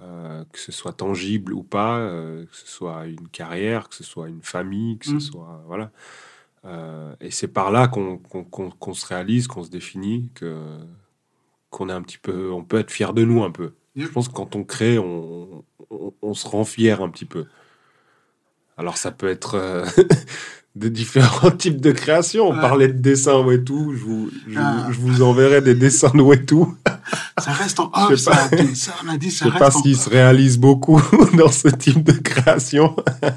euh, 0.00 0.44
que 0.52 0.58
ce 0.58 0.72
soit 0.72 0.92
tangible 0.92 1.52
ou 1.52 1.62
pas, 1.62 1.98
que 2.00 2.56
ce 2.56 2.66
soit 2.66 3.06
une 3.06 3.28
carrière, 3.28 3.88
que 3.88 3.94
ce 3.94 4.04
soit 4.04 4.28
une 4.28 4.42
famille, 4.42 4.98
que 4.98 5.06
ce 5.06 5.18
soit... 5.18 5.64
Voilà. 5.66 5.90
Et 6.64 7.30
c'est 7.30 7.48
par 7.48 7.70
là 7.70 7.88
qu'on 7.88 8.94
se 8.94 9.06
réalise, 9.06 9.46
qu'on 9.46 9.64
se 9.64 9.70
définit, 9.70 10.30
que 10.34 10.78
qu'on 11.70 11.88
est 11.88 11.92
un 11.92 12.02
petit 12.02 12.18
peu, 12.18 12.52
on 12.52 12.62
peut 12.62 12.78
être 12.78 12.90
fier 12.90 13.14
de 13.14 13.24
nous 13.24 13.42
un 13.42 13.50
peu. 13.50 13.72
Je 13.96 14.06
pense 14.06 14.28
que 14.28 14.34
quand 14.34 14.54
on 14.56 14.62
crée, 14.62 14.98
on, 14.98 15.64
on, 16.20 16.34
se 16.34 16.46
rend 16.46 16.64
fier 16.64 17.02
un 17.02 17.08
petit 17.08 17.24
peu. 17.24 17.46
Alors 18.76 18.96
ça 18.96 19.10
peut 19.10 19.28
être 19.28 19.54
euh, 19.54 19.84
de 20.74 20.88
différents 20.88 21.50
types 21.50 21.80
de 21.80 21.92
créations. 21.92 22.48
On 22.48 22.54
parlait 22.54 22.88
de 22.88 22.98
dessins 22.98 23.48
et 23.50 23.62
tout. 23.62 23.92
Je 23.94 24.04
vous, 24.04 24.30
je, 24.48 24.58
ah. 24.58 24.88
vous 24.90 25.22
enverrai 25.22 25.60
des 25.60 25.74
dessins 25.74 26.10
de 26.10 26.34
tout. 26.36 26.76
Ça 27.38 27.52
reste 27.52 27.80
en 27.80 27.90
off, 28.10 28.14
ça, 28.16 28.48
ça, 28.74 28.94
on 29.04 29.08
a 29.08 29.18
dit, 29.18 29.30
ça 29.30 29.46
Je 29.46 29.52
sais 29.52 29.58
pas 29.58 29.70
s'il 29.70 29.96
se 29.96 30.08
réalise 30.08 30.58
beaucoup 30.58 31.00
dans 31.36 31.50
ce 31.50 31.68
type 31.68 32.02
de 32.02 32.12
création. 32.12 32.96
je 33.22 33.28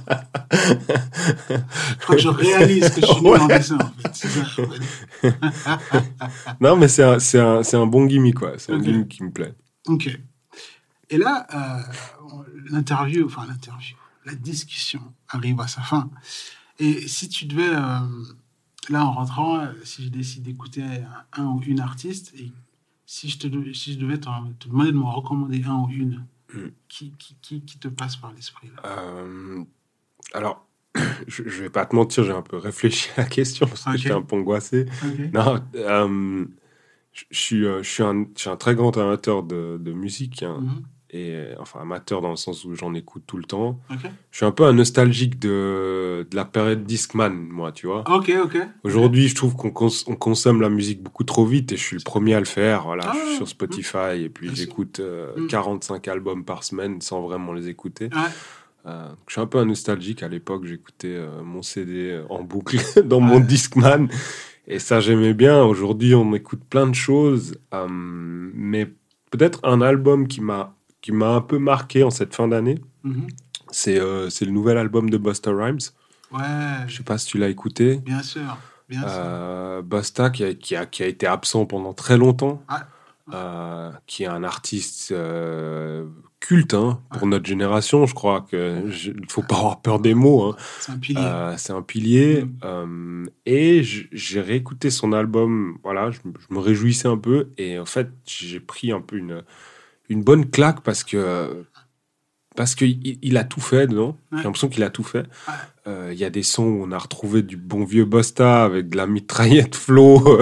crois 2.00 2.16
que 2.16 2.22
je 2.22 2.30
réalise 2.30 2.90
que 2.90 3.02
je 3.02 3.06
suis 3.06 3.26
ouais. 3.26 3.40
en 3.40 3.48
dessin, 3.48 3.78
en 3.78 4.10
fait. 4.10 4.28
non, 6.62 6.76
mais 6.76 6.88
c'est 6.88 7.04
un, 7.04 7.18
un, 7.36 7.62
un, 7.62 7.86
bon 7.86 8.06
gimmick, 8.06 8.36
quoi. 8.36 8.54
C'est 8.58 8.72
un 8.72 8.80
gimmick 8.80 9.10
qui 9.10 9.24
me 9.24 9.32
plaît. 9.32 9.54
Ok. 9.88 10.10
Et 11.10 11.18
là, 11.18 11.46
euh, 11.54 11.82
l'interview, 12.72 13.26
enfin 13.26 13.46
l'interview, 13.48 13.96
la 14.26 14.34
discussion 14.34 15.02
arrive 15.30 15.60
à 15.60 15.68
sa 15.68 15.82
fin. 15.82 16.10
Et 16.80 17.08
si 17.08 17.30
tu 17.30 17.46
devais, 17.46 17.70
euh, 17.70 18.00
là 18.90 19.06
en 19.06 19.14
rentrant, 19.14 19.68
si 19.84 20.06
je 20.06 20.10
décide 20.10 20.44
d'écouter 20.44 20.84
un, 21.34 21.46
ou 21.46 21.62
une 21.66 21.80
artiste, 21.80 22.34
et 22.38 22.52
si 23.06 23.30
je, 23.30 23.38
te, 23.38 23.74
si 23.74 23.94
je 23.94 24.00
devais 24.00 24.18
te, 24.18 24.30
demander 24.68 24.92
de 24.92 24.98
me 24.98 25.04
recommander 25.04 25.64
un 25.64 25.84
ou 25.84 25.90
une, 25.90 26.26
hmm. 26.54 26.68
qui, 26.88 27.14
qui, 27.18 27.62
qui, 27.62 27.78
te 27.78 27.88
passe 27.88 28.18
par 28.18 28.34
l'esprit 28.34 28.70
euh, 28.86 29.64
Alors, 30.34 30.68
je, 31.28 31.44
ne 31.44 31.50
vais 31.50 31.70
pas 31.70 31.86
te 31.86 31.96
mentir, 31.96 32.24
j'ai 32.24 32.32
un 32.32 32.42
peu 32.42 32.58
réfléchi 32.58 33.10
à 33.16 33.22
la 33.22 33.28
question 33.28 33.68
parce 33.68 33.84
que 33.86 33.98
j'étais 33.98 34.14
un 34.14 34.22
peu 34.22 34.36
angoissé. 34.36 34.86
Non, 35.34 35.64
je, 35.74 37.24
suis, 37.32 37.62
je, 37.62 37.82
suis 37.84 38.04
un, 38.04 38.26
je 38.36 38.42
suis 38.42 38.50
un 38.50 38.58
très 38.58 38.76
grand 38.76 38.98
amateur 38.98 39.44
de, 39.44 39.78
de 39.80 39.94
musique. 39.94 40.44
Hein. 40.44 40.60
Mm-hmm 40.62 40.84
et 41.16 41.47
enfin 41.59 41.80
amateur 41.82 42.22
dans 42.22 42.30
le 42.30 42.36
sens 42.36 42.66
où 42.66 42.76
j'en 42.76 42.93
écoute 42.93 43.24
tout 43.26 43.38
le 43.38 43.45
temps. 43.45 43.80
Je 44.32 44.38
suis 44.38 44.45
un 44.45 44.51
peu 44.51 44.66
un 44.66 44.74
nostalgique 44.74 45.39
de, 45.39 46.28
de 46.30 46.36
la 46.36 46.45
période 46.45 46.84
Discman, 46.84 47.30
moi, 47.30 47.72
tu 47.72 47.88
vois. 47.88 48.03
Ok, 48.09 48.32
ok. 48.43 48.57
Aujourd'hui, 48.84 49.28
je 49.28 49.36
trouve 49.36 49.55
qu'on 49.55 49.74
on 50.07 50.16
consomme 50.16 50.61
la 50.61 50.70
musique 50.70 51.01
beaucoup 51.01 51.24
trop 51.24 51.45
vite 51.45 51.72
et 51.72 51.78
je 51.78 51.82
suis 51.82 51.97
le 51.97 52.03
premier 52.03 52.36
à 52.36 52.39
le 52.39 52.45
faire. 52.45 52.84
Voilà, 52.84 53.11
je 53.13 53.18
suis 53.18 53.30
ah, 53.34 53.38
sur 53.38 53.47
Spotify 53.47 54.24
et 54.24 54.30
puis 54.30 54.53
j'écoute 54.53 55.01
45 55.49 55.95
euh, 55.95 55.97
mm. 55.97 56.13
albums 56.13 56.45
par 56.45 56.63
semaine 56.63 57.01
sans 57.01 57.22
vraiment 57.22 57.53
les 57.53 57.70
écouter. 57.70 58.09
Euh, 58.86 59.09
je 59.28 59.34
suis 59.34 59.41
un 59.41 59.47
peu 59.47 59.57
un 59.57 59.66
nostalgique. 59.66 60.22
À 60.22 60.28
l'époque, 60.28 60.66
j'écoutais 60.66 61.16
euh, 61.16 61.41
mon 61.43 61.61
CD 61.61 62.22
en 62.30 62.43
boucle 62.43 62.78
dans 63.03 63.20
mon 63.20 63.39
Discman. 63.39 64.07
Et 64.68 64.80
ça, 64.80 64.99
j'aimais 64.99 65.34
bien. 65.34 65.63
Aujourd'hui, 65.63 66.13
on 66.16 66.34
écoute 66.34 66.61
plein 66.70 66.88
de 66.88 66.95
choses. 66.95 67.57
mais 67.82 68.91
peut-être 69.32 69.59
un 69.63 69.82
album 69.82 70.28
qui 70.28 70.41
m'a 70.41 70.76
qui 71.06 71.12
m'a 71.12 71.36
un 71.36 71.41
peu 71.41 71.60
marqué 71.60 72.01
en 72.01 72.10
cette 72.10 72.34
fin 72.34 72.47
d'année, 72.47 72.82
mhm. 73.03 73.28
c'est 73.70 73.99
euh, 73.99 74.28
le 74.41 74.49
nouvel 74.49 74.80
album 74.80 75.12
de 75.12 75.20
Busta 75.20 75.51
Rhymes. 75.51 75.78
Ouais. 76.32 76.41
Je 76.88 76.97
sais 76.97 77.03
pas 77.03 77.20
si 77.20 77.28
tu 77.28 77.38
l'as 77.38 77.49
écouté. 77.49 77.97
Bien 77.97 78.24
sûr. 78.24 78.58
Bien 78.89 79.03
euh, 79.08 79.84
Busta 79.84 80.32
qui 80.32 80.43
a, 80.43 80.56
qui, 80.56 80.76
a, 80.76 80.88
qui 80.88 81.03
a, 81.03 81.06
été 81.06 81.28
absent 81.28 81.68
pendant 81.68 81.93
très 81.93 82.18
longtemps, 82.18 82.64
euh, 83.32 83.91
qui 84.08 84.24
est 84.24 84.28
un 84.28 84.43
artiste 84.43 85.14
culte 86.39 86.74
hein, 86.74 86.99
pour 87.12 87.28
notre 87.28 87.45
génération. 87.45 88.08
Je 88.08 88.16
crois 88.16 88.43
qu'il 88.49 88.58
ne 88.58 89.30
faut 89.30 89.43
pas 89.43 89.58
avoir 89.58 89.82
peur 89.82 89.99
des 89.99 90.16
mots. 90.16 90.43
Hein. 90.43 90.56
C'est 90.80 90.91
un 90.91 90.97
pilier. 90.97 91.53
c'est 91.58 91.74
un 91.74 91.84
pilier. 91.84 92.47
Mhm. 92.64 93.30
et 93.45 93.84
j'ai 93.84 94.41
réécouté 94.41 94.89
son 94.89 95.14
album. 95.14 95.78
Voilà, 95.84 96.10
je, 96.10 96.18
je, 96.24 96.51
me 96.51 96.60
réjouissais 96.60 97.08
un 97.08 97.18
peu. 97.18 97.49
Et 97.60 97.78
en 97.78 97.86
fait, 97.86 98.10
j'ai 98.26 98.60
pris 98.60 98.91
un 98.91 99.01
peu 99.01 99.18
une 99.18 99.43
une 100.10 100.24
bonne 100.24 100.49
claque 100.49 100.82
parce 100.82 101.03
que 101.03 101.66
parce 102.56 102.74
qu'il 102.74 103.18
il 103.22 103.38
a 103.38 103.43
tout 103.43 103.62
fait 103.62 103.88
dedans. 103.88 104.18
J'ai 104.32 104.43
l'impression 104.43 104.70
qu'il 104.70 104.84
a 104.84 104.89
tout 104.89 105.03
fait. 105.03 105.26
Euh, 105.88 106.10
il 106.12 106.18
y 106.18 106.24
a 106.24 106.30
des 106.30 106.43
sons 106.43 106.64
où 106.64 106.84
on 106.84 106.91
a 106.91 106.97
retrouvé 106.97 107.43
du 107.43 107.58
bon 107.58 107.84
vieux 107.84 108.06
Bosta 108.06 108.64
avec 108.64 108.89
de 108.89 108.97
la 108.97 109.06
mitraillette 109.06 109.76
flow 109.76 110.41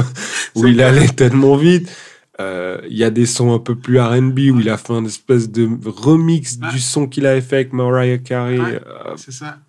où 0.55 0.67
il 0.67 0.81
allait 0.81 1.09
tellement 1.09 1.57
vite. 1.57 1.91
Euh, 2.39 2.81
il 2.89 2.97
y 2.97 3.03
a 3.03 3.09
des 3.09 3.25
sons 3.25 3.53
un 3.53 3.59
peu 3.59 3.75
plus 3.75 3.99
R&B 3.99 4.39
où 4.51 4.59
il 4.59 4.69
a 4.69 4.77
fait 4.77 4.93
un 4.93 5.05
espèce 5.05 5.51
de 5.51 5.69
remix 5.85 6.57
du 6.57 6.79
son 6.79 7.07
qu'il 7.07 7.25
avait 7.25 7.41
fait 7.41 7.57
avec 7.57 7.73
Mariah 7.73 8.17
Carey. 8.19 8.57
Euh, 8.59 9.15
ça. 9.17 9.59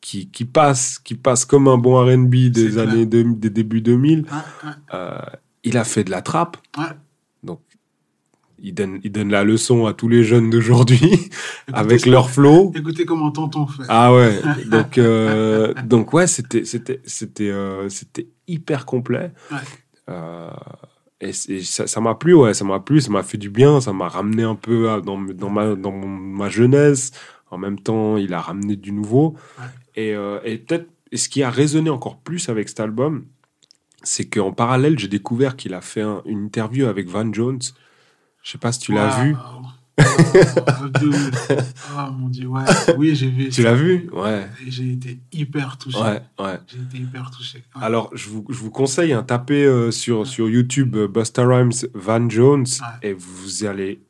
Qui, 0.00 0.28
qui, 0.28 0.44
passe, 0.44 0.98
qui 0.98 1.14
passe 1.14 1.44
comme 1.44 1.68
un 1.68 1.76
bon 1.76 2.00
R&B 2.02 2.50
des 2.50 2.78
années 2.78 3.04
des 3.04 3.50
débuts 3.50 3.80
2000. 3.80 4.26
il 5.64 5.76
a 5.76 5.84
fait 5.84 6.04
de 6.04 6.10
la 6.10 6.22
trappe 6.22 6.56
il 8.60 8.74
donne, 8.74 9.00
il 9.02 9.12
donne 9.12 9.30
la 9.30 9.44
leçon 9.44 9.86
à 9.86 9.94
tous 9.94 10.08
les 10.08 10.24
jeunes 10.24 10.50
d'aujourd'hui 10.50 11.30
avec 11.72 12.06
leur 12.06 12.30
flow. 12.30 12.72
Écoutez 12.74 13.04
comment 13.04 13.30
tonton 13.30 13.66
fait. 13.66 13.84
Ah 13.88 14.12
ouais. 14.12 14.40
Donc, 14.70 14.98
euh, 14.98 15.74
donc 15.84 16.12
ouais, 16.12 16.26
c'était, 16.26 16.64
c'était, 16.64 17.00
c'était, 17.04 17.50
euh, 17.50 17.88
c'était 17.88 18.28
hyper 18.46 18.86
complet. 18.86 19.32
Ouais. 19.50 19.58
Euh, 20.10 20.50
et, 21.20 21.32
ça, 21.32 22.00
m'a 22.00 22.14
plu, 22.14 22.34
ouais, 22.34 22.54
ça 22.54 22.64
m'a 22.64 22.80
plu, 22.80 23.00
ça 23.00 23.10
m'a 23.10 23.22
fait 23.22 23.38
du 23.38 23.50
bien, 23.50 23.80
ça 23.80 23.92
m'a 23.92 24.08
ramené 24.08 24.42
un 24.42 24.54
peu 24.54 25.00
dans, 25.04 25.20
dans, 25.20 25.50
ma, 25.50 25.74
dans 25.74 25.92
ma 25.92 26.48
jeunesse. 26.48 27.12
En 27.50 27.58
même 27.58 27.78
temps, 27.78 28.16
il 28.16 28.34
a 28.34 28.40
ramené 28.40 28.76
du 28.76 28.92
nouveau. 28.92 29.34
Et, 29.96 30.14
et 30.44 30.58
peut-être, 30.58 30.88
ce 31.12 31.28
qui 31.28 31.42
a 31.42 31.50
résonné 31.50 31.90
encore 31.90 32.18
plus 32.18 32.48
avec 32.48 32.68
cet 32.68 32.80
album, 32.80 33.24
c'est 34.02 34.28
qu'en 34.28 34.52
parallèle, 34.52 34.98
j'ai 34.98 35.08
découvert 35.08 35.56
qu'il 35.56 35.74
a 35.74 35.80
fait 35.80 36.04
une 36.24 36.44
interview 36.44 36.86
avec 36.86 37.08
Van 37.08 37.32
Jones. 37.32 37.60
Je 38.42 38.52
sais 38.52 38.58
pas 38.58 38.72
si 38.72 38.80
tu 38.80 38.92
l'as 38.92 39.22
vu. 39.22 39.36
oh 39.38 39.58
mon 42.12 42.28
dieu, 42.28 42.46
ouais. 42.46 42.62
Oui, 42.96 43.16
j'ai 43.16 43.30
vu. 43.30 43.48
Tu 43.48 43.62
l'as 43.62 43.74
vu? 43.74 44.08
Ouais. 44.12 44.48
J'ai 44.66 44.92
été 44.92 45.18
hyper 45.32 45.78
touché. 45.78 45.98
Ouais, 45.98 46.22
ouais. 46.38 46.58
J'ai 46.66 46.78
été 46.78 46.98
hyper 46.98 47.30
touché. 47.30 47.64
Alors, 47.80 48.10
je 48.14 48.28
vous, 48.28 48.44
je 48.48 48.58
vous 48.58 48.70
conseille, 48.70 49.12
hein, 49.12 49.22
taper 49.22 49.64
euh, 49.64 49.90
sur, 49.90 50.26
sur 50.26 50.48
YouTube 50.48 50.96
euh, 50.96 51.08
Busta 51.08 51.46
Rhymes 51.46 51.72
Van 51.94 52.28
Jones 52.28 52.66
et 53.02 53.12
vous 53.12 53.64
allez 53.64 54.00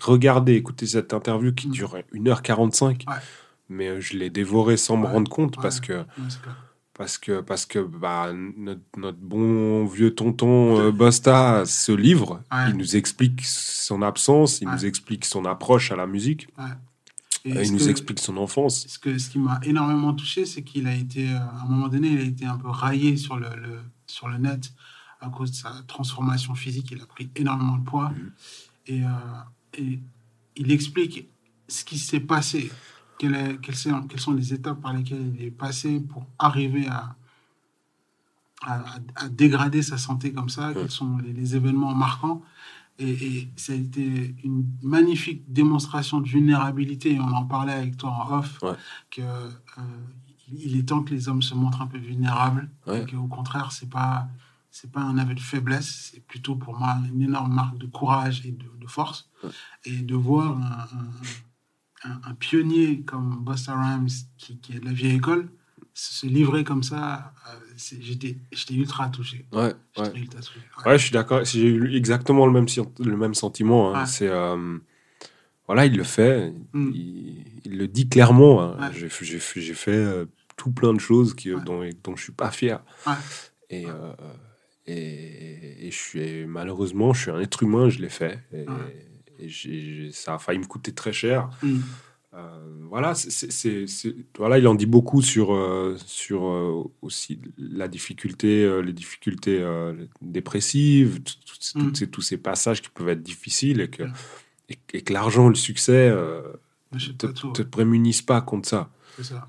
regarder, 0.00 0.54
écouter 0.54 0.86
cette 0.86 1.12
interview 1.12 1.52
qui 1.52 1.68
mm. 1.68 1.72
dure 1.72 1.96
1h45. 2.14 3.04
Mais 3.68 4.00
je 4.00 4.16
l'ai 4.16 4.30
dévoré 4.30 4.76
sans 4.76 4.96
me 4.96 5.06
rendre 5.06 5.30
compte 5.30 5.56
parce 5.60 5.80
que 5.80 6.04
parce 6.96 7.18
que, 7.18 7.40
parce 7.40 7.66
que 7.66 7.80
bah, 7.80 8.32
notre, 8.32 8.82
notre 8.96 9.18
bon 9.18 9.84
vieux 9.84 10.14
tonton 10.14 10.80
euh, 10.80 10.92
Bosta 10.92 11.66
se 11.66 11.92
livre, 11.92 12.42
il 12.68 12.76
nous 12.76 12.96
explique 12.96 13.44
son 13.44 14.00
absence, 14.02 14.60
il 14.60 14.68
nous 14.68 14.86
explique 14.86 15.24
son 15.24 15.44
approche 15.44 15.90
à 15.90 15.96
la 15.96 16.06
musique, 16.06 16.48
Et 17.44 17.62
il 17.62 17.72
nous 17.72 17.88
explique 17.88 18.20
son 18.20 18.36
enfance. 18.36 18.86
Ce, 18.88 18.98
que, 18.98 19.18
ce 19.18 19.28
qui 19.28 19.38
m'a 19.38 19.60
énormément 19.64 20.14
touché, 20.14 20.46
c'est 20.46 20.62
qu'il 20.62 20.86
a 20.86 20.94
été, 20.94 21.28
euh, 21.28 21.38
à 21.38 21.62
un 21.64 21.68
moment 21.68 21.88
donné, 21.88 22.08
il 22.08 22.20
a 22.20 22.22
été 22.22 22.46
un 22.46 22.56
peu 22.56 22.68
raillé 22.68 23.16
sur 23.18 23.36
le, 23.36 23.48
sur 24.06 24.28
le 24.28 24.38
net 24.38 24.72
à 25.20 25.28
cause 25.28 25.50
de 25.50 25.56
sa 25.56 25.70
transformation 25.86 26.54
physique. 26.54 26.90
Il 26.92 27.02
a 27.02 27.06
pris 27.06 27.28
énormément 27.36 27.76
de 27.76 27.84
poids. 27.84 28.10
Mm. 28.10 28.32
Et, 28.86 29.02
euh, 29.02 29.08
et 29.78 29.98
il 30.56 30.72
explique 30.72 31.28
ce 31.68 31.84
qui 31.84 31.98
s'est 31.98 32.20
passé 32.20 32.70
quelles, 33.18 33.58
sont, 33.74 34.02
quelles, 34.02 34.20
sont, 34.20 34.32
les 34.32 34.52
étapes 34.52 34.80
par 34.80 34.92
lesquelles 34.92 35.34
il 35.36 35.44
est 35.44 35.50
passé 35.50 36.00
pour 36.00 36.26
arriver 36.38 36.86
à, 36.88 37.16
à, 38.66 39.28
dégrader 39.30 39.82
sa 39.82 39.98
santé 39.98 40.32
comme 40.32 40.48
ça, 40.48 40.72
quels 40.74 40.90
sont 40.90 41.18
les, 41.18 41.56
événements 41.56 41.94
marquants. 41.94 42.42
Et, 42.98 43.48
ça 43.56 43.72
a 43.72 43.76
été 43.76 44.34
une 44.44 44.66
magnifique 44.82 45.42
démonstration 45.52 46.20
de 46.20 46.28
vulnérabilité, 46.28 47.14
et 47.14 47.20
on 47.20 47.32
en 47.32 47.44
parlait 47.44 47.72
avec 47.72 47.96
toi 47.96 48.10
en 48.10 48.38
off, 48.38 48.60
que 49.10 49.22
euh, 49.22 49.50
il 50.52 50.76
est 50.78 50.88
temps 50.88 51.02
que 51.02 51.12
les 51.12 51.28
hommes 51.28 51.42
se 51.42 51.54
montrent 51.54 51.82
un 51.82 51.86
peu 51.86 51.98
vulnérables, 51.98 52.68
et 52.92 53.04
qu'au 53.06 53.26
contraire, 53.26 53.72
c'est 53.72 53.90
pas 53.90 54.28
c'est 54.70 54.90
pas 54.90 55.02
un 55.02 55.18
aveu 55.18 55.36
de 55.36 55.40
faiblesse, 55.40 56.10
c'est 56.10 56.26
plutôt 56.26 56.56
pour 56.56 56.76
moi 56.76 56.96
une 57.08 57.22
énorme 57.22 57.54
marque 57.54 57.78
de 57.78 57.86
courage 57.86 58.44
et 58.44 58.50
de, 58.50 58.88
force, 58.88 59.30
et 59.84 59.98
de 59.98 60.14
voir 60.16 60.58
un 60.58 60.62
un, 60.62 61.10
pionnier 62.38 63.02
comme 63.02 63.44
Busta 63.44 63.74
Rhymes, 63.74 64.08
qui, 64.36 64.58
qui, 64.58 64.76
est 64.76 64.80
de 64.80 64.84
la 64.84 64.92
vieille 64.92 65.16
école, 65.16 65.48
se 65.94 66.26
livrer 66.26 66.64
comme 66.64 66.82
ça, 66.82 67.32
euh, 67.48 67.98
j'étais 68.00 68.36
ultra 68.72 69.08
touché. 69.08 69.46
Ouais, 69.52 69.72
ouais. 69.96 70.12
Ultra 70.16 70.40
touché. 70.40 70.60
ouais. 70.84 70.98
je 70.98 71.02
suis 71.04 71.12
d'accord. 71.12 71.44
J'ai 71.44 71.68
eu 71.68 71.96
exactement 71.96 72.46
le 72.46 72.52
même, 72.52 72.66
le 72.98 73.16
même 73.16 73.34
sentiment. 73.34 73.94
Hein. 73.94 74.06
C'est. 74.06 74.28
Euh, 74.28 74.78
voilà, 75.66 75.86
il 75.86 75.96
le 75.96 76.04
fait. 76.04 76.52
Mm. 76.72 76.90
Il, 77.64 77.78
le 77.78 77.88
dit 77.88 78.08
clairement. 78.08 78.62
Hein. 78.62 78.90
J'ai 78.92 79.08
fait 79.08 79.90
euh, 79.90 80.26
tout 80.56 80.72
plein 80.72 80.92
de 80.92 81.00
choses 81.00 81.34
qui, 81.34 81.50
dont, 81.50 81.88
dont 82.02 82.16
je 82.16 82.22
suis 82.22 82.32
pas 82.32 82.50
fier. 82.50 82.80
Et, 83.70 83.86
et, 84.86 85.86
et, 85.86 85.90
je 85.90 85.96
suis 85.96 86.44
malheureusement, 86.44 87.14
je 87.14 87.22
suis 87.22 87.30
un 87.30 87.40
être 87.40 87.62
humain, 87.62 87.88
je 87.88 88.00
l'ai 88.00 88.10
fait. 88.10 88.40
Et, 88.52 88.66
et 89.38 90.10
ça 90.12 90.34
a 90.34 90.38
failli 90.38 90.58
me 90.58 90.66
coûter 90.66 90.92
très 90.92 91.12
cher. 91.12 91.50
Mm. 91.62 91.78
Euh, 92.34 92.58
voilà, 92.88 93.14
c'est, 93.14 93.84
voilà, 94.36 94.58
il 94.58 94.66
en 94.66 94.74
dit 94.74 94.86
beaucoup 94.86 95.22
sur, 95.22 95.54
euh, 95.54 95.96
sur 96.04 96.46
euh, 96.46 96.82
aussi 97.00 97.38
la 97.58 97.86
difficulté, 97.86 98.82
les 98.82 98.92
difficultés 98.92 99.64
dépressives, 100.20 101.20
mm. 101.74 101.94
ces, 101.94 102.08
tous 102.08 102.22
ces 102.22 102.36
passages 102.36 102.82
qui 102.82 102.88
peuvent 102.90 103.08
être 103.08 103.22
difficiles 103.22 103.80
et 103.80 103.88
que, 103.88 104.02
mm. 104.02 104.12
et, 104.94 105.02
que 105.02 105.12
l'argent, 105.12 105.48
le 105.48 105.54
succès 105.54 106.12
te, 107.18 107.26
te 107.26 107.62
prémunissent 107.62 108.22
pas 108.22 108.40
contre 108.40 108.68
ça. 108.68 108.90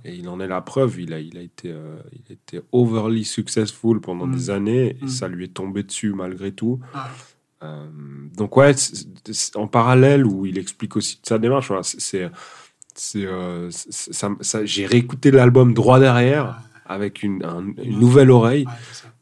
Et 0.03 0.13
il 0.13 0.29
en 0.29 0.39
est 0.39 0.47
la 0.47 0.61
preuve. 0.61 0.99
Il 0.99 1.11
a, 1.13 1.19
il 1.19 1.37
a, 1.39 1.41
été, 1.41 1.73
il 2.13 2.31
était 2.31 2.61
overly 2.71 3.25
successful 3.25 3.99
pendant 3.99 4.27
des 4.27 4.51
années 4.51 4.97
et 5.01 5.07
ça 5.07 5.27
lui 5.27 5.45
est 5.45 5.53
tombé 5.55 5.81
dessus 5.81 6.13
malgré 6.13 6.51
tout. 6.51 6.79
Ah. 6.93 7.09
Euh, 7.63 7.87
donc 8.35 8.57
ouais, 8.57 8.73
en 9.55 9.67
parallèle 9.67 10.25
où 10.25 10.45
il 10.45 10.57
explique 10.57 10.95
aussi 10.97 11.19
sa 11.23 11.37
démarche, 11.37 11.71
c'est 11.81 12.29
euh, 13.15 13.69
ça, 13.71 14.65
j'ai 14.65 14.85
réécouté 14.85 15.31
l'album 15.31 15.73
droit 15.73 15.99
derrière 15.99 16.59
avec 16.85 17.23
une, 17.23 17.43
une 17.77 17.99
nouvelle 17.99 18.31
oreille. 18.31 18.65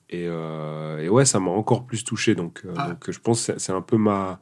et, 0.10 0.26
euh, 0.28 1.00
et, 1.00 1.10
ouais 1.10 1.26
ça 1.26 1.40
m'a 1.40 1.52
encore 1.52 1.86
plus 1.86 2.04
touché. 2.04 2.36
Donc, 2.36 2.66
donc 2.66 3.10
je 3.10 3.20
pense 3.20 3.48
que 3.48 3.60
c'est 3.60 3.72
un 3.72 3.82
peu 3.82 3.98
ma 3.98 4.40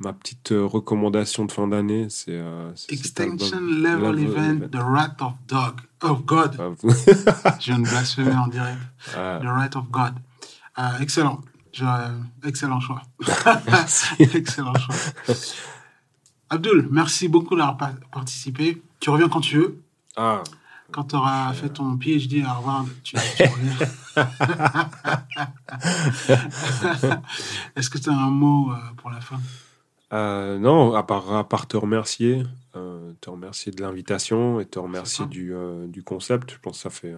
ma 0.00 0.12
petite 0.12 0.48
recommandation 0.50 1.44
de 1.44 1.52
fin 1.52 1.68
d'année. 1.68 2.08
C'est 2.10 2.42
Extension 2.90 3.60
Level 3.60 4.18
Event 4.18 4.68
The 4.70 4.82
Wrath 4.82 5.22
of 5.22 5.34
Dog 5.46 5.80
of 6.02 6.24
God. 6.24 6.56
Je 7.60 7.72
viens 7.72 7.78
de 7.78 7.88
blasphémer 7.88 8.34
en 8.34 8.48
direct. 8.48 8.80
The 9.14 9.44
Wrath 9.44 9.76
of 9.76 9.88
God. 9.90 10.14
Excellent 11.00 11.40
excellent 12.44 12.80
choix. 12.80 13.02
excellent 14.18 14.74
choix. 14.74 14.94
Abdul, 16.50 16.88
merci 16.90 17.28
beaucoup 17.28 17.56
d'avoir 17.56 17.76
participé. 18.12 18.82
Tu 19.00 19.10
reviens 19.10 19.28
quand 19.28 19.40
tu 19.40 19.58
veux. 19.58 19.80
Ah. 20.16 20.42
Quand 20.92 21.04
tu 21.04 21.16
auras 21.16 21.52
fait 21.54 21.70
ton 21.70 21.98
PhD 21.98 22.44
à 22.44 22.50
Harvard, 22.50 22.84
tu, 23.02 23.16
reviens. 23.16 23.72
Est-ce 27.76 27.90
que 27.90 27.98
tu 27.98 28.10
as 28.10 28.12
un 28.12 28.30
mot 28.30 28.70
euh, 28.70 28.76
pour 28.98 29.10
la 29.10 29.20
fin? 29.20 29.40
Euh, 30.12 30.58
Non, 30.58 30.94
à 30.94 31.02
part, 31.02 31.34
à 31.34 31.48
part 31.48 31.66
te 31.66 31.76
remercier. 31.76 32.44
Euh, 32.76 33.12
te 33.20 33.30
remercier 33.30 33.70
de 33.70 33.80
l'invitation 33.80 34.58
et 34.58 34.66
te 34.66 34.78
remercier 34.78 35.26
du, 35.26 35.52
du, 35.86 36.02
concept. 36.02 36.52
Je 36.52 36.58
pense 36.58 36.78
que 36.78 36.82
ça 36.82 36.90
fait, 36.90 37.14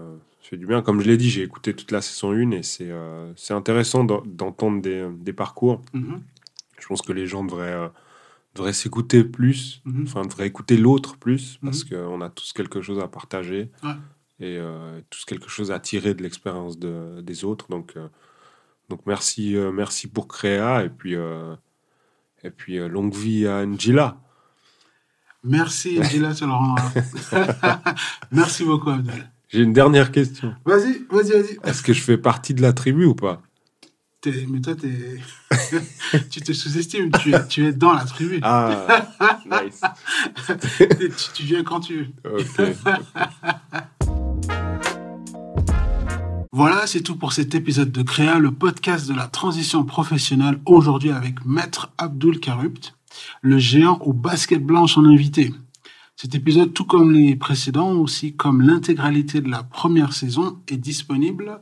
fait 0.46 0.56
du 0.56 0.66
bien. 0.66 0.82
Comme 0.82 1.00
je 1.00 1.06
l'ai 1.06 1.16
dit, 1.16 1.30
j'ai 1.30 1.42
écouté 1.42 1.74
toute 1.74 1.90
la 1.90 2.00
saison 2.00 2.32
1 2.32 2.52
et 2.52 2.62
c'est 2.62 2.90
euh, 2.90 3.32
c'est 3.36 3.54
intéressant 3.54 4.04
d'entendre 4.04 4.80
des, 4.80 5.08
des, 5.18 5.32
parcours. 5.32 5.82
Mm-hmm. 5.94 6.20
Je 6.78 6.86
pense 6.86 7.02
que 7.02 7.12
les 7.12 7.26
gens 7.26 7.44
devraient, 7.44 7.74
euh, 7.74 7.88
devraient 8.54 8.72
s'écouter 8.72 9.24
plus, 9.24 9.82
mm-hmm. 9.86 10.04
enfin, 10.04 10.22
devraient 10.22 10.46
écouter 10.46 10.76
l'autre 10.76 11.16
plus, 11.16 11.58
parce 11.62 11.84
mm-hmm. 11.84 12.08
qu'on 12.08 12.20
a 12.20 12.30
tous 12.30 12.52
quelque 12.52 12.80
chose 12.80 13.00
à 13.00 13.08
partager 13.08 13.70
et 14.38 14.58
euh, 14.58 15.00
tous 15.10 15.24
quelque 15.24 15.48
chose 15.48 15.72
à 15.72 15.80
tirer 15.80 16.14
de 16.14 16.22
l'expérience 16.22 16.78
de, 16.78 17.20
des 17.22 17.44
autres. 17.44 17.68
Donc, 17.68 17.94
donc 18.88 19.00
merci, 19.06 19.56
merci 19.72 20.06
pour 20.06 20.28
Créa 20.28 20.84
et 20.84 20.90
puis, 20.90 21.14
et 22.44 22.50
puis 22.50 22.78
longue 22.88 23.14
vie 23.14 23.46
à 23.46 23.58
Angela. 23.58 24.18
Merci 25.46 26.00
Angela, 26.00 26.32
Merci 28.32 28.64
beaucoup 28.64 28.90
Abdel. 28.90 29.30
J'ai 29.48 29.62
une 29.62 29.72
dernière 29.72 30.10
question. 30.10 30.54
Vas-y, 30.64 31.04
vas-y, 31.10 31.30
vas-y. 31.30 31.58
Est-ce 31.64 31.82
que 31.82 31.92
je 31.92 32.02
fais 32.02 32.18
partie 32.18 32.52
de 32.52 32.62
la 32.62 32.72
tribu 32.72 33.04
ou 33.04 33.14
pas? 33.14 33.40
Mais 34.48 34.60
toi, 34.60 34.74
tu 36.30 36.40
te 36.40 36.52
sous-estimes. 36.52 37.12
Tu 37.20 37.32
es, 37.32 37.46
tu 37.46 37.64
es 37.64 37.72
dans 37.72 37.92
la 37.92 38.04
tribu. 38.04 38.40
Ah, 38.42 39.06
nice. 39.44 39.80
tu, 41.34 41.44
viens 41.44 41.62
quand 41.62 41.78
tu 41.78 42.12
veux. 42.24 42.38
Ok. 42.38 42.76
Voilà, 46.50 46.86
c'est 46.86 47.02
tout 47.02 47.16
pour 47.16 47.32
cet 47.32 47.54
épisode 47.54 47.92
de 47.92 48.02
Créa, 48.02 48.38
le 48.38 48.50
podcast 48.50 49.06
de 49.06 49.14
la 49.14 49.28
transition 49.28 49.84
professionnelle, 49.84 50.58
aujourd'hui 50.64 51.10
avec 51.10 51.44
Maître 51.44 51.92
Abdul 51.98 52.40
Karupt, 52.40 52.95
le 53.42 53.58
géant 53.58 53.98
au 54.00 54.12
basket 54.12 54.64
blanche 54.64 54.98
en 54.98 55.04
invité. 55.04 55.52
Cet 56.16 56.34
épisode, 56.34 56.72
tout 56.72 56.86
comme 56.86 57.12
les 57.12 57.36
précédents, 57.36 57.92
aussi 57.92 58.34
comme 58.34 58.62
l'intégralité 58.62 59.42
de 59.42 59.50
la 59.50 59.62
première 59.62 60.14
saison, 60.14 60.58
est 60.66 60.78
disponible 60.78 61.60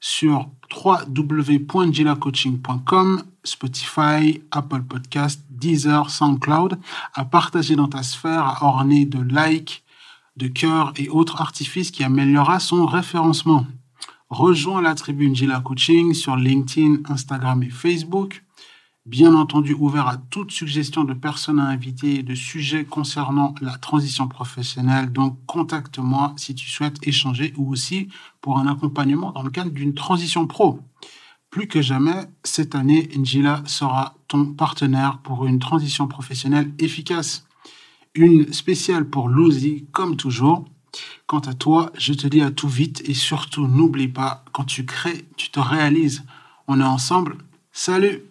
sur 0.00 0.48
www.gilacoaching.com, 0.72 3.22
Spotify, 3.42 4.40
Apple 4.52 4.82
Podcast, 4.82 5.42
Deezer, 5.50 6.10
SoundCloud, 6.10 6.78
à 7.14 7.24
partager 7.24 7.74
dans 7.74 7.88
ta 7.88 8.04
sphère, 8.04 8.44
à 8.44 8.64
orner 8.64 9.04
de 9.04 9.18
likes, 9.20 9.82
de 10.36 10.46
cœurs 10.46 10.92
et 10.96 11.08
autres 11.08 11.40
artifices 11.40 11.90
qui 11.90 12.04
améliorera 12.04 12.60
son 12.60 12.86
référencement. 12.86 13.66
Rejoins 14.30 14.82
la 14.82 14.94
tribune 14.94 15.34
Gila 15.34 15.58
Coaching 15.60 16.14
sur 16.14 16.36
LinkedIn, 16.36 16.98
Instagram 17.08 17.64
et 17.64 17.70
Facebook 17.70 18.44
bien 19.08 19.34
entendu 19.34 19.72
ouvert 19.72 20.06
à 20.06 20.18
toute 20.18 20.52
suggestion 20.52 21.02
de 21.04 21.14
personnes 21.14 21.60
à 21.60 21.64
inviter 21.64 22.16
et 22.16 22.22
de 22.22 22.34
sujets 22.34 22.84
concernant 22.84 23.54
la 23.62 23.78
transition 23.78 24.28
professionnelle. 24.28 25.10
Donc, 25.10 25.38
contacte-moi 25.46 26.34
si 26.36 26.54
tu 26.54 26.68
souhaites 26.68 26.98
échanger 27.06 27.54
ou 27.56 27.72
aussi 27.72 28.08
pour 28.42 28.58
un 28.58 28.66
accompagnement 28.66 29.32
dans 29.32 29.42
le 29.42 29.50
cadre 29.50 29.70
d'une 29.70 29.94
transition 29.94 30.46
pro. 30.46 30.80
Plus 31.50 31.68
que 31.68 31.80
jamais, 31.80 32.26
cette 32.44 32.74
année, 32.74 33.08
Njila 33.16 33.62
sera 33.64 34.14
ton 34.28 34.44
partenaire 34.44 35.20
pour 35.22 35.46
une 35.46 35.58
transition 35.58 36.06
professionnelle 36.06 36.70
efficace. 36.78 37.46
Une 38.14 38.52
spéciale 38.52 39.08
pour 39.08 39.30
Lucy, 39.30 39.86
comme 39.90 40.16
toujours. 40.16 40.66
Quant 41.26 41.40
à 41.40 41.54
toi, 41.54 41.90
je 41.96 42.12
te 42.12 42.26
dis 42.26 42.42
à 42.42 42.50
tout 42.50 42.68
vite 42.68 43.02
et 43.06 43.14
surtout 43.14 43.66
n'oublie 43.66 44.08
pas, 44.08 44.44
quand 44.52 44.64
tu 44.64 44.84
crées, 44.84 45.24
tu 45.36 45.48
te 45.48 45.60
réalises. 45.60 46.24
On 46.66 46.80
est 46.80 46.84
ensemble. 46.84 47.38
Salut 47.72 48.24